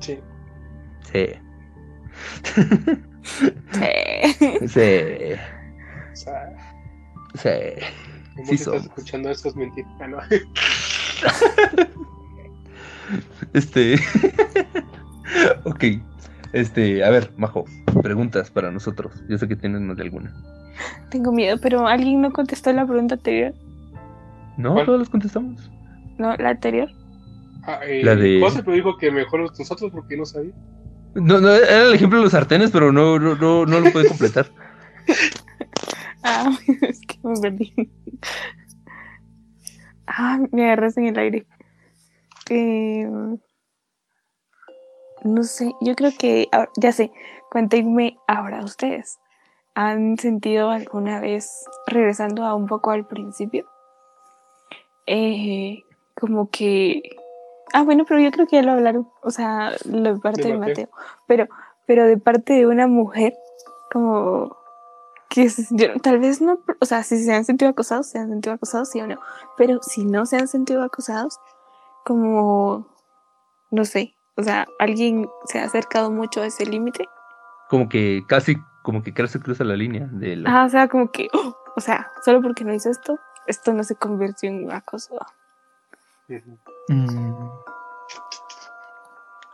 Sí. 0.00 0.18
Sí. 1.12 1.26
sí. 3.72 3.80
Sí. 4.66 4.90
O 6.12 6.16
sea, 6.16 6.52
Sí. 7.34 7.48
¿cómo 8.34 8.48
Sí 8.48 8.58
si 8.58 8.64
estás 8.64 8.84
escuchando 8.84 9.30
esto 9.30 9.48
es 9.48 9.56
mentira? 9.56 9.88
No. 10.08 10.18
Este. 13.52 13.96
ok. 15.64 15.84
Este, 16.52 17.04
a 17.04 17.10
ver, 17.10 17.30
Majo, 17.36 17.64
preguntas 18.02 18.50
para 18.50 18.70
nosotros. 18.70 19.12
Yo 19.28 19.38
sé 19.38 19.46
que 19.48 19.56
tienes 19.56 19.80
más 19.80 19.96
de 19.96 20.02
alguna. 20.02 20.32
Tengo 21.10 21.32
miedo, 21.32 21.58
pero 21.60 21.86
alguien 21.86 22.20
no 22.20 22.32
contestó 22.32 22.72
la 22.72 22.86
pregunta 22.86 23.14
anterior. 23.14 23.54
¿No? 24.56 24.74
¿Cuál? 24.74 24.86
Todos 24.86 24.98
los 25.00 25.10
contestamos. 25.10 25.70
No, 26.18 26.36
la 26.36 26.50
anterior. 26.50 26.88
Ah, 27.64 27.80
eh, 27.86 28.02
La 28.04 28.16
de- 28.16 28.40
José 28.40 28.62
pero 28.62 28.74
dijo 28.74 28.96
que 28.96 29.10
mejor 29.10 29.40
nosotros 29.58 29.90
porque 29.92 30.16
no 30.16 30.24
sabía. 30.26 30.52
No, 31.14 31.40
no, 31.40 31.50
era 31.52 31.82
el 31.88 31.94
ejemplo 31.94 32.18
de 32.18 32.24
los 32.24 32.32
sartenes, 32.32 32.70
pero 32.70 32.92
no, 32.92 33.18
no, 33.18 33.34
no, 33.34 33.66
no 33.66 33.80
lo 33.80 33.90
puede 33.92 34.08
completar. 34.08 34.46
Ah, 36.22 36.50
es 36.82 37.00
que 37.00 37.16
me 37.22 37.34
perdí. 37.40 37.72
Ah, 40.06 40.38
me 40.52 40.64
agarras 40.64 40.98
en 40.98 41.06
el 41.06 41.18
aire. 41.18 41.46
Eh, 42.50 43.08
no 45.22 45.42
sé, 45.44 45.72
yo 45.80 45.94
creo 45.94 46.10
que, 46.18 46.48
ya 46.76 46.92
sé, 46.92 47.12
cuéntenme 47.50 48.18
ahora 48.26 48.64
ustedes. 48.64 49.18
¿Han 49.74 50.18
sentido 50.18 50.70
alguna 50.70 51.20
vez, 51.20 51.64
regresando 51.86 52.44
a 52.44 52.54
un 52.54 52.66
poco 52.66 52.90
al 52.90 53.06
principio, 53.06 53.66
eh, 55.06 55.84
como 56.18 56.50
que... 56.50 57.02
Ah, 57.72 57.82
bueno, 57.82 58.04
pero 58.06 58.20
yo 58.20 58.32
creo 58.32 58.48
que 58.48 58.56
ya 58.56 58.62
lo 58.62 58.72
hablaron, 58.72 59.08
o 59.22 59.30
sea, 59.30 59.72
la 59.84 60.16
parte 60.16 60.42
De 60.42 60.48
de 60.48 60.58
Mateo. 60.58 60.88
Mateo, 60.88 60.88
pero, 61.28 61.48
pero 61.86 62.04
de 62.04 62.16
parte 62.16 62.54
de 62.54 62.66
una 62.66 62.88
mujer, 62.88 63.32
como 63.92 64.56
que 65.28 65.48
se 65.48 65.62
sintieron, 65.62 66.00
tal 66.00 66.18
vez 66.18 66.40
no, 66.40 66.58
o 66.80 66.84
sea, 66.84 67.04
si 67.04 67.22
se 67.22 67.32
han 67.32 67.44
sentido 67.44 67.70
acosados, 67.70 68.08
se 68.08 68.18
han 68.18 68.28
sentido 68.28 68.56
acosados, 68.56 68.90
sí 68.90 69.00
o 69.00 69.06
no, 69.06 69.20
pero 69.56 69.80
si 69.82 70.04
no 70.04 70.26
se 70.26 70.36
han 70.36 70.48
sentido 70.48 70.82
acosados, 70.82 71.38
como, 72.04 72.86
no 73.70 73.84
sé, 73.84 74.16
o 74.36 74.42
sea, 74.42 74.66
alguien 74.78 75.28
se 75.46 75.58
ha 75.58 75.64
acercado 75.64 76.10
mucho 76.10 76.42
a 76.42 76.46
ese 76.46 76.66
límite, 76.66 77.08
Como 77.68 77.88
que 77.88 78.22
casi, 78.26 78.56
como 78.82 79.02
que 79.02 79.12
casi 79.12 79.38
cruza 79.38 79.64
la 79.64 79.76
línea 79.76 80.08
de 80.10 80.36
la... 80.36 80.62
ah, 80.62 80.64
o 80.64 80.68
sea, 80.68 80.88
como 80.88 81.10
que, 81.10 81.28
¡oh! 81.32 81.56
o 81.76 81.80
sea, 81.80 82.10
solo 82.24 82.42
porque 82.42 82.64
no 82.64 82.74
hizo 82.74 82.90
esto, 82.90 83.18
esto 83.46 83.72
no 83.72 83.84
se 83.84 83.96
convirtió 83.96 84.48
en 84.48 84.70
acoso. 84.70 85.18
Mm. 86.88 87.48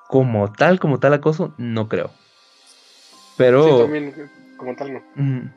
Como 0.09 0.53
tal, 0.53 0.79
como 0.79 1.01
tal 1.01 1.15
acoso, 1.15 1.53
no 1.59 1.89
creo. 1.89 2.11
Pero... 3.37 3.65
Sí, 3.65 3.83
también, 3.83 4.31
como 4.57 4.77
tal, 4.77 4.95
no. 4.95 5.03
Mm, 5.17 5.51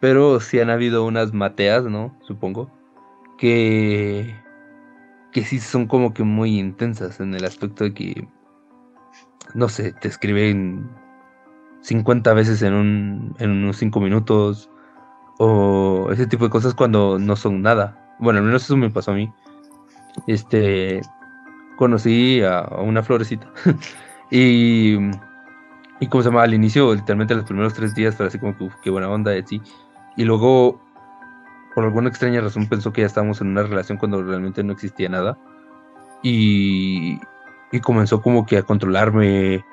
Pero 0.00 0.40
sí 0.40 0.60
han 0.60 0.70
habido 0.70 1.04
unas 1.04 1.32
mateas, 1.32 1.84
¿no? 1.84 2.16
Supongo. 2.22 2.70
Que. 3.36 4.34
Que 5.32 5.44
sí 5.44 5.58
son 5.60 5.86
como 5.86 6.12
que 6.12 6.22
muy 6.22 6.58
intensas 6.58 7.20
en 7.20 7.34
el 7.34 7.44
aspecto 7.44 7.84
de 7.84 7.94
que. 7.94 8.28
No 9.54 9.68
sé, 9.68 9.92
te 9.92 10.08
escriben 10.08 10.88
50 11.82 12.32
veces 12.34 12.62
en, 12.62 12.74
un, 12.74 13.34
en 13.38 13.50
unos 13.50 13.76
5 13.78 14.00
minutos. 14.00 14.70
O 15.38 16.08
ese 16.12 16.26
tipo 16.26 16.44
de 16.44 16.50
cosas 16.50 16.74
cuando 16.74 17.18
no 17.18 17.36
son 17.36 17.62
nada. 17.62 18.16
Bueno, 18.18 18.40
al 18.40 18.44
menos 18.44 18.64
eso 18.64 18.76
me 18.76 18.90
pasó 18.90 19.12
a 19.12 19.14
mí. 19.14 19.32
Este. 20.26 21.00
Conocí 21.76 22.42
a, 22.42 22.62
una 22.80 23.02
florecita. 23.02 23.50
y. 24.30 24.96
Y 26.02 26.06
como 26.06 26.22
se 26.22 26.30
llama, 26.30 26.42
al 26.42 26.54
inicio, 26.54 26.94
literalmente 26.94 27.34
los 27.34 27.44
primeros 27.44 27.74
tres 27.74 27.94
días, 27.94 28.16
fue 28.16 28.26
así 28.26 28.38
como 28.38 28.56
que, 28.56 28.70
qué 28.82 28.88
buena 28.88 29.10
onda, 29.10 29.36
y 29.36 29.40
así. 29.40 29.60
Y 30.16 30.24
luego, 30.24 30.80
por 31.74 31.84
alguna 31.84 32.08
extraña 32.08 32.40
razón, 32.40 32.68
pensó 32.68 32.92
que 32.92 33.02
ya 33.02 33.06
estábamos 33.06 33.40
en 33.40 33.48
una 33.48 33.62
relación 33.62 33.98
cuando 33.98 34.22
realmente 34.22 34.62
no 34.62 34.72
existía 34.72 35.08
nada. 35.08 35.38
Y, 36.22 37.18
y 37.72 37.80
comenzó 37.80 38.20
como 38.20 38.46
que 38.46 38.58
a 38.58 38.62
controlarme. 38.62 39.64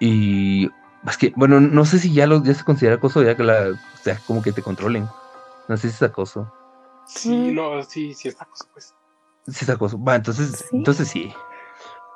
Y 0.00 0.70
es 1.06 1.16
que, 1.16 1.32
bueno, 1.36 1.60
no 1.60 1.84
sé 1.84 1.98
si 1.98 2.12
ya, 2.12 2.26
lo, 2.26 2.42
ya 2.42 2.54
se 2.54 2.64
considera 2.64 2.96
acoso, 2.96 3.22
ya 3.22 3.36
que 3.36 3.42
la, 3.42 3.70
o 3.70 4.02
sea, 4.02 4.18
como 4.26 4.42
que 4.42 4.52
te 4.52 4.62
controlen. 4.62 5.08
No 5.68 5.76
sé 5.76 5.88
si 5.88 5.94
es 5.94 6.02
acoso. 6.02 6.52
Sí, 7.06 7.52
no, 7.52 7.82
sí, 7.82 8.14
sí 8.14 8.28
está 8.28 8.44
cosa, 8.44 8.66
pues. 8.72 8.94
Sí 9.46 9.64
es 9.64 9.70
acoso. 9.70 10.02
Va, 10.02 10.16
entonces, 10.16 10.66
¿Sí? 10.70 10.76
entonces 10.76 11.08
sí. 11.08 11.32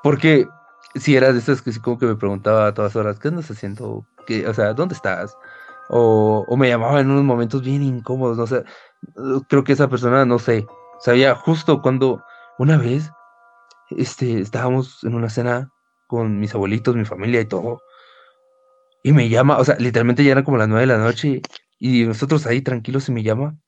Porque 0.02 0.46
si 0.94 1.16
era 1.16 1.32
de 1.32 1.38
esas 1.38 1.62
que 1.62 1.72
sí 1.72 1.80
como 1.80 1.98
que 1.98 2.06
me 2.06 2.16
preguntaba 2.16 2.66
a 2.66 2.74
todas 2.74 2.94
horas, 2.96 3.18
¿qué 3.18 3.28
andas 3.28 3.50
haciendo? 3.50 4.06
¿Qué, 4.26 4.46
o 4.46 4.54
sea, 4.54 4.74
¿dónde 4.74 4.94
estás? 4.94 5.36
O, 5.88 6.56
me 6.56 6.68
llamaba 6.68 7.00
en 7.00 7.10
unos 7.10 7.24
momentos 7.24 7.62
bien 7.62 7.82
incómodos, 7.82 8.38
no 8.38 8.46
sé. 8.46 8.64
Creo 9.48 9.64
que 9.64 9.72
esa 9.72 9.88
persona, 9.88 10.24
no 10.24 10.38
sé, 10.38 10.66
sabía 11.00 11.34
justo 11.34 11.82
cuando 11.82 12.22
una 12.58 12.76
vez 12.78 13.10
este, 13.90 14.40
estábamos 14.40 15.02
en 15.04 15.14
una 15.14 15.28
cena 15.28 15.70
con 16.06 16.38
mis 16.38 16.54
abuelitos, 16.54 16.96
mi 16.96 17.04
familia 17.04 17.40
y 17.40 17.46
todo. 17.46 17.80
Y 19.02 19.12
me 19.12 19.28
llama, 19.28 19.58
o 19.58 19.64
sea, 19.64 19.76
literalmente 19.78 20.24
ya 20.24 20.32
era 20.32 20.44
como 20.44 20.58
las 20.58 20.68
nueve 20.68 20.82
de 20.82 20.86
la 20.86 20.98
noche 20.98 21.42
y 21.78 22.04
nosotros 22.04 22.46
ahí 22.46 22.62
tranquilos 22.62 23.08
y 23.08 23.12
me 23.12 23.22
llama. 23.22 23.58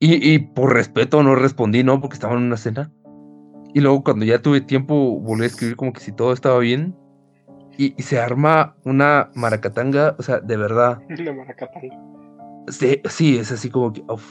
Y, 0.00 0.34
y 0.34 0.38
por 0.38 0.74
respeto 0.74 1.22
no 1.22 1.36
respondí, 1.36 1.84
¿no? 1.84 2.00
Porque 2.00 2.14
estaba 2.14 2.34
en 2.34 2.42
una 2.42 2.56
cena. 2.56 2.92
Y 3.72 3.80
luego 3.80 4.02
cuando 4.02 4.24
ya 4.24 4.40
tuve 4.40 4.60
tiempo 4.60 5.20
volví 5.20 5.44
a 5.44 5.46
escribir 5.46 5.76
como 5.76 5.92
que 5.92 6.00
si 6.00 6.12
todo 6.12 6.32
estaba 6.32 6.58
bien. 6.58 6.96
Y, 7.76 7.94
y 7.96 8.02
se 8.02 8.20
arma 8.20 8.76
una 8.84 9.30
maracatanga, 9.34 10.14
o 10.18 10.22
sea, 10.22 10.40
de 10.40 10.56
verdad. 10.56 10.98
Una 11.08 11.32
maracatanga. 11.32 11.96
Sí, 12.68 13.00
sí, 13.08 13.38
es 13.38 13.52
así 13.52 13.70
como 13.70 13.92
que. 13.92 14.02
uf. 14.08 14.24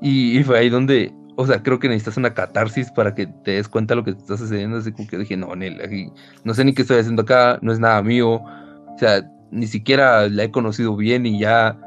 Y, 0.00 0.38
y 0.38 0.42
fue 0.42 0.58
ahí 0.58 0.68
donde, 0.68 1.14
o 1.36 1.46
sea, 1.46 1.62
creo 1.62 1.78
que 1.78 1.88
necesitas 1.88 2.16
una 2.16 2.34
catarsis 2.34 2.90
para 2.90 3.14
que 3.14 3.26
te 3.26 3.52
des 3.52 3.68
cuenta 3.68 3.94
de 3.94 3.96
lo 3.96 4.04
que 4.04 4.12
te 4.12 4.18
está 4.18 4.36
sucediendo. 4.36 4.78
Así 4.78 4.92
como 4.92 5.08
que 5.08 5.18
dije, 5.18 5.36
no, 5.36 5.54
Nel, 5.54 5.80
aquí, 5.80 6.10
no 6.44 6.54
sé 6.54 6.64
ni 6.64 6.74
qué 6.74 6.82
estoy 6.82 6.98
haciendo 6.98 7.22
acá, 7.22 7.58
no 7.62 7.72
es 7.72 7.78
nada 7.78 8.02
mío. 8.02 8.34
O 8.34 8.98
sea, 8.98 9.22
ni 9.50 9.66
siquiera 9.66 10.28
la 10.28 10.44
he 10.44 10.50
conocido 10.50 10.96
bien 10.96 11.24
y 11.24 11.38
ya 11.38 11.78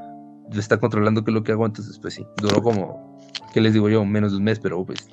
está 0.53 0.79
controlando 0.79 1.23
qué 1.23 1.31
es 1.31 1.35
lo 1.35 1.43
que 1.43 1.51
hago. 1.51 1.65
Entonces, 1.65 1.99
pues 1.99 2.13
sí, 2.13 2.25
duró 2.37 2.61
como, 2.61 3.19
¿qué 3.53 3.61
les 3.61 3.73
digo 3.73 3.89
yo? 3.89 4.05
Menos 4.05 4.31
de 4.31 4.37
un 4.37 4.45
mes, 4.45 4.59
pero 4.59 4.85
pues. 4.85 5.07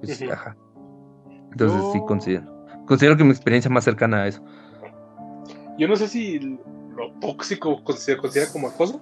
pues 0.00 0.22
ajá. 0.30 0.56
Entonces, 1.50 1.82
sí, 1.92 2.00
considero. 2.06 2.55
Considero 2.86 3.16
que 3.16 3.24
mi 3.24 3.30
experiencia 3.30 3.70
más 3.70 3.84
cercana 3.84 4.22
a 4.22 4.28
eso. 4.28 4.42
Yo 5.78 5.88
no 5.88 5.96
sé 5.96 6.08
si 6.08 6.58
lo 6.96 7.12
tóxico 7.20 7.82
se 7.92 8.16
considera 8.16 8.50
como 8.50 8.68
acoso 8.68 9.00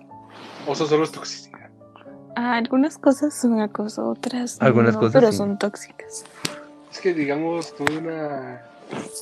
o 0.66 0.72
eso 0.72 0.86
solo 0.86 1.04
es 1.04 1.12
toxicidad. 1.12 1.70
Ah, 2.36 2.56
algunas 2.56 2.98
cosas 2.98 3.32
son 3.38 3.60
acoso, 3.60 4.08
otras 4.08 4.60
Algunas 4.60 4.94
no, 4.94 5.00
cosas 5.00 5.14
pero 5.14 5.30
sí. 5.30 5.38
son 5.38 5.58
tóxicas. 5.58 6.24
Es 6.90 7.00
que, 7.00 7.14
digamos, 7.14 7.74
tuve 7.76 7.98
una 7.98 8.62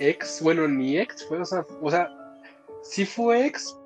ex, 0.01 0.41
bueno, 0.43 0.67
ni 0.67 0.99
ex, 0.99 1.27
fue, 1.27 1.39
o 1.39 1.45
sea, 1.45 1.65
o 1.81 1.91
sea, 1.91 2.09
sí 2.83 3.05
fue 3.05 3.47
ex, 3.47 3.77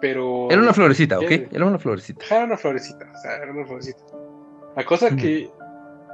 pero... 0.00 0.48
Era 0.50 0.62
una 0.62 0.72
florecita, 0.72 1.18
¿ok? 1.18 1.30
Era 1.52 1.66
una 1.66 1.78
florecita. 1.78 2.24
Era 2.28 2.44
una 2.44 2.56
florecita, 2.56 3.10
o 3.14 3.20
sea, 3.20 3.36
era 3.36 3.52
una 3.52 3.66
florecita. 3.66 4.02
La 4.76 4.84
cosa 4.84 5.14
que 5.14 5.50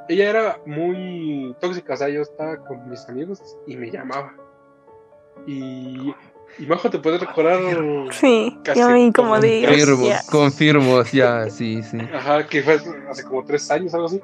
ella 0.08 0.30
era 0.30 0.58
muy 0.66 1.54
tóxica, 1.60 1.94
o 1.94 1.96
sea, 1.96 2.08
yo 2.08 2.22
estaba 2.22 2.56
con 2.58 2.88
mis 2.88 3.08
amigos 3.08 3.40
y 3.66 3.76
me 3.76 3.90
llamaba. 3.90 4.34
Y, 5.46 6.14
y 6.58 6.66
Majo, 6.66 6.90
¿te 6.90 6.98
puedes 6.98 7.20
recordar? 7.20 7.58
Sí, 8.12 8.56
Casi 8.62 8.80
yo 8.80 8.88
me 8.88 9.12
como 9.12 9.30
como 9.30 9.40
de 9.40 9.62
tres. 9.66 9.86
Confirmo, 9.86 10.06
ya. 10.06 10.20
confirmo, 10.30 11.02
ya, 11.12 11.50
sí, 11.50 11.82
sí. 11.82 11.98
Ajá, 12.12 12.46
que 12.46 12.62
fue 12.62 12.80
hace 13.10 13.24
como 13.24 13.44
tres 13.44 13.70
años, 13.70 13.94
algo 13.94 14.06
así. 14.06 14.20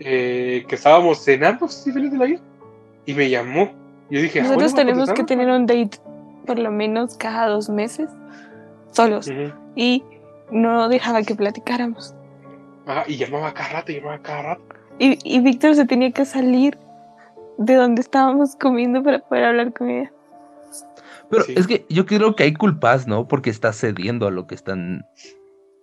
Eh, 0.00 0.64
que 0.66 0.74
estábamos 0.76 1.22
cenando, 1.22 1.68
sí, 1.68 1.92
feliz 1.92 2.10
de 2.10 2.18
la 2.18 2.24
vida. 2.24 2.40
Y 3.06 3.14
me 3.14 3.28
llamó. 3.28 3.70
Yo 4.10 4.20
dije, 4.20 4.40
ah, 4.40 4.44
Nosotros 4.44 4.72
bueno, 4.72 4.88
tenemos 4.90 5.12
que 5.12 5.24
tener 5.24 5.48
un 5.48 5.66
date 5.66 5.98
por 6.46 6.58
lo 6.58 6.70
menos 6.70 7.16
cada 7.16 7.46
dos 7.46 7.68
meses, 7.68 8.10
solos, 8.92 9.28
Ujú. 9.28 9.52
y 9.76 10.02
no 10.50 10.88
dejaba 10.88 11.22
que 11.22 11.34
platicáramos. 11.34 12.14
Ajá, 12.90 13.04
y 13.06 13.16
llamaba 13.16 13.52
cada 13.54 13.68
rato, 13.70 13.92
llamaba 13.92 14.18
cada 14.20 14.42
rato. 14.42 14.62
Y, 14.98 15.18
y 15.24 15.40
Víctor 15.40 15.74
se 15.74 15.86
tenía 15.86 16.10
que 16.12 16.24
salir 16.24 16.76
de 17.58 17.74
donde 17.74 18.00
estábamos 18.00 18.56
comiendo 18.56 19.02
para 19.02 19.20
poder 19.20 19.44
hablar 19.44 19.72
con 19.72 19.90
ella. 19.90 20.12
Pero 21.30 21.44
Sí. 21.44 21.54
es 21.56 21.66
que 21.66 21.86
yo 21.88 22.06
creo 22.06 22.34
que 22.34 22.42
hay 22.44 22.54
culpas, 22.54 23.06
¿no? 23.06 23.28
Porque 23.28 23.50
estás 23.50 23.78
cediendo 23.78 24.26
a 24.26 24.30
lo 24.30 24.46
que 24.46 24.54
están. 24.54 25.06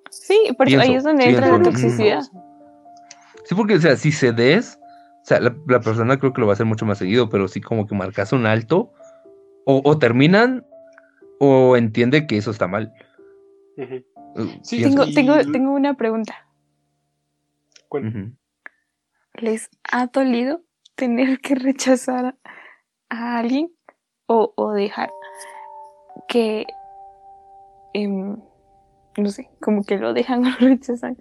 Sí, 0.09 0.37
porque 0.57 0.77
ahí 0.77 0.95
es 0.95 1.03
donde 1.03 1.23
entra 1.25 1.43
pienso, 1.47 1.51
la 1.53 1.57
¿no? 1.59 1.63
toxicidad. 1.63 2.21
Sí, 3.45 3.55
porque, 3.55 3.75
o 3.75 3.79
sea, 3.79 3.95
si 3.95 4.11
cedes, 4.11 4.77
o 5.21 5.25
sea, 5.25 5.39
la, 5.39 5.55
la 5.67 5.79
persona 5.79 6.17
creo 6.19 6.33
que 6.33 6.41
lo 6.41 6.47
va 6.47 6.53
a 6.53 6.55
hacer 6.55 6.65
mucho 6.65 6.85
más 6.85 6.97
seguido, 6.97 7.29
pero 7.29 7.47
sí 7.47 7.61
como 7.61 7.87
que 7.87 7.95
marcas 7.95 8.33
un 8.33 8.45
alto, 8.45 8.91
o, 9.65 9.81
o 9.85 9.97
terminan, 9.97 10.65
o 11.39 11.77
entiende 11.77 12.27
que 12.27 12.37
eso 12.37 12.51
está 12.51 12.67
mal. 12.67 12.91
Eh, 13.77 14.03
Sí. 14.61 14.83
Tengo, 14.83 15.03
Y- 15.05 15.13
tengo, 15.15 15.33
tengo 15.51 15.71
una 15.71 15.95
pregunta. 15.95 16.35
¿Les 19.33 19.69
ha 19.91 20.07
dolido 20.07 20.63
tener 20.95 21.39
que 21.39 21.55
rechazar 21.55 22.35
a 23.09 23.37
alguien 23.37 23.71
o, 24.25 24.53
o 24.55 24.71
dejar 24.71 25.09
que, 26.27 26.65
em, 27.93 28.37
no 29.17 29.29
sé, 29.29 29.49
como 29.61 29.83
que 29.83 29.97
lo 29.97 30.13
dejan 30.13 30.45
o 30.45 30.49
lo 30.49 30.67
rechazan 30.67 31.17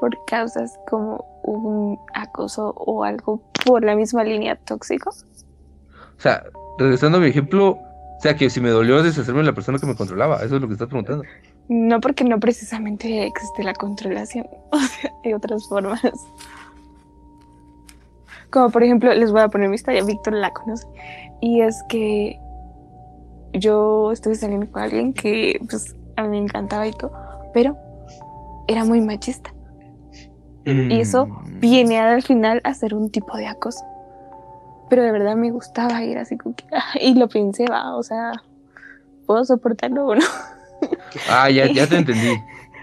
por 0.00 0.16
causas 0.26 0.78
como 0.88 1.24
un 1.44 1.98
acoso 2.14 2.70
o 2.70 3.04
algo 3.04 3.42
por 3.64 3.84
la 3.84 3.94
misma 3.94 4.24
línea 4.24 4.56
tóxico? 4.56 5.10
O 5.10 6.20
sea, 6.20 6.42
regresando 6.78 7.18
a 7.18 7.20
mi 7.20 7.28
ejemplo, 7.28 7.72
o 7.72 8.20
sea, 8.20 8.36
que 8.36 8.50
si 8.50 8.60
me 8.60 8.70
dolió 8.70 9.02
deshacerme 9.02 9.40
de 9.40 9.46
la 9.46 9.54
persona 9.54 9.78
que 9.78 9.86
me 9.86 9.94
controlaba, 9.94 10.36
eso 10.42 10.56
es 10.56 10.62
lo 10.62 10.66
que 10.66 10.74
estás 10.74 10.88
preguntando. 10.88 11.24
No 11.70 12.00
porque 12.00 12.24
no 12.24 12.38
precisamente 12.38 13.26
existe 13.26 13.62
la 13.62 13.72
controlación, 13.72 14.46
o 14.70 14.78
sea, 14.78 15.12
hay 15.24 15.32
otras 15.32 15.66
formas. 15.68 16.02
Como 18.50 18.68
por 18.70 18.82
ejemplo, 18.82 19.14
les 19.14 19.32
voy 19.32 19.40
a 19.40 19.48
poner 19.48 19.68
mi 19.68 19.76
historia, 19.76 20.04
Víctor 20.04 20.34
la 20.34 20.50
conoce, 20.50 20.86
y 21.40 21.62
es 21.62 21.82
que 21.88 22.38
yo 23.54 24.12
estuve 24.12 24.34
saliendo 24.34 24.70
con 24.70 24.82
alguien 24.82 25.14
que 25.14 25.58
pues 25.70 25.96
a 26.16 26.24
mí 26.24 26.28
me 26.28 26.38
encantaba 26.38 26.86
y 26.86 26.92
todo, 26.92 27.12
pero 27.54 27.76
era 28.68 28.84
muy 28.84 29.00
machista. 29.00 29.54
Y 30.66 31.00
eso 31.00 31.26
Mm. 31.60 31.60
Viene 31.60 31.98
al 31.98 32.22
final 32.22 32.62
a 32.64 32.72
ser 32.72 32.94
un 32.94 33.10
tipo 33.10 33.36
de 33.36 33.46
acoso. 33.46 33.84
Pero 34.88 35.02
de 35.02 35.12
verdad 35.12 35.36
me 35.36 35.50
gustaba 35.50 36.02
ir 36.02 36.16
así 36.16 36.38
como 36.38 36.54
que, 36.54 36.64
y 37.00 37.14
lo 37.14 37.28
pensé, 37.28 37.66
va, 37.66 37.94
o 37.96 38.02
sea, 38.02 38.32
¿puedo 39.26 39.44
soportarlo 39.44 40.06
o 40.06 40.14
no? 40.14 40.24
Ah, 41.28 41.50
ya, 41.50 41.66
ya 41.66 41.86
te 41.86 41.96
entendí. 41.98 42.36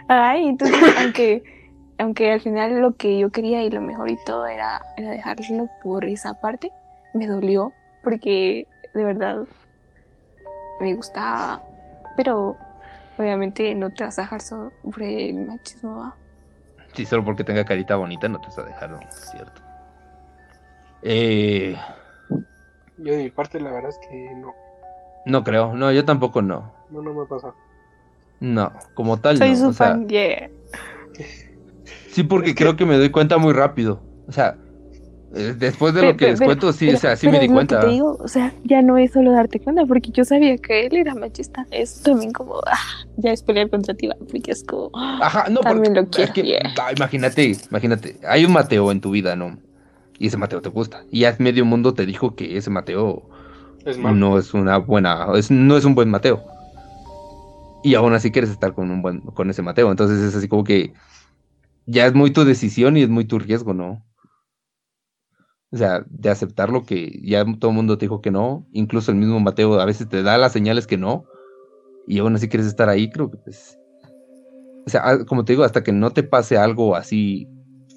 Ay, 0.07 0.47
entonces, 0.47 0.95
aunque, 0.99 1.43
aunque 1.97 2.32
al 2.32 2.41
final 2.41 2.80
lo 2.82 2.95
que 2.95 3.19
yo 3.19 3.30
quería 3.30 3.63
y 3.63 3.69
lo 3.69 3.82
mejor 3.82 4.09
y 4.09 4.17
todo 4.25 4.45
era, 4.47 4.82
era 4.97 5.11
dejarlo 5.11 5.69
por 5.84 6.05
esa 6.05 6.39
parte, 6.39 6.71
me 7.13 7.28
dolió 7.28 7.73
porque 8.03 8.67
de 8.93 9.03
verdad 9.03 9.45
me 10.80 10.93
gustaba. 10.95 11.61
Pero 12.15 12.55
obviamente 13.17 13.73
no 13.75 13.89
te 13.91 14.03
vas 14.03 14.17
a 14.19 14.23
dejar 14.23 14.41
sobre 14.41 15.30
el 15.30 15.45
machismo. 15.45 15.99
¿va? 15.99 16.15
Sí, 16.93 17.05
solo 17.05 17.23
porque 17.25 17.43
tenga 17.43 17.65
carita 17.65 17.95
bonita 17.95 18.28
no 18.30 18.39
te 18.39 18.47
vas 18.47 18.59
a 18.59 18.63
dejar, 18.63 18.89
¿no? 18.91 18.99
Es 19.01 19.30
cierto. 19.32 19.61
Eh, 21.03 21.75
Yo 22.97 23.13
de 23.13 23.23
mi 23.23 23.30
parte, 23.30 23.59
la 23.59 23.71
verdad 23.71 23.89
es 23.91 23.99
que 24.07 24.32
no. 24.36 24.53
no 25.25 25.43
creo, 25.43 25.73
no, 25.75 25.91
yo 25.91 26.05
tampoco 26.05 26.41
no. 26.41 26.73
No, 26.89 27.01
no 27.01 27.13
me 27.13 27.23
ha 27.23 27.25
pasado. 27.25 27.55
No, 28.39 28.71
como 28.93 29.17
tal 29.19 29.38
Soy 29.38 29.51
no. 29.51 29.57
su 29.57 29.67
o 29.69 29.73
sea, 29.73 29.88
fan, 29.88 30.07
yeah. 30.07 30.49
sí, 32.11 32.23
porque 32.23 32.55
creo 32.55 32.75
que 32.75 32.85
me 32.85 32.97
doy 32.97 33.09
cuenta 33.09 33.38
muy 33.38 33.53
rápido. 33.53 34.01
O 34.27 34.31
sea, 34.31 34.57
eh, 35.35 35.53
después 35.57 35.93
de 35.93 36.01
Pero- 36.01 36.11
lo 36.13 36.17
que 36.17 36.27
les 36.27 36.39
pero- 36.39 36.47
cuento, 36.49 36.73
sí, 36.73 36.85
pero- 36.85 36.97
o 36.97 37.01
sea, 37.01 37.15
sí 37.15 37.27
pero 37.27 37.33
me 37.33 37.39
di 37.39 37.45
es 37.45 37.51
lo 37.51 37.59
que 37.59 37.65
cuenta. 37.67 37.79
te 37.88 37.91
digo, 37.93 38.17
o 38.21 38.27
sea, 38.27 38.53
ya 38.63 38.81
no 38.81 38.97
es 38.97 39.11
solo 39.11 39.31
darte 39.31 39.59
cuenta, 39.59 39.85
porque 39.85 40.11
yo 40.11 40.23
sabía 40.23 40.57
que 40.57 40.85
él 40.85 40.97
era 40.97 41.15
machista. 41.15 41.65
Es 41.71 42.01
también 42.01 42.31
como, 42.31 42.55
ah, 42.65 42.77
ya 43.17 43.31
es 43.31 43.41
pelear 43.41 43.69
contra 43.69 43.93
ti, 43.93 44.09
porque 44.31 44.51
es 44.51 44.63
como, 44.63 44.91
ah, 44.95 45.19
Ajá, 45.21 45.45
no, 45.49 45.61
También 45.61 45.93
porque 45.93 46.01
lo 46.01 46.07
quiero, 46.09 46.27
es 46.29 46.33
que, 46.33 46.43
yeah. 46.43 46.73
ah, 46.81 46.91
imagínate, 46.95 47.55
imagínate, 47.69 48.17
hay 48.27 48.45
un 48.45 48.53
Mateo 48.53 48.91
en 48.91 49.01
tu 49.01 49.11
vida, 49.11 49.35
¿no? 49.35 49.57
Y 50.19 50.27
ese 50.27 50.38
Mateo 50.38 50.61
te 50.61 50.69
gusta. 50.69 51.03
Y 51.11 51.21
ya 51.21 51.35
medio 51.39 51.63
mundo 51.65 51.93
te 51.93 52.05
dijo 52.05 52.35
que 52.35 52.57
ese 52.57 52.69
Mateo 52.69 53.29
Es 53.85 53.97
no 53.97 54.38
es 54.39 54.53
una 54.53 54.77
buena, 54.77 55.27
es, 55.35 55.51
no 55.51 55.77
es 55.77 55.85
un 55.85 55.93
buen 55.95 56.09
Mateo. 56.09 56.43
Y 57.88 57.95
aún 57.95 58.13
así 58.13 58.31
quieres 58.31 58.49
estar 58.49 58.73
con 58.73 58.91
un 58.91 59.01
buen, 59.01 59.21
con 59.21 59.49
ese 59.49 59.61
Mateo. 59.61 59.89
Entonces 59.89 60.19
es 60.19 60.35
así 60.35 60.49
como 60.49 60.65
que 60.65 60.91
ya 61.85 62.05
es 62.05 62.13
muy 62.13 62.31
tu 62.31 62.43
decisión 62.43 62.97
y 62.97 63.03
es 63.03 63.07
muy 63.07 63.23
tu 63.23 63.39
riesgo, 63.39 63.73
¿no? 63.73 64.05
O 65.71 65.77
sea, 65.77 66.03
de 66.09 66.29
aceptar 66.29 66.69
lo 66.69 66.83
que 66.83 67.17
ya 67.23 67.45
todo 67.57 67.71
el 67.71 67.77
mundo 67.77 67.97
te 67.97 68.03
dijo 68.03 68.19
que 68.19 68.29
no, 68.29 68.67
incluso 68.73 69.11
el 69.11 69.17
mismo 69.17 69.39
Mateo 69.39 69.79
a 69.79 69.85
veces 69.85 70.09
te 70.09 70.21
da 70.21 70.38
las 70.38 70.51
señales 70.51 70.85
que 70.85 70.97
no, 70.97 71.23
y 72.05 72.19
aún 72.19 72.35
así 72.35 72.49
quieres 72.49 72.67
estar 72.67 72.89
ahí, 72.89 73.09
creo 73.09 73.31
que 73.31 73.38
pues. 73.38 73.79
O 74.85 74.89
sea, 74.89 75.23
como 75.25 75.45
te 75.45 75.53
digo, 75.53 75.63
hasta 75.63 75.81
que 75.81 75.93
no 75.93 76.11
te 76.11 76.23
pase 76.23 76.57
algo 76.57 76.93
así 76.93 77.47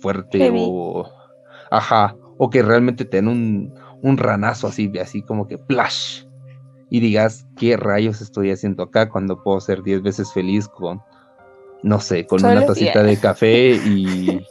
fuerte 0.00 0.38
Heavy. 0.38 0.58
o. 0.60 1.10
Ajá, 1.72 2.16
o 2.38 2.48
que 2.48 2.62
realmente 2.62 3.04
te 3.04 3.16
den 3.16 3.26
un, 3.26 3.74
un 4.02 4.18
ranazo 4.18 4.68
así, 4.68 4.92
así 5.00 5.22
como 5.22 5.48
que 5.48 5.58
plash. 5.58 6.29
Y 6.90 7.00
digas, 7.00 7.46
¿qué 7.56 7.76
rayos 7.76 8.20
estoy 8.20 8.50
haciendo 8.50 8.82
acá 8.82 9.08
cuando 9.08 9.42
puedo 9.42 9.60
ser 9.60 9.82
10 9.82 10.02
veces 10.02 10.32
feliz 10.32 10.68
con, 10.68 11.00
no 11.82 12.00
sé, 12.00 12.26
con 12.26 12.40
Solo 12.40 12.52
una 12.52 12.66
tacita 12.66 13.02
de 13.02 13.16
café 13.16 13.70
y, 13.86 14.44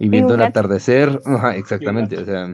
y 0.00 0.08
viendo 0.08 0.34
un 0.34 0.40
el 0.40 0.46
atardecer? 0.46 1.20
Ajá, 1.24 1.56
exactamente, 1.56 2.18
o 2.18 2.24
sea. 2.24 2.52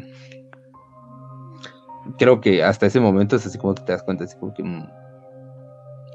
Creo 2.18 2.40
que 2.40 2.62
hasta 2.62 2.86
ese 2.86 3.00
momento 3.00 3.36
es 3.36 3.46
así 3.46 3.56
como 3.56 3.74
que 3.74 3.82
te 3.82 3.92
das 3.92 4.02
cuenta, 4.02 4.24
así 4.24 4.36
como 4.36 4.52
que 4.52 4.62
mm, 4.62 4.86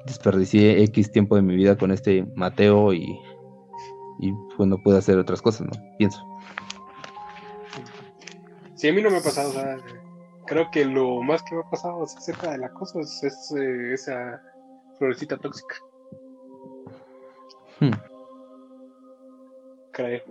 desperdicié 0.06 0.84
X 0.84 1.12
tiempo 1.12 1.36
de 1.36 1.42
mi 1.42 1.56
vida 1.56 1.78
con 1.78 1.92
este 1.92 2.28
Mateo 2.36 2.94
y, 2.94 3.20
y 4.20 4.34
pues 4.56 4.70
no 4.70 4.78
pude 4.78 4.98
hacer 4.98 5.18
otras 5.18 5.42
cosas, 5.42 5.68
¿no? 5.68 5.72
Pienso. 5.98 6.24
Sí, 8.76 8.90
a 8.90 8.94
mí 8.94 9.02
no 9.02 9.10
me 9.10 9.18
ha 9.18 9.22
pasado, 9.22 9.50
o 9.50 9.54
sea, 9.54 9.78
creo 10.46 10.70
que 10.72 10.86
lo 10.86 11.22
más 11.22 11.44
que 11.44 11.56
me 11.56 11.62
ha 11.62 11.70
pasado 11.70 12.04
acerca 12.04 12.52
de 12.52 12.58
la 12.60 12.70
cosa 12.70 13.00
es, 13.00 13.24
es, 13.24 13.54
eh, 13.58 13.94
esa 13.94 14.42
florecita 14.98 15.38
tóxica. 15.38 15.76
Hmm. 17.80 17.92
Creo. 19.92 20.22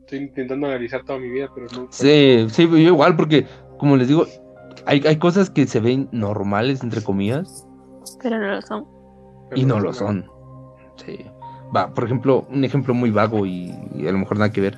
Estoy 0.00 0.18
intentando 0.20 0.66
analizar 0.68 1.02
toda 1.04 1.18
mi 1.18 1.28
vida, 1.28 1.48
pero 1.54 1.66
no. 1.74 1.88
Sí, 1.90 2.46
sí, 2.50 2.68
yo 2.68 2.76
igual, 2.76 3.16
porque, 3.16 3.46
como 3.78 3.96
les 3.96 4.08
digo, 4.08 4.26
hay, 4.84 5.02
hay 5.06 5.16
cosas 5.18 5.50
que 5.50 5.66
se 5.66 5.80
ven 5.80 6.08
normales, 6.12 6.82
entre 6.82 7.02
comillas, 7.02 7.66
Pero 8.22 8.38
no 8.38 8.46
lo 8.54 8.62
son. 8.62 8.86
pero 9.48 9.60
y 9.60 9.64
no 9.64 9.80
lo 9.80 9.92
son. 9.92 10.30
Sí. 10.96 11.26
Va, 11.74 11.92
por 11.92 12.04
ejemplo, 12.04 12.46
un 12.50 12.64
ejemplo 12.64 12.94
muy 12.94 13.10
vago 13.10 13.44
y, 13.46 13.74
y 13.96 14.06
a 14.06 14.12
lo 14.12 14.18
mejor 14.18 14.38
nada 14.38 14.52
que 14.52 14.60
ver. 14.60 14.76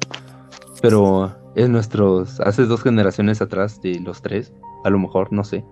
Pero 0.80 1.30
es 1.62 1.68
nuestros, 1.68 2.40
hace 2.40 2.64
dos 2.66 2.82
generaciones 2.82 3.40
atrás 3.42 3.80
de 3.82 3.98
los 4.00 4.22
tres, 4.22 4.52
a 4.84 4.90
lo 4.90 4.98
mejor, 4.98 5.32
no 5.32 5.44
sé. 5.44 5.64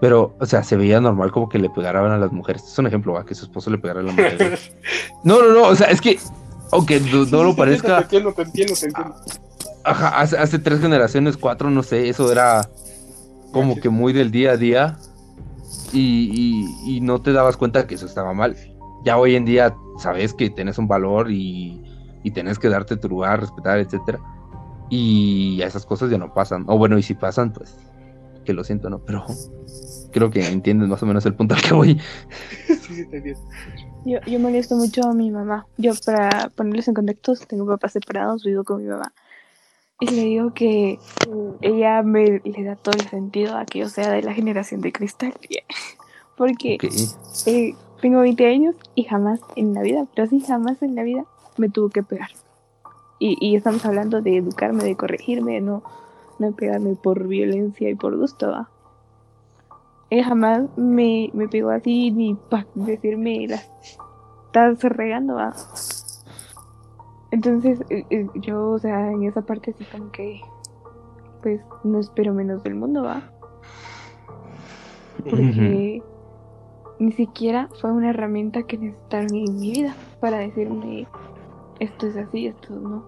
Pero, 0.00 0.36
o 0.38 0.46
sea, 0.46 0.62
se 0.62 0.76
veía 0.76 1.00
normal 1.00 1.32
como 1.32 1.48
que 1.48 1.58
le 1.58 1.68
pegaran 1.70 2.12
a 2.12 2.18
las 2.18 2.30
mujeres. 2.30 2.62
Es 2.64 2.78
un 2.78 2.86
ejemplo, 2.86 3.14
va, 3.14 3.24
que 3.26 3.34
su 3.34 3.44
esposo 3.46 3.68
le 3.70 3.78
pegara 3.78 4.00
a 4.00 4.04
la 4.04 4.12
mujer. 4.12 4.58
No, 5.24 5.42
no, 5.42 5.52
no, 5.52 5.62
o 5.64 5.74
sea, 5.74 5.88
es 5.88 6.00
que, 6.00 6.18
aunque 6.70 7.00
no, 7.00 7.24
no 7.26 7.42
lo 7.42 7.50
Te 7.50 7.56
parezca, 7.56 7.98
entiendo, 8.02 8.32
te 8.32 8.42
entiendo, 8.42 8.74
te 8.78 8.86
entiendo. 8.86 9.14
ajá, 9.84 10.20
hace, 10.20 10.38
hace 10.38 10.58
tres 10.60 10.80
generaciones, 10.80 11.36
cuatro, 11.36 11.68
no 11.70 11.82
sé, 11.82 12.08
eso 12.08 12.30
era 12.30 12.68
como 13.52 13.80
que 13.80 13.88
muy 13.88 14.12
del 14.12 14.30
día 14.30 14.52
a 14.52 14.56
día 14.56 14.98
y, 15.92 16.30
y- 16.86 16.96
y 16.96 17.00
no 17.00 17.20
te 17.20 17.32
dabas 17.32 17.56
cuenta 17.56 17.86
que 17.88 17.96
eso 17.96 18.06
estaba 18.06 18.32
mal. 18.32 18.56
Ya 19.04 19.16
hoy 19.18 19.34
en 19.34 19.44
día 19.44 19.74
sabes 19.98 20.32
que 20.34 20.50
tienes 20.50 20.78
un 20.78 20.86
valor 20.86 21.30
y, 21.30 21.82
y 22.22 22.30
tienes 22.30 22.58
que 22.60 22.68
darte 22.68 22.96
tu 22.96 23.08
lugar, 23.08 23.40
respetar, 23.40 23.78
etcétera. 23.80 24.20
Y 24.90 25.60
esas 25.62 25.84
cosas 25.84 26.10
ya 26.10 26.18
no 26.18 26.32
pasan. 26.32 26.64
O 26.66 26.78
bueno, 26.78 26.98
y 26.98 27.02
si 27.02 27.14
pasan, 27.14 27.52
pues 27.52 27.76
que 28.44 28.54
lo 28.54 28.64
siento, 28.64 28.88
¿no? 28.88 29.00
Pero 29.00 29.26
creo 30.10 30.30
que 30.30 30.46
entiendes 30.46 30.88
más 30.88 31.02
o 31.02 31.06
menos 31.06 31.26
el 31.26 31.34
punto 31.34 31.54
al 31.54 31.60
que 31.60 31.74
voy. 31.74 32.00
sí, 32.66 32.94
sí, 32.94 33.06
te 33.06 33.18
entiendo. 33.18 33.42
Yo, 34.06 34.20
yo 34.26 34.40
molesto 34.40 34.74
mucho 34.74 35.02
a 35.02 35.12
mi 35.12 35.30
mamá. 35.30 35.66
Yo, 35.76 35.92
para 36.06 36.48
ponerles 36.56 36.88
en 36.88 36.94
contexto, 36.94 37.34
tengo 37.46 37.66
papás 37.66 37.92
separados, 37.92 38.44
vivo 38.44 38.64
con 38.64 38.82
mi 38.82 38.88
mamá. 38.88 39.12
Y 40.00 40.06
le 40.06 40.22
digo 40.24 40.54
que 40.54 40.98
ella 41.60 42.02
me 42.02 42.40
le 42.42 42.64
da 42.64 42.76
todo 42.76 42.94
el 42.96 43.08
sentido 43.08 43.56
a 43.56 43.66
que 43.66 43.80
yo 43.80 43.88
sea 43.88 44.12
de 44.12 44.22
la 44.22 44.32
generación 44.32 44.80
de 44.80 44.92
cristal. 44.92 45.34
Porque 46.36 46.78
eh, 47.46 47.74
tengo 48.00 48.20
20 48.20 48.46
años 48.46 48.76
y 48.94 49.04
jamás 49.04 49.40
en 49.56 49.74
la 49.74 49.82
vida, 49.82 50.06
pero 50.14 50.28
sí 50.28 50.40
jamás 50.40 50.80
en 50.82 50.94
la 50.94 51.02
vida 51.02 51.24
me 51.56 51.68
tuvo 51.68 51.90
que 51.90 52.04
pegar. 52.04 52.30
Y, 53.18 53.36
y 53.40 53.56
estamos 53.56 53.84
hablando 53.84 54.22
de 54.22 54.36
educarme, 54.36 54.84
de 54.84 54.96
corregirme, 54.96 55.60
no, 55.60 55.82
no 56.38 56.52
pegarme 56.52 56.94
por 56.94 57.26
violencia 57.26 57.90
y 57.90 57.94
por 57.94 58.16
gusto, 58.16 58.50
¿va? 58.50 58.70
Ella 60.10 60.24
jamás 60.24 60.62
me, 60.76 61.30
me 61.34 61.48
pegó 61.48 61.70
así 61.70 62.10
ni 62.10 62.34
para 62.34 62.66
decirme 62.74 63.46
las 63.48 63.68
estás 64.46 64.82
regando, 64.82 65.34
¿va? 65.34 65.54
Entonces, 67.30 67.80
eh, 67.90 68.04
eh, 68.08 68.26
yo, 68.36 68.70
o 68.70 68.78
sea, 68.78 69.12
en 69.12 69.24
esa 69.24 69.42
parte 69.42 69.74
sí 69.76 69.84
como 69.92 70.10
que, 70.10 70.40
pues, 71.42 71.60
no 71.84 72.00
espero 72.00 72.32
menos 72.32 72.62
del 72.62 72.74
mundo, 72.74 73.02
¿va? 73.02 73.22
porque 75.24 76.02
ni 76.98 77.12
siquiera 77.12 77.68
fue 77.80 77.92
una 77.92 78.10
herramienta 78.10 78.62
que 78.62 78.78
necesitaron 78.78 79.34
en 79.34 79.56
mi 79.56 79.72
vida 79.72 79.94
para 80.20 80.38
decirme 80.38 81.06
esto 81.80 82.06
es 82.06 82.16
así, 82.16 82.46
esto 82.46 82.74
no. 82.74 83.04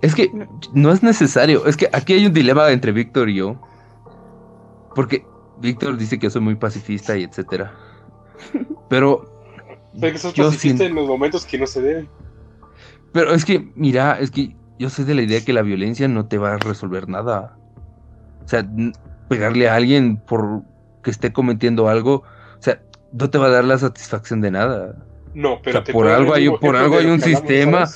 Es 0.00 0.14
que 0.14 0.30
no 0.72 0.92
es 0.92 1.02
necesario. 1.02 1.66
Es 1.66 1.76
que 1.76 1.88
aquí 1.92 2.12
hay 2.14 2.26
un 2.26 2.32
dilema 2.34 2.70
entre 2.70 2.92
Víctor 2.92 3.28
y 3.30 3.36
yo. 3.36 3.56
Porque 4.94 5.24
Víctor 5.58 5.96
dice 5.96 6.18
que 6.18 6.24
yo 6.26 6.30
soy 6.30 6.42
muy 6.42 6.54
pacifista 6.56 7.16
y 7.16 7.24
etcétera. 7.24 7.72
Pero, 8.88 9.24
Pero 10.00 10.12
que 10.12 10.18
sos 10.18 10.34
Yo 10.34 10.44
pacifista 10.44 10.78
siento- 10.78 10.84
en 10.84 10.94
los 10.94 11.06
momentos 11.08 11.46
que 11.46 11.58
no 11.58 11.66
se 11.66 11.80
deben. 11.82 12.08
pero 13.12 13.32
es 13.32 13.44
que, 13.44 13.72
mira, 13.76 14.18
es 14.20 14.30
que 14.30 14.56
yo 14.78 14.90
soy 14.90 15.04
de 15.04 15.14
la 15.14 15.22
idea 15.22 15.40
que 15.44 15.52
la 15.52 15.62
violencia 15.62 16.08
no 16.08 16.26
te 16.26 16.36
va 16.36 16.54
a 16.54 16.58
resolver 16.58 17.08
nada. 17.08 17.56
O 18.44 18.48
sea, 18.48 18.66
pegarle 19.28 19.68
a 19.68 19.76
alguien 19.76 20.16
por 20.18 20.62
que 21.02 21.10
esté 21.10 21.32
cometiendo 21.32 21.88
algo, 21.88 22.14
o 22.16 22.60
sea, 22.62 22.82
no 23.12 23.30
te 23.30 23.38
va 23.38 23.46
a 23.46 23.50
dar 23.50 23.64
la 23.64 23.78
satisfacción 23.78 24.40
de 24.40 24.50
nada. 24.50 24.96
No, 25.34 25.60
pero 25.62 25.78
sea, 25.78 25.84
te 25.84 25.92
por 25.92 26.06
algo 26.08 26.32
hay- 26.34 26.48
por 26.48 26.76
algo 26.76 26.96
hay 26.98 27.06
un 27.06 27.20
sistema. 27.20 27.86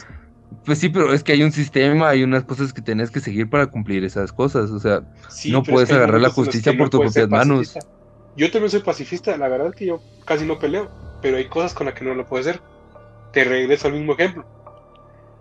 Pues 0.65 0.79
sí, 0.79 0.89
pero 0.89 1.13
es 1.13 1.23
que 1.23 1.33
hay 1.33 1.43
un 1.43 1.53
sistema, 1.53 2.09
hay 2.09 2.23
unas 2.23 2.45
cosas 2.45 2.73
que 2.73 2.83
tenés 2.83 3.11
que 3.11 3.21
seguir 3.21 3.49
para 3.49 3.67
cumplir 3.67 4.05
esas 4.05 4.33
cosas. 4.33 4.71
O 4.71 4.79
sea, 4.81 5.03
Sí, 5.29 5.53
No 5.53 5.63
puedes 5.63 5.89
que 5.89 5.95
agarrar 5.95 6.21
la 6.21 6.31
justicia 6.31 6.73
por 6.73 6.87
no 6.87 6.91
tus 6.91 7.01
propias 7.01 7.29
manos. 7.29 7.75
Yo 8.37 8.51
también 8.51 8.71
soy 8.71 8.81
pacifista, 8.81 9.37
la 9.37 9.49
verdad 9.49 9.69
es 9.69 9.75
que 9.75 9.87
yo 9.87 10.03
casi 10.25 10.45
no 10.45 10.59
peleo, 10.59 10.91
pero 11.23 11.37
hay 11.37 11.47
cosas 11.47 11.75
con 11.75 11.87
las 11.87 11.95
que 11.95 12.05
no 12.05 12.15
lo 12.15 12.27
puedo 12.27 12.41
hacer. 12.41 12.61
Te 13.33 13.45
regreso 13.45 13.89
al 13.89 13.95
mismo 13.95 14.15
ejemplo. 14.15 14.45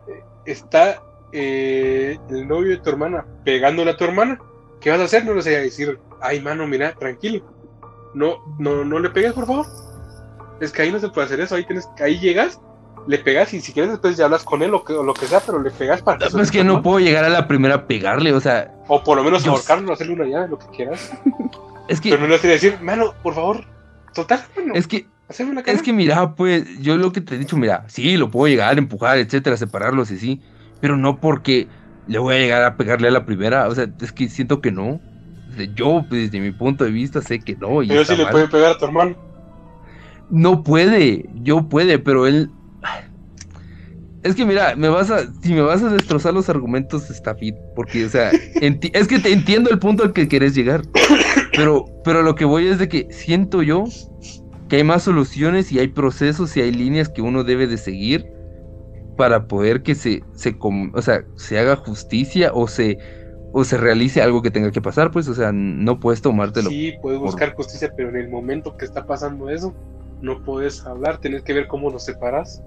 Eh, 0.08 0.24
Está 0.46 1.02
eh, 1.32 2.18
el 2.30 2.48
novio 2.48 2.72
de 2.72 2.78
tu 2.78 2.90
hermana 2.90 3.26
pegándole 3.44 3.92
a 3.92 3.98
tu 3.98 4.04
hermana. 4.04 4.40
¿Qué 4.82 4.90
vas 4.90 5.00
a 5.00 5.06
hacer? 5.06 5.26
No 5.26 5.34
le 5.34 5.42
a 5.56 5.60
decir, 5.62 6.00
ay 6.22 6.42
mano, 6.42 6.68
mira, 6.68 6.94
tranquilo. 6.94 7.46
No, 8.14 8.38
no, 8.60 8.84
no 8.86 9.00
le 9.00 9.10
pegues, 9.10 9.34
por 9.34 9.46
favor. 9.46 9.66
Es 10.60 10.72
que 10.72 10.82
ahí 10.84 10.92
no 10.92 11.00
se 11.00 11.10
puede 11.10 11.26
hacer 11.26 11.40
eso, 11.40 11.56
ahí 11.56 11.66
tienes, 11.66 11.88
ahí 12.00 12.20
llegas, 12.20 12.60
le 13.08 13.18
pegas 13.20 13.54
y 13.54 13.62
si 13.62 13.72
quieres 13.72 13.92
después 13.92 14.18
ya 14.18 14.26
hablas 14.26 14.44
con 14.44 14.62
él 14.62 14.74
o, 14.74 14.84
que, 14.84 14.94
o 14.94 15.04
lo 15.04 15.14
que 15.14 15.28
sea, 15.28 15.40
pero 15.40 15.62
le 15.62 15.72
pegas 15.72 16.02
para 16.02 16.18
que 16.18 16.26
es 16.26 16.32
suelte 16.32 16.52
que 16.52 16.64
no 16.64 16.82
puedo 16.82 17.00
llegar 17.00 17.24
a 17.24 17.30
la 17.30 17.48
primera 17.48 17.76
a 17.76 17.88
pegarle. 17.88 18.34
O 18.34 18.40
sea, 18.40 18.74
O 18.88 19.04
por 19.04 19.18
lo 19.18 19.24
menos 19.24 19.46
ahorcarlo, 19.48 19.94
hacerle 19.94 20.14
una 20.14 20.26
llave, 20.26 20.50
lo 20.50 20.60
que 20.60 20.68
quieras. 20.68 21.12
es 21.88 22.02
que, 22.02 22.10
Pero 22.10 22.24
no 22.24 22.28
le 22.28 22.36
a 22.36 22.40
decir, 22.40 22.80
mano, 22.82 23.14
por 23.24 23.34
favor, 23.34 23.66
total, 24.14 24.44
mano, 24.56 24.74
es 24.76 24.88
que 24.88 25.08
una 25.40 25.64
cara. 25.64 25.78
Es 25.78 25.84
que 25.84 25.94
mira, 25.94 26.36
pues, 26.36 26.80
yo 26.80 26.98
lo 26.98 27.12
que 27.12 27.22
te 27.22 27.36
he 27.36 27.38
dicho, 27.38 27.58
mira, 27.58 27.84
sí, 27.88 28.18
lo 28.18 28.32
puedo 28.32 28.48
llegar 28.48 28.76
a 28.76 28.80
empujar, 28.80 29.18
etcétera, 29.18 29.58
separarlos 29.58 30.12
y 30.12 30.18
sí, 30.18 30.42
pero 30.80 30.98
no 30.98 31.20
porque 31.20 31.68
le 32.08 32.20
voy 32.20 32.36
a 32.36 32.40
llegar 32.40 32.64
a 32.64 32.78
pegarle 32.78 33.10
a 33.10 33.12
la 33.12 33.26
primera, 33.26 33.68
o 33.68 33.76
sea, 33.76 33.88
es 34.02 34.12
que 34.12 34.30
siento 34.30 34.62
que 34.62 34.72
no. 34.72 35.00
Yo, 35.74 36.06
pues, 36.08 36.32
desde 36.32 36.40
mi 36.40 36.52
punto 36.52 36.84
de 36.84 36.92
vista, 36.92 37.22
sé 37.22 37.40
que 37.40 37.56
no. 37.56 37.82
Y 37.82 37.88
Pero 37.88 38.06
sí 38.06 38.16
le 38.16 38.24
mal. 38.24 38.32
puede 38.32 38.48
pegar 38.48 38.72
a 38.72 38.78
tu 38.78 38.86
hermano. 38.86 39.27
No 40.30 40.64
puede, 40.64 41.26
yo 41.36 41.68
puede, 41.70 42.00
pero 42.00 42.28
él. 42.28 42.50
Es 44.24 44.36
que 44.36 44.46
mira, 44.46 44.76
me 44.76 44.90
vas 44.90 45.10
a, 45.10 45.32
si 45.42 45.54
me 45.54 45.62
vas 45.62 45.82
a 45.84 45.90
destrozar 45.90 46.34
los 46.34 46.50
argumentos 46.50 47.10
está 47.10 47.34
bien, 47.34 47.56
porque, 47.76 48.06
o 48.06 48.10
sea, 48.10 48.32
enti- 48.56 48.92
es 48.94 49.08
que 49.08 49.20
te 49.20 49.32
entiendo 49.32 49.70
el 49.70 49.80
punto 49.80 50.04
al 50.04 50.12
que 50.12 50.28
quieres 50.28 50.54
llegar, 50.54 50.82
pero, 51.56 51.86
pero 52.04 52.24
lo 52.24 52.36
que 52.36 52.44
voy 52.44 52.68
es 52.68 52.78
de 52.80 52.90
que 52.90 53.08
siento 53.12 53.62
yo 53.62 53.86
que 54.68 54.78
hay 54.78 54.84
más 54.84 55.04
soluciones 55.04 55.72
y 55.72 55.80
hay 55.80 55.88
procesos 55.88 56.58
y 56.58 56.62
hay 56.62 56.74
líneas 56.74 57.08
que 57.08 57.22
uno 57.22 57.46
debe 57.46 57.68
de 57.68 57.78
seguir 57.78 58.26
para 59.16 59.48
poder 59.48 59.82
que 59.82 59.96
se, 59.96 60.24
se, 60.36 60.58
com- 60.58 60.92
o 60.94 61.02
sea, 61.02 61.24
se 61.38 61.58
haga 61.58 61.78
justicia 61.78 62.52
o 62.54 62.68
se, 62.68 62.98
o 63.54 63.64
se 63.64 63.78
realice 63.78 64.22
algo 64.22 64.42
que 64.42 64.52
tenga 64.52 64.72
que 64.72 64.82
pasar, 64.82 65.12
pues, 65.12 65.28
o 65.30 65.34
sea, 65.36 65.52
no 65.54 66.00
puedes 66.02 66.22
tomártelo. 66.22 66.70
Sí, 66.70 66.94
puedes 67.02 67.20
por- 67.20 67.28
buscar 67.28 67.54
justicia, 67.56 67.94
pero 67.96 68.10
en 68.10 68.18
el 68.18 68.30
momento 68.30 68.76
que 68.76 68.84
está 68.84 69.06
pasando 69.06 69.50
eso, 69.50 69.74
no 70.22 70.42
puedes 70.44 70.86
hablar, 70.86 71.20
tienes 71.20 71.44
que 71.44 71.54
ver 71.54 71.68
cómo 71.68 71.90
los 71.92 72.04
separas. 72.04 72.62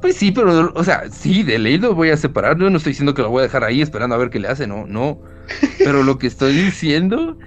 Pues 0.00 0.16
sí, 0.16 0.32
pero, 0.32 0.72
o 0.74 0.84
sea, 0.84 1.10
sí, 1.10 1.42
de 1.42 1.58
ley 1.58 1.78
lo 1.78 1.94
voy 1.94 2.10
a 2.10 2.16
separar. 2.16 2.58
Yo 2.58 2.68
no 2.70 2.76
estoy 2.76 2.90
diciendo 2.90 3.14
que 3.14 3.22
lo 3.22 3.30
voy 3.30 3.40
a 3.40 3.42
dejar 3.44 3.64
ahí 3.64 3.80
esperando 3.80 4.14
a 4.14 4.18
ver 4.18 4.30
qué 4.30 4.38
le 4.38 4.48
hace, 4.48 4.66
no, 4.66 4.86
no. 4.86 5.20
Pero 5.82 6.02
lo 6.02 6.18
que 6.18 6.26
estoy 6.26 6.54
diciendo 6.54 7.38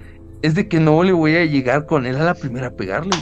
es 0.42 0.54
de 0.54 0.68
que 0.68 0.80
no 0.80 1.02
le 1.04 1.12
voy 1.12 1.36
a 1.36 1.44
llegar 1.44 1.86
con 1.86 2.06
él 2.06 2.16
a 2.16 2.24
la 2.24 2.34
primera 2.34 2.68
a 2.68 2.76
pegarle. 2.76 3.14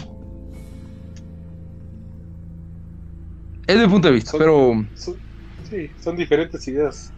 Es 3.66 3.78
mi 3.78 3.86
punto 3.88 4.08
de 4.08 4.14
vista, 4.14 4.32
Son- 4.32 4.38
pero 4.38 4.72
Son- 4.94 5.20
sí, 5.64 5.92
son 5.98 6.16
diferentes 6.16 6.66
ideas. 6.68 7.12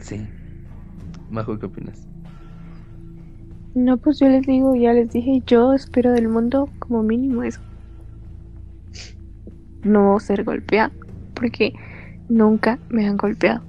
sí. 0.00 0.28
Majo, 1.30 1.58
¿qué 1.58 1.66
opinas? 1.66 2.09
No, 3.74 3.98
pues 3.98 4.18
yo 4.18 4.28
les 4.28 4.44
digo, 4.46 4.74
ya 4.74 4.92
les 4.92 5.12
dije, 5.12 5.42
yo 5.46 5.72
espero 5.74 6.10
del 6.12 6.28
mundo 6.28 6.68
como 6.80 7.02
mínimo 7.02 7.44
eso. 7.44 7.60
No 9.82 10.18
ser 10.18 10.44
golpeado, 10.44 10.92
porque 11.34 11.72
nunca 12.28 12.78
me 12.88 13.06
han 13.06 13.16
golpeado. 13.16 13.62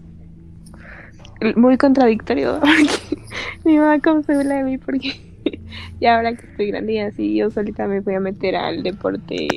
Muy 1.55 1.77
contradictorio, 1.77 2.59
porque 2.61 3.21
mi 3.63 3.77
mamá 3.77 3.99
como 3.99 4.23
se 4.23 4.35
burla 4.35 4.55
de 4.55 4.63
mí, 4.63 4.77
porque 4.79 5.13
ya 6.01 6.17
ahora 6.17 6.35
que 6.35 6.47
estoy 6.47 6.67
grande 6.67 6.93
y 6.93 6.99
así, 6.99 7.35
yo 7.35 7.51
solita 7.51 7.87
me 7.87 7.99
voy 7.99 8.15
a 8.15 8.19
meter 8.19 8.55
al 8.55 8.83
deporte 8.83 9.47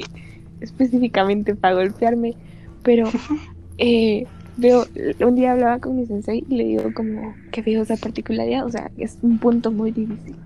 específicamente 0.61 1.55
para 1.55 1.75
golpearme, 1.75 2.37
pero 2.83 3.09
eh, 3.79 4.27
veo, 4.57 4.87
un 5.21 5.35
día 5.35 5.53
hablaba 5.53 5.79
con 5.79 5.97
mi 5.97 6.07
sensei 6.07 6.45
y 6.49 6.57
le 6.57 6.65
digo 6.65 6.93
como 6.95 7.35
que 7.51 7.63
veo 7.63 7.83
esa 7.83 7.97
particularidad, 7.97 8.67
o 8.67 8.71
sea, 8.71 8.91
es 8.97 9.19
un 9.23 9.39
punto 9.39 9.71
muy 9.71 9.91
difícil, 9.91 10.37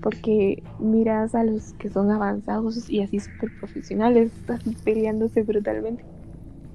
porque 0.00 0.62
miras 0.78 1.34
a 1.34 1.44
los 1.44 1.72
que 1.74 1.90
son 1.90 2.10
avanzados 2.10 2.88
y 2.88 3.02
así 3.02 3.20
súper 3.20 3.50
profesionales, 3.58 4.30
así 4.48 4.76
peleándose 4.84 5.42
brutalmente, 5.42 6.04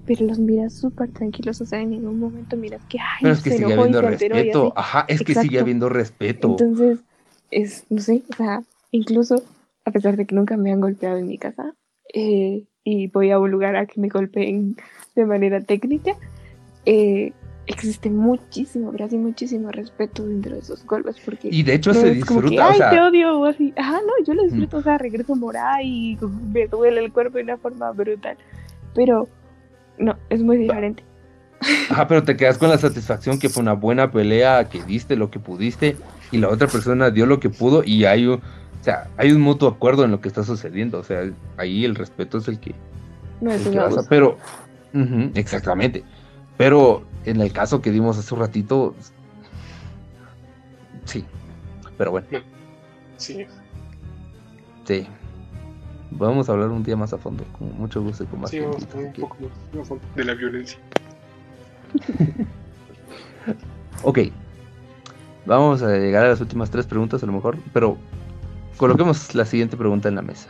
pero 0.05 0.25
los 0.25 0.39
miras 0.39 0.73
súper 0.73 1.09
tranquilos, 1.11 1.61
o 1.61 1.65
sea, 1.65 1.81
en 1.81 1.91
ningún 1.91 2.19
momento 2.19 2.57
miras 2.57 2.81
que, 2.85 2.99
ay, 2.99 3.19
Pero 3.21 3.33
es 3.33 3.41
que 3.41 3.51
sigue 3.51 3.73
habiendo 3.73 4.01
respeto. 4.01 4.73
Ajá, 4.75 5.05
es 5.07 5.21
que 5.21 5.35
sigue 5.35 5.59
habiendo 5.59 5.89
respeto. 5.89 6.49
Entonces, 6.49 6.99
es, 7.51 7.85
no 7.89 8.01
sé, 8.01 8.23
o 8.29 8.35
sea, 8.35 8.63
incluso 8.91 9.43
a 9.85 9.91
pesar 9.91 10.15
de 10.15 10.25
que 10.25 10.35
nunca 10.35 10.57
me 10.57 10.71
han 10.71 10.81
golpeado 10.81 11.17
en 11.17 11.27
mi 11.27 11.37
casa, 11.37 11.73
eh, 12.13 12.65
y 12.83 13.07
voy 13.07 13.31
a 13.31 13.39
un 13.39 13.51
lugar 13.51 13.75
a 13.75 13.85
que 13.85 13.99
me 13.99 14.09
golpeen 14.09 14.75
de 15.15 15.25
manera 15.25 15.61
técnica, 15.61 16.15
eh, 16.85 17.33
existe 17.67 18.09
muchísimo, 18.09 18.91
pero 18.91 19.05
así 19.05 19.17
muchísimo 19.17 19.71
respeto 19.71 20.25
dentro 20.25 20.53
de 20.53 20.59
esos 20.59 20.85
golpes, 20.85 21.17
porque 21.23 21.49
Y 21.51 21.63
de 21.63 21.75
hecho 21.75 21.93
no 21.93 21.99
se 21.99 22.05
que, 22.07 22.13
disfruta, 22.13 22.67
o 22.67 22.69
ay, 22.69 22.73
te 22.73 22.77
sea, 22.77 23.07
odio, 23.07 23.39
o 23.39 23.45
así, 23.45 23.73
ajá, 23.77 23.99
no, 24.01 24.25
yo 24.25 24.33
lo 24.33 24.43
disfruto, 24.43 24.77
o 24.77 24.81
sea, 24.81 24.97
regreso 24.97 25.35
morada 25.35 25.81
y 25.83 26.17
me 26.51 26.67
duele 26.67 27.01
el 27.01 27.11
cuerpo 27.11 27.37
de 27.37 27.43
una 27.43 27.57
forma 27.57 27.91
brutal, 27.91 28.37
pero 28.93 29.27
no, 29.97 30.17
es 30.29 30.41
muy 30.43 30.57
diferente. 30.57 31.03
ajá, 31.89 32.07
pero 32.07 32.23
te 32.23 32.35
quedas 32.35 32.57
con 32.57 32.69
la 32.69 32.77
satisfacción 32.79 33.39
que 33.39 33.49
fue 33.49 33.61
una 33.61 33.73
buena 33.73 34.11
pelea, 34.11 34.67
que 34.67 34.83
diste 34.83 35.15
lo 35.15 35.29
que 35.29 35.39
pudiste 35.39 35.97
y 36.31 36.37
la 36.37 36.49
otra 36.49 36.67
persona 36.67 37.11
dio 37.11 37.25
lo 37.25 37.39
que 37.39 37.49
pudo 37.49 37.83
y 37.85 38.05
hay 38.05 38.25
un, 38.25 38.35
o 38.35 38.83
sea, 38.83 39.09
hay 39.17 39.31
un 39.31 39.41
mutuo 39.41 39.69
acuerdo 39.69 40.03
en 40.03 40.11
lo 40.11 40.19
que 40.19 40.27
está 40.27 40.43
sucediendo, 40.43 40.99
o 40.99 41.03
sea, 41.03 41.29
ahí 41.57 41.85
el 41.85 41.95
respeto 41.95 42.39
es 42.39 42.47
el 42.47 42.59
que, 42.59 42.73
No 43.39 43.51
es 43.51 43.65
el 43.65 43.73
que 43.73 43.79
pero 44.09 44.37
exactamente. 45.35 46.03
Pero 46.61 47.01
en 47.25 47.41
el 47.41 47.51
caso 47.51 47.81
que 47.81 47.89
dimos 47.89 48.19
hace 48.19 48.31
un 48.35 48.39
ratito, 48.39 48.93
sí. 51.05 51.25
Pero 51.97 52.11
bueno, 52.11 52.27
Sí. 53.17 53.47
sí. 54.85 55.07
Vamos 56.11 56.49
a 56.49 56.51
hablar 56.51 56.69
un 56.69 56.83
día 56.83 56.95
más 56.95 57.13
a 57.13 57.17
fondo, 57.17 57.45
con 57.57 57.75
mucho 57.79 58.03
gusto 58.03 58.25
y 58.25 58.27
con 58.27 58.41
más 58.41 58.51
Sí, 58.51 58.59
vamos 58.59 58.87
a 58.93 58.97
un 58.99 59.11
poco 59.13 59.37
más 59.73 59.81
a 59.81 59.85
fondo 59.85 60.03
de 60.15 60.23
la 60.23 60.35
violencia. 60.35 60.77
Ok. 64.03 64.19
Vamos 65.47 65.81
a 65.81 65.97
llegar 65.97 66.25
a 66.25 66.29
las 66.29 66.41
últimas 66.41 66.69
tres 66.69 66.85
preguntas 66.85 67.23
a 67.23 67.25
lo 67.25 67.31
mejor, 67.31 67.57
pero 67.73 67.97
coloquemos 68.77 69.33
la 69.33 69.45
siguiente 69.45 69.77
pregunta 69.77 70.09
en 70.09 70.15
la 70.15 70.21
mesa. 70.21 70.49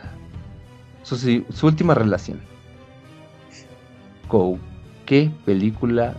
Su, 1.04 1.16
su 1.16 1.66
última 1.66 1.94
relación. 1.94 2.38
¿Con 4.28 4.60
qué 5.12 5.30
película 5.44 6.16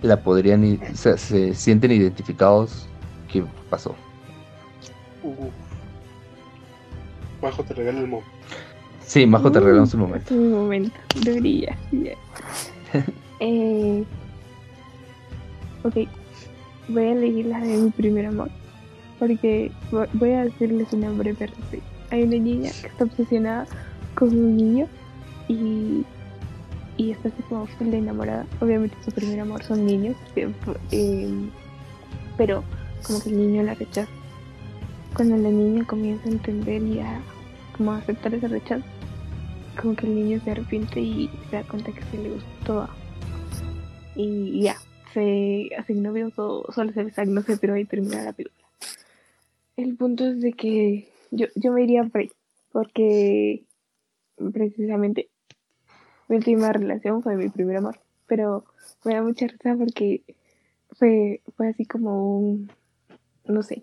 la 0.00 0.22
podrían, 0.22 0.78
o 0.92 0.94
sea, 0.94 1.16
se 1.16 1.54
sienten 1.56 1.90
identificados 1.90 2.86
que 3.26 3.42
pasó? 3.68 3.96
Uh. 5.24 5.50
Bajo 7.42 7.64
te 7.64 7.74
regala 7.74 7.98
el 7.98 8.06
mo. 8.06 8.22
Sí, 9.04 9.26
Majo, 9.26 9.50
te 9.50 9.58
Uh, 9.58 9.62
regalamos 9.62 9.92
un 9.94 10.00
momento. 10.02 10.32
Es 10.32 10.40
mi 10.40 10.48
momento 10.50 10.94
de 11.16 11.76
eh, 13.40 14.04
ok, 15.82 15.94
voy 16.90 17.02
a 17.02 17.12
elegir 17.12 17.46
la 17.46 17.58
de 17.58 17.76
mi 17.76 17.90
primer 17.90 18.26
amor. 18.26 18.50
Porque 19.18 19.72
vo- 19.90 20.08
voy 20.12 20.30
a 20.34 20.44
decirle 20.44 20.86
su 20.86 20.96
nombre 20.96 21.34
perfecto. 21.34 21.88
Hay 22.10 22.22
una 22.22 22.36
niña 22.36 22.70
que 22.80 22.86
está 22.86 23.02
obsesionada 23.02 23.66
con 24.14 24.28
un 24.28 24.56
niño 24.56 24.86
y, 25.48 26.04
y 27.00 27.12
está 27.12 27.30
como 27.48 27.66
full 27.66 27.94
enamorada. 27.94 28.46
Obviamente 28.60 28.94
su 29.02 29.10
primer 29.10 29.40
amor 29.40 29.62
son 29.64 29.86
niños, 29.86 30.16
eh, 30.36 31.30
pero 32.36 32.62
como 33.06 33.22
que 33.22 33.30
el 33.30 33.38
niño 33.38 33.62
la 33.62 33.74
rechaza. 33.74 34.12
Cuando 35.16 35.38
la 35.38 35.48
niña 35.48 35.86
comienza 35.86 36.28
a 36.28 36.32
entender 36.32 36.82
y 36.82 37.00
a 37.00 37.22
como 37.74 37.92
aceptar 37.92 38.34
ese 38.34 38.48
rechazo, 38.48 38.84
como 39.80 39.96
que 39.96 40.06
el 40.06 40.14
niño 40.14 40.42
se 40.44 40.50
arrepiente 40.50 41.00
y 41.00 41.30
se 41.48 41.56
da 41.56 41.62
cuenta 41.62 41.90
que 41.90 42.02
se 42.02 42.18
le 42.18 42.32
gustó. 42.32 42.86
Y 44.14 44.60
ya, 44.60 44.76
se 45.14 45.70
hacen 45.78 46.02
novios 46.02 46.34
o 46.36 46.70
solo 46.70 46.92
se 46.92 47.04
besan, 47.04 47.32
no 47.32 47.40
sé, 47.40 47.56
pero 47.56 47.72
ahí 47.72 47.86
termina 47.86 48.22
la 48.22 48.34
película. 48.34 48.68
El 49.78 49.96
punto 49.96 50.26
es 50.26 50.42
de 50.42 50.52
que 50.52 51.08
yo, 51.30 51.46
yo 51.54 51.72
me 51.72 51.82
iría 51.82 52.04
por 52.04 52.20
ahí, 52.20 52.30
porque 52.72 53.64
precisamente 54.52 55.29
mi 56.30 56.36
última 56.36 56.72
relación 56.72 57.22
fue 57.22 57.36
mi 57.36 57.48
primer 57.48 57.78
amor, 57.78 57.98
pero 58.26 58.64
me 59.04 59.14
da 59.14 59.22
mucha 59.22 59.48
risa 59.48 59.74
porque 59.76 60.22
fue, 60.92 61.42
fue 61.56 61.68
así 61.68 61.84
como 61.84 62.38
un, 62.38 62.70
no 63.46 63.64
sé, 63.64 63.82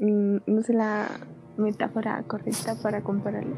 mm, 0.00 0.38
no 0.44 0.62
sé 0.62 0.72
la 0.72 1.08
metáfora 1.56 2.20
correcta 2.24 2.74
para 2.82 3.02
compararlo, 3.02 3.56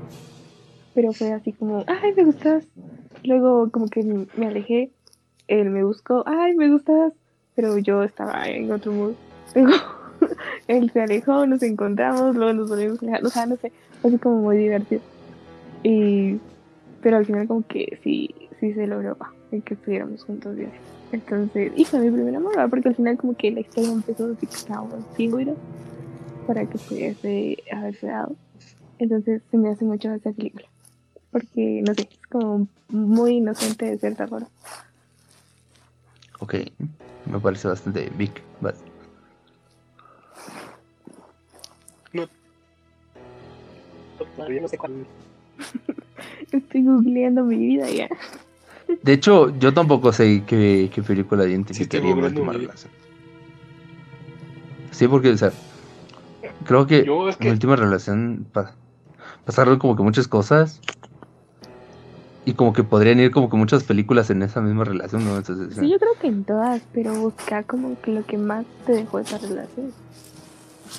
pero 0.94 1.14
fue 1.14 1.32
así 1.32 1.54
como, 1.54 1.82
ay, 1.86 2.12
me 2.14 2.24
gustas. 2.24 2.66
Luego 3.24 3.70
como 3.70 3.88
que 3.88 4.02
me 4.02 4.46
alejé, 4.46 4.92
él 5.48 5.70
me 5.70 5.82
buscó, 5.82 6.22
ay, 6.26 6.54
me 6.56 6.70
gustas, 6.70 7.14
pero 7.54 7.78
yo 7.78 8.02
estaba 8.02 8.46
en 8.48 8.70
otro 8.70 8.92
mood. 8.92 9.14
Él 10.68 10.90
se 10.90 11.00
alejó, 11.00 11.46
nos 11.46 11.62
encontramos, 11.62 12.36
luego 12.36 12.52
nos 12.52 12.68
volvimos 12.68 12.98
a 12.98 13.02
alejar, 13.02 13.24
o 13.24 13.30
sea, 13.30 13.46
no 13.46 13.56
sé, 13.56 13.72
así 14.02 14.18
como 14.18 14.36
muy 14.42 14.56
divertido. 14.56 15.00
Y, 15.82 16.38
pero 17.06 17.18
al 17.18 17.24
final 17.24 17.46
como 17.46 17.64
que 17.64 18.00
sí, 18.02 18.34
sí 18.58 18.72
se 18.74 18.84
logró 18.88 19.16
el 19.52 19.62
que 19.62 19.74
estuviéramos 19.74 20.24
juntos 20.24 20.56
así. 20.58 20.66
Entonces, 21.12 21.72
y 21.76 21.84
fue 21.84 22.00
mi 22.00 22.10
primer 22.10 22.34
amor, 22.34 22.56
¿verdad? 22.56 22.68
porque 22.68 22.88
al 22.88 22.96
final 22.96 23.16
como 23.16 23.36
que 23.36 23.52
la 23.52 23.60
historia 23.60 23.92
empezó 23.92 24.24
así 24.32 24.44
que 24.44 24.56
estábamos 24.56 25.04
pingüinos 25.16 25.56
para 26.48 26.66
que 26.66 26.76
pudiese 26.78 27.58
haberse 27.70 28.08
dado. 28.08 28.34
Entonces 28.98 29.40
se 29.52 29.56
me 29.56 29.68
hace 29.68 29.84
mucho 29.84 30.12
esa 30.14 30.32
película. 30.32 30.64
Porque, 31.30 31.80
no 31.86 31.94
sé, 31.94 32.08
es 32.10 32.26
como 32.28 32.66
muy 32.88 33.34
inocente 33.36 33.84
de 33.84 33.98
cierta 33.98 34.26
forma. 34.26 34.48
Ok, 36.40 36.54
me 37.30 37.38
parece 37.38 37.68
bastante 37.68 38.10
big. 38.18 38.32
but- 38.60 38.74
Todavía 44.34 44.60
no 44.60 44.66
sé 44.66 44.76
cuál. 44.76 45.06
Estoy 46.52 46.84
googleando 46.84 47.44
mi 47.44 47.56
vida 47.56 47.88
ya. 47.90 48.08
De 49.02 49.12
hecho, 49.12 49.56
yo 49.58 49.72
tampoco 49.74 50.12
sé 50.12 50.42
qué, 50.46 50.90
qué 50.92 51.02
película 51.02 51.44
identificaría 51.46 52.14
mi 52.14 52.22
mi 52.22 52.30
vida. 52.30 52.52
relación. 52.52 52.92
Sí, 54.90 55.06
porque, 55.08 55.30
o 55.30 55.36
sea, 55.36 55.52
creo 56.64 56.86
que 56.86 57.04
Yo 57.04 57.28
es 57.28 57.38
mi 57.38 57.44
que 57.46 57.50
última 57.50 57.76
relación 57.76 58.46
pa- 58.52 58.74
pasaron 59.44 59.78
como 59.78 59.96
que 59.96 60.02
muchas 60.02 60.26
cosas 60.28 60.80
y 62.44 62.54
como 62.54 62.72
que 62.72 62.84
podrían 62.84 63.18
ir 63.20 63.30
como 63.32 63.50
que 63.50 63.56
muchas 63.56 63.84
películas 63.84 64.30
en 64.30 64.42
esa 64.42 64.60
misma 64.60 64.84
relación, 64.84 65.24
¿no? 65.24 65.36
Entonces, 65.36 65.76
Sí, 65.76 65.90
yo 65.90 65.98
creo 65.98 66.12
que 66.20 66.28
en 66.28 66.44
todas, 66.44 66.80
pero 66.92 67.12
buscar 67.20 67.64
como 67.66 68.00
que 68.00 68.12
lo 68.12 68.24
que 68.24 68.38
más 68.38 68.64
te 68.86 68.92
dejó 68.92 69.18
esa 69.18 69.36
relación. 69.38 69.92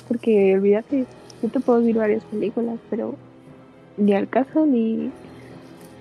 Porque 0.06 0.54
olvídate, 0.54 1.06
yo 1.42 1.48
te 1.48 1.60
puedo 1.60 1.80
decir 1.80 1.96
varias 1.96 2.22
películas, 2.24 2.78
pero 2.90 3.16
ni 3.98 4.14
al 4.14 4.28
caso 4.28 4.64
ni, 4.66 5.10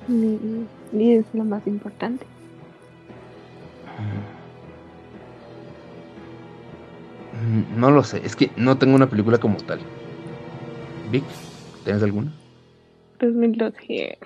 ni, 0.08 0.40
ni 0.92 1.14
es 1.14 1.26
lo 1.34 1.44
más 1.44 1.66
importante. 1.68 2.26
Mm, 7.34 7.80
No 7.80 7.92
lo 7.92 8.04
sé, 8.04 8.22
es 8.26 8.36
que 8.36 8.52
no 8.56 8.78
tengo 8.78 8.96
una 8.96 9.10
película 9.10 9.38
como 9.38 9.58
tal. 9.58 9.80
Vic, 11.12 11.24
¿tienes 11.84 12.04
alguna? 12.04 12.32
2012. 13.20 14.18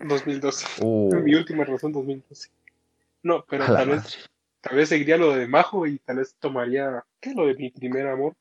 2012. 0.00 0.66
Oh, 0.82 1.10
Mi 1.24 1.34
última 1.34 1.64
razón 1.64 1.92
2012. 1.92 2.50
No, 3.22 3.44
pero 3.48 3.64
tal 3.66 3.88
vez, 3.88 3.96
madre. 3.96 4.10
tal 4.60 4.76
vez 4.76 4.88
seguiría 4.88 5.16
lo 5.16 5.34
de 5.34 5.46
Majo 5.48 5.86
y 5.86 5.98
tal 5.98 6.16
vez 6.18 6.34
tomaría. 6.38 7.04
¿Qué? 7.20 7.34
Lo 7.34 7.46
de 7.46 7.54
mi 7.54 7.70
primer 7.70 8.06
amor. 8.06 8.34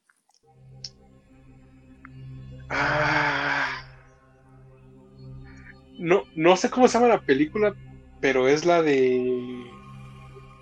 Ah. 2.69 3.86
No, 5.97 6.23
no 6.35 6.55
sé 6.55 6.69
cómo 6.69 6.87
se 6.87 6.97
llama 6.97 7.07
la 7.13 7.21
película, 7.21 7.73
pero 8.21 8.47
es 8.47 8.65
la 8.65 8.81
de 8.81 9.65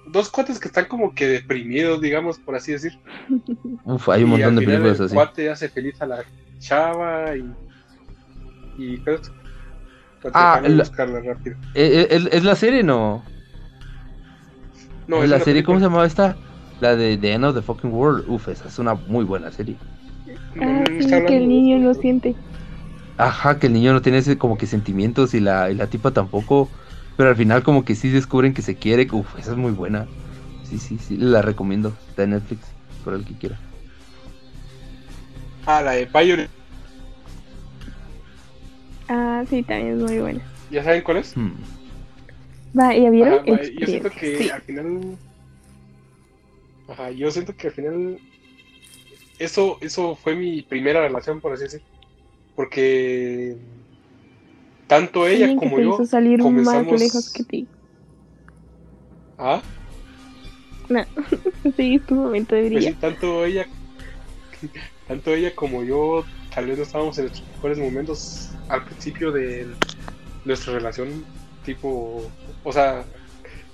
dos 0.08 0.30
cuates 0.30 0.60
que 0.60 0.68
están 0.68 0.86
como 0.86 1.14
que 1.14 1.28
deprimidos, 1.28 2.02
digamos, 2.02 2.40
por 2.40 2.56
así 2.56 2.72
decir. 2.72 2.94
Uf, 3.84 4.10
hay 4.10 4.24
un 4.24 4.30
Y 4.30 4.32
montón 4.34 4.50
al 4.52 4.56
de 4.56 4.62
final 4.62 4.76
películas 4.78 5.00
el 5.00 5.06
así. 5.06 5.16
cuate 5.16 5.50
hace 5.50 5.70
feliz 5.70 6.02
a 6.02 6.06
la 6.08 6.26
chava 6.60 7.36
y. 7.36 7.46
y 8.78 8.98
pues. 8.98 9.22
Ah, 10.34 10.60
la- 10.66 10.84
buscarla 10.84 11.20
rápido. 11.20 11.56
Eh, 11.76 12.02
eh, 12.02 12.08
¿Es, 12.10 12.26
es 12.32 12.44
la 12.44 12.56
serie, 12.56 12.82
no? 12.84 13.24
No, 15.08 15.24
¿Es 15.24 15.30
la 15.30 15.40
serie, 15.40 15.64
¿cómo 15.64 15.78
se 15.78 15.86
llamaba 15.86 16.06
esta? 16.06 16.36
La 16.82 16.96
de 16.96 17.16
The 17.18 17.34
End 17.34 17.46
of 17.46 17.56
the 17.56 17.62
Fucking 17.62 17.94
World. 17.94 18.26
Uf, 18.28 18.48
esa 18.48 18.68
es 18.68 18.80
una 18.80 18.96
muy 18.96 19.24
buena 19.24 19.52
serie. 19.52 19.78
Ah, 20.60 20.84
sí, 21.00 21.08
que 21.28 21.38
el 21.38 21.48
niño 21.48 21.78
no 21.80 21.94
siente. 21.94 22.36
Ajá, 23.18 23.60
que 23.60 23.68
el 23.68 23.74
niño 23.74 23.94
no 23.94 24.02
tiene 24.02 24.18
ese 24.18 24.38
como 24.38 24.58
que 24.58 24.68
sentimientos 24.68 25.34
y 25.34 25.40
la, 25.40 25.72
y 25.72 25.76
la 25.76 25.88
tipa 25.88 26.12
tampoco. 26.12 26.70
Pero 27.18 27.30
al 27.30 27.36
final 27.36 27.64
como 27.64 27.86
que 27.86 27.96
sí 27.96 28.10
descubren 28.10 28.54
que 28.54 28.62
se 28.62 28.76
quiere. 28.76 29.08
Uf, 29.12 29.40
esa 29.40 29.52
es 29.52 29.58
muy 29.58 29.72
buena. 29.72 30.06
Sí, 30.70 30.80
sí, 30.80 30.98
sí, 30.98 31.18
la 31.18 31.42
recomiendo. 31.42 31.94
Está 32.10 32.24
en 32.24 32.32
Netflix, 32.32 32.62
por 33.04 33.14
el 33.14 33.24
que 33.24 33.34
quiera. 33.36 33.58
Ah, 35.66 35.82
la 35.82 35.92
de 35.92 36.06
Violet. 36.06 36.50
Ah, 39.08 39.44
sí, 39.50 39.64
también 39.64 40.00
es 40.00 40.04
muy 40.10 40.20
buena. 40.20 40.42
¿Ya 40.70 40.84
saben 40.84 41.04
cuál 41.04 41.18
es? 41.18 41.38
Hmm. 41.38 41.54
Va, 42.78 42.94
¿ya 42.94 43.10
vieron? 43.10 43.36
Ajá, 43.36 43.52
va, 43.52 43.64
yo 43.64 43.88
siento 43.88 44.10
que 44.10 44.38
Sí. 44.38 44.50
al 44.50 44.62
final. 44.64 45.18
Ajá, 46.90 47.12
yo 47.12 47.32
siento 47.32 47.56
que 47.56 47.68
al 47.68 47.74
final. 47.74 48.20
Eso, 49.40 49.78
eso 49.82 50.16
fue 50.16 50.36
mi 50.36 50.62
primera 50.62 51.02
relación, 51.02 51.40
por 51.40 51.54
así 51.54 51.64
decirlo. 51.64 51.88
Porque. 52.56 53.56
Tanto 54.88 55.26
ella 55.28 55.46
Alguien 55.46 55.60
que 55.60 55.66
como 55.66 55.78
te 55.78 55.84
yo. 55.84 55.94
hizo 55.96 56.06
salir 56.06 56.38
más 56.40 56.46
comenzamos- 56.46 57.00
lejos 57.00 57.30
que 57.34 57.44
ti. 57.44 57.68
Ah, 59.38 59.62
Sí, 61.76 62.00
tu 62.00 62.14
momento 62.16 62.54
de 62.56 62.62
pues 62.62 62.72
sí, 62.72 62.76
brillar. 62.92 62.94
tanto 63.02 63.44
ella. 63.46 63.66
Tanto 65.08 65.34
ella 65.34 65.54
como 65.56 65.84
yo. 65.84 66.24
Tal 66.54 66.68
vez 66.68 66.78
no 66.78 66.84
estábamos 66.84 67.18
en 67.18 67.26
nuestros 67.26 67.48
mejores 67.56 67.78
momentos 67.80 68.50
al 68.70 68.86
principio 68.86 69.32
de 69.32 69.68
nuestra 70.46 70.74
relación. 70.74 71.26
Tipo. 71.66 72.24
O 72.64 72.72
sea, 72.72 73.04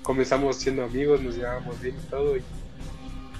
comenzamos 0.03 0.55
siendo 0.57 0.83
amigos, 0.83 1.21
nos 1.21 1.35
llevábamos 1.35 1.79
bien 1.81 1.95
y 1.95 2.09
todo. 2.09 2.37
Y, 2.37 2.41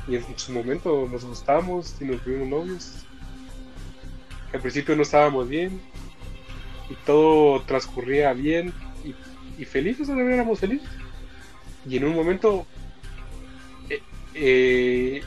y 0.10 0.16
en 0.16 0.24
su 0.38 0.52
momento 0.54 1.08
nos 1.12 1.26
gustamos 1.26 1.96
y 2.02 2.06
nos 2.06 2.24
vimos 2.26 2.48
novios. 2.50 3.06
Al 4.54 4.60
principio 4.60 4.96
no 4.96 5.04
estábamos 5.04 5.48
bien 5.48 5.80
y 6.90 6.96
todo 7.06 7.62
transcurría 7.62 8.34
bien 8.34 8.74
y, 9.06 9.16
y 9.62 9.66
felices, 9.66 10.08
sea, 10.08 10.16
éramos 10.18 10.60
felices. 10.60 10.90
Y 11.88 11.98
en 11.98 12.04
un 12.04 12.16
momento 12.16 12.66
eh, 13.90 14.02
eh, 14.36 15.22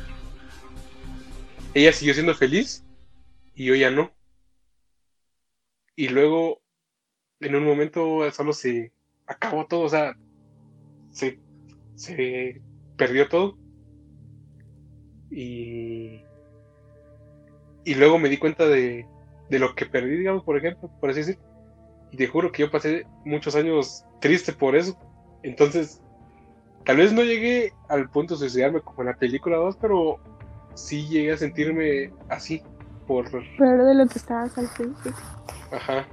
ella 1.72 1.92
siguió 1.92 2.14
siendo 2.14 2.34
feliz 2.34 2.84
y 3.54 3.64
yo 3.64 3.74
ya 3.74 3.90
no. 3.90 4.12
Y 5.96 6.08
luego 6.08 6.60
en 7.40 7.54
un 7.54 7.64
momento 7.64 8.30
solo 8.30 8.52
se 8.52 8.92
acabó 9.26 9.66
todo, 9.66 9.80
o 9.80 9.88
sea, 9.88 10.16
se, 11.10 11.38
se 11.94 12.60
perdió 12.96 13.28
todo. 13.28 13.56
Y, 15.30 16.20
y 17.84 17.94
luego 17.94 18.18
me 18.18 18.28
di 18.28 18.36
cuenta 18.36 18.66
de, 18.66 19.06
de 19.50 19.58
lo 19.58 19.74
que 19.74 19.86
perdí, 19.86 20.16
digamos, 20.16 20.42
por 20.44 20.56
ejemplo, 20.56 20.90
por 21.00 21.10
así 21.10 21.20
decir. 21.20 21.38
Y 22.10 22.16
te 22.16 22.26
juro 22.26 22.52
que 22.52 22.62
yo 22.62 22.70
pasé 22.70 23.06
muchos 23.24 23.56
años 23.56 24.04
triste 24.20 24.52
por 24.52 24.76
eso. 24.76 24.96
Entonces, 25.42 26.00
tal 26.84 26.98
vez 26.98 27.12
no 27.12 27.22
llegué 27.22 27.72
al 27.88 28.08
punto 28.08 28.34
de 28.34 28.40
suicidarme 28.40 28.80
como 28.80 29.02
en 29.02 29.08
la 29.08 29.16
película 29.16 29.56
2, 29.56 29.76
pero 29.80 30.18
sí 30.74 31.06
llegué 31.08 31.32
a 31.32 31.36
sentirme 31.36 32.12
así. 32.28 32.62
Por. 33.06 33.30
Peor 33.30 33.84
de 33.84 33.94
lo 33.94 34.06
que 34.06 34.18
estabas 34.18 34.56
al 34.56 34.66
principio. 34.68 35.12
Ajá. 35.70 36.06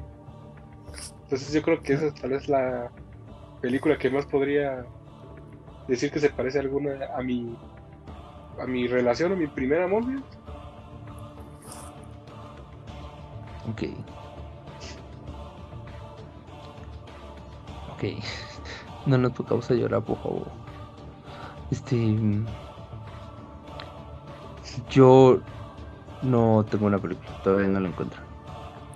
Entonces, 1.23 1.53
yo 1.53 1.61
creo 1.61 1.82
que 1.82 1.93
esa 1.93 2.07
es 2.07 2.15
tal 2.15 2.32
vez 2.32 2.49
la 2.49 2.91
película 3.61 3.97
que 3.97 4.09
más 4.09 4.25
podría 4.25 4.86
decir 5.88 6.11
que 6.11 6.19
se 6.19 6.29
parece 6.29 6.57
a 6.57 6.61
alguna 6.61 6.99
a 7.15 7.21
mi 7.21 7.57
a 8.59 8.65
mi 8.65 8.88
relación, 8.88 9.32
a 9.32 9.36
mi 9.36 9.47
primer 9.47 9.82
amor. 9.82 10.03
¿sí? 10.03 10.23
Ok. 13.72 13.84
Ok. 17.93 18.03
No, 19.07 19.17
no 19.17 19.32
tu 19.32 19.43
causa 19.43 19.74
llorar, 19.74 20.03
por 20.03 20.15
favor. 20.22 20.45
Este. 21.72 22.15
Yo 24.91 25.39
no 26.22 26.63
tengo 26.69 26.86
una 26.86 26.99
película, 26.99 27.28
todavía 27.43 27.67
no 27.69 27.80
la 27.80 27.89
encuentro. 27.89 28.22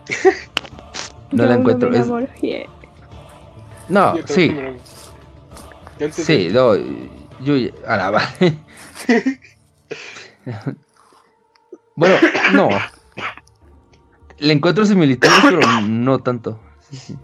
No 1.31 1.43
Yo 1.43 1.49
la 1.49 1.55
encuentro. 1.55 1.89
es- 1.91 2.07
yeah. 2.41 2.67
No, 3.89 4.15
sí, 4.27 4.49
me 4.51 4.77
sí, 6.11 6.49
no. 6.51 6.75
Yo. 7.43 7.55
A 7.87 7.97
la 7.97 8.11
va- 8.11 8.29
Bueno, 11.95 12.15
no. 12.53 12.69
Le 14.39 14.53
encuentro 14.53 14.85
similitudes, 14.85 15.33
pero 15.43 15.59
no 15.81 16.19
tanto. 16.19 16.59
Sí, 16.89 16.97
sí. 16.97 17.17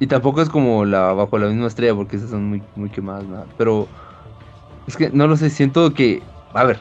Y 0.00 0.06
tampoco 0.06 0.42
es 0.42 0.48
como 0.48 0.84
la 0.84 1.12
bajo 1.12 1.38
la 1.38 1.46
misma 1.46 1.66
estrella, 1.68 1.94
porque 1.94 2.16
esas 2.16 2.30
son 2.30 2.48
muy, 2.48 2.62
muy 2.74 2.90
quemadas, 2.90 3.24
nada. 3.24 3.46
Pero 3.56 3.86
es 4.86 4.96
que 4.96 5.10
no 5.10 5.26
lo 5.26 5.36
sé, 5.36 5.50
siento 5.50 5.92
que. 5.94 6.22
A 6.52 6.64
ver, 6.64 6.78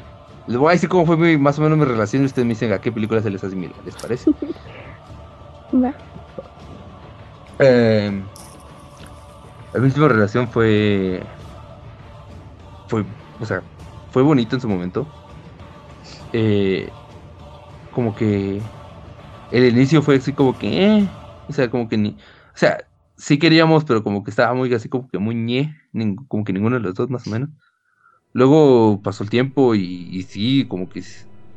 les 0.47 0.57
voy 0.57 0.69
a 0.69 0.71
decir 0.73 0.89
cómo 0.89 1.05
fue 1.05 1.17
mi- 1.17 1.37
más 1.37 1.59
o 1.59 1.61
menos 1.61 1.77
mi 1.77 1.85
relación 1.85 2.23
y 2.23 2.25
ustedes 2.25 2.45
me 2.45 2.53
dicen 2.53 2.73
a 2.73 2.79
qué 2.79 2.91
película 2.91 3.21
se 3.21 3.29
les 3.29 3.43
asimila, 3.43 3.73
¿les 3.85 3.95
parece? 3.95 4.31
Eh, 7.59 8.21
la 9.73 9.79
última 9.79 10.07
relación 10.07 10.47
fue. 10.47 11.21
Fue. 12.87 13.03
O 13.39 13.45
sea, 13.45 13.61
fue 14.11 14.21
bonito 14.23 14.55
en 14.55 14.61
su 14.61 14.67
momento. 14.67 15.05
Eh, 16.33 16.89
como 17.93 18.15
que. 18.15 18.61
El 19.49 19.65
inicio 19.69 20.01
fue 20.01 20.17
así 20.17 20.33
como 20.33 20.57
que. 20.57 20.85
eh, 20.99 21.09
o 21.47 21.53
sea, 21.53 21.69
como 21.69 21.87
que 21.89 21.97
ni. 21.97 22.11
O 22.11 22.57
sea, 22.57 22.79
sí 23.17 23.37
queríamos, 23.39 23.85
pero 23.85 24.03
como 24.03 24.23
que 24.23 24.31
estaba 24.31 24.53
muy 24.53 24.73
así 24.73 24.89
como 24.89 25.07
que 25.09 25.19
muy 25.19 25.35
ñe. 25.35 25.75
como 26.27 26.43
que 26.43 26.53
ninguno 26.53 26.77
de 26.77 26.81
los 26.83 26.95
dos, 26.95 27.09
más 27.09 27.27
o 27.27 27.29
menos. 27.31 27.49
Luego 28.33 29.01
pasó 29.03 29.23
el 29.23 29.29
tiempo 29.29 29.75
y, 29.75 30.23
sí, 30.23 30.67
como 30.67 30.89
que 30.89 31.03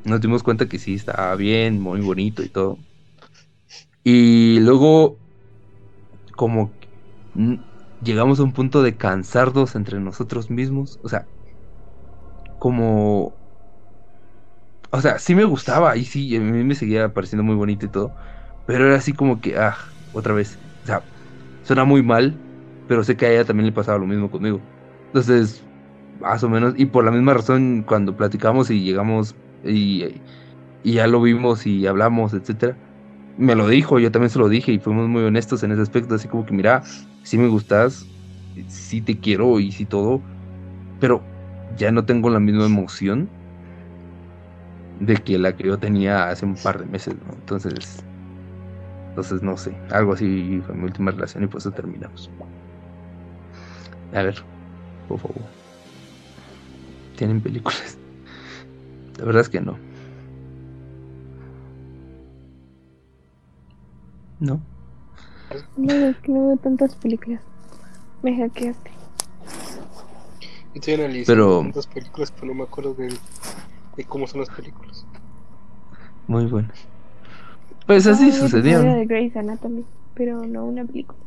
nos 0.05 0.21
dimos 0.21 0.43
cuenta 0.43 0.69
que 0.69 0.79
sí 0.79 0.95
estaba 0.95 1.35
bien, 1.37 1.81
muy 1.81 2.01
bonito 2.03 2.43
y 2.43 2.51
todo. 2.51 2.79
Y 4.05 4.61
luego 4.61 5.21
como 6.37 6.77
llegamos 8.01 8.41
a 8.41 8.45
un 8.45 8.53
punto 8.53 8.83
de 8.83 8.97
cansarnos 8.97 9.75
entre 9.75 10.01
nosotros 10.01 10.51
mismos, 10.51 10.99
o 11.03 11.09
sea, 11.09 11.29
como 12.59 13.39
o 14.97 15.01
sea, 15.03 15.19
sí 15.19 15.35
me 15.35 15.45
gustaba 15.45 15.97
y 15.97 16.05
sí, 16.05 16.37
a 16.37 16.41
mí 16.41 16.65
me 16.65 16.75
seguía 16.75 17.13
pareciendo 17.13 17.43
muy 17.45 17.55
bonito 17.57 17.87
y 17.87 17.91
todo, 17.91 18.15
pero 18.65 18.87
era 18.87 18.97
así 18.97 19.13
como 19.13 19.41
que 19.41 19.57
ah, 19.59 19.77
otra 20.13 20.35
vez, 20.35 20.59
o 20.85 20.87
sea, 20.87 21.07
suena 21.63 21.85
muy 21.85 22.03
mal, 22.03 22.43
pero 22.87 23.05
sé 23.05 23.17
que 23.17 23.27
a 23.27 23.33
ella 23.33 23.45
también 23.45 23.67
le 23.67 23.73
pasaba 23.73 23.99
lo 23.99 24.07
mismo 24.07 24.31
conmigo. 24.31 24.65
Entonces, 25.13 25.67
más 26.15 26.43
o 26.45 26.49
menos, 26.49 26.75
y 26.77 26.87
por 26.87 27.05
la 27.05 27.11
misma 27.13 27.35
razón 27.35 27.85
cuando 27.85 28.17
platicamos 28.17 28.71
y 28.71 28.83
llegamos 28.85 29.37
y, 29.63 30.25
y 30.83 30.95
ya 30.95 31.07
lo 31.07 31.21
vimos 31.23 31.67
y 31.67 31.87
hablamos, 31.87 32.35
etcétera, 32.35 32.79
me 33.37 33.55
lo 33.57 33.69
dijo, 33.69 33.99
yo 34.01 34.13
también 34.13 34.31
se 34.31 34.39
lo 34.39 34.49
dije 34.49 34.73
y 34.73 34.81
fuimos 34.81 35.09
muy 35.09 35.25
honestos 35.25 35.63
en 35.63 35.73
ese 35.73 35.83
aspecto, 35.83 36.15
así 36.17 36.29
como 36.29 36.47
que 36.47 36.55
mira, 36.55 36.83
sí 37.23 37.39
me 37.39 37.49
gustas, 37.49 38.13
sí 38.69 39.03
te 39.03 39.21
quiero 39.21 39.61
y 39.61 39.73
sí 39.73 39.87
todo, 39.87 40.25
pero 40.99 41.31
ya 41.69 41.93
no 41.93 42.07
tengo 42.07 42.31
la 42.31 42.41
misma 42.41 42.67
emoción 42.67 43.36
de 45.01 45.17
que 45.17 45.39
la 45.39 45.55
que 45.57 45.65
yo 45.67 45.79
tenía 45.79 46.29
hace 46.29 46.45
un 46.47 46.55
par 46.57 46.79
de 46.79 46.87
meses, 46.87 47.15
¿no? 47.27 47.35
Entonces, 47.35 48.03
entonces 49.11 49.43
no 49.43 49.57
sé, 49.57 49.77
algo 49.91 50.13
así 50.15 50.63
fue 50.67 50.75
mi 50.75 50.85
última 50.85 51.11
relación 51.11 51.45
y 51.45 51.47
por 51.47 51.59
eso 51.61 51.71
terminamos. 51.71 52.31
A 54.15 54.23
ver, 54.23 54.43
por 55.09 55.19
favor. 55.19 55.37
¿Tienen 57.17 57.41
películas? 57.41 57.99
La 59.19 59.25
verdad 59.25 59.43
es 59.43 59.49
que 59.49 59.61
no. 59.61 59.77
No. 64.41 64.61
No, 65.77 65.93
es 66.09 66.17
que 66.19 66.33
no 66.33 66.49
veo 66.49 66.57
tantas 66.59 66.95
películas. 66.97 67.41
Me 68.23 68.37
hackeaste. 68.37 68.91
Estoy 70.75 70.95
analizando 70.95 71.27
Pero- 71.27 71.61
tantas 71.63 71.87
películas, 71.87 72.33
pero 72.33 72.47
no 72.49 72.55
me 72.55 72.65
acuerdo 72.65 72.93
de, 72.95 73.09
de 73.97 74.05
cómo 74.05 74.27
son 74.27 74.41
las 74.41 74.51
películas. 74.51 75.07
Muy 76.27 76.47
bueno. 76.47 76.69
Pues 77.87 78.07
así 78.07 78.25
Ah, 78.25 78.27
el 78.29 78.33
sucedió. 78.35 78.81
de 78.83 79.07
Grey's 79.07 79.37
Anatomy, 79.37 79.85
pero 80.15 80.45
no 80.45 80.65
una 80.67 80.85
película. 80.85 81.19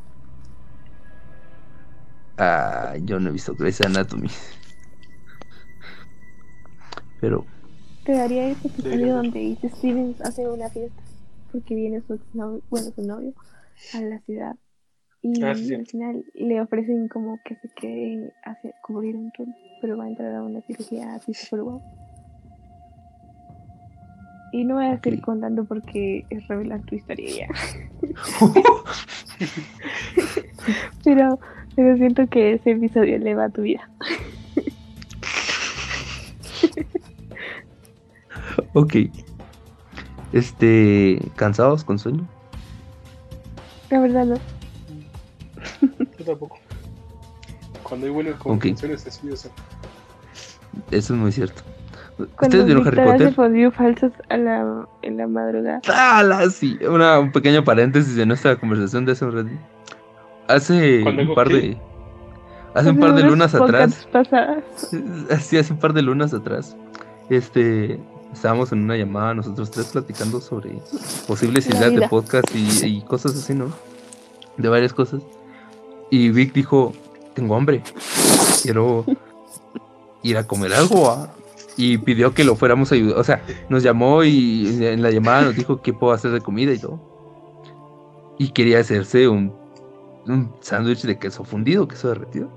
Ah, 2.38 2.95
yo 3.03 3.20
no 3.20 3.30
he 3.30 3.34
visto 3.34 3.55
Grey's 3.55 3.82
Anatomy. 3.82 4.30
Pero, 7.22 7.45
Te 8.05 8.13
daría 8.13 8.49
ese 8.49 8.67
episodio 8.70 9.15
donde 9.15 9.41
Izzy 9.41 9.70
Stevens 9.70 10.22
hace 10.22 10.47
una 10.47 10.70
fiesta 10.70 11.01
porque 11.51 11.76
viene 11.76 12.01
su 12.07 12.20
novio, 12.34 12.61
bueno, 12.70 12.91
su 12.95 13.01
novio 13.05 13.34
a 13.93 14.01
la 14.01 14.20
ciudad 14.22 14.55
y 15.22 15.43
Ah, 15.43 15.53
sí, 15.53 15.74
al 15.76 15.86
final 15.86 16.24
le 16.34 16.61
ofrecen 16.61 17.09
como 17.09 17.39
que 17.43 17.55
se 17.55 17.67
quede 17.70 18.34
a 18.45 18.51
hacer- 18.51 18.74
cubrir 18.84 19.17
un 19.17 19.32
turno, 19.32 19.53
pero 19.82 19.97
va 19.97 20.05
a 20.05 20.07
entrar 20.07 20.34
a 20.34 20.43
una 20.43 20.61
cirugía 20.61 21.15
así 21.15 21.34
super 21.34 21.61
guau. 21.61 21.82
Y 24.52 24.64
no 24.64 24.76
voy 24.76 24.86
a 24.86 25.00
seguir 25.02 25.22
contando 25.22 25.64
porque 25.66 26.26
es 26.30 26.47
revelar 26.47 26.82
tu 26.82 26.95
historia 26.95 27.30
ya. 27.30 27.47
pero, 31.04 31.39
pero 31.76 31.97
siento 31.97 32.28
que 32.28 32.54
ese 32.54 32.72
episodio 32.72 33.16
eleva 33.16 33.45
a 33.45 33.50
tu 33.50 33.62
vida. 33.62 33.89
ok. 38.74 38.95
Este, 40.34 41.20
¿cansados 41.36 41.84
con 41.84 42.00
sueño? 42.00 42.28
La 43.89 44.00
verdad 44.00 44.26
no. 44.26 44.36
Yo 46.18 46.26
tampoco. 46.26 46.60
Cuando 47.84 48.06
hay 48.06 48.14
buenas 48.14 48.36
conversaciones 48.36 49.06
es 49.08 49.24
muy 49.24 49.34
Eso 49.34 49.54
es 50.91 51.20
muy 51.20 51.32
cierto. 51.32 51.64
Cuando 52.36 52.57
¿Ustedes 52.57 52.65
vieron 52.65 52.88
Harry 52.88 52.97
Potter? 53.11 53.34
fondue 53.34 53.72
falsas 53.72 54.11
a 54.30 54.38
la, 54.38 54.88
en 55.01 55.17
la 55.17 55.28
madrugada. 55.28 55.82
¡Hala! 55.88 56.49
Sí, 56.49 56.78
una, 56.88 57.20
un 57.20 57.32
pequeño 57.32 57.63
paréntesis 57.63 58.15
de 58.15 58.26
nuestra 58.26 58.59
conversación 58.59 59.05
de 59.05 59.13
hace 59.13 59.26
un 59.26 59.32
rato. 59.34 59.49
Hace 60.47 61.01
¿Cuándo 61.03 61.22
un 61.24 61.36
par 61.36 61.47
qué? 61.47 61.53
de. 61.53 61.78
Hace 62.76 62.89
un 62.91 62.99
par 62.99 63.13
de 63.13 63.22
unas 63.22 63.32
lunas 63.32 63.55
atrás. 63.55 64.07
pasadas. 64.11 64.63
Sí, 65.41 65.57
hace 65.57 65.74
un 65.74 65.80
par 65.80 65.93
de 65.93 66.01
lunas 66.01 66.34
atrás. 66.34 66.76
Este. 67.30 67.99
Estábamos 68.34 68.72
en 68.72 68.84
una 68.84 68.95
llamada 68.95 69.34
nosotros 69.34 69.72
tres 69.72 69.88
platicando 69.88 70.39
sobre 70.39 70.78
posibles 71.28 71.67
La 71.67 71.76
ideas 71.88 71.95
de 71.95 72.07
podcast 72.07 72.45
y, 72.53 72.86
y 72.86 73.01
cosas 73.01 73.34
así, 73.36 73.55
¿no? 73.55 73.72
De 74.57 74.70
varias 74.70 74.93
cosas. 74.93 75.22
Y 76.11 76.30
Vic 76.30 76.53
dijo, 76.53 76.93
tengo 77.34 77.55
hambre. 77.55 77.82
Quiero 78.61 79.03
ir 80.24 80.38
a 80.38 80.43
comer 80.45 80.74
algo. 80.74 81.09
ah". 81.09 81.30
Y 81.82 81.98
pidió 81.98 82.34
que 82.34 82.44
lo 82.44 82.58
fuéramos 82.58 82.92
a 82.92 82.96
ayudar. 82.96 83.18
O 83.18 83.24
sea, 83.24 83.42
nos 83.70 83.84
llamó 83.84 84.22
y 84.26 84.84
en 84.84 85.02
la 85.02 85.12
llamada 85.12 85.44
nos 85.44 85.56
dijo 85.56 85.82
qué 85.82 85.94
puedo 85.94 86.12
hacer 86.12 86.32
de 86.32 86.42
comida 86.42 86.74
y 86.74 86.78
todo. 86.80 87.00
Y 88.38 88.50
quería 88.50 88.80
hacerse 88.80 89.30
un, 89.30 89.54
un 90.28 90.54
sándwich 90.60 91.04
de 91.04 91.18
queso 91.18 91.46
fundido, 91.46 91.88
queso 91.88 92.10
derretido. 92.10 92.48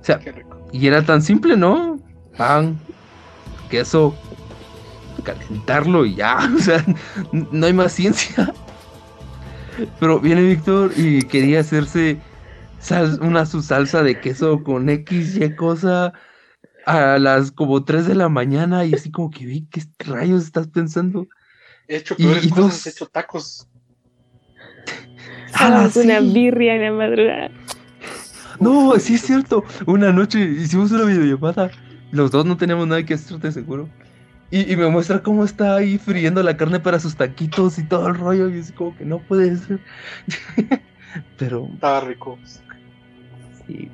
O 0.00 0.04
sea, 0.04 0.20
y 0.70 0.86
era 0.86 1.04
tan 1.04 1.22
simple, 1.22 1.56
¿no? 1.56 1.98
Pan, 2.36 2.78
queso, 3.68 4.14
calentarlo 5.24 6.06
y 6.06 6.14
ya. 6.14 6.38
O 6.56 6.58
sea, 6.60 6.84
no 7.32 7.66
hay 7.66 7.72
más 7.72 7.92
ciencia. 7.92 8.54
Pero 9.98 10.20
viene 10.20 10.42
Víctor 10.42 10.92
y 10.96 11.22
quería 11.22 11.60
hacerse 11.60 12.18
sal- 12.78 13.18
una 13.22 13.44
su 13.44 13.60
salsa 13.60 14.04
de 14.04 14.20
queso 14.20 14.62
con 14.62 14.88
X, 14.88 15.36
Y 15.36 15.54
cosa 15.56 16.12
a 16.86 17.18
las 17.18 17.50
como 17.52 17.84
3 17.84 18.06
de 18.06 18.14
la 18.14 18.28
mañana 18.28 18.84
y 18.84 18.94
así 18.94 19.10
como 19.10 19.30
que 19.30 19.44
vi, 19.44 19.66
¿qué 19.66 19.82
rayos 19.98 20.44
estás 20.44 20.68
pensando? 20.68 21.26
He 21.88 21.96
hecho 21.96 22.14
Y- 22.18 22.22
peores 22.24 22.44
y 22.46 22.48
cosas, 22.50 22.64
dos- 22.64 22.86
he 22.86 22.90
hecho 22.90 23.06
tacos. 23.06 23.68
¡Ah, 25.54 25.66
Hagamos 25.66 25.96
una 25.96 26.20
sí! 26.20 26.32
birria 26.32 26.74
en 26.76 26.82
la 26.82 26.92
madrugada. 26.92 27.50
No, 28.60 28.98
sí 28.98 29.14
es 29.14 29.22
cierto. 29.22 29.64
Una 29.86 30.12
noche 30.12 30.40
hicimos 30.40 30.90
una 30.92 31.04
videollamada. 31.04 31.70
Los 32.10 32.30
dos 32.30 32.46
no 32.46 32.56
teníamos 32.56 32.86
nada 32.86 33.04
que 33.04 33.14
hacer, 33.14 33.38
de 33.38 33.52
seguro. 33.52 33.88
Y, 34.50 34.72
y 34.72 34.76
me 34.76 34.88
muestra 34.88 35.22
cómo 35.22 35.44
está 35.44 35.76
ahí 35.76 35.98
friendo 35.98 36.42
la 36.42 36.56
carne 36.56 36.78
para 36.80 37.00
sus 37.00 37.16
taquitos 37.16 37.78
y 37.78 37.84
todo 37.84 38.06
el 38.08 38.14
rollo. 38.14 38.48
Y 38.48 38.58
es 38.58 38.72
como 38.72 38.96
que 38.96 39.04
no 39.04 39.18
puede 39.18 39.56
ser. 39.56 39.80
Pero 41.38 41.68
Estaba 41.74 42.00
rico. 42.00 42.38
sí, 43.66 43.90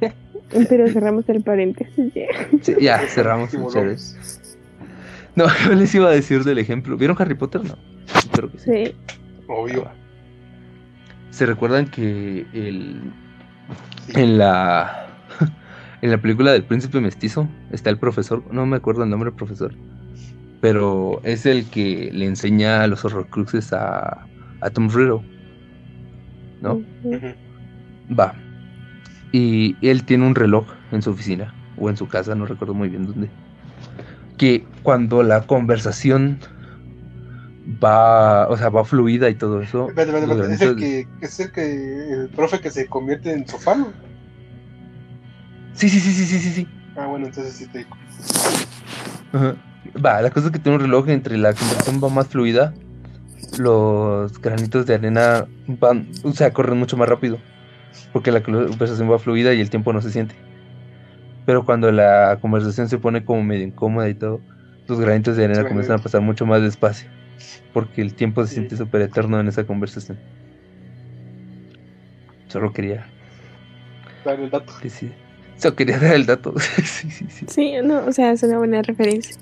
Pero 0.68 0.88
cerramos 0.88 1.28
el 1.28 1.42
paréntesis. 1.42 2.12
ya. 2.14 2.26
sí, 2.62 2.74
ya 2.80 2.98
cerramos. 3.08 3.52
No, 5.34 5.46
yo 5.66 5.74
les 5.74 5.94
iba 5.94 6.08
a 6.08 6.12
decir 6.12 6.44
del 6.44 6.58
ejemplo. 6.58 6.96
¿Vieron 6.96 7.16
Harry 7.20 7.34
Potter? 7.34 7.64
No. 7.64 7.76
Espero 8.14 8.50
que 8.50 8.58
sí. 8.58 8.70
Sí. 8.86 8.94
Obvio. 9.48 9.88
¿Se 11.30 11.46
recuerdan 11.46 11.86
que 11.90 12.46
el, 12.52 13.12
Sí. 14.06 14.20
en 14.20 14.38
la 14.38 15.08
en 16.02 16.10
la 16.10 16.18
película 16.18 16.52
del 16.52 16.64
príncipe 16.64 17.00
mestizo 17.00 17.48
está 17.72 17.90
el 17.90 17.98
profesor, 17.98 18.42
no 18.52 18.64
me 18.66 18.76
acuerdo 18.76 19.02
el 19.02 19.10
nombre 19.10 19.30
del 19.30 19.36
profesor, 19.36 19.74
pero 20.60 21.20
es 21.24 21.44
el 21.46 21.68
que 21.68 22.10
le 22.12 22.26
enseña 22.26 22.86
los 22.86 23.04
horrocruxes 23.04 23.72
a, 23.72 24.26
a 24.60 24.70
Tom 24.70 24.88
Riddle, 24.88 25.20
¿no? 26.62 26.80
Va. 28.18 28.34
Y 29.36 29.76
él 29.82 30.04
tiene 30.04 30.26
un 30.26 30.34
reloj 30.34 30.64
en 30.92 31.02
su 31.02 31.10
oficina 31.10 31.52
o 31.76 31.90
en 31.90 31.98
su 31.98 32.08
casa, 32.08 32.34
no 32.34 32.46
recuerdo 32.46 32.72
muy 32.72 32.88
bien 32.88 33.06
dónde. 33.06 33.28
Que 34.38 34.64
cuando 34.82 35.22
la 35.22 35.42
conversación 35.42 36.38
va, 37.84 38.48
o 38.48 38.56
sea, 38.56 38.70
va 38.70 38.82
fluida 38.86 39.28
y 39.28 39.34
todo 39.34 39.60
eso. 39.60 39.90
Espérate, 39.90 40.26
los 40.26 40.38
espérate. 40.48 40.54
Es 40.54 40.60
el 40.62 40.76
que, 40.76 41.08
es 41.20 41.40
el 41.40 41.52
que, 41.52 42.12
el 42.12 42.28
profe 42.30 42.60
que 42.60 42.70
se 42.70 42.86
convierte 42.86 43.30
en 43.30 43.46
sofá, 43.46 43.74
¿no? 43.74 43.92
Sí, 45.74 45.90
sí, 45.90 46.00
sí, 46.00 46.12
sí, 46.12 46.24
sí, 46.24 46.38
sí, 46.38 46.50
sí. 46.52 46.68
Ah, 46.96 47.04
bueno, 47.04 47.26
entonces 47.26 47.52
sí 47.52 47.66
te 47.66 47.80
digo. 47.80 47.90
Ajá. 49.34 49.54
Va, 50.02 50.22
la 50.22 50.30
cosa 50.30 50.46
es 50.46 50.52
que 50.52 50.58
tiene 50.58 50.76
un 50.76 50.82
reloj 50.82 51.10
entre 51.10 51.36
la 51.36 51.52
conversación 51.52 52.02
va 52.02 52.08
más 52.08 52.28
fluida. 52.28 52.72
Los 53.58 54.40
granitos 54.40 54.86
de 54.86 54.94
arena 54.94 55.46
van, 55.66 56.08
o 56.22 56.32
sea, 56.32 56.54
corren 56.54 56.78
mucho 56.78 56.96
más 56.96 57.06
rápido. 57.06 57.38
Porque 58.12 58.32
la 58.32 58.42
conversación 58.42 59.10
va 59.10 59.18
fluida 59.18 59.52
y 59.54 59.60
el 59.60 59.70
tiempo 59.70 59.92
no 59.92 60.00
se 60.02 60.10
siente. 60.10 60.34
Pero 61.44 61.64
cuando 61.64 61.90
la 61.92 62.38
conversación 62.40 62.88
se 62.88 62.98
pone 62.98 63.24
como 63.24 63.42
medio 63.42 63.64
incómoda 63.66 64.08
y 64.08 64.14
todo, 64.14 64.40
los 64.88 65.00
granitos 65.00 65.36
de 65.36 65.44
arena 65.44 65.62
Sí, 65.62 65.68
comienzan 65.68 65.98
a 66.00 66.02
pasar 66.02 66.20
mucho 66.20 66.46
más 66.46 66.62
despacio. 66.62 67.08
Porque 67.72 68.02
el 68.02 68.14
tiempo 68.14 68.42
se 68.42 68.48
Sí. 68.48 68.54
siente 68.56 68.76
súper 68.76 69.02
eterno 69.02 69.38
en 69.38 69.48
esa 69.48 69.64
conversación. 69.64 70.18
Solo 72.48 72.72
quería 72.72 73.06
Dale 74.24 74.44
el 74.44 74.50
dato. 74.50 74.72
decir. 74.82 75.12
Solo 75.56 75.76
quería 75.76 75.98
dar 75.98 76.14
el 76.14 76.26
dato. 76.26 76.54
sí, 76.84 77.10
sí, 77.10 77.26
sí. 77.28 77.46
Sí, 77.48 77.72
no, 77.84 78.06
o 78.06 78.12
sea, 78.12 78.32
es 78.32 78.42
una 78.42 78.58
buena 78.58 78.82
referencia. 78.82 79.36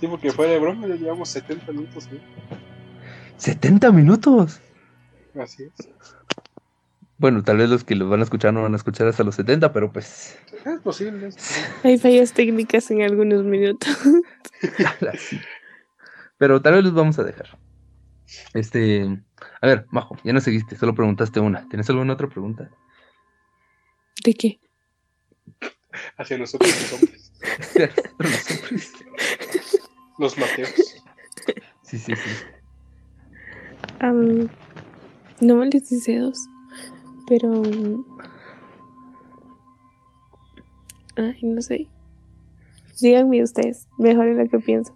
Sí, 0.00 0.06
porque 0.06 0.30
fuera 0.32 0.52
de 0.52 0.58
broma 0.58 0.86
ya 0.88 0.94
llevamos 0.94 1.28
70 1.28 1.72
minutos, 1.72 2.08
¿no? 2.10 2.18
70 3.36 3.90
minutos. 3.92 4.60
Así 5.40 5.64
es. 5.64 5.88
Bueno, 7.22 7.44
tal 7.44 7.56
vez 7.58 7.70
los 7.70 7.84
que 7.84 7.94
los 7.94 8.10
van 8.10 8.18
a 8.18 8.24
escuchar 8.24 8.52
no 8.52 8.62
van 8.62 8.72
a 8.72 8.76
escuchar 8.76 9.06
hasta 9.06 9.22
los 9.22 9.36
70, 9.36 9.72
pero 9.72 9.92
pues. 9.92 10.36
Es 10.64 10.80
posible. 10.80 11.28
es 11.28 11.36
posible. 11.36 11.68
Hay 11.84 11.96
fallas 11.96 12.32
técnicas 12.32 12.90
en 12.90 13.02
algunos 13.02 13.44
minutos. 13.44 13.96
Pero 16.38 16.60
tal 16.60 16.74
vez 16.74 16.82
los 16.82 16.94
vamos 16.94 17.20
a 17.20 17.22
dejar. 17.22 17.56
Este. 18.54 19.22
A 19.60 19.66
ver, 19.68 19.86
Majo, 19.90 20.16
ya 20.24 20.32
no 20.32 20.40
seguiste, 20.40 20.74
solo 20.74 20.96
preguntaste 20.96 21.38
una. 21.38 21.68
¿Tienes 21.68 21.88
alguna 21.90 22.14
otra 22.14 22.28
pregunta? 22.28 22.68
¿De 24.24 24.34
qué? 24.34 24.58
Hacia 26.16 26.38
nosotros 26.38 26.70
los 26.70 26.92
hombres. 27.00 27.32
Los 30.18 30.38
mateos. 30.38 30.74
sí, 31.84 31.98
sí, 31.98 32.16
sí. 32.16 32.30
No 35.40 35.56
me 35.56 35.66
les 35.66 35.88
deseos, 35.88 36.48
pero. 37.26 37.62
Ay, 41.16 41.38
no 41.42 41.60
sé. 41.60 41.88
Díganme 43.00 43.42
ustedes, 43.42 43.88
mejor 43.98 44.28
en 44.28 44.38
lo 44.38 44.48
que 44.48 44.58
pienso. 44.58 44.94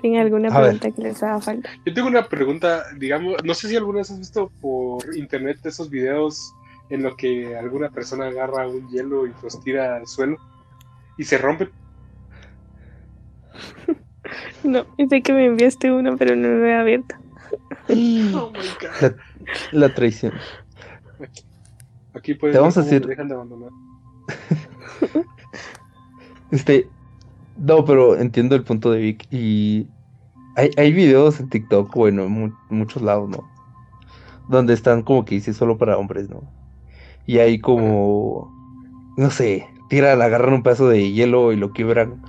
¿Tienen 0.00 0.20
alguna 0.20 0.48
A 0.48 0.60
ver. 0.60 0.78
pregunta 0.78 0.90
que 0.92 1.02
les 1.02 1.22
haga 1.22 1.40
falta? 1.40 1.68
Yo 1.84 1.92
tengo 1.94 2.06
una 2.08 2.28
pregunta, 2.28 2.84
digamos, 2.96 3.42
no 3.44 3.54
sé 3.54 3.68
si 3.68 3.76
alguna 3.76 3.98
vez 3.98 4.10
has 4.10 4.18
visto 4.18 4.50
por 4.60 5.16
internet 5.16 5.58
esos 5.64 5.90
videos 5.90 6.54
en 6.90 7.02
los 7.02 7.16
que 7.16 7.56
alguna 7.56 7.90
persona 7.90 8.26
agarra 8.26 8.68
un 8.68 8.88
hielo 8.90 9.26
y 9.26 9.32
los 9.42 9.60
tira 9.60 9.96
al 9.96 10.06
suelo 10.06 10.36
y 11.16 11.24
se 11.24 11.38
rompe. 11.38 11.68
No, 14.62 14.84
sé 15.08 15.22
que 15.22 15.32
me 15.32 15.46
enviaste 15.46 15.90
uno, 15.90 16.16
pero 16.18 16.36
no 16.36 16.48
lo 16.48 16.66
he 16.66 16.74
abierto. 16.74 17.14
Oh 17.88 18.52
my 18.52 18.58
god. 18.80 19.14
La, 19.72 19.88
la 19.88 19.94
traición. 19.94 20.34
Aquí 22.14 22.34
pueden 22.34 22.54
Te 22.54 22.58
vamos 22.60 22.76
a 22.78 22.82
decir- 22.82 23.06
dejan 23.06 23.28
de 23.28 23.34
abandonar. 23.34 23.70
Este. 26.50 26.88
No, 27.58 27.84
pero 27.84 28.16
entiendo 28.16 28.54
el 28.54 28.62
punto 28.64 28.90
de 28.92 29.00
Vic. 29.00 29.26
Y 29.30 29.86
hay, 30.56 30.70
hay 30.76 30.92
videos 30.92 31.40
en 31.40 31.48
TikTok, 31.48 31.92
bueno, 31.94 32.24
en 32.24 32.30
mu- 32.30 32.52
muchos 32.70 33.02
lados, 33.02 33.28
¿no? 33.28 33.48
Donde 34.48 34.74
están 34.74 35.02
como 35.02 35.24
que 35.24 35.34
dice 35.34 35.52
solo 35.52 35.76
para 35.76 35.98
hombres, 35.98 36.28
¿no? 36.30 36.42
Y 37.26 37.38
hay 37.38 37.58
como. 37.58 38.54
No 39.16 39.30
sé, 39.30 39.66
tiran, 39.88 40.22
agarran 40.22 40.54
un 40.54 40.62
pedazo 40.62 40.88
de 40.88 41.10
hielo 41.12 41.52
y 41.52 41.56
lo 41.56 41.72
quiebran. 41.72 42.22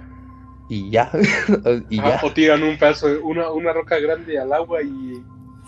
Y 0.68 0.90
ya. 0.90 1.12
y 1.90 2.00
Ajá, 2.00 2.20
ya. 2.22 2.28
O 2.28 2.32
tiran 2.34 2.64
un 2.64 2.78
pedazo, 2.78 3.08
una, 3.24 3.52
una 3.52 3.72
roca 3.74 4.00
grande 4.00 4.38
al 4.40 4.52
agua 4.52 4.82
y, 4.82 5.24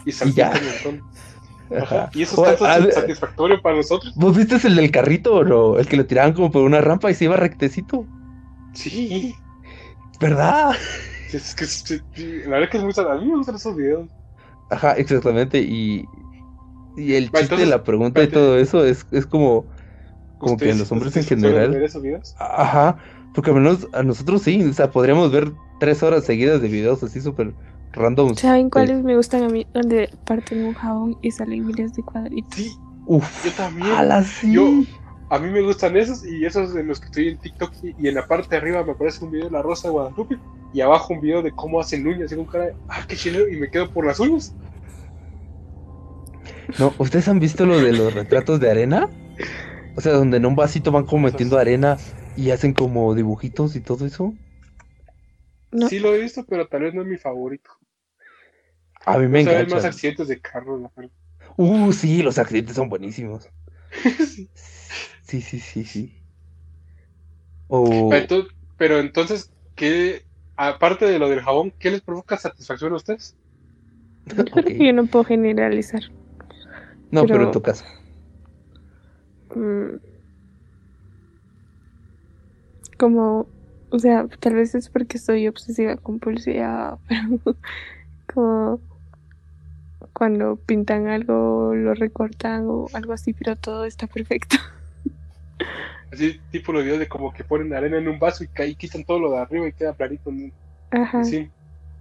y 0.06 0.12
salpica 0.12 0.52
ya. 0.54 0.60
un 0.60 0.66
montón. 1.00 1.10
Ajá. 1.80 2.10
Y 2.14 2.24
eso 2.24 2.42
O- 2.42 2.46
es 2.46 2.58
tanto 2.60 2.66
a 2.66 2.80
ver, 2.80 2.92
satisfactorio 2.94 3.62
para 3.62 3.78
nosotros. 3.78 4.14
¿Vos 4.16 4.36
viste 4.36 4.56
el 4.68 4.76
del 4.76 4.92
carrito 4.92 5.36
o 5.36 5.44
no? 5.44 5.78
El 5.78 5.88
que 5.88 5.98
lo 5.98 6.06
tiraban 6.06 6.34
como 6.34 6.52
por 6.52 6.64
una 6.64 6.82
rampa 6.82 7.10
y 7.12 7.14
se 7.14 7.26
iba 7.26 7.38
rectecito. 7.38 8.06
Sí. 8.74 9.36
¿Verdad? 10.20 10.72
Es 11.34 11.56
que 11.56 11.64
es- 11.64 11.90
es- 11.92 12.04
la 12.46 12.52
verdad 12.58 12.70
que 12.70 12.78
es 12.78 12.84
muy 12.84 12.94
A 12.98 13.16
mí 13.16 13.26
me 13.26 13.38
gustan 13.38 13.56
esos 13.56 13.76
videos. 13.76 14.10
Ajá, 14.70 14.94
exactamente. 14.94 15.60
Y, 15.60 16.06
y 16.98 17.14
el 17.16 17.32
chiste 17.32 17.56
de 17.58 17.66
la 17.66 17.84
pregunta 17.84 18.22
y 18.24 18.28
todo 18.28 18.58
eso 18.58 18.86
es, 18.86 19.06
es 19.12 19.26
como, 19.26 19.66
como 20.38 20.58
que 20.58 20.66
¿Ustedes- 20.66 20.80
los 20.80 20.92
hombres 20.92 21.16
en 21.18 21.24
general. 21.24 21.72
ver 21.72 21.84
esos 21.84 22.02
videos? 22.02 22.36
Ajá, 22.40 22.98
porque 23.34 23.52
al 23.52 23.58
menos 23.58 23.88
a 23.94 24.04
nosotros 24.04 24.42
sí, 24.42 24.64
o 24.64 24.74
sea, 24.74 24.92
podríamos 24.92 25.32
ver 25.32 25.52
tres 25.80 26.04
horas 26.04 26.26
seguidas 26.26 26.62
de 26.62 26.68
videos 26.68 27.02
así 27.04 27.22
súper 27.22 27.54
random. 27.94 28.36
¿Saben 28.36 28.70
cuáles 28.70 29.04
me 29.04 29.16
gustan 29.16 29.44
a 29.44 29.50
mí? 29.50 29.66
Donde 29.74 30.10
parten 30.26 30.64
un 30.66 30.74
jabón 30.74 31.18
y 31.22 31.32
salen 31.32 31.66
miles 31.66 31.94
de 31.94 32.04
cuadritos. 32.04 32.56
Sí, 32.56 32.72
Uf, 33.06 33.46
yo 33.46 33.52
también. 33.52 33.92
ala, 33.92 34.24
sí. 34.24 34.54
Yo- 34.54 34.70
a 35.30 35.40
mí 35.40 35.50
me 35.50 35.62
gustan 35.62 35.96
esos 35.96 36.26
y 36.26 36.46
esos 36.46 36.74
de 36.74 36.84
los 36.84 37.00
que 37.00 37.06
estoy 37.06 37.28
en 37.30 37.38
TikTok 37.38 37.72
y, 37.84 37.96
y 37.98 38.08
en 38.10 38.16
la 38.16 38.28
parte 38.28 38.50
de 38.50 38.58
arriba 38.58 38.84
me 38.84 38.92
aparece 38.92 39.24
un 39.24 39.32
video 39.32 39.46
de 39.48 39.52
la 39.52 39.62
Rosa 39.62 39.88
de 39.88 39.94
Guadalupe 39.94 40.38
y 40.74 40.82
abajo 40.82 41.14
un 41.14 41.22
video 41.22 41.42
de 41.42 41.52
cómo 41.54 41.80
hacen 41.80 42.06
uñas 42.06 42.32
y 42.32 42.36
con 42.36 42.46
cara 42.46 42.66
de, 42.66 42.76
ah, 42.90 43.00
qué 43.08 43.16
chileno, 43.16 43.48
y 43.48 43.58
me 43.58 43.70
quedo 43.70 43.90
por 43.92 44.06
las 44.06 44.20
uñas. 44.20 44.54
No, 46.80 46.94
¿ustedes 46.98 47.28
han 47.28 47.40
visto 47.40 47.66
lo 47.66 47.80
de 47.80 47.94
los 47.94 48.14
retratos 48.14 48.60
de 48.60 48.72
arena? 48.72 49.10
O 49.96 50.02
sea, 50.02 50.14
donde 50.14 50.38
en 50.38 50.46
un 50.46 50.56
vasito 50.56 50.92
van 50.92 51.06
como 51.06 51.24
metiendo 51.28 51.58
arena 51.58 51.98
y 52.38 52.52
hacen 52.52 52.74
como 52.74 53.14
dibujitos 53.14 53.76
y 53.76 53.82
todo 53.82 54.06
eso. 54.06 54.34
No. 55.72 55.88
Sí 55.88 56.00
lo 56.00 56.14
he 56.14 56.20
visto, 56.20 56.46
pero 56.46 56.68
tal 56.68 56.82
vez 56.84 56.94
no 56.94 57.02
es 57.02 57.08
mi 57.08 57.18
favorito. 57.18 57.72
A 59.06 59.18
mí 59.18 59.28
me 59.28 59.42
O 59.42 59.44
sea, 59.44 59.60
hay 59.60 59.68
más 59.68 59.86
accidentes 59.86 60.28
de 60.28 60.40
carros, 60.40 60.82
la 60.82 60.92
verdad. 60.96 61.12
Uh, 61.58 61.92
sí, 61.92 62.22
los 62.22 62.38
accidentes 62.38 62.76
son 62.76 62.90
buenísimos. 62.90 63.50
Sí. 65.22 65.42
Sí, 65.42 65.60
sí, 65.60 65.86
sí, 65.86 66.14
Ento- 67.70 68.48
pero 68.78 69.00
entonces, 69.00 69.50
¿qué, 69.76 70.24
aparte 70.58 71.06
de 71.06 71.20
lo 71.20 71.30
del 71.30 71.42
jabón, 71.42 71.72
qué 71.80 71.90
les 71.92 72.02
provoca 72.02 72.38
satisfacción 72.38 72.92
a 72.92 72.98
ustedes? 72.98 73.36
Yo 74.26 74.44
creo 74.46 74.64
Ok. 74.64 74.66
que 74.68 74.86
yo 74.86 74.94
no 74.94 75.06
puedo 75.06 75.24
generalizar. 75.26 76.02
no, 77.12 77.22
pero 77.22 77.34
pero- 77.34 77.44
en 77.46 77.52
tu 77.52 77.62
caso. 77.62 77.86
Mm. 79.56 79.96
Como, 82.98 83.48
o 83.92 84.00
sea, 84.00 84.28
tal 84.40 84.56
vez 84.56 84.76
es 84.76 84.90
porque 84.90 85.18
soy 85.20 85.48
obsesiva 85.48 85.98
compulsiva, 85.98 87.00
pero 87.08 87.40
como 88.34 88.82
cuando 90.14 90.58
pintan 90.58 91.08
algo, 91.08 91.74
lo 91.76 91.94
recortan 91.94 92.66
o 92.68 92.88
algo 92.94 93.14
así, 93.14 93.34
pero 93.34 93.56
todo 93.56 93.86
está 93.86 94.08
perfecto. 94.08 94.58
Así, 96.12 96.42
tipo 96.50 96.74
los 96.74 96.84
videos 96.84 97.00
de 97.00 97.08
como 97.08 97.32
que 97.32 97.44
ponen 97.44 97.74
arena 97.74 97.98
en 97.98 98.08
un 98.08 98.20
vaso 98.20 98.44
y, 98.44 98.50
y 98.64 98.76
quitan 98.76 99.04
todo 99.06 99.20
lo 99.20 99.32
de 99.32 99.38
arriba 99.40 99.68
y 99.68 99.74
queda 99.74 99.94
planito. 99.94 100.32
¿no? 100.32 100.52
Ajá. 100.92 101.24
Sí. 101.24 101.50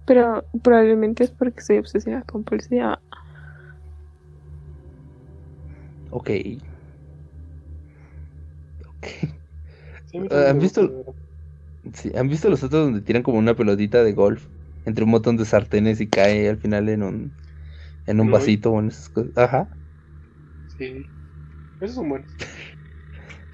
Pero 0.05 0.47
probablemente 0.63 1.23
es 1.23 1.31
porque 1.31 1.61
soy 1.61 1.77
obsesiva 1.77 2.23
compulsiva. 2.23 3.01
Ok. 6.11 6.29
Ok. 8.87 9.07
Sí, 10.05 10.17
Ah, 10.19 10.27
también 10.29 10.49
¿han 10.49 10.57
me 10.57 10.61
visto-. 10.63 11.15
Sí, 11.93 12.11
¿Han 12.15 12.29
visto 12.29 12.49
los 12.49 12.63
otros 12.63 12.85
donde 12.85 13.01
tiran 13.01 13.23
como 13.23 13.39
una 13.39 13.55
pelotita 13.55 14.03
de 14.03 14.13
golf 14.13 14.45
entre 14.85 15.03
un 15.03 15.09
montón 15.11 15.37
de 15.37 15.45
sartenes 15.45 15.99
y 16.01 16.07
cae 16.07 16.49
al 16.49 16.57
final 16.57 16.89
en 16.89 17.03
un 17.03 17.33
en 18.05 18.19
un 18.19 18.27
No. 18.27 18.33
vasito 18.33 18.71
o 18.71 18.79
en 18.79 18.87
esas 18.89 19.09
cosas? 19.09 19.31
Ajá. 19.35 19.69
Sí. 20.67 21.09
Esos 21.79 21.95
son 21.95 22.09
buenos. 22.09 22.35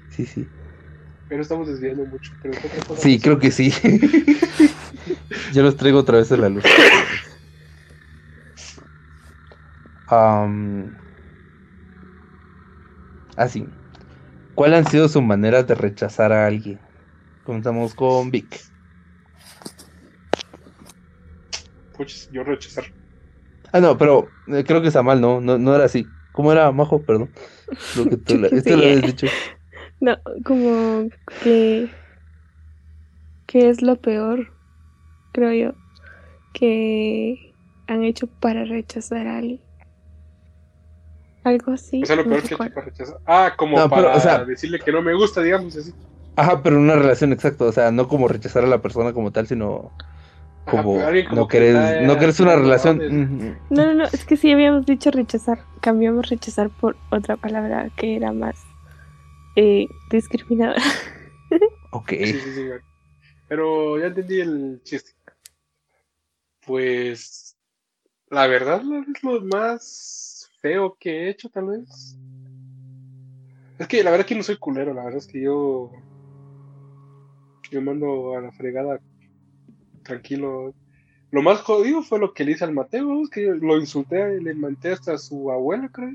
Sí, 0.08 0.26
sí. 0.26 0.50
Pero 1.28 1.42
estamos 1.42 1.68
desviando 1.68 2.04
mucho. 2.04 2.32
Pero 2.42 2.54
¿qué 2.60 2.66
otra 2.66 2.84
cosa 2.84 3.02
Sí, 3.02 3.20
creo 3.20 3.38
que 3.38 3.50
sí. 3.50 3.70
Yo 5.52 5.62
los 5.62 5.76
traigo 5.76 5.98
otra 5.98 6.18
vez 6.18 6.30
a 6.32 6.36
la 6.36 6.48
luz. 6.48 6.64
Am, 10.06 10.96
así. 13.36 13.68
¿Cuáles 14.54 14.78
han 14.86 14.90
sido 14.90 15.08
sus 15.08 15.22
maneras 15.22 15.66
de 15.66 15.74
rechazar 15.74 16.32
a 16.32 16.46
alguien? 16.46 16.80
Comenzamos 17.52 17.94
con 17.94 18.30
Vic. 18.30 18.60
Puchis, 21.96 22.28
yo 22.30 22.44
rechazar. 22.44 22.84
Ah, 23.72 23.80
no, 23.80 23.96
pero 23.96 24.28
eh, 24.48 24.64
creo 24.66 24.82
que 24.82 24.88
está 24.88 25.02
mal, 25.02 25.18
¿no? 25.18 25.40
No, 25.40 25.56
no 25.56 25.74
era 25.74 25.86
así. 25.86 26.06
¿Cómo 26.32 26.52
era, 26.52 26.70
Majo? 26.72 27.00
Perdón. 27.00 27.30
Lo 27.96 28.04
que 28.04 28.18
tú 28.18 28.36
la- 28.38 28.48
esto 28.48 28.76
lo 28.76 28.82
habías 28.82 29.00
dicho. 29.00 29.26
No, 29.98 30.18
como 30.44 31.08
que... 31.42 31.88
¿Qué 33.46 33.70
es 33.70 33.80
lo 33.80 33.96
peor? 33.96 34.52
Creo 35.32 35.54
yo. 35.54 35.72
Que 36.52 37.54
han 37.86 38.04
hecho 38.04 38.26
para 38.26 38.64
rechazar 38.66 39.26
a 39.26 39.38
alguien. 39.38 39.62
Algo 41.44 41.72
así. 41.72 42.02
O 42.02 42.04
sea, 42.06 42.16
lo 42.16 42.24
no 42.24 42.28
peor 42.28 42.42
que 42.42 42.48
he 42.48 42.54
hecho 42.56 42.58
para 42.58 42.84
rechazar. 42.84 43.16
Ah, 43.24 43.54
como 43.56 43.78
No, 43.78 43.88
pero, 43.88 44.02
para 44.02 44.16
o 44.16 44.20
sea- 44.20 44.44
decirle 44.44 44.78
que 44.80 44.92
no 44.92 45.00
me 45.00 45.14
gusta, 45.14 45.40
digamos 45.40 45.74
así. 45.78 45.94
Ajá, 46.38 46.62
pero 46.62 46.78
una 46.78 46.94
relación 46.94 47.32
exacta. 47.32 47.64
O 47.64 47.72
sea, 47.72 47.90
no 47.90 48.06
como 48.06 48.28
rechazar 48.28 48.62
a 48.62 48.68
la 48.68 48.80
persona 48.80 49.12
como 49.12 49.32
tal, 49.32 49.48
sino 49.48 49.90
como, 50.66 50.96
no 51.32 51.48
que 51.48 51.58
querés, 51.58 52.06
no 52.06 52.16
querés 52.16 52.38
una 52.38 52.54
relación. 52.54 53.58
No, 53.70 53.86
no, 53.86 53.94
no, 53.94 54.04
es 54.04 54.24
que 54.24 54.36
sí 54.36 54.52
habíamos 54.52 54.86
dicho 54.86 55.10
rechazar. 55.10 55.64
Cambiamos 55.80 56.28
rechazar 56.28 56.70
por 56.70 56.96
otra 57.10 57.36
palabra 57.36 57.90
que 57.96 58.14
era 58.14 58.32
más 58.32 58.56
eh, 59.56 59.86
discriminadora. 60.10 60.80
Ok. 61.90 62.10
Sí, 62.10 62.34
sí, 62.34 62.54
sí. 62.54 62.64
Pero 63.48 63.98
ya 63.98 64.08
entendí 64.08 64.42
el 64.42 64.82
chiste. 64.84 65.12
Pues 66.66 67.56
la 68.28 68.46
verdad 68.46 68.82
es 68.82 69.22
lo 69.22 69.40
más 69.40 70.50
feo 70.60 70.98
que 71.00 71.10
he 71.10 71.30
hecho, 71.30 71.48
tal 71.48 71.68
vez. 71.68 72.18
Es 73.78 73.88
que 73.88 74.04
la 74.04 74.10
verdad 74.10 74.26
que 74.26 74.34
no 74.34 74.42
soy 74.42 74.58
culero, 74.58 74.92
la 74.92 75.04
verdad 75.04 75.20
es 75.20 75.26
que 75.26 75.40
yo 75.40 75.90
yo 77.70 77.82
mando 77.82 78.36
a 78.36 78.40
la 78.40 78.52
fregada 78.52 79.00
tranquilo. 80.02 80.74
Lo 81.30 81.42
más 81.42 81.60
jodido 81.60 82.02
fue 82.02 82.18
lo 82.18 82.32
que 82.32 82.44
le 82.44 82.52
hice 82.52 82.64
al 82.64 82.72
Mateo, 82.72 83.22
que 83.30 83.42
lo 83.42 83.78
insulté, 83.78 84.40
le 84.40 84.54
manté 84.54 84.92
hasta 84.92 85.18
su 85.18 85.50
abuela, 85.50 85.88
creo. 85.92 86.14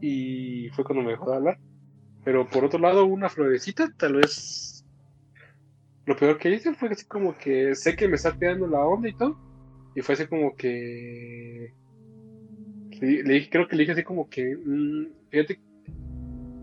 Y 0.00 0.68
fue 0.70 0.84
cuando 0.84 1.04
me 1.04 1.12
dejó 1.12 1.30
de 1.30 1.36
hablar. 1.36 1.58
Pero 2.24 2.48
por 2.48 2.64
otro 2.64 2.80
lado, 2.80 3.04
una 3.04 3.28
florecita, 3.28 3.92
tal 3.96 4.14
vez. 4.14 4.84
Lo 6.06 6.16
peor 6.16 6.38
que 6.38 6.50
hice 6.50 6.74
fue 6.74 6.88
así 6.88 7.04
como 7.06 7.36
que 7.36 7.74
sé 7.74 7.96
que 7.96 8.08
me 8.08 8.16
está 8.16 8.34
pegando 8.34 8.66
la 8.66 8.80
onda 8.80 9.08
y 9.08 9.16
todo. 9.16 9.38
Y 9.94 10.02
fue 10.02 10.14
así 10.14 10.26
como 10.26 10.54
que. 10.56 11.72
Le, 13.00 13.22
le 13.22 13.48
creo 13.48 13.68
que 13.68 13.76
le 13.76 13.82
dije 13.82 13.92
así 13.92 14.02
como 14.02 14.28
que. 14.28 14.56
mm, 14.56 15.06
fíjate. 15.30 15.60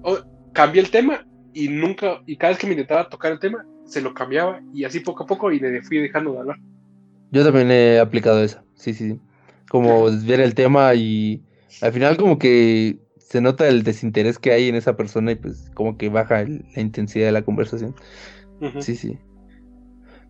oh, 0.04 0.20
cambié 0.54 0.82
el 0.82 0.92
tema 0.92 1.26
y 1.54 1.68
nunca. 1.70 2.22
Y 2.26 2.38
cada 2.38 2.52
vez 2.52 2.60
que 2.60 2.68
me 2.68 2.74
intentaba 2.74 3.10
tocar 3.10 3.32
el 3.32 3.40
tema, 3.40 3.66
se 3.86 4.02
lo 4.02 4.14
cambiaba. 4.14 4.62
Y 4.74 4.84
así 4.84 5.00
poco 5.00 5.24
a 5.24 5.28
poco 5.28 5.52
y 5.52 5.60
le 5.60 5.82
fui 5.82 6.00
dejando 6.00 6.34
de 6.34 6.40
hablar. 6.40 6.58
Yo 7.32 7.44
también 7.44 7.72
he 7.72 8.00
aplicado 8.00 8.44
esa. 8.44 8.64
Sí, 8.76 8.94
sí. 8.94 9.12
sí. 9.12 9.20
Como 9.70 10.10
desviar 10.10 10.40
el 10.42 10.54
tema 10.56 10.94
y 10.94 11.42
al 11.82 11.92
final 11.94 12.18
como 12.18 12.38
que 12.38 12.98
se 13.18 13.42
nota 13.42 13.68
el 13.68 13.84
desinterés 13.84 14.38
que 14.38 14.52
hay 14.52 14.70
en 14.70 14.76
esa 14.76 14.96
persona 14.96 15.32
y 15.32 15.36
pues 15.36 15.70
como 15.74 15.98
que 15.98 16.10
baja 16.10 16.42
el- 16.42 16.66
la 16.76 16.82
intensidad 16.82 17.26
de 17.26 17.32
la 17.32 17.44
conversación. 17.44 17.96
Sí, 18.80 18.96
sí. 18.96 19.18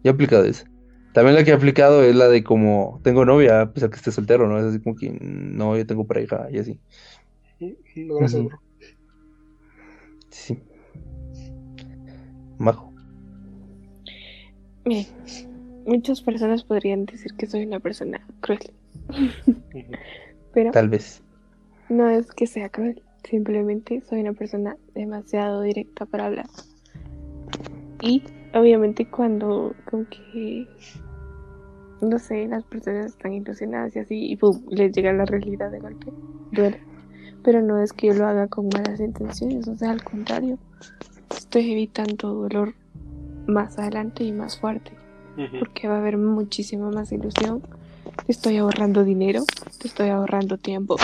Yo 0.03 0.11
he 0.11 0.13
aplicado 0.13 0.45
esa. 0.45 0.65
También 1.13 1.35
la 1.35 1.43
que 1.43 1.51
he 1.51 1.53
aplicado 1.53 2.03
es 2.03 2.15
la 2.15 2.27
de 2.27 2.43
como 2.43 2.99
tengo 3.03 3.25
novia, 3.25 3.61
a 3.61 3.73
pesar 3.73 3.89
que 3.89 3.97
esté 3.97 4.11
soltero, 4.11 4.47
¿no? 4.47 4.57
Es 4.59 4.65
así 4.65 4.81
como 4.81 4.95
que 4.95 5.11
"Mm, 5.11 5.55
no, 5.57 5.77
yo 5.77 5.85
tengo 5.85 6.07
pareja 6.07 6.47
y 6.51 6.57
así. 6.59 6.79
No, 7.95 8.15
gracias, 8.17 8.41
Ujú. 8.41 8.49
bro. 8.49 8.59
Sí. 10.31 10.57
Majo. 12.63 12.91
Miren, 14.85 15.05
muchas 15.85 16.21
personas 16.21 16.63
podrían 16.63 17.05
decir 17.05 17.33
que 17.35 17.45
soy 17.45 17.65
una 17.65 17.79
persona 17.79 18.25
cruel, 18.41 18.59
pero 20.53 20.71
Tal 20.71 20.89
vez. 20.89 21.21
no 21.89 22.09
es 22.09 22.31
que 22.31 22.47
sea 22.47 22.69
cruel, 22.69 23.01
simplemente 23.23 24.01
soy 24.01 24.21
una 24.21 24.33
persona 24.33 24.75
demasiado 24.93 25.61
directa 25.61 26.05
para 26.05 26.25
hablar. 26.25 26.47
Y 28.01 28.23
obviamente 28.53 29.09
cuando 29.09 29.73
como 29.89 30.05
que 30.09 30.67
no 32.01 32.19
sé, 32.19 32.47
las 32.47 32.63
personas 32.65 33.07
están 33.07 33.33
ilusionadas 33.33 33.95
y 33.95 33.99
así 33.99 34.31
y 34.31 34.35
pum, 34.35 34.61
les 34.69 34.91
llega 34.91 35.13
la 35.13 35.25
realidad 35.25 35.71
de 35.71 35.79
golpe, 35.79 36.11
duele. 36.51 36.79
Pero 37.43 37.61
no 37.61 37.81
es 37.81 37.93
que 37.93 38.07
yo 38.07 38.13
lo 38.13 38.27
haga 38.27 38.47
con 38.47 38.67
malas 38.67 38.99
intenciones, 38.99 39.67
o 39.67 39.75
sea, 39.75 39.91
al 39.91 40.03
contrario, 40.03 40.57
estoy 41.37 41.71
evitando 41.71 42.33
dolor 42.33 42.73
más 43.47 43.77
adelante 43.77 44.23
y 44.23 44.31
más 44.31 44.59
fuerte 44.59 44.91
porque 45.59 45.87
va 45.87 45.95
a 45.95 45.99
haber 45.99 46.17
muchísima 46.17 46.89
más 46.89 47.11
ilusión. 47.11 47.61
Te 48.25 48.31
estoy 48.31 48.57
ahorrando 48.57 49.03
dinero, 49.03 49.43
te 49.79 49.87
estoy 49.87 50.09
ahorrando 50.09 50.57
tiempo. 50.57 50.97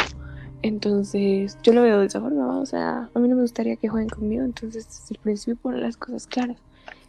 Entonces, 0.62 1.58
yo 1.64 1.74
lo 1.74 1.82
veo 1.82 2.00
de 2.00 2.08
esa 2.08 2.20
forma, 2.20 2.46
¿va? 2.46 2.58
o 2.60 2.66
sea, 2.66 3.10
a 3.14 3.20
mí 3.20 3.30
no 3.30 3.36
me 3.36 3.44
gustaría 3.44 3.78
que 3.78 3.88
jueguen 3.88 4.10
conmigo, 4.10 4.44
entonces 4.44 4.88
desde 4.88 5.16
el 5.16 5.22
principio 5.22 5.56
poner 5.56 5.82
las 5.82 5.96
cosas 5.96 6.28
claras. 6.28 6.58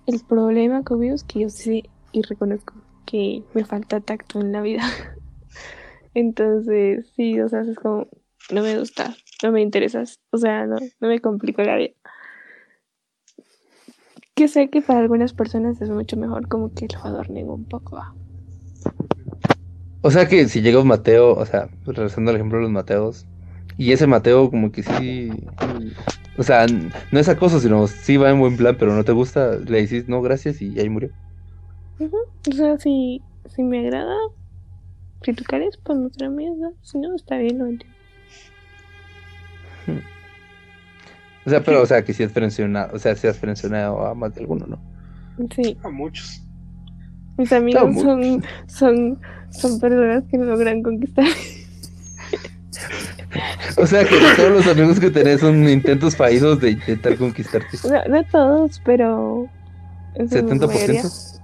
El 0.07 0.21
problema 0.21 0.83
conmigo 0.83 1.15
es 1.15 1.25
que 1.25 1.41
yo 1.41 1.51
sé 1.51 1.85
y 2.13 2.23
reconozco 2.23 2.75
que 3.07 3.43
me 3.55 3.65
falta 3.65 4.01
tacto 4.01 4.41
en 4.41 4.53
la 4.53 4.63
vida. 4.63 4.83
Entonces, 6.15 7.11
sí, 7.17 7.41
o 7.41 7.49
sea, 7.49 7.63
es 7.63 7.77
como, 7.77 8.07
no 8.53 8.63
me 8.63 8.79
gusta, 8.79 9.17
no 9.43 9.51
me 9.51 9.63
interesas, 9.63 10.21
o 10.31 10.39
sea, 10.39 10.67
no, 10.67 10.77
no 11.01 11.09
me 11.09 11.21
complico 11.21 11.63
la 11.63 11.77
vida. 11.77 11.93
Que 14.41 14.49
sé 14.49 14.71
que 14.71 14.81
para 14.81 15.01
algunas 15.01 15.35
personas 15.35 15.83
es 15.83 15.91
mucho 15.91 16.17
mejor 16.17 16.49
como 16.49 16.73
que 16.73 16.89
lo 16.91 17.05
adornen 17.05 17.51
un 17.51 17.67
poco. 17.67 17.97
¿va? 17.97 18.15
O 20.01 20.11
sea 20.11 20.29
que 20.29 20.49
si 20.49 20.63
llega 20.63 20.81
un 20.81 20.89
Mateo, 20.89 21.35
o 21.35 21.45
sea, 21.45 21.69
regresando 21.85 22.31
al 22.31 22.37
ejemplo 22.37 22.57
de 22.57 22.63
los 22.63 22.73
Mateos, 22.73 23.27
y 23.77 23.93
ese 23.93 24.07
Mateo 24.07 24.51
como 24.51 24.73
que 24.73 24.83
sí, 24.83 25.31
O 26.39 26.43
sea, 26.43 26.65
no 26.67 27.21
es 27.21 27.29
acoso, 27.29 27.61
sino 27.61 27.87
sí 27.87 28.17
va 28.17 28.31
en 28.31 28.41
buen 28.41 28.57
plan, 28.57 28.77
pero 28.79 28.95
no 28.97 29.05
te 29.05 29.13
gusta, 29.13 29.59
le 29.59 29.83
dices 29.83 30.09
no, 30.09 30.23
gracias 30.23 30.63
y 30.63 30.81
ahí 30.81 30.89
murió. 30.89 31.11
O 32.51 32.55
sea, 32.55 32.79
si, 32.79 33.21
si 33.55 33.63
me 33.63 33.81
agrada, 33.81 34.17
si 35.23 35.35
tú 35.35 35.45
quieres, 35.45 35.77
pues 35.77 35.99
no 35.99 36.09
ser 36.09 36.29
amigos, 36.29 36.57
¿no? 36.57 36.73
Si 36.81 36.99
no, 36.99 37.15
está 37.15 37.37
bien, 37.37 37.59
lo 37.59 37.67
entiendo. 37.67 37.95
O 41.47 41.51
sea, 41.51 41.63
pero, 41.63 41.83
o 41.83 41.87
sea, 41.87 42.05
que 42.05 42.13
si 42.13 42.23
has 42.23 42.33
frencionado, 42.33 42.95
o 42.95 42.99
sea, 42.99 43.17
si 43.17 43.27
has 43.27 43.39
frencionado 43.39 44.05
a 44.05 44.15
más 44.15 44.35
de 44.35 44.43
alguno, 44.43 44.67
¿no? 44.67 44.79
Sí, 45.55 45.79
A 45.83 45.89
muchos. 45.89 46.43
mis 47.39 47.51
amigos 47.53 47.95
son, 47.95 48.45
son, 48.67 49.19
son 49.51 49.81
personas 49.81 50.25
que 50.31 50.37
no 50.37 50.45
logran 50.45 50.83
conquistar. 50.83 51.27
O 53.77 53.87
sea, 53.87 54.05
que 54.05 54.17
todos 54.37 54.51
los 54.51 54.67
amigos 54.67 54.99
que 55.01 55.11
tenés 55.11 55.41
son 55.41 55.69
intentos 55.69 56.17
fallidos 56.17 56.61
de 56.61 56.73
intentar 56.73 57.17
conquistarte. 57.17 57.79
No, 57.89 58.05
no 58.15 58.25
todos, 58.25 58.83
pero. 58.85 59.49
en 60.15 60.29
su 60.29 60.43
mayoría. 60.45 61.03
¿70%? 61.03 61.41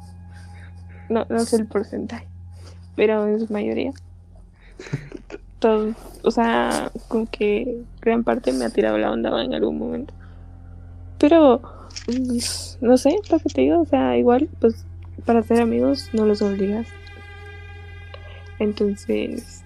No, 1.09 1.27
no 1.28 1.39
sé 1.40 1.56
el 1.56 1.66
porcentaje. 1.66 2.27
Pero 2.97 3.27
en 3.28 3.47
su 3.47 3.52
mayoría. 3.52 3.93
Todos. 5.59 5.95
O 6.23 6.31
sea, 6.31 6.91
como 7.09 7.27
que 7.31 7.83
gran 8.01 8.24
parte 8.24 8.53
me 8.53 8.65
ha 8.65 8.70
tirado 8.70 8.99
la 8.99 9.11
onda 9.12 9.43
en 9.43 9.55
algún 9.55 9.78
momento. 9.78 10.12
Pero. 11.19 11.61
mm, 12.09 12.39
No 12.81 12.97
sé, 12.97 13.16
lo 13.31 13.39
que 13.39 13.49
te 13.49 13.62
digo. 13.62 13.81
O 13.81 13.87
sea, 13.87 14.16
igual, 14.19 14.49
pues 14.61 14.85
para 15.24 15.43
ser 15.43 15.61
amigos 15.61 16.11
no 16.12 16.27
los 16.27 16.43
obligas. 16.43 16.87
Entonces. 18.59 19.62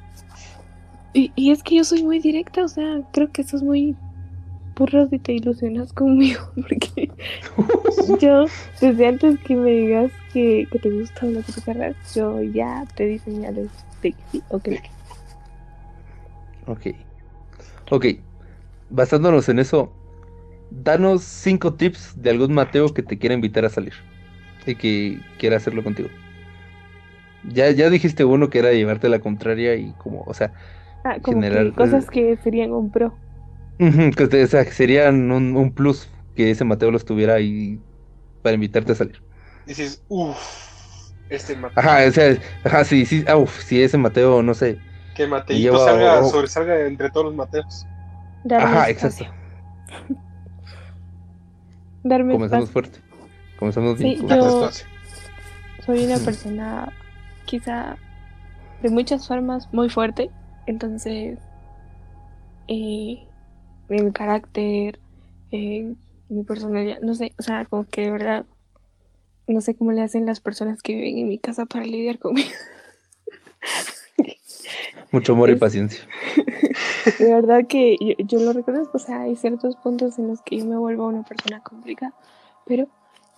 Y, 1.13 1.33
y 1.35 1.51
es 1.51 1.63
que 1.63 1.77
yo 1.77 1.85
soy 1.85 2.05
muy 2.05 2.21
directa, 2.21 2.63
o 2.63 2.69
sea, 2.69 3.01
creo 3.13 3.33
que 3.33 3.43
eso 3.43 3.57
es 3.57 3.65
muy 3.65 3.97
burro 4.77 5.09
si 5.09 5.19
te 5.19 5.33
ilusionas 5.33 5.93
conmigo, 5.93 6.41
porque 6.55 7.11
yo, 8.21 8.45
desde 8.81 9.07
antes 9.09 9.39
que 9.41 9.57
me 9.57 9.71
digas 9.73 10.13
que, 10.33 10.69
que 10.71 10.79
te 10.79 10.91
gusta 10.91 11.27
tú 11.27 11.63
querrás, 11.65 11.97
yo 12.15 12.41
ya 12.43 12.87
te 12.95 13.07
di 13.07 13.19
señales 13.19 13.69
de 14.03 14.13
que 14.13 14.19
sí 14.31 14.43
o 14.51 14.61
que 14.61 14.71
no. 14.71 15.00
Ok. 16.67 16.87
Ok. 17.91 18.07
Basándonos 18.89 19.49
en 19.49 19.59
eso, 19.61 19.99
danos 20.71 21.25
cinco 21.25 21.77
tips 21.77 22.15
de 22.21 22.31
algún 22.31 22.55
Mateo 22.55 22.95
que 22.95 23.03
te 23.05 23.19
quiera 23.19 23.35
invitar 23.37 23.65
a 23.67 23.71
salir. 23.71 23.95
Y 24.67 24.77
que 24.77 25.29
quiera 25.39 25.57
hacerlo 25.59 25.85
contigo. 25.85 26.11
Ya, 27.43 27.71
ya 27.71 27.89
dijiste 27.91 28.25
uno 28.25 28.51
que 28.51 28.59
era 28.59 28.73
llevarte 28.73 29.09
la 29.09 29.21
contraria 29.21 29.75
y 29.77 29.95
como, 29.95 30.23
o 30.27 30.35
sea, 30.35 30.53
Ah, 31.05 31.21
como 31.21 31.45
Generar, 31.45 31.73
que 31.73 31.75
cosas 31.75 32.09
que 32.11 32.37
serían 32.39 32.73
un 32.73 32.91
pro. 32.91 33.21
que, 34.17 34.43
o 34.45 34.47
sea, 34.47 34.65
que 34.65 34.73
serían 34.73 35.31
un, 35.33 35.57
un 35.57 35.75
plus 35.75 36.09
que 36.35 36.51
ese 36.51 36.65
Mateo 36.65 36.91
los 36.91 37.05
tuviera 37.05 37.35
ahí 37.35 37.81
para 38.43 38.55
invitarte 38.55 38.93
a 38.93 38.95
salir. 38.97 39.23
Dices, 39.65 40.05
uff, 40.09 41.13
este 41.29 41.57
Mateo. 41.57 41.77
Ajá, 41.77 42.05
o 42.09 42.11
sea, 42.13 42.37
ajá, 42.65 42.85
sí, 42.85 43.07
sí, 43.07 43.25
ah, 43.29 43.37
uf, 43.37 43.63
si 43.65 43.83
ese 43.83 43.97
Mateo, 43.99 44.43
no 44.43 44.55
sé. 44.55 44.81
Que 45.25 45.29
Mateito 45.31 45.61
lleva- 45.61 45.85
salga, 45.85 46.25
sobresalga 46.25 46.81
entre 46.87 47.11
todos 47.11 47.27
los 47.27 47.35
Mateos. 47.35 47.87
Darme 48.45 48.65
Ajá, 48.79 48.89
espacio. 48.91 49.27
exacto. 49.27 50.15
Darme 52.03 52.33
Comenzamos 52.33 52.69
espacio. 52.69 52.91
fuerte. 52.91 53.01
Comenzamos 53.59 53.99
bien. 53.99 54.15
Sí, 54.15 54.21
comenzamos- 54.23 54.81
yo-. 54.81 54.87
Soy 55.85 56.05
una 56.05 56.19
persona 56.19 56.93
quizá 57.47 57.97
de 58.83 58.89
muchas 58.91 59.27
formas 59.29 59.73
muy 59.73 59.91
fuerte, 59.91 60.31
entonces 60.67 61.39
eh, 62.69 63.27
en 63.89 64.05
mi 64.07 64.13
carácter, 64.13 64.99
en 65.51 65.99
mi 66.29 66.45
personalidad, 66.45 67.01
no 67.01 67.15
sé, 67.15 67.33
o 67.39 67.43
sea, 67.43 67.65
como 67.67 67.85
que 67.85 68.03
de 68.03 68.11
verdad 68.13 68.47
no 69.49 69.61
sé 69.61 69.75
cómo 69.75 69.91
le 69.93 70.03
hacen 70.03 70.27
las 70.27 70.41
personas 70.41 70.81
que 70.81 70.95
viven 70.95 71.19
en 71.19 71.29
mi 71.29 71.39
casa 71.39 71.67
para 71.67 71.85
lidiar 71.85 72.19
conmigo. 72.19 72.49
Mucho 75.13 75.33
amor 75.33 75.51
y 75.51 75.57
paciencia. 75.57 76.03
De 77.19 77.33
verdad 77.33 77.67
que 77.67 77.97
yo, 78.01 78.15
yo 78.25 78.41
lo 78.41 78.53
reconozco, 78.53 78.97
o 78.97 79.01
sea, 79.01 79.23
hay 79.23 79.37
ciertos 79.37 79.77
puntos 79.77 80.19
en 80.19 80.29
los 80.29 80.43
que 80.43 80.59
yo 80.59 80.67
me 80.67 80.77
vuelvo 80.77 81.07
una 81.07 81.23
persona 81.23 81.61
complicada, 81.63 82.15
pero 82.67 82.87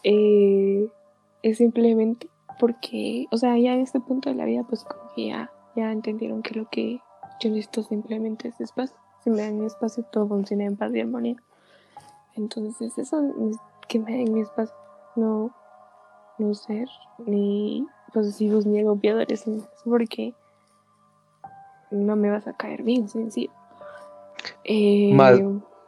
eh, 0.04 0.88
es 1.42 1.58
simplemente 1.58 2.28
porque, 2.58 3.26
o 3.30 3.36
sea, 3.36 3.56
ya 3.58 3.74
en 3.74 3.80
este 3.80 4.00
punto 4.00 4.28
de 4.30 4.36
la 4.36 4.44
vida, 4.44 4.64
pues 4.68 4.84
como 4.84 5.12
que 5.14 5.28
ya, 5.28 5.50
ya 5.74 5.90
entendieron 5.90 6.42
que 6.42 6.54
lo 6.54 6.68
que 6.68 7.00
yo 7.40 7.50
necesito 7.50 7.82
simplemente 7.82 8.48
es 8.48 8.60
espacio. 8.60 8.96
Si 9.24 9.30
me 9.30 9.42
dan 9.42 9.58
mi 9.58 9.66
espacio, 9.66 10.04
todo 10.04 10.28
funciona 10.28 10.64
en 10.64 10.76
paz 10.76 10.94
y 10.94 11.00
armonía. 11.00 11.36
Entonces, 12.34 12.96
eso, 12.98 13.20
es 13.50 13.56
que 13.88 13.98
me 13.98 14.12
den 14.12 14.32
mi 14.32 14.40
espacio, 14.40 14.74
no, 15.16 15.54
no 16.38 16.54
ser 16.54 16.88
ni 17.18 17.86
posesivos 18.12 18.66
ni 18.66 18.80
agobiadores, 18.80 19.44
porque 19.84 20.34
no 21.92 22.16
me 22.16 22.30
vas 22.30 22.46
a 22.46 22.52
caer 22.54 22.82
bien, 22.82 23.08
sencillo. 23.08 23.50
Eh, 24.64 25.10
Más- 25.12 25.40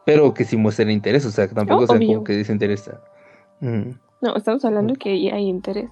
Pero 0.04 0.34
que 0.34 0.44
si 0.44 0.56
muestra 0.56 0.90
interés, 0.92 1.24
o 1.26 1.30
sea, 1.30 1.48
que 1.48 1.54
tampoco 1.54 1.84
Oh, 1.84 1.86
sea 1.86 1.98
como 1.98 2.24
que 2.24 2.34
desinteresa. 2.34 3.00
Ujú. 3.60 3.94
No, 4.20 4.36
estamos 4.36 4.64
hablando 4.64 4.92
de 4.92 4.98
que 4.98 5.20
ya 5.20 5.34
hay 5.34 5.48
interés. 5.48 5.90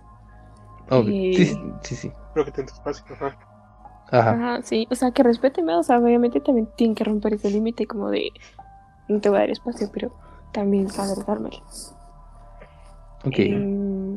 Eh, 0.90 1.32
Sí, 1.34 1.58
sí, 1.82 1.96
sí. 1.96 2.12
Creo 2.34 2.44
que 2.44 2.50
te 2.52 2.62
espacio. 2.62 3.04
Ajá. 3.14 3.36
Ajá. 4.10 4.30
Ajá, 4.32 4.62
sí. 4.62 4.86
O 4.90 4.94
sea, 4.94 5.10
que 5.12 5.22
respéteme, 5.22 5.74
o 5.74 5.82
sea, 5.82 5.98
obviamente 5.98 6.40
también 6.40 6.68
tienen 6.76 6.94
que 6.94 7.04
romper 7.04 7.34
ese 7.34 7.50
límite 7.50 7.86
como 7.86 8.10
de 8.10 8.30
no 9.08 9.20
te 9.20 9.30
voy 9.30 9.38
a 9.38 9.40
dar 9.42 9.50
espacio, 9.50 9.88
pero 9.92 10.12
también 10.52 10.90
saber 10.90 11.24
dármelo. 11.24 11.56
Ok. 13.24 13.38
Em, 13.38 14.11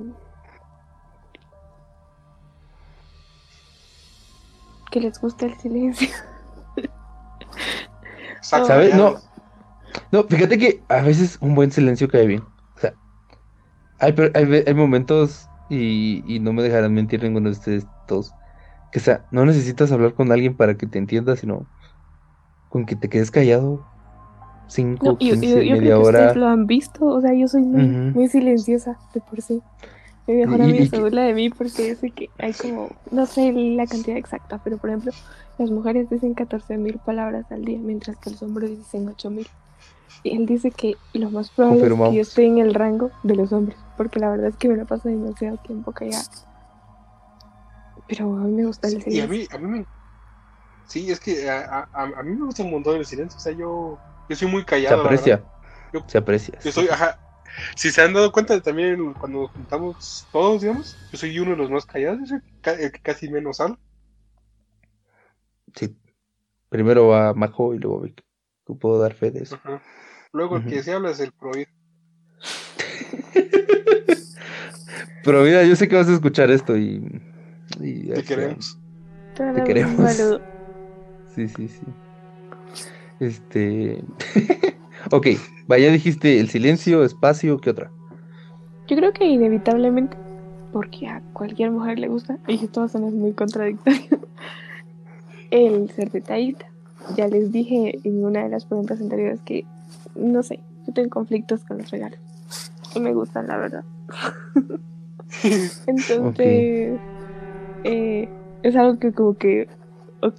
que 4.96 5.02
les 5.02 5.20
guste 5.20 5.46
el 5.48 5.54
silencio. 5.56 6.08
¿Sabes? 8.42 8.96
No. 8.96 9.16
No, 10.12 10.24
fíjate 10.24 10.58
que 10.58 10.82
a 10.88 11.02
veces 11.02 11.38
un 11.42 11.54
buen 11.54 11.70
silencio 11.72 12.08
cae 12.08 12.26
bien. 12.28 12.44
O 12.76 12.80
sea, 12.80 12.94
hay, 14.00 14.16
hay, 14.34 14.64
hay 14.66 14.74
momentos, 14.74 15.50
y, 15.70 16.24
y 16.34 16.40
no 16.40 16.54
me 16.54 16.64
dejarán 16.64 16.94
mentir 16.94 17.22
ninguno 17.24 17.50
de 17.50 17.56
ustedes 17.58 17.86
todos, 18.08 18.34
que 18.94 19.00
o 19.00 19.02
sea, 19.02 19.26
no 19.32 19.46
necesitas 19.46 19.92
hablar 19.92 20.14
con 20.14 20.32
alguien 20.32 20.56
para 20.56 20.76
que 20.78 20.88
te 20.88 20.98
entienda, 20.98 21.36
sino 21.36 21.66
con 22.70 22.86
que 22.86 22.96
te 22.96 23.10
quedes 23.10 23.32
callado 23.32 23.86
5, 24.68 25.06
No, 25.06 25.12
yo, 25.14 25.18
15, 25.18 25.48
yo- 25.48 25.56
yo 25.56 25.62
creo 25.62 25.78
media 25.78 25.90
que 25.90 25.94
hora. 25.96 26.20
ustedes 26.20 26.36
lo 26.38 26.48
han 26.48 26.68
visto, 26.68 27.06
o 27.06 27.20
sea, 27.22 27.34
yo 27.34 27.48
soy 27.50 27.64
muy, 27.64 27.88
muy 28.14 28.28
silenciosa 28.30 28.98
de 29.14 29.20
por 29.22 29.42
sí. 29.42 29.62
Mi 30.28 30.34
mejor 30.36 30.60
Y- 30.60 30.64
amiga 30.64 30.86
se 30.88 31.00
burla 31.00 31.22
de 31.24 31.34
mí 31.34 31.50
porque 31.50 31.90
dice 31.94 32.10
que 32.12 32.30
hay 32.40 32.54
como, 32.54 32.90
no 33.12 33.26
sé 33.26 33.52
la 33.54 33.86
cantidad 33.86 34.18
exacta, 34.18 34.60
pero 34.64 34.78
por 34.78 34.90
ejemplo, 34.90 35.12
las 35.58 35.70
mujeres 35.70 36.10
dicen 36.10 36.34
14.000 36.36 36.98
palabras 37.00 37.46
al 37.52 37.64
día, 37.64 37.78
mientras 37.80 38.18
que 38.18 38.32
los 38.32 38.42
hombres 38.42 38.72
dicen 38.72 39.08
8.000. 39.08 39.48
Y 40.24 40.36
él 40.36 40.46
dice 40.48 40.72
que 40.72 40.96
lo 41.14 41.30
más 41.30 41.52
probable 41.52 41.86
es 41.86 41.94
que 41.94 42.16
yo 42.16 42.22
esté 42.22 42.46
en 42.46 42.58
el 42.58 42.74
rango 42.74 43.12
de 43.22 43.36
los 43.36 43.52
hombres, 43.54 43.78
porque 43.98 44.20
la 44.20 44.30
verdad 44.32 44.48
es 44.48 44.56
que 44.58 44.68
me 44.68 44.76
la 44.78 44.86
paso 44.86 45.08
demasiado 45.08 45.58
tiempo 45.58 45.92
callada. 45.92 46.24
Pero 48.08 48.26
a 48.36 48.40
mí 48.40 48.52
me 48.52 48.66
gusta 48.66 48.88
el 48.88 48.96
Y 48.96 48.98
a 48.98 49.02
silencio. 49.02 49.28
mí, 49.30 49.48
a 49.52 49.58
mí 49.58 49.68
me. 49.80 49.86
Sí, 50.88 51.12
es 51.12 51.20
que 51.20 51.50
a, 51.50 51.88
a, 51.94 52.04
a 52.04 52.24
mí 52.24 52.36
me 52.36 52.46
gusta 52.46 52.64
un 52.64 52.72
montón 52.72 52.96
el 52.98 53.06
silencio. 53.06 53.38
O 53.38 53.40
sea, 53.42 53.52
yo, 53.54 53.98
yo 54.30 54.36
soy 54.36 54.48
muy 54.48 54.62
Se 54.62 54.66
callado. 54.66 54.98
la 54.98 55.04
aprecia. 55.04 55.44
Yo- 55.94 56.04
Se 56.08 56.18
aprecia. 56.18 56.60
Yo 56.64 56.72
soy, 56.72 56.88
ajá. 56.88 57.20
Si 57.76 57.92
se 57.92 58.02
han 58.02 58.14
dado 58.14 58.32
cuenta 58.32 58.60
también 58.62 59.14
cuando 59.14 59.42
nos 59.44 59.52
juntamos 59.52 60.28
todos, 60.32 60.62
digamos, 60.62 60.98
yo 61.12 61.18
soy 61.18 61.40
uno 61.40 61.52
de 61.52 61.58
los 61.58 61.70
más 61.70 61.86
callados, 61.86 62.20
yo 62.22 62.26
soy 62.28 62.42
el 62.80 62.92
que 62.92 63.00
casi 63.00 63.30
menos 63.30 63.60
habla. 63.60 63.78
Sí. 65.76 65.96
Primero 66.70 67.08
va 67.08 67.34
Majo 67.34 67.74
y 67.74 67.80
luego 67.80 68.02
Vic. 68.02 68.24
Yo 68.68 68.76
puedo 68.76 69.00
dar 69.00 69.14
fe 69.14 69.32
de 69.32 69.44
eso. 69.44 69.56
Ajá. 69.56 69.82
Luego 70.32 70.58
el 70.58 70.66
que 70.66 70.84
se 70.84 70.92
habla 70.92 71.12
es 71.12 71.20
el 71.20 71.32
prohibido. 71.32 71.72
Pero 75.24 75.44
mira, 75.44 75.64
yo 75.64 75.76
sé 75.76 75.88
que 75.88 75.96
vas 75.96 76.10
a 76.10 76.14
escuchar 76.14 76.52
esto 76.52 76.78
y. 76.78 77.22
y 77.80 78.10
Te 78.10 78.16
sea, 78.16 78.24
queremos. 78.24 78.78
Te 79.36 79.64
queremos. 79.64 80.42
Sí, 81.34 81.48
sí, 81.48 81.68
sí. 81.68 81.82
Este. 83.20 84.04
ok, 85.12 85.28
vaya, 85.68 85.92
dijiste 85.92 86.40
el 86.40 86.50
silencio, 86.50 87.04
espacio, 87.04 87.58
¿qué 87.60 87.70
otra? 87.70 87.92
Yo 88.88 88.96
creo 88.96 89.14
que 89.14 89.26
inevitablemente, 89.26 90.18
porque 90.72 91.08
a 91.08 91.22
cualquier 91.34 91.72
mujer 91.72 92.00
le 92.00 92.08
gusta, 92.08 92.38
y 92.48 92.64
esto 92.64 92.82
va 92.82 92.86
a 92.86 92.90
sonar 92.90 93.12
muy 93.12 93.34
contradictorio, 93.34 94.20
el 95.52 95.90
ser 95.92 96.12
detallista. 96.12 96.66
Ya 97.16 97.28
les 97.28 97.52
dije 97.52 98.00
en 98.04 98.26
una 98.26 98.44
de 98.44 98.50
las 98.50 98.66
preguntas 98.66 99.00
anteriores 99.00 99.40
que, 99.42 99.66
no 100.16 100.42
sé, 100.44 100.60
yo 100.88 100.94
tengo 100.94 101.10
conflictos 101.10 101.64
con 101.64 101.78
los 101.78 101.92
regalos. 101.92 102.20
Y 102.96 103.00
me 103.00 103.14
gustan, 103.14 103.48
la 103.48 103.58
verdad. 103.58 103.84
Entonces, 105.88 107.00
eh, 107.84 108.30
es 108.64 108.76
algo 108.76 108.98
que 108.98 109.12
como 109.12 109.36
que 109.36 109.68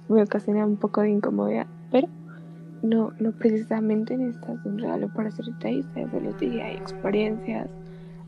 me 0.09 0.23
ocasiona 0.23 0.65
un 0.65 0.75
poco 0.75 1.01
de 1.01 1.11
incomodidad, 1.11 1.67
pero 1.91 2.07
no, 2.81 3.13
no 3.19 3.31
precisamente 3.31 4.17
necesitas 4.17 4.65
un 4.65 4.79
regalo 4.79 5.09
para 5.13 5.31
ser 5.31 5.45
detallista, 5.45 5.99
ya 5.99 6.09
se 6.09 6.21
los 6.21 6.39
dije, 6.39 6.61
hay 6.61 6.75
experiencias, 6.75 7.69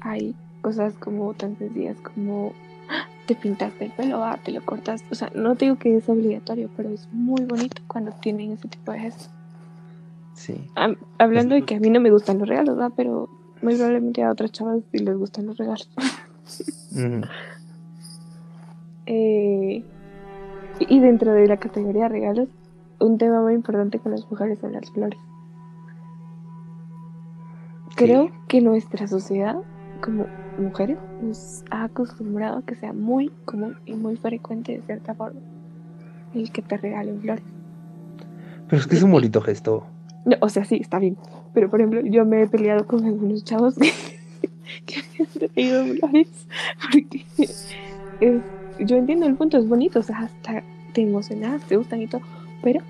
hay 0.02 0.36
cosas 0.62 0.94
como 0.96 1.34
tan 1.34 1.58
sencillas 1.58 1.98
como 2.02 2.54
¡Ah! 2.90 3.08
te 3.28 3.36
pintaste 3.36 3.86
el 3.86 3.92
pelo, 3.92 4.24
ah, 4.24 4.40
te 4.44 4.52
lo 4.52 4.66
cortas, 4.66 5.04
o 5.12 5.16
sea, 5.16 5.32
no 5.36 5.56
digo 5.56 5.78
que 5.78 5.96
es 5.96 6.10
obligatorio, 6.10 6.70
pero 6.76 6.90
es 6.90 7.08
muy 7.12 7.46
bonito 7.46 7.82
cuando 7.88 8.12
tienen 8.12 8.54
ese 8.54 8.68
tipo 8.68 8.92
de 8.92 9.00
gestos. 9.00 9.30
Sí. 10.34 10.56
Hablando 11.18 11.56
de 11.56 11.64
que 11.64 11.76
a 11.76 11.80
mí 11.80 11.90
no 11.90 12.00
me 12.00 12.12
gustan 12.12 12.40
los 12.40 12.48
regalos, 12.48 12.76
¿verdad? 12.76 12.94
Pero 12.96 13.30
muy 13.62 13.76
probablemente 13.76 14.24
a 14.24 14.32
otras 14.32 14.52
chavas 14.52 14.82
sí 14.92 15.00
les 15.00 15.18
gustan 15.18 15.46
los 15.46 15.58
regalos. 15.58 15.90
Eh, 19.12 19.84
y 20.80 21.00
dentro 21.00 21.34
de 21.34 21.48
la 21.48 21.58
categoría 21.58 22.04
de 22.04 22.10
regalos, 22.10 22.48
un 23.00 23.18
tema 23.18 23.42
muy 23.42 23.54
importante 23.54 24.00
con 24.00 24.12
las 24.12 24.30
mujeres 24.30 24.60
son 24.60 24.74
las 24.74 24.90
flores. 24.92 25.20
Creo 27.96 28.28
Sí. 28.28 28.34
que 28.48 28.62
nuestra 28.62 29.08
sociedad, 29.08 29.58
como 30.02 30.26
mujeres, 30.58 30.98
nos 31.22 31.64
ha 31.72 31.86
acostumbrado 31.86 32.60
a 32.60 32.62
que 32.62 32.76
sea 32.76 32.94
muy 32.94 33.30
común 33.46 33.78
y 33.86 33.94
muy 33.94 34.16
frecuente 34.18 34.74
de 34.74 34.82
cierta 34.84 35.14
forma 35.14 35.40
el 36.34 36.52
que 36.52 36.62
te 36.62 36.78
regalen 36.78 37.20
flores. 37.22 37.44
Pero 38.70 38.80
es 38.82 38.88
que 38.88 38.96
es 38.96 39.04
un 39.04 39.12
bonito 39.12 39.42
gesto. 39.42 39.86
No, 40.26 40.36
o 40.42 40.50
sea, 40.50 40.64
sí, 40.66 40.76
está 40.80 41.00
bien. 41.00 41.18
Pero, 41.54 41.70
por 41.70 41.80
ejemplo, 41.82 42.02
yo 42.02 42.24
me 42.26 42.44
he 42.44 42.48
peleado 42.48 42.86
con 42.86 43.04
algunos 43.06 43.44
chavos 43.44 43.76
que, 43.76 43.92
que 44.86 44.96
han 45.24 45.28
traído 45.50 45.86
flores. 45.96 46.48
Porque 46.92 47.26
es- 47.40 47.74
yo 48.80 48.96
entiendo 48.96 49.26
el 49.26 49.36
punto, 49.36 49.58
es 49.58 49.68
bonito. 49.68 50.00
O 50.00 50.04
sea, 50.04 50.20
hasta 50.20 50.62
te 50.94 51.02
emocionas, 51.02 51.64
te 51.64 51.78
gustan 51.78 52.02
y 52.02 52.08
todo. 52.08 52.22
Pero, 52.64 52.82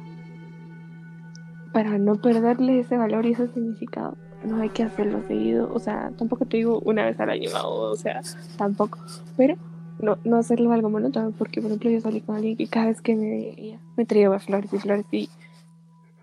para 1.73 1.97
no 1.97 2.15
perderle 2.15 2.79
ese 2.79 2.97
valor 2.97 3.25
y 3.25 3.31
ese 3.33 3.47
significado, 3.49 4.17
no 4.45 4.61
hay 4.61 4.69
que 4.69 4.83
hacerlo 4.83 5.21
seguido. 5.27 5.71
O 5.73 5.79
sea, 5.79 6.11
tampoco 6.17 6.45
te 6.45 6.57
digo 6.57 6.79
una 6.85 7.05
vez 7.05 7.19
al 7.19 7.29
año, 7.29 7.49
o 7.63 7.95
sea, 7.95 8.21
tampoco. 8.57 8.99
Pero, 9.37 9.55
no, 10.01 10.17
no 10.23 10.37
hacerlo 10.37 10.71
algo 10.71 10.89
monótono. 10.89 11.31
Porque, 11.31 11.61
por 11.61 11.69
ejemplo, 11.71 11.89
yo 11.91 12.01
salí 12.01 12.21
con 12.21 12.35
alguien 12.37 12.57
que 12.57 12.67
cada 12.67 12.87
vez 12.87 13.01
que 13.01 13.15
me 13.15 13.29
veía, 13.29 13.79
me 13.97 14.05
traía 14.05 14.37
flores 14.39 14.73
y 14.73 14.79
flores 14.79 15.05
y 15.11 15.29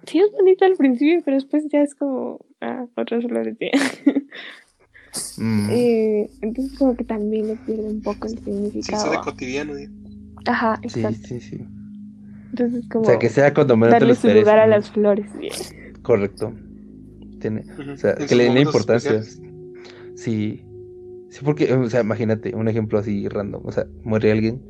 sí 0.06 0.18
es 0.20 0.31
bonito 0.32 0.64
al 0.64 0.77
principio, 0.77 1.20
pero 1.24 1.36
después 1.36 1.64
ya 1.70 1.82
es 1.82 1.94
como, 1.94 2.40
ah, 2.60 2.86
otras 2.97 3.24
flores. 3.24 3.56
ya. 3.60 3.68
Mm. 5.39 5.70
Eh, 5.70 6.28
entonces 6.43 6.78
como 6.78 6.94
que 6.94 7.02
también 7.05 7.47
le 7.47 7.56
pierde 7.56 7.89
un 7.89 8.02
poco 8.02 8.27
el 8.27 8.36
Sí, 8.39 8.44
significado. 8.44 9.02
eso 9.05 9.10
de 9.12 9.18
cotidiano, 9.24 9.74
digo. 9.74 9.90
Ajá, 10.44 10.78
Sí, 10.86 11.01
exacto. 11.01 11.27
sí, 11.28 11.40
sí. 11.40 11.66
Entonces 12.51 12.85
como 12.89 13.02
O 13.02 13.06
sea, 13.06 13.18
que 13.18 13.28
sea 13.28 13.52
cuando 13.55 13.77
menos 13.77 13.94
te 13.94 14.01
lo 14.01 14.06
darle 14.06 14.14
su 14.14 14.27
esperes. 14.28 14.43
lugar 14.44 14.59
a 14.59 14.66
las 14.66 14.90
flores. 14.90 15.27
Correcto. 16.02 16.52
Tiene, 17.40 17.64
Ujú. 17.78 17.90
o 17.93 17.97
sea, 17.97 18.14
que 18.14 18.35
le 18.35 18.44
den 18.44 18.59
importancia. 18.59 19.12
especiales. 19.12 19.43
Sí. 20.16 20.62
Sí, 21.28 21.40
porque, 21.44 21.73
o 21.74 21.89
sea, 21.90 22.01
imagínate, 22.01 22.55
un 22.55 22.68
ejemplo 22.68 22.98
así 22.98 23.28
random. 23.28 23.62
O 23.66 23.73
sea, 23.73 23.86
muere 24.05 24.32
alguien, 24.32 24.62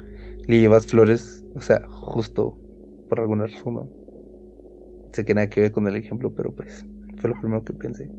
le 0.47 0.59
llevas 0.59 0.87
flores, 0.87 1.45
o 1.55 1.61
sea, 1.61 1.83
justo 1.89 2.59
por 3.09 3.21
alguna 3.21 3.47
razón. 3.47 3.75
¿no? 3.75 3.89
Sé 5.13 5.25
que 5.25 5.35
nada 5.35 5.49
que 5.49 5.61
ver 5.61 5.73
con 5.73 5.87
el 5.87 5.95
ejemplo, 5.97 6.33
pero 6.35 6.51
pues 6.53 6.85
fue 7.19 7.31
lo 7.31 7.41
primero 7.41 7.63
que 7.63 7.73
pensé. 7.73 8.11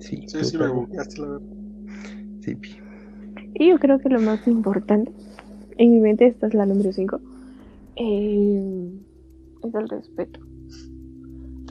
Sí, 0.00 0.24
Sí, 0.26 0.44
sí, 0.44 0.56
me 0.58 0.64
total. 0.64 0.70
bugueaste, 0.72 1.20
la 1.20 1.26
verdad. 1.28 1.46
Sí, 2.40 2.54
pi. 2.56 2.76
Y 3.54 3.68
yo 3.70 3.78
creo 3.78 3.98
que 3.98 4.08
lo 4.10 4.20
más 4.20 4.46
importante, 4.46 5.10
en 5.78 5.90
mi 5.92 6.00
mente 6.00 6.26
esta 6.26 6.46
es 6.48 6.54
la 6.54 6.66
número 6.66 6.92
5, 6.92 7.20
es 8.00 9.74
el 9.74 9.88
respeto. 9.88 10.40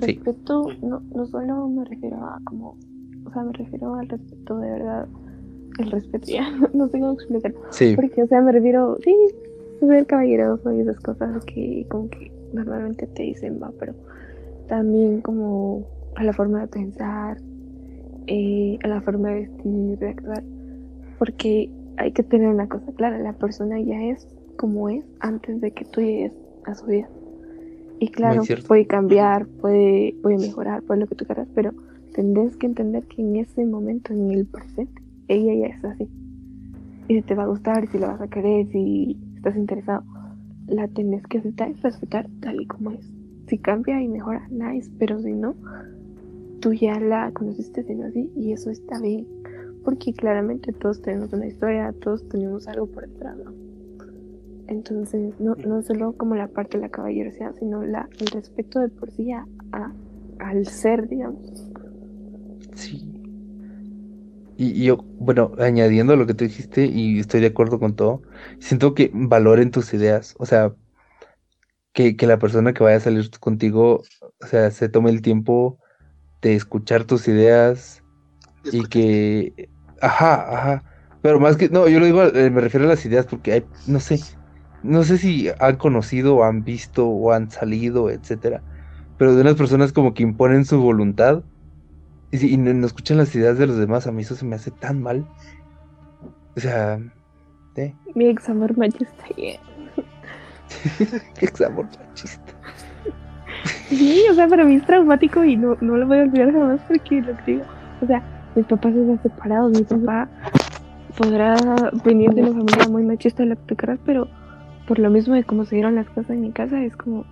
Sí. 0.01 0.13
Respeto, 0.13 0.67
no, 0.81 1.01
no 1.13 1.25
solo 1.25 1.67
me 1.67 1.85
refiero 1.85 2.17
a 2.17 2.39
como, 2.45 2.77
o 3.25 3.31
sea, 3.33 3.43
me 3.43 3.53
refiero 3.53 3.95
al 3.95 4.07
respeto 4.07 4.59
de 4.59 4.71
verdad, 4.71 5.07
el 5.79 5.91
respeto 5.91 6.25
ya, 6.27 6.49
no 6.73 6.87
sé 6.87 6.99
cómo 6.99 7.13
explicarlo. 7.13 7.59
Sí, 7.71 7.95
Porque, 7.95 8.23
o 8.23 8.27
sea, 8.27 8.41
me 8.41 8.51
refiero, 8.51 8.97
sí, 9.03 9.13
ser 9.79 10.05
caballeroso 10.05 10.71
y 10.73 10.81
esas 10.81 10.99
cosas 10.99 11.43
que 11.45 11.85
como 11.89 12.09
que 12.09 12.31
normalmente 12.53 13.07
te 13.07 13.23
dicen, 13.23 13.59
va, 13.61 13.71
pero 13.79 13.93
también 14.67 15.21
como 15.21 15.85
a 16.15 16.23
la 16.23 16.33
forma 16.33 16.61
de 16.61 16.67
pensar, 16.67 17.37
eh, 18.27 18.77
a 18.83 18.87
la 18.87 19.01
forma 19.01 19.29
de 19.29 19.47
vestir, 19.47 19.99
de 19.99 20.09
actuar. 20.09 20.43
Porque 21.17 21.69
hay 21.97 22.11
que 22.11 22.23
tener 22.23 22.49
una 22.49 22.67
cosa 22.67 22.91
clara, 22.93 23.17
la 23.19 23.33
persona 23.33 23.79
ya 23.81 24.01
es 24.03 24.27
como 24.59 24.89
es 24.89 25.05
antes 25.21 25.61
de 25.61 25.71
que 25.71 25.85
tú 25.85 26.01
llegues 26.01 26.33
a 26.65 26.75
su 26.75 26.85
vida. 26.85 27.09
Y 27.99 28.09
claro, 28.09 28.43
puede 28.67 28.85
cambiar, 28.85 29.47
puede, 29.47 30.13
puede 30.21 30.37
mejorar, 30.37 30.83
puede 30.83 30.99
lo 30.99 31.07
que 31.07 31.15
tú 31.15 31.23
quieras, 31.23 31.47
pero 31.55 31.71
tendrás 32.13 32.57
que 32.57 32.65
entender 32.65 33.05
que 33.05 33.21
en 33.21 33.37
ese 33.37 33.65
momento, 33.65 34.11
en 34.11 34.31
el 34.31 34.45
presente, 34.45 35.01
ella 35.29 35.53
ya 35.53 35.75
es 35.75 35.85
así. 35.85 36.09
Y 37.07 37.15
si 37.15 37.21
te 37.21 37.35
va 37.35 37.43
a 37.43 37.47
gustar, 37.47 37.89
si 37.89 37.99
la 37.99 38.07
vas 38.07 38.21
a 38.21 38.27
querer, 38.27 38.67
si 38.67 39.17
estás 39.37 39.55
interesado, 39.55 40.03
la 40.67 40.89
tenés 40.89 41.25
que 41.27 41.37
aceptar 41.37 41.69
y 41.69 41.75
respetar 41.75 42.29
tal 42.41 42.61
y 42.61 42.65
como 42.65 42.91
es. 42.91 43.09
Si 43.47 43.57
cambia 43.59 44.01
y 44.01 44.09
mejora, 44.09 44.45
nice, 44.49 44.91
pero 44.99 45.21
si 45.21 45.31
no, 45.31 45.55
tú 46.59 46.73
ya 46.73 46.99
la 46.99 47.31
conociste 47.31 47.83
siendo 47.83 48.07
así 48.07 48.29
y 48.35 48.51
eso 48.51 48.71
está 48.71 48.99
bien. 48.99 49.25
Porque 49.85 50.11
claramente 50.11 50.73
todos 50.73 51.01
tenemos 51.01 51.31
una 51.31 51.47
historia, 51.47 51.93
todos 52.01 52.27
tenemos 52.27 52.67
algo 52.67 52.87
por 52.87 53.07
detrás, 53.07 53.37
¿no? 53.37 53.58
Entonces, 54.69 55.35
no, 55.39 55.57
no 55.65 55.81
solo 55.83 56.13
como 56.13 56.35
la 56.35 56.47
parte 56.47 56.77
de 56.77 56.83
la 56.83 56.89
caballerosidad, 56.89 57.53
sino 57.55 57.83
la, 57.83 58.09
el 58.19 58.27
respeto 58.27 58.79
de 58.79 58.89
por 58.89 59.11
sí 59.11 59.31
a, 59.33 59.45
a- 59.73 59.93
al 60.39 60.65
ser, 60.67 61.09
digamos. 61.09 61.69
sí. 62.75 63.05
Y, 64.57 64.71
y 64.81 64.85
yo, 64.85 65.07
bueno, 65.17 65.53
añadiendo 65.57 66.15
lo 66.17 66.27
que 66.27 66.33
tú 66.33 66.43
dijiste, 66.45 66.85
y 66.85 67.19
estoy 67.19 67.39
de 67.41 67.47
acuerdo 67.47 67.79
con 67.79 67.95
todo, 67.95 68.23
siento 68.59 68.93
que 68.93 69.09
valoren 69.13 69.71
tus 69.71 69.93
ideas. 69.93 70.35
O 70.37 70.45
sea, 70.45 70.75
que, 71.93 72.15
que 72.15 72.27
la 72.27 72.39
persona 72.39 72.73
que 72.73 72.83
vaya 72.83 72.97
a 72.97 72.99
salir 72.99 73.29
contigo, 73.39 74.03
o 74.41 74.45
sea, 74.47 74.71
se 74.71 74.89
tome 74.89 75.09
el 75.11 75.21
tiempo 75.21 75.79
de 76.41 76.55
escuchar 76.55 77.05
tus 77.05 77.27
ideas 77.27 78.03
y 78.71 78.87
que, 78.87 79.71
ajá, 80.01 80.57
ajá, 80.57 80.85
pero 81.21 81.39
más 81.39 81.57
que, 81.57 81.69
no, 81.69 81.87
yo 81.89 81.99
lo 82.01 82.05
digo, 82.07 82.23
eh, 82.25 82.51
me 82.51 82.61
refiero 82.61 82.85
a 82.87 82.89
las 82.89 83.05
ideas 83.05 83.27
porque 83.27 83.53
hay, 83.53 83.69
no 83.85 83.99
sé, 84.01 84.19
no 84.83 85.03
sé 85.03 85.17
si 85.17 85.49
han 85.59 85.75
conocido 85.77 86.37
o 86.37 86.43
han 86.43 86.63
visto 86.63 87.07
o 87.07 87.31
han 87.31 87.51
salido, 87.51 88.09
etcétera, 88.09 88.61
pero 89.17 89.35
de 89.35 89.41
unas 89.41 89.55
personas 89.55 89.91
como 89.91 90.13
que 90.13 90.23
imponen 90.23 90.65
su 90.65 90.81
voluntad 90.81 91.43
y, 92.31 92.57
no, 92.57 92.73
no 92.73 92.85
escuchan 92.85 93.17
las 93.17 93.33
ideas 93.35 93.57
de 93.57 93.67
los 93.67 93.77
demás, 93.77 94.07
a 94.07 94.11
mí 94.11 94.21
eso 94.21 94.35
se 94.35 94.45
me 94.45 94.55
hace 94.55 94.71
tan 94.71 95.01
mal, 95.01 95.27
o 96.55 96.59
sea, 96.59 96.99
¿eh? 97.75 97.95
Mi 98.15 98.25
ex 98.27 98.49
amor 98.49 98.77
machista. 98.77 99.25
yeah. 99.37 99.59
Qué 101.39 101.65
amor 101.65 101.87
machista. 101.97 102.53
Sí, 103.89 104.23
o 104.29 104.35
sea, 104.35 104.47
para 104.47 104.65
mí 104.65 104.75
es 104.75 104.85
traumático 104.85 105.43
y 105.43 105.55
no, 105.55 105.75
no 105.81 105.97
lo 105.97 106.05
voy 106.05 106.19
a 106.19 106.21
olvidar 106.23 106.51
jamás 106.51 106.79
porque 106.87 107.21
lo 107.21 107.35
que 107.37 107.53
digo, 107.53 107.63
o 108.01 108.05
sea, 108.05 108.21
mis 108.55 108.65
papás 108.65 108.93
están 108.93 109.21
separados, 109.23 109.71
mi 109.71 109.83
papá 109.83 110.29
podrá 111.17 111.55
venir 112.05 112.31
de 112.33 112.43
una 112.43 112.51
familia 112.51 112.87
muy 112.89 113.03
machista, 113.03 113.43
la 113.45 113.55
que 113.55 113.75
pero 114.05 114.27
por 114.89 114.97
lo 114.97 115.11
mismo 115.11 115.35
de 115.35 115.43
cómo 115.43 115.65
se 115.65 115.75
dieron 115.75 115.93
las 115.93 116.07
cosas 116.07 116.31
en 116.31 116.41
mi 116.41 116.51
casa, 116.51 116.81
es 116.81 116.97
como, 116.97 117.23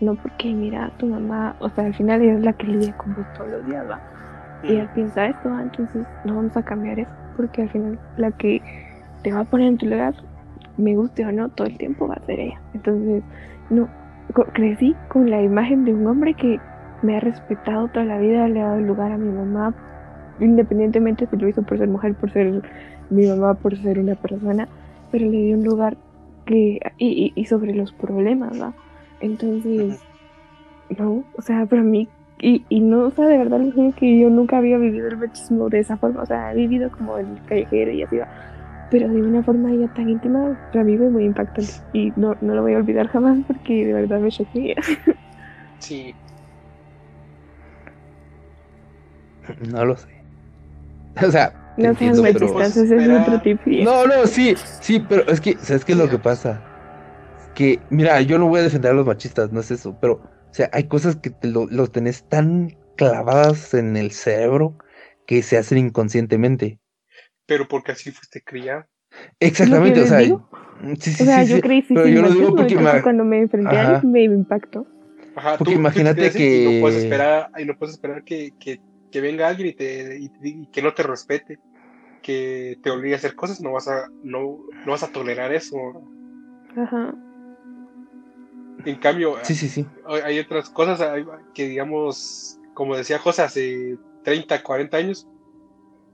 no 0.00 0.16
porque 0.16 0.52
mira, 0.52 0.90
tu 0.98 1.06
mamá, 1.06 1.54
o 1.60 1.68
sea, 1.68 1.84
al 1.86 1.94
final 1.94 2.20
ella 2.20 2.34
es 2.34 2.40
la 2.40 2.52
que 2.52 2.66
lidia 2.66 2.96
con 2.96 3.14
vos 3.14 3.24
todos 3.36 3.48
los 3.48 3.66
días, 3.66 3.88
va. 3.88 4.00
Y 4.64 4.72
ella 4.72 4.92
piensa 4.92 5.26
esto, 5.26 5.50
¿va? 5.50 5.62
entonces 5.62 6.04
no 6.24 6.34
vamos 6.34 6.56
a 6.56 6.64
cambiar 6.64 6.98
eso, 6.98 7.12
porque 7.36 7.62
al 7.62 7.70
final 7.70 7.98
la 8.16 8.32
que 8.32 8.60
te 9.22 9.32
va 9.32 9.40
a 9.40 9.44
poner 9.44 9.68
en 9.68 9.78
tu 9.78 9.86
lugar, 9.86 10.14
me 10.78 10.96
guste 10.96 11.24
o 11.24 11.30
no, 11.30 11.48
todo 11.50 11.68
el 11.68 11.78
tiempo 11.78 12.08
va 12.08 12.14
a 12.14 12.26
ser 12.26 12.40
ella. 12.40 12.60
Entonces, 12.74 13.22
no, 13.70 13.88
crecí 14.52 14.96
con 15.10 15.30
la 15.30 15.40
imagen 15.42 15.84
de 15.84 15.94
un 15.94 16.04
hombre 16.08 16.34
que 16.34 16.58
me 17.02 17.16
ha 17.16 17.20
respetado 17.20 17.86
toda 17.86 18.04
la 18.04 18.18
vida, 18.18 18.48
le 18.48 18.62
ha 18.62 18.66
dado 18.66 18.80
lugar 18.80 19.12
a 19.12 19.16
mi 19.16 19.30
mamá, 19.30 19.72
independientemente 20.40 21.28
si 21.30 21.36
lo 21.36 21.46
hizo 21.46 21.62
por 21.62 21.78
ser 21.78 21.86
mujer, 21.86 22.16
por 22.16 22.32
ser 22.32 22.62
mi 23.10 23.28
mamá, 23.28 23.54
por 23.54 23.76
ser 23.76 24.00
una 24.00 24.16
persona, 24.16 24.66
pero 25.12 25.26
le 25.26 25.38
dio 25.38 25.56
un 25.56 25.62
lugar 25.62 25.96
que, 26.50 26.80
y, 26.98 27.34
y- 27.36 27.40
y 27.40 27.46
sobre 27.46 27.74
los 27.74 27.94
problemas, 27.94 28.52
¿va? 28.60 28.74
Entonces, 29.20 30.06
no, 30.88 31.28
o 31.32 31.42
sea, 31.42 31.66
para 31.66 31.82
mí, 31.82 32.14
y, 32.40 32.66
y 32.68 32.80
no, 32.80 33.08
o 33.08 33.10
sea, 33.12 33.26
de 33.28 33.38
verdad 33.38 33.60
les 33.60 33.74
juro 33.74 33.94
que 33.94 34.18
yo 34.20 34.30
nunca 34.30 34.58
había 34.58 34.78
vivido 34.78 35.08
el 35.08 35.18
machismo 35.18 35.68
de 35.70 35.80
esa 35.80 35.98
forma, 35.98 36.22
o 36.22 36.26
sea, 36.26 36.52
he 36.52 36.56
vivido 36.56 36.90
como 36.90 37.18
en 37.18 37.32
el 37.34 37.44
callejero 37.44 37.92
y 37.92 38.02
así 38.02 38.18
va, 38.18 38.28
pero 38.88 39.08
de 39.10 39.22
una 39.24 39.42
forma 39.44 39.74
ya 39.74 39.88
tan 39.88 40.08
íntima, 40.08 40.56
para 40.70 40.84
mí 40.84 40.98
fue 40.98 41.10
muy 41.10 41.24
impactante 41.26 41.74
y 41.92 42.12
no, 42.16 42.36
no 42.40 42.54
lo 42.54 42.62
voy 42.62 42.74
a 42.74 42.78
olvidar 42.78 43.08
jamás 43.08 43.38
porque 43.46 43.86
de 43.86 43.94
verdad 43.94 44.20
me 44.20 44.30
choqué. 44.30 44.74
Sí, 45.78 46.20
No 49.72 49.84
lo 49.84 49.96
sé. 49.96 50.06
O 51.26 51.30
sea, 51.30 51.59
No 51.88 51.94
sean 51.94 52.10
entiendo, 52.10 52.22
machistas, 52.22 52.76
ese 52.76 52.96
es 52.96 53.08
otro 53.08 53.40
tip. 53.40 53.60
y- 53.66 53.84
No, 53.84 54.06
no, 54.06 54.26
sí, 54.26 54.54
sí, 54.80 55.00
pero 55.08 55.26
es 55.28 55.40
que, 55.40 55.54
¿sabes 55.58 55.84
qué 55.84 55.92
es 55.92 55.98
lo 55.98 56.08
que 56.08 56.18
pasa? 56.18 56.62
Que, 57.54 57.80
mira, 57.90 58.20
yo 58.22 58.38
no 58.38 58.46
voy 58.48 58.60
a 58.60 58.62
defender 58.64 58.92
a 58.92 58.94
los 58.94 59.06
machistas, 59.06 59.52
no 59.52 59.60
es 59.60 59.70
eso, 59.70 59.96
pero 60.00 60.14
O 60.50 60.52
sea, 60.52 60.68
hay 60.72 60.88
cosas 60.88 61.14
que 61.14 61.30
te 61.30 61.46
lo, 61.46 61.66
lo 61.68 61.86
tenés 61.86 62.24
tan 62.28 62.76
clavadas 62.96 63.72
en 63.72 63.96
el 63.96 64.10
cerebro 64.10 64.76
que 65.24 65.42
se 65.44 65.56
hacen 65.56 65.78
inconscientemente. 65.78 66.80
Pero 67.46 67.68
porque 67.68 67.92
así 67.92 68.10
fuiste 68.10 68.42
criado. 68.42 68.84
Exactamente, 69.38 70.00
o 70.02 70.06
sea, 70.06 70.18
digo. 70.18 70.48
sí, 70.98 71.12
sí, 71.12 71.22
O 71.22 71.26
sea, 71.26 71.44
sí, 71.44 71.50
yo 71.50 71.56
sí, 71.56 71.62
creí 71.62 71.82
sí, 71.82 71.94
pero 71.94 72.06
sin 72.06 72.14
yo 72.16 72.22
lo 72.22 72.30
digo 72.30 72.56
porque 72.56 72.76
me- 72.76 73.00
cuando 73.02 73.24
me 73.24 73.38
enfrenté 73.38 73.76
a 73.76 73.98
él 74.00 74.06
me 74.08 74.24
impactó. 74.24 74.86
Ajá, 75.36 75.56
Porque 75.56 75.74
tú- 75.74 75.78
imagínate 75.78 76.20
te 76.30 76.30
crees 76.32 76.52
Y 76.62 76.64
no 76.74 76.80
puedes 76.80 76.96
que- 76.98 77.02
esperar, 77.04 77.50
y 77.56 77.64
no 77.64 77.78
puedes 77.78 77.94
esperar 77.94 78.24
que, 78.24 78.50
que, 78.58 78.80
que 79.12 79.20
venga 79.20 79.46
alguien 79.48 79.68
y, 79.68 79.72
te, 79.74 80.18
y, 80.18 80.28
te 80.30 80.38
diga- 80.40 80.62
y 80.64 80.66
que 80.72 80.82
no 80.82 80.92
te 80.94 81.04
respete, 81.04 81.60
que 82.22 82.78
te 82.82 82.90
obligue 82.90 83.14
a 83.14 83.18
hacer 83.18 83.34
cosas, 83.34 83.60
no 83.60 83.72
vas 83.72 83.88
a, 83.88 84.08
no, 84.22 84.58
no 84.84 84.92
vas 84.92 85.02
a 85.02 85.08
tolerar 85.12 85.52
eso. 85.52 85.76
Ajá. 86.76 87.14
En 88.84 88.96
cambio, 88.96 89.36
Sí, 89.42 89.54
sí, 89.54 89.68
sí. 89.68 89.86
hay- 90.06 90.20
hay 90.22 90.38
otras 90.38 90.70
cosas 90.70 91.00
que, 91.54 91.68
digamos, 91.68 92.58
como 92.74 92.96
decía 92.96 93.18
José, 93.18 93.42
hace 93.42 93.98
30, 94.24 94.62
40 94.62 94.96
años, 94.96 95.26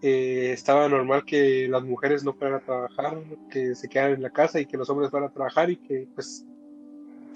eh, 0.02 0.50
estaba 0.52 0.88
normal 0.88 1.24
que 1.24 1.68
las 1.68 1.82
mujeres 1.84 2.24
no 2.24 2.34
fueran 2.34 2.58
a 2.58 2.60
trabajar, 2.64 3.18
que 3.50 3.74
se 3.74 3.88
quedaran 3.88 4.14
en 4.14 4.22
la 4.22 4.30
casa 4.30 4.60
y 4.60 4.66
que 4.66 4.76
los 4.76 4.90
hombres 4.90 5.10
fueran 5.10 5.28
a 5.30 5.32
trabajar 5.32 5.70
y 5.70 5.76
que, 5.76 6.08
pues, 6.14 6.44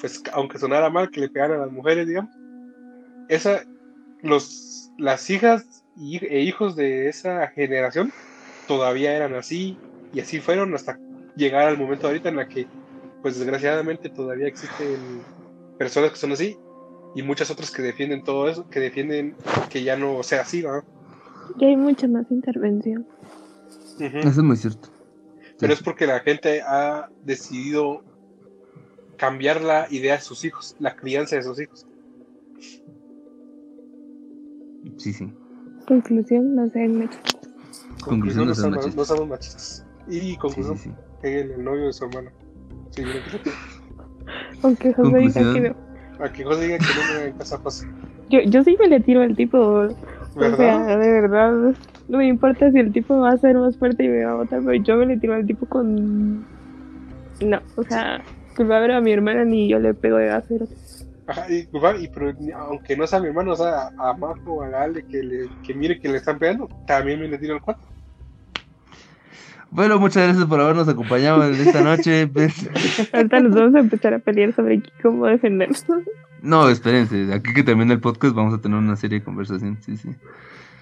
pues 0.00 0.22
aunque 0.32 0.58
sonara 0.58 0.90
mal, 0.90 1.10
que 1.10 1.20
le 1.20 1.28
pegaran 1.28 1.58
a 1.60 1.66
las 1.66 1.72
mujeres, 1.72 2.06
digamos. 2.08 2.30
Esa, 3.28 3.62
los, 4.22 4.90
las 4.98 5.28
hijas 5.30 5.84
y- 5.96 6.24
e 6.24 6.40
hijos 6.40 6.74
de 6.76 7.08
esa 7.08 7.46
generación 7.48 8.12
todavía 8.70 9.16
eran 9.16 9.34
así 9.34 9.76
y 10.12 10.20
así 10.20 10.38
fueron 10.38 10.72
hasta 10.76 10.96
llegar 11.34 11.66
al 11.66 11.76
momento 11.76 12.06
ahorita 12.06 12.28
en 12.28 12.36
la 12.36 12.46
que, 12.46 12.68
pues 13.20 13.36
desgraciadamente 13.36 14.10
todavía 14.10 14.46
existen 14.46 15.22
personas 15.76 16.12
que 16.12 16.16
son 16.18 16.30
así 16.30 16.56
y 17.16 17.24
muchas 17.24 17.50
otras 17.50 17.72
que 17.72 17.82
defienden 17.82 18.22
todo 18.22 18.48
eso, 18.48 18.70
que 18.70 18.78
defienden 18.78 19.34
que 19.70 19.82
ya 19.82 19.96
no 19.96 20.22
sea 20.22 20.42
así, 20.42 20.62
¿verdad? 20.62 20.84
Y 21.58 21.64
hay 21.64 21.76
mucha 21.76 22.06
más 22.06 22.30
intervención. 22.30 23.04
Eso 23.98 24.28
es 24.28 24.36
muy 24.38 24.56
cierto. 24.56 24.88
Pero 25.58 25.72
es 25.72 25.82
porque 25.82 26.06
la 26.06 26.20
gente 26.20 26.62
ha 26.62 27.08
decidido 27.24 28.04
cambiar 29.16 29.62
la 29.62 29.88
idea 29.90 30.14
de 30.14 30.22
sus 30.22 30.44
hijos, 30.44 30.76
la 30.78 30.94
crianza 30.94 31.34
de 31.34 31.42
sus 31.42 31.60
hijos. 31.60 31.88
Sí, 34.96 35.12
sí. 35.12 35.28
Conclusión, 35.88 36.54
no 36.54 36.70
sean 36.70 37.00
machistas. 37.00 37.39
Conclusión, 37.39 37.39
Conclusión, 38.04 38.46
no 38.48 38.54
somos, 38.54 38.70
machistas. 38.76 38.96
no 38.96 39.04
somos 39.04 39.28
machistas. 39.28 39.86
Y 40.08 40.36
conclusión, 40.36 40.76
sí, 40.78 40.90
el 41.22 41.62
novio 41.62 41.86
de 41.86 41.92
su 41.92 42.04
hermano. 42.04 42.30
Sí, 42.90 43.02
miren 43.04 43.22
que- 43.42 43.50
Aunque 44.62 44.92
José 44.94 45.16
diga 45.18 45.52
que 45.54 45.60
no. 45.60 46.24
a 46.24 46.32
que 46.32 46.44
José 46.44 46.60
diga 46.66 46.78
que 46.78 46.84
no 46.84 47.14
me 47.14 47.20
hagan 47.22 47.38
caso 47.38 47.54
a 47.54 47.58
José. 47.58 47.86
Yo, 48.28 48.40
yo 48.42 48.62
sí 48.64 48.76
me 48.78 48.88
le 48.88 49.00
tiro 49.00 49.22
al 49.22 49.34
tipo. 49.36 49.58
O 49.58 50.56
sea, 50.56 50.96
de 50.96 51.10
verdad. 51.20 51.74
No 52.08 52.18
me 52.18 52.26
importa 52.26 52.70
si 52.70 52.78
el 52.78 52.92
tipo 52.92 53.18
va 53.18 53.30
a 53.30 53.36
ser 53.38 53.56
más 53.56 53.76
fuerte 53.76 54.04
y 54.04 54.08
me 54.08 54.24
va 54.24 54.32
a 54.32 54.34
botar, 54.34 54.60
pero 54.64 54.74
yo 54.82 54.96
me 54.96 55.06
le 55.06 55.16
tiro 55.16 55.34
al 55.34 55.46
tipo 55.46 55.66
con. 55.66 56.44
No, 57.40 57.60
o 57.76 57.82
sea, 57.84 58.22
va 58.60 58.76
a 58.76 58.80
ver 58.80 58.92
a 58.92 59.00
mi 59.00 59.12
hermana 59.12 59.44
ni 59.44 59.68
yo 59.68 59.78
le 59.78 59.94
pego 59.94 60.16
de 60.18 60.30
acero. 60.30 60.66
Ajá, 61.26 61.46
y, 61.48 61.68
y 62.00 62.08
pero, 62.08 62.32
aunque 62.56 62.96
no 62.96 63.06
sea 63.06 63.20
mi 63.20 63.28
hermano, 63.28 63.52
o 63.52 63.56
sea, 63.56 63.90
a 63.98 64.12
Majo, 64.14 64.62
a 64.62 64.82
Ale, 64.82 65.04
que, 65.04 65.22
le, 65.22 65.48
que 65.64 65.72
mire 65.74 66.00
que 66.00 66.08
le 66.08 66.16
están 66.18 66.38
pegando, 66.38 66.68
también 66.86 67.20
me 67.20 67.28
le 67.28 67.38
tiro 67.38 67.54
al 67.54 67.62
cuarto. 67.62 67.82
Bueno, 69.70 69.98
muchas 70.00 70.24
gracias 70.24 70.46
por 70.46 70.60
habernos 70.60 70.88
acompañado 70.88 71.44
en 71.44 71.54
esta 71.54 71.82
noche. 71.82 72.26
pues. 72.32 72.68
Ahorita 73.12 73.40
nos 73.40 73.54
vamos 73.54 73.74
a 73.74 73.80
empezar 73.80 74.14
a 74.14 74.18
pelear 74.18 74.52
sobre 74.52 74.82
cómo 75.02 75.26
defendernos. 75.26 75.84
No, 76.42 76.68
espérense. 76.68 77.32
Aquí 77.32 77.52
que 77.54 77.62
termine 77.62 77.94
el 77.94 78.00
podcast 78.00 78.34
vamos 78.34 78.54
a 78.54 78.60
tener 78.60 78.78
una 78.78 78.96
serie 78.96 79.20
de 79.20 79.24
conversación. 79.24 79.78
Sí, 79.80 79.96
sí. 79.96 80.08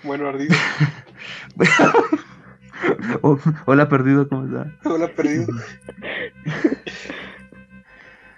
Bueno, 0.03 0.29
ardido. 0.29 0.55
Oh, 3.23 3.37
Hola, 3.65 3.89
perdido, 3.89 4.29
¿cómo 4.29 4.45
está? 4.47 4.73
Hola, 4.89 5.09
perdido. 5.09 5.49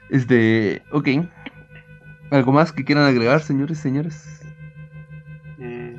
Este, 0.08 0.82
ok. 0.92 1.08
¿Algo 2.30 2.52
más 2.52 2.72
que 2.72 2.84
quieran 2.84 3.04
agregar, 3.04 3.40
señores, 3.42 3.76
señores? 3.78 4.40
Mm, 5.58 5.94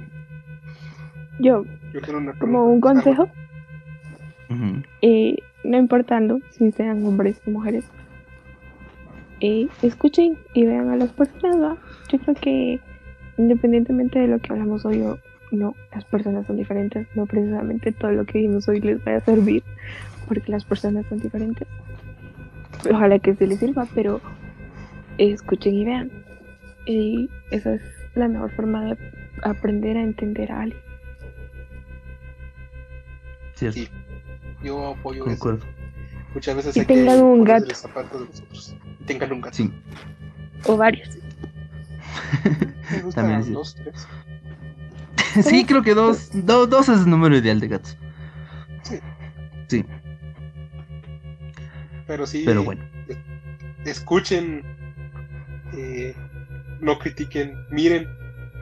Yo, 1.40 1.64
yo 1.94 2.02
tengo 2.02 2.18
una 2.18 2.34
como 2.34 2.66
un 2.66 2.82
consejo, 2.82 3.30
Eh, 5.02 5.38
no 5.64 5.78
importando 5.78 6.40
si 6.52 6.72
sean 6.72 7.06
hombres 7.06 7.42
o 7.46 7.52
mujeres, 7.52 7.86
eh, 9.40 9.68
escuchen 9.82 10.38
y 10.54 10.66
vean 10.66 10.90
a 10.90 10.96
las 10.96 11.12
personas. 11.12 11.58
¿va? 11.60 11.78
Yo 12.10 12.20
creo 12.20 12.36
que 12.36 12.80
independientemente 13.38 14.20
de 14.20 14.28
lo 14.28 14.40
que 14.40 14.54
hablamos 14.54 14.86
hoy 14.86 15.02
o 15.02 15.20
no, 15.52 15.76
las 15.94 16.06
personas 16.06 16.48
son 16.48 16.58
diferentes. 16.58 17.08
No 17.16 17.26
precisamente 17.26 17.92
todo 17.92 18.12
lo 18.12 18.26
que 18.26 18.40
vimos 18.40 18.68
hoy 18.68 18.80
les 18.82 19.04
vaya 19.04 19.18
a 19.18 19.22
servir, 19.22 19.64
porque 20.28 20.52
las 20.52 20.64
personas 20.66 21.06
son 21.08 21.20
diferentes. 21.20 21.68
Ojalá 22.90 23.20
que 23.20 23.36
se 23.36 23.48
les 23.48 23.60
sirva, 23.60 23.88
pero 23.94 24.22
escuchen 25.18 25.76
y 25.76 25.86
vean. 25.86 26.12
Y 26.86 27.30
esa 27.52 27.76
es 27.76 27.82
la 28.16 28.28
mejor 28.28 28.52
forma 28.52 28.86
de 28.86 28.98
aprender 29.44 29.98
a 29.98 30.04
entender 30.04 30.52
a 30.52 30.62
alguien. 30.62 30.82
Cierto, 33.54 33.80
Sí, 33.80 33.90
yo 34.64 34.88
apoyo 34.94 35.26
eso. 35.28 35.58
Muchas 36.34 36.56
veces 36.56 36.78
hay 36.78 36.86
que 36.86 36.94
tengan 36.94 37.22
un 37.24 37.40
ponerse 37.40 37.54
gato. 37.54 37.66
los 37.70 37.78
zapatos 37.78 38.20
de 38.22 38.26
los 38.28 38.42
otros. 38.42 38.76
Y 39.00 39.04
tengan 39.06 39.32
un 39.34 39.42
gato. 39.42 39.56
Sí. 39.58 39.74
O 40.66 40.78
varios. 40.78 41.10
Me 42.92 43.02
gustan 43.02 43.24
También 43.26 43.44
sí. 43.44 43.52
dos, 43.52 43.76
tres. 43.76 44.08
sí, 45.46 45.66
creo 45.66 45.82
que 45.82 45.94
dos, 45.94 46.30
do- 46.46 46.68
dos 46.68 46.90
es 46.90 47.02
el 47.02 47.10
número 47.10 47.36
ideal 47.38 47.60
de 47.60 47.68
gatos. 47.68 47.98
Sí. 48.84 49.00
Sí, 49.68 49.86
Pero 52.08 52.26
sí, 52.28 52.44
pero 52.46 52.64
bueno. 52.64 52.84
escuchen, 53.86 54.64
eh, 55.74 56.14
no 56.82 57.00
critiquen, 57.00 57.54
miren, 57.70 58.06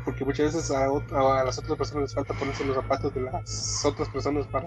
porque 0.05 0.23
muchas 0.25 0.53
veces 0.53 0.69
a, 0.71 0.85
a 0.85 1.43
las 1.43 1.57
otras 1.57 1.77
personas 1.77 2.03
les 2.03 2.13
falta 2.15 2.33
ponerse 2.35 2.63
los 2.65 2.75
zapatos 2.75 3.13
de 3.15 3.21
las 3.21 3.83
otras 3.85 4.07
personas 4.09 4.45
para 4.47 4.65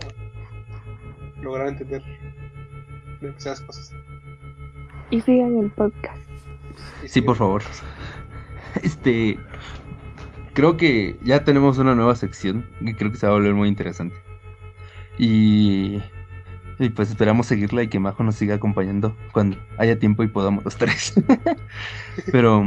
lograr 1.42 1.68
entender 1.68 2.02
demasiadas 3.20 3.60
cosas. 3.60 3.92
Y 5.10 5.20
sigan 5.20 5.58
el 5.58 5.70
podcast. 5.70 6.22
Sí, 7.06 7.20
por 7.20 7.36
favor. 7.36 7.62
Este. 8.82 9.38
Creo 10.54 10.76
que 10.76 11.18
ya 11.22 11.44
tenemos 11.44 11.78
una 11.78 11.94
nueva 11.94 12.14
sección 12.14 12.66
que 12.84 12.94
creo 12.94 13.10
que 13.10 13.18
se 13.18 13.26
va 13.26 13.32
a 13.32 13.36
volver 13.36 13.54
muy 13.54 13.68
interesante. 13.68 14.16
Y. 15.18 16.00
Y 16.78 16.88
pues 16.88 17.10
esperamos 17.10 17.46
seguirla 17.46 17.82
y 17.82 17.88
que 17.88 18.00
Majo 18.00 18.24
nos 18.24 18.34
siga 18.34 18.54
acompañando 18.54 19.14
cuando 19.32 19.58
haya 19.76 19.98
tiempo 19.98 20.22
y 20.22 20.28
podamos 20.28 20.64
los 20.64 20.76
tres. 20.76 21.14
pero. 22.32 22.64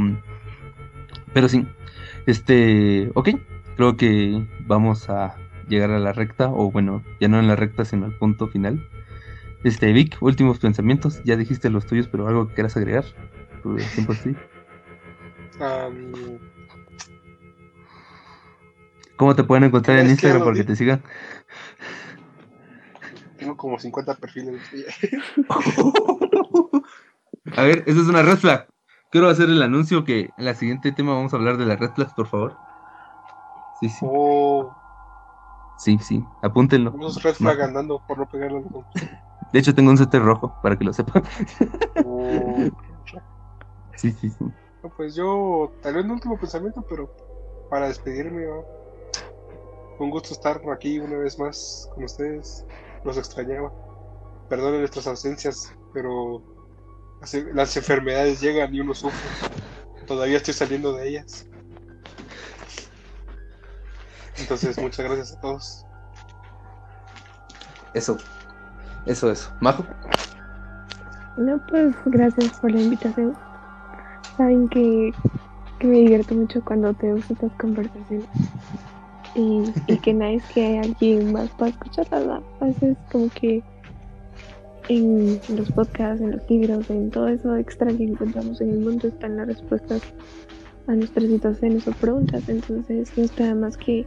Pero 1.32 1.48
sí. 1.48 1.66
Este. 2.26 3.10
Ok. 3.14 3.30
Creo 3.76 3.96
que 3.96 4.46
vamos 4.60 5.10
a 5.10 5.36
llegar 5.68 5.90
a 5.90 5.98
la 5.98 6.12
recta. 6.12 6.48
O 6.48 6.70
bueno, 6.70 7.02
ya 7.20 7.28
no 7.28 7.38
en 7.38 7.48
la 7.48 7.56
recta, 7.56 7.84
sino 7.84 8.06
al 8.06 8.16
punto 8.18 8.48
final. 8.48 8.86
Este, 9.64 9.92
Vic, 9.92 10.16
últimos 10.20 10.58
pensamientos. 10.58 11.22
Ya 11.24 11.36
dijiste 11.36 11.70
los 11.70 11.86
tuyos, 11.86 12.08
pero 12.08 12.28
algo 12.28 12.48
que 12.48 12.54
quieras 12.54 12.76
agregar. 12.76 13.04
Tiempo 13.94 14.12
así. 14.12 14.36
Am, 15.60 16.12
¿Cómo 19.16 19.34
te 19.34 19.44
pueden 19.44 19.64
encontrar 19.64 19.98
en 19.98 20.10
Instagram 20.10 20.40
lo 20.40 20.44
para 20.44 20.56
que 20.56 20.62
di. 20.62 20.66
te 20.68 20.76
sigan? 20.76 21.02
tengo 23.38 23.56
como 23.56 23.78
50 23.78 24.14
perfiles. 24.16 24.60
A 27.56 27.62
ver, 27.62 27.84
esa 27.86 28.00
es 28.00 28.08
una 28.08 28.22
red 28.22 28.36
flag. 28.36 28.66
Quiero 29.10 29.28
hacer 29.28 29.48
el 29.48 29.62
anuncio 29.62 30.04
que 30.04 30.30
en 30.36 30.44
la 30.44 30.54
siguiente 30.54 30.92
tema 30.92 31.14
vamos 31.14 31.32
a 31.32 31.36
hablar 31.36 31.56
de 31.58 31.66
las 31.66 31.78
red 31.78 31.90
flags, 31.94 32.12
por 32.14 32.26
favor. 32.26 32.56
Sí, 33.80 33.88
sí, 33.88 34.04
Oh, 34.08 34.74
sí, 35.76 35.98
sí, 35.98 36.24
apúntenlo. 36.42 36.92
unos 36.92 37.22
red 37.22 37.34
flag 37.34 37.60
andando 37.62 38.00
por 38.06 38.18
no 38.18 38.26
pegarle 38.26 38.58
a 38.58 38.60
los 38.60 38.66
otros. 38.66 38.86
De 39.52 39.58
hecho, 39.58 39.74
tengo 39.74 39.90
un 39.90 39.96
CT 39.96 40.14
rojo, 40.18 40.54
para 40.62 40.76
que 40.76 40.84
lo 40.84 40.92
sepan. 40.92 41.22
Oh, 42.04 42.68
Sí, 43.96 44.10
sí, 44.10 44.28
sí. 44.28 44.44
no, 44.82 44.90
pues 44.96 45.14
yo, 45.14 45.72
tal 45.82 45.94
vez 45.94 46.04
no 46.04 46.14
último 46.14 46.38
pensamiento, 46.38 46.84
pero 46.88 47.10
para 47.70 47.88
despedirme, 47.88 48.46
un 49.98 50.10
gusto 50.10 50.34
estar 50.34 50.60
aquí 50.70 50.98
una 50.98 51.16
vez 51.16 51.38
más 51.38 51.88
con 51.94 52.04
ustedes. 52.04 52.66
Los 53.04 53.16
extrañaba. 53.16 53.72
Perdonen 54.48 54.80
nuestras 54.80 55.06
ausencias, 55.06 55.72
pero 55.94 56.42
las 57.54 57.76
enfermedades 57.76 58.40
llegan 58.40 58.74
y 58.74 58.80
uno 58.80 58.94
sufre. 58.94 59.18
Todavía 60.06 60.36
estoy 60.36 60.54
saliendo 60.54 60.92
de 60.92 61.08
ellas. 61.08 61.48
Entonces, 64.38 64.78
muchas 64.78 65.04
gracias 65.04 65.32
a 65.32 65.40
todos. 65.40 65.86
Eso, 67.94 68.18
eso, 69.06 69.30
eso. 69.30 69.50
Majo. 69.60 69.84
No, 71.36 71.60
pues 71.68 71.94
gracias 72.06 72.58
por 72.60 72.72
la 72.72 72.80
invitación. 72.80 73.36
Saben 74.36 74.68
que 74.68 75.12
que 75.78 75.86
me 75.86 75.98
divierto 75.98 76.34
mucho 76.34 76.64
cuando 76.64 76.94
tenemos 76.94 77.30
estas 77.30 77.52
conversaciones. 77.52 78.26
Y, 79.34 79.64
y 79.86 79.98
que 79.98 80.14
nadie 80.14 80.36
es 80.36 80.44
que 80.46 80.64
hay 80.64 80.78
alguien 80.78 81.32
más 81.32 81.50
para 81.50 81.70
escucharlas. 81.70 82.42
A 82.60 82.64
veces 82.64 82.96
como 83.12 83.28
que 83.30 83.62
en 84.88 85.40
los 85.48 85.70
podcasts, 85.72 86.22
en 86.22 86.32
los 86.32 86.50
libros, 86.50 86.88
en 86.90 87.10
todo 87.10 87.28
eso 87.28 87.56
extra 87.56 87.88
que 87.88 88.04
encontramos 88.04 88.60
en 88.60 88.70
el 88.70 88.78
mundo 88.80 89.08
están 89.08 89.36
las 89.36 89.48
respuestas 89.48 90.02
a 90.86 90.92
nuestras 90.92 91.26
situaciones 91.26 91.86
o 91.88 91.92
preguntas. 91.92 92.48
Entonces 92.48 93.10
no 93.16 93.24
está 93.24 93.54
más 93.54 93.76
que 93.76 94.06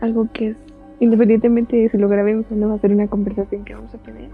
algo 0.00 0.28
que 0.32 0.48
es, 0.50 0.56
independientemente 1.00 1.76
de 1.76 1.88
si 1.88 1.98
lo 1.98 2.08
grabemos 2.08 2.46
o 2.50 2.54
no, 2.54 2.68
va 2.68 2.74
a 2.74 2.78
ser 2.78 2.92
una 2.92 3.08
conversación 3.08 3.64
que 3.64 3.74
vamos 3.74 3.94
a 3.94 3.98
tener 3.98 4.28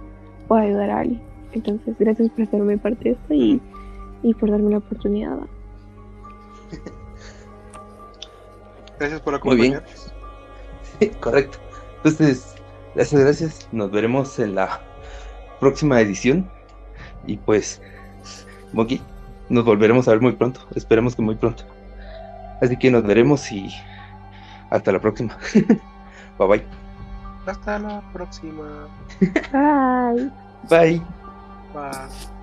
o 0.48 0.54
ayudar 0.54 0.90
a 0.90 1.00
alguien. 1.00 1.20
Entonces 1.52 1.96
gracias 1.98 2.30
por 2.30 2.42
hacerme 2.42 2.78
parte 2.78 3.04
de 3.04 3.10
esto 3.10 3.34
y, 3.34 3.60
y 4.22 4.34
por 4.34 4.50
darme 4.50 4.70
la 4.70 4.78
oportunidad. 4.78 5.38
Gracias 8.98 9.20
por 9.20 9.44
Muy 9.44 9.56
bien. 9.56 9.74
acompañarnos. 9.74 10.12
Correcto. 11.20 11.58
Entonces, 11.98 12.54
gracias, 12.94 13.20
gracias. 13.20 13.68
Nos 13.72 13.90
veremos 13.90 14.38
en 14.38 14.54
la 14.54 14.80
próxima 15.60 16.00
edición. 16.00 16.48
Y 17.26 17.36
pues, 17.36 17.82
Monkey, 18.72 19.00
nos 19.48 19.64
volveremos 19.64 20.08
a 20.08 20.12
ver 20.12 20.20
muy 20.20 20.32
pronto. 20.32 20.60
Esperemos 20.74 21.14
que 21.14 21.22
muy 21.22 21.34
pronto. 21.34 21.64
Así 22.62 22.76
que 22.78 22.90
nos 22.90 23.02
veremos 23.04 23.50
y 23.52 23.68
hasta 24.70 24.92
la 24.92 25.00
próxima. 25.00 25.36
bye 26.38 26.48
bye. 26.48 26.64
Hasta 27.46 27.78
la 27.78 28.00
próxima. 28.12 28.88
Bye. 29.52 30.30
Bye. 30.68 31.02
Bye. 31.72 32.35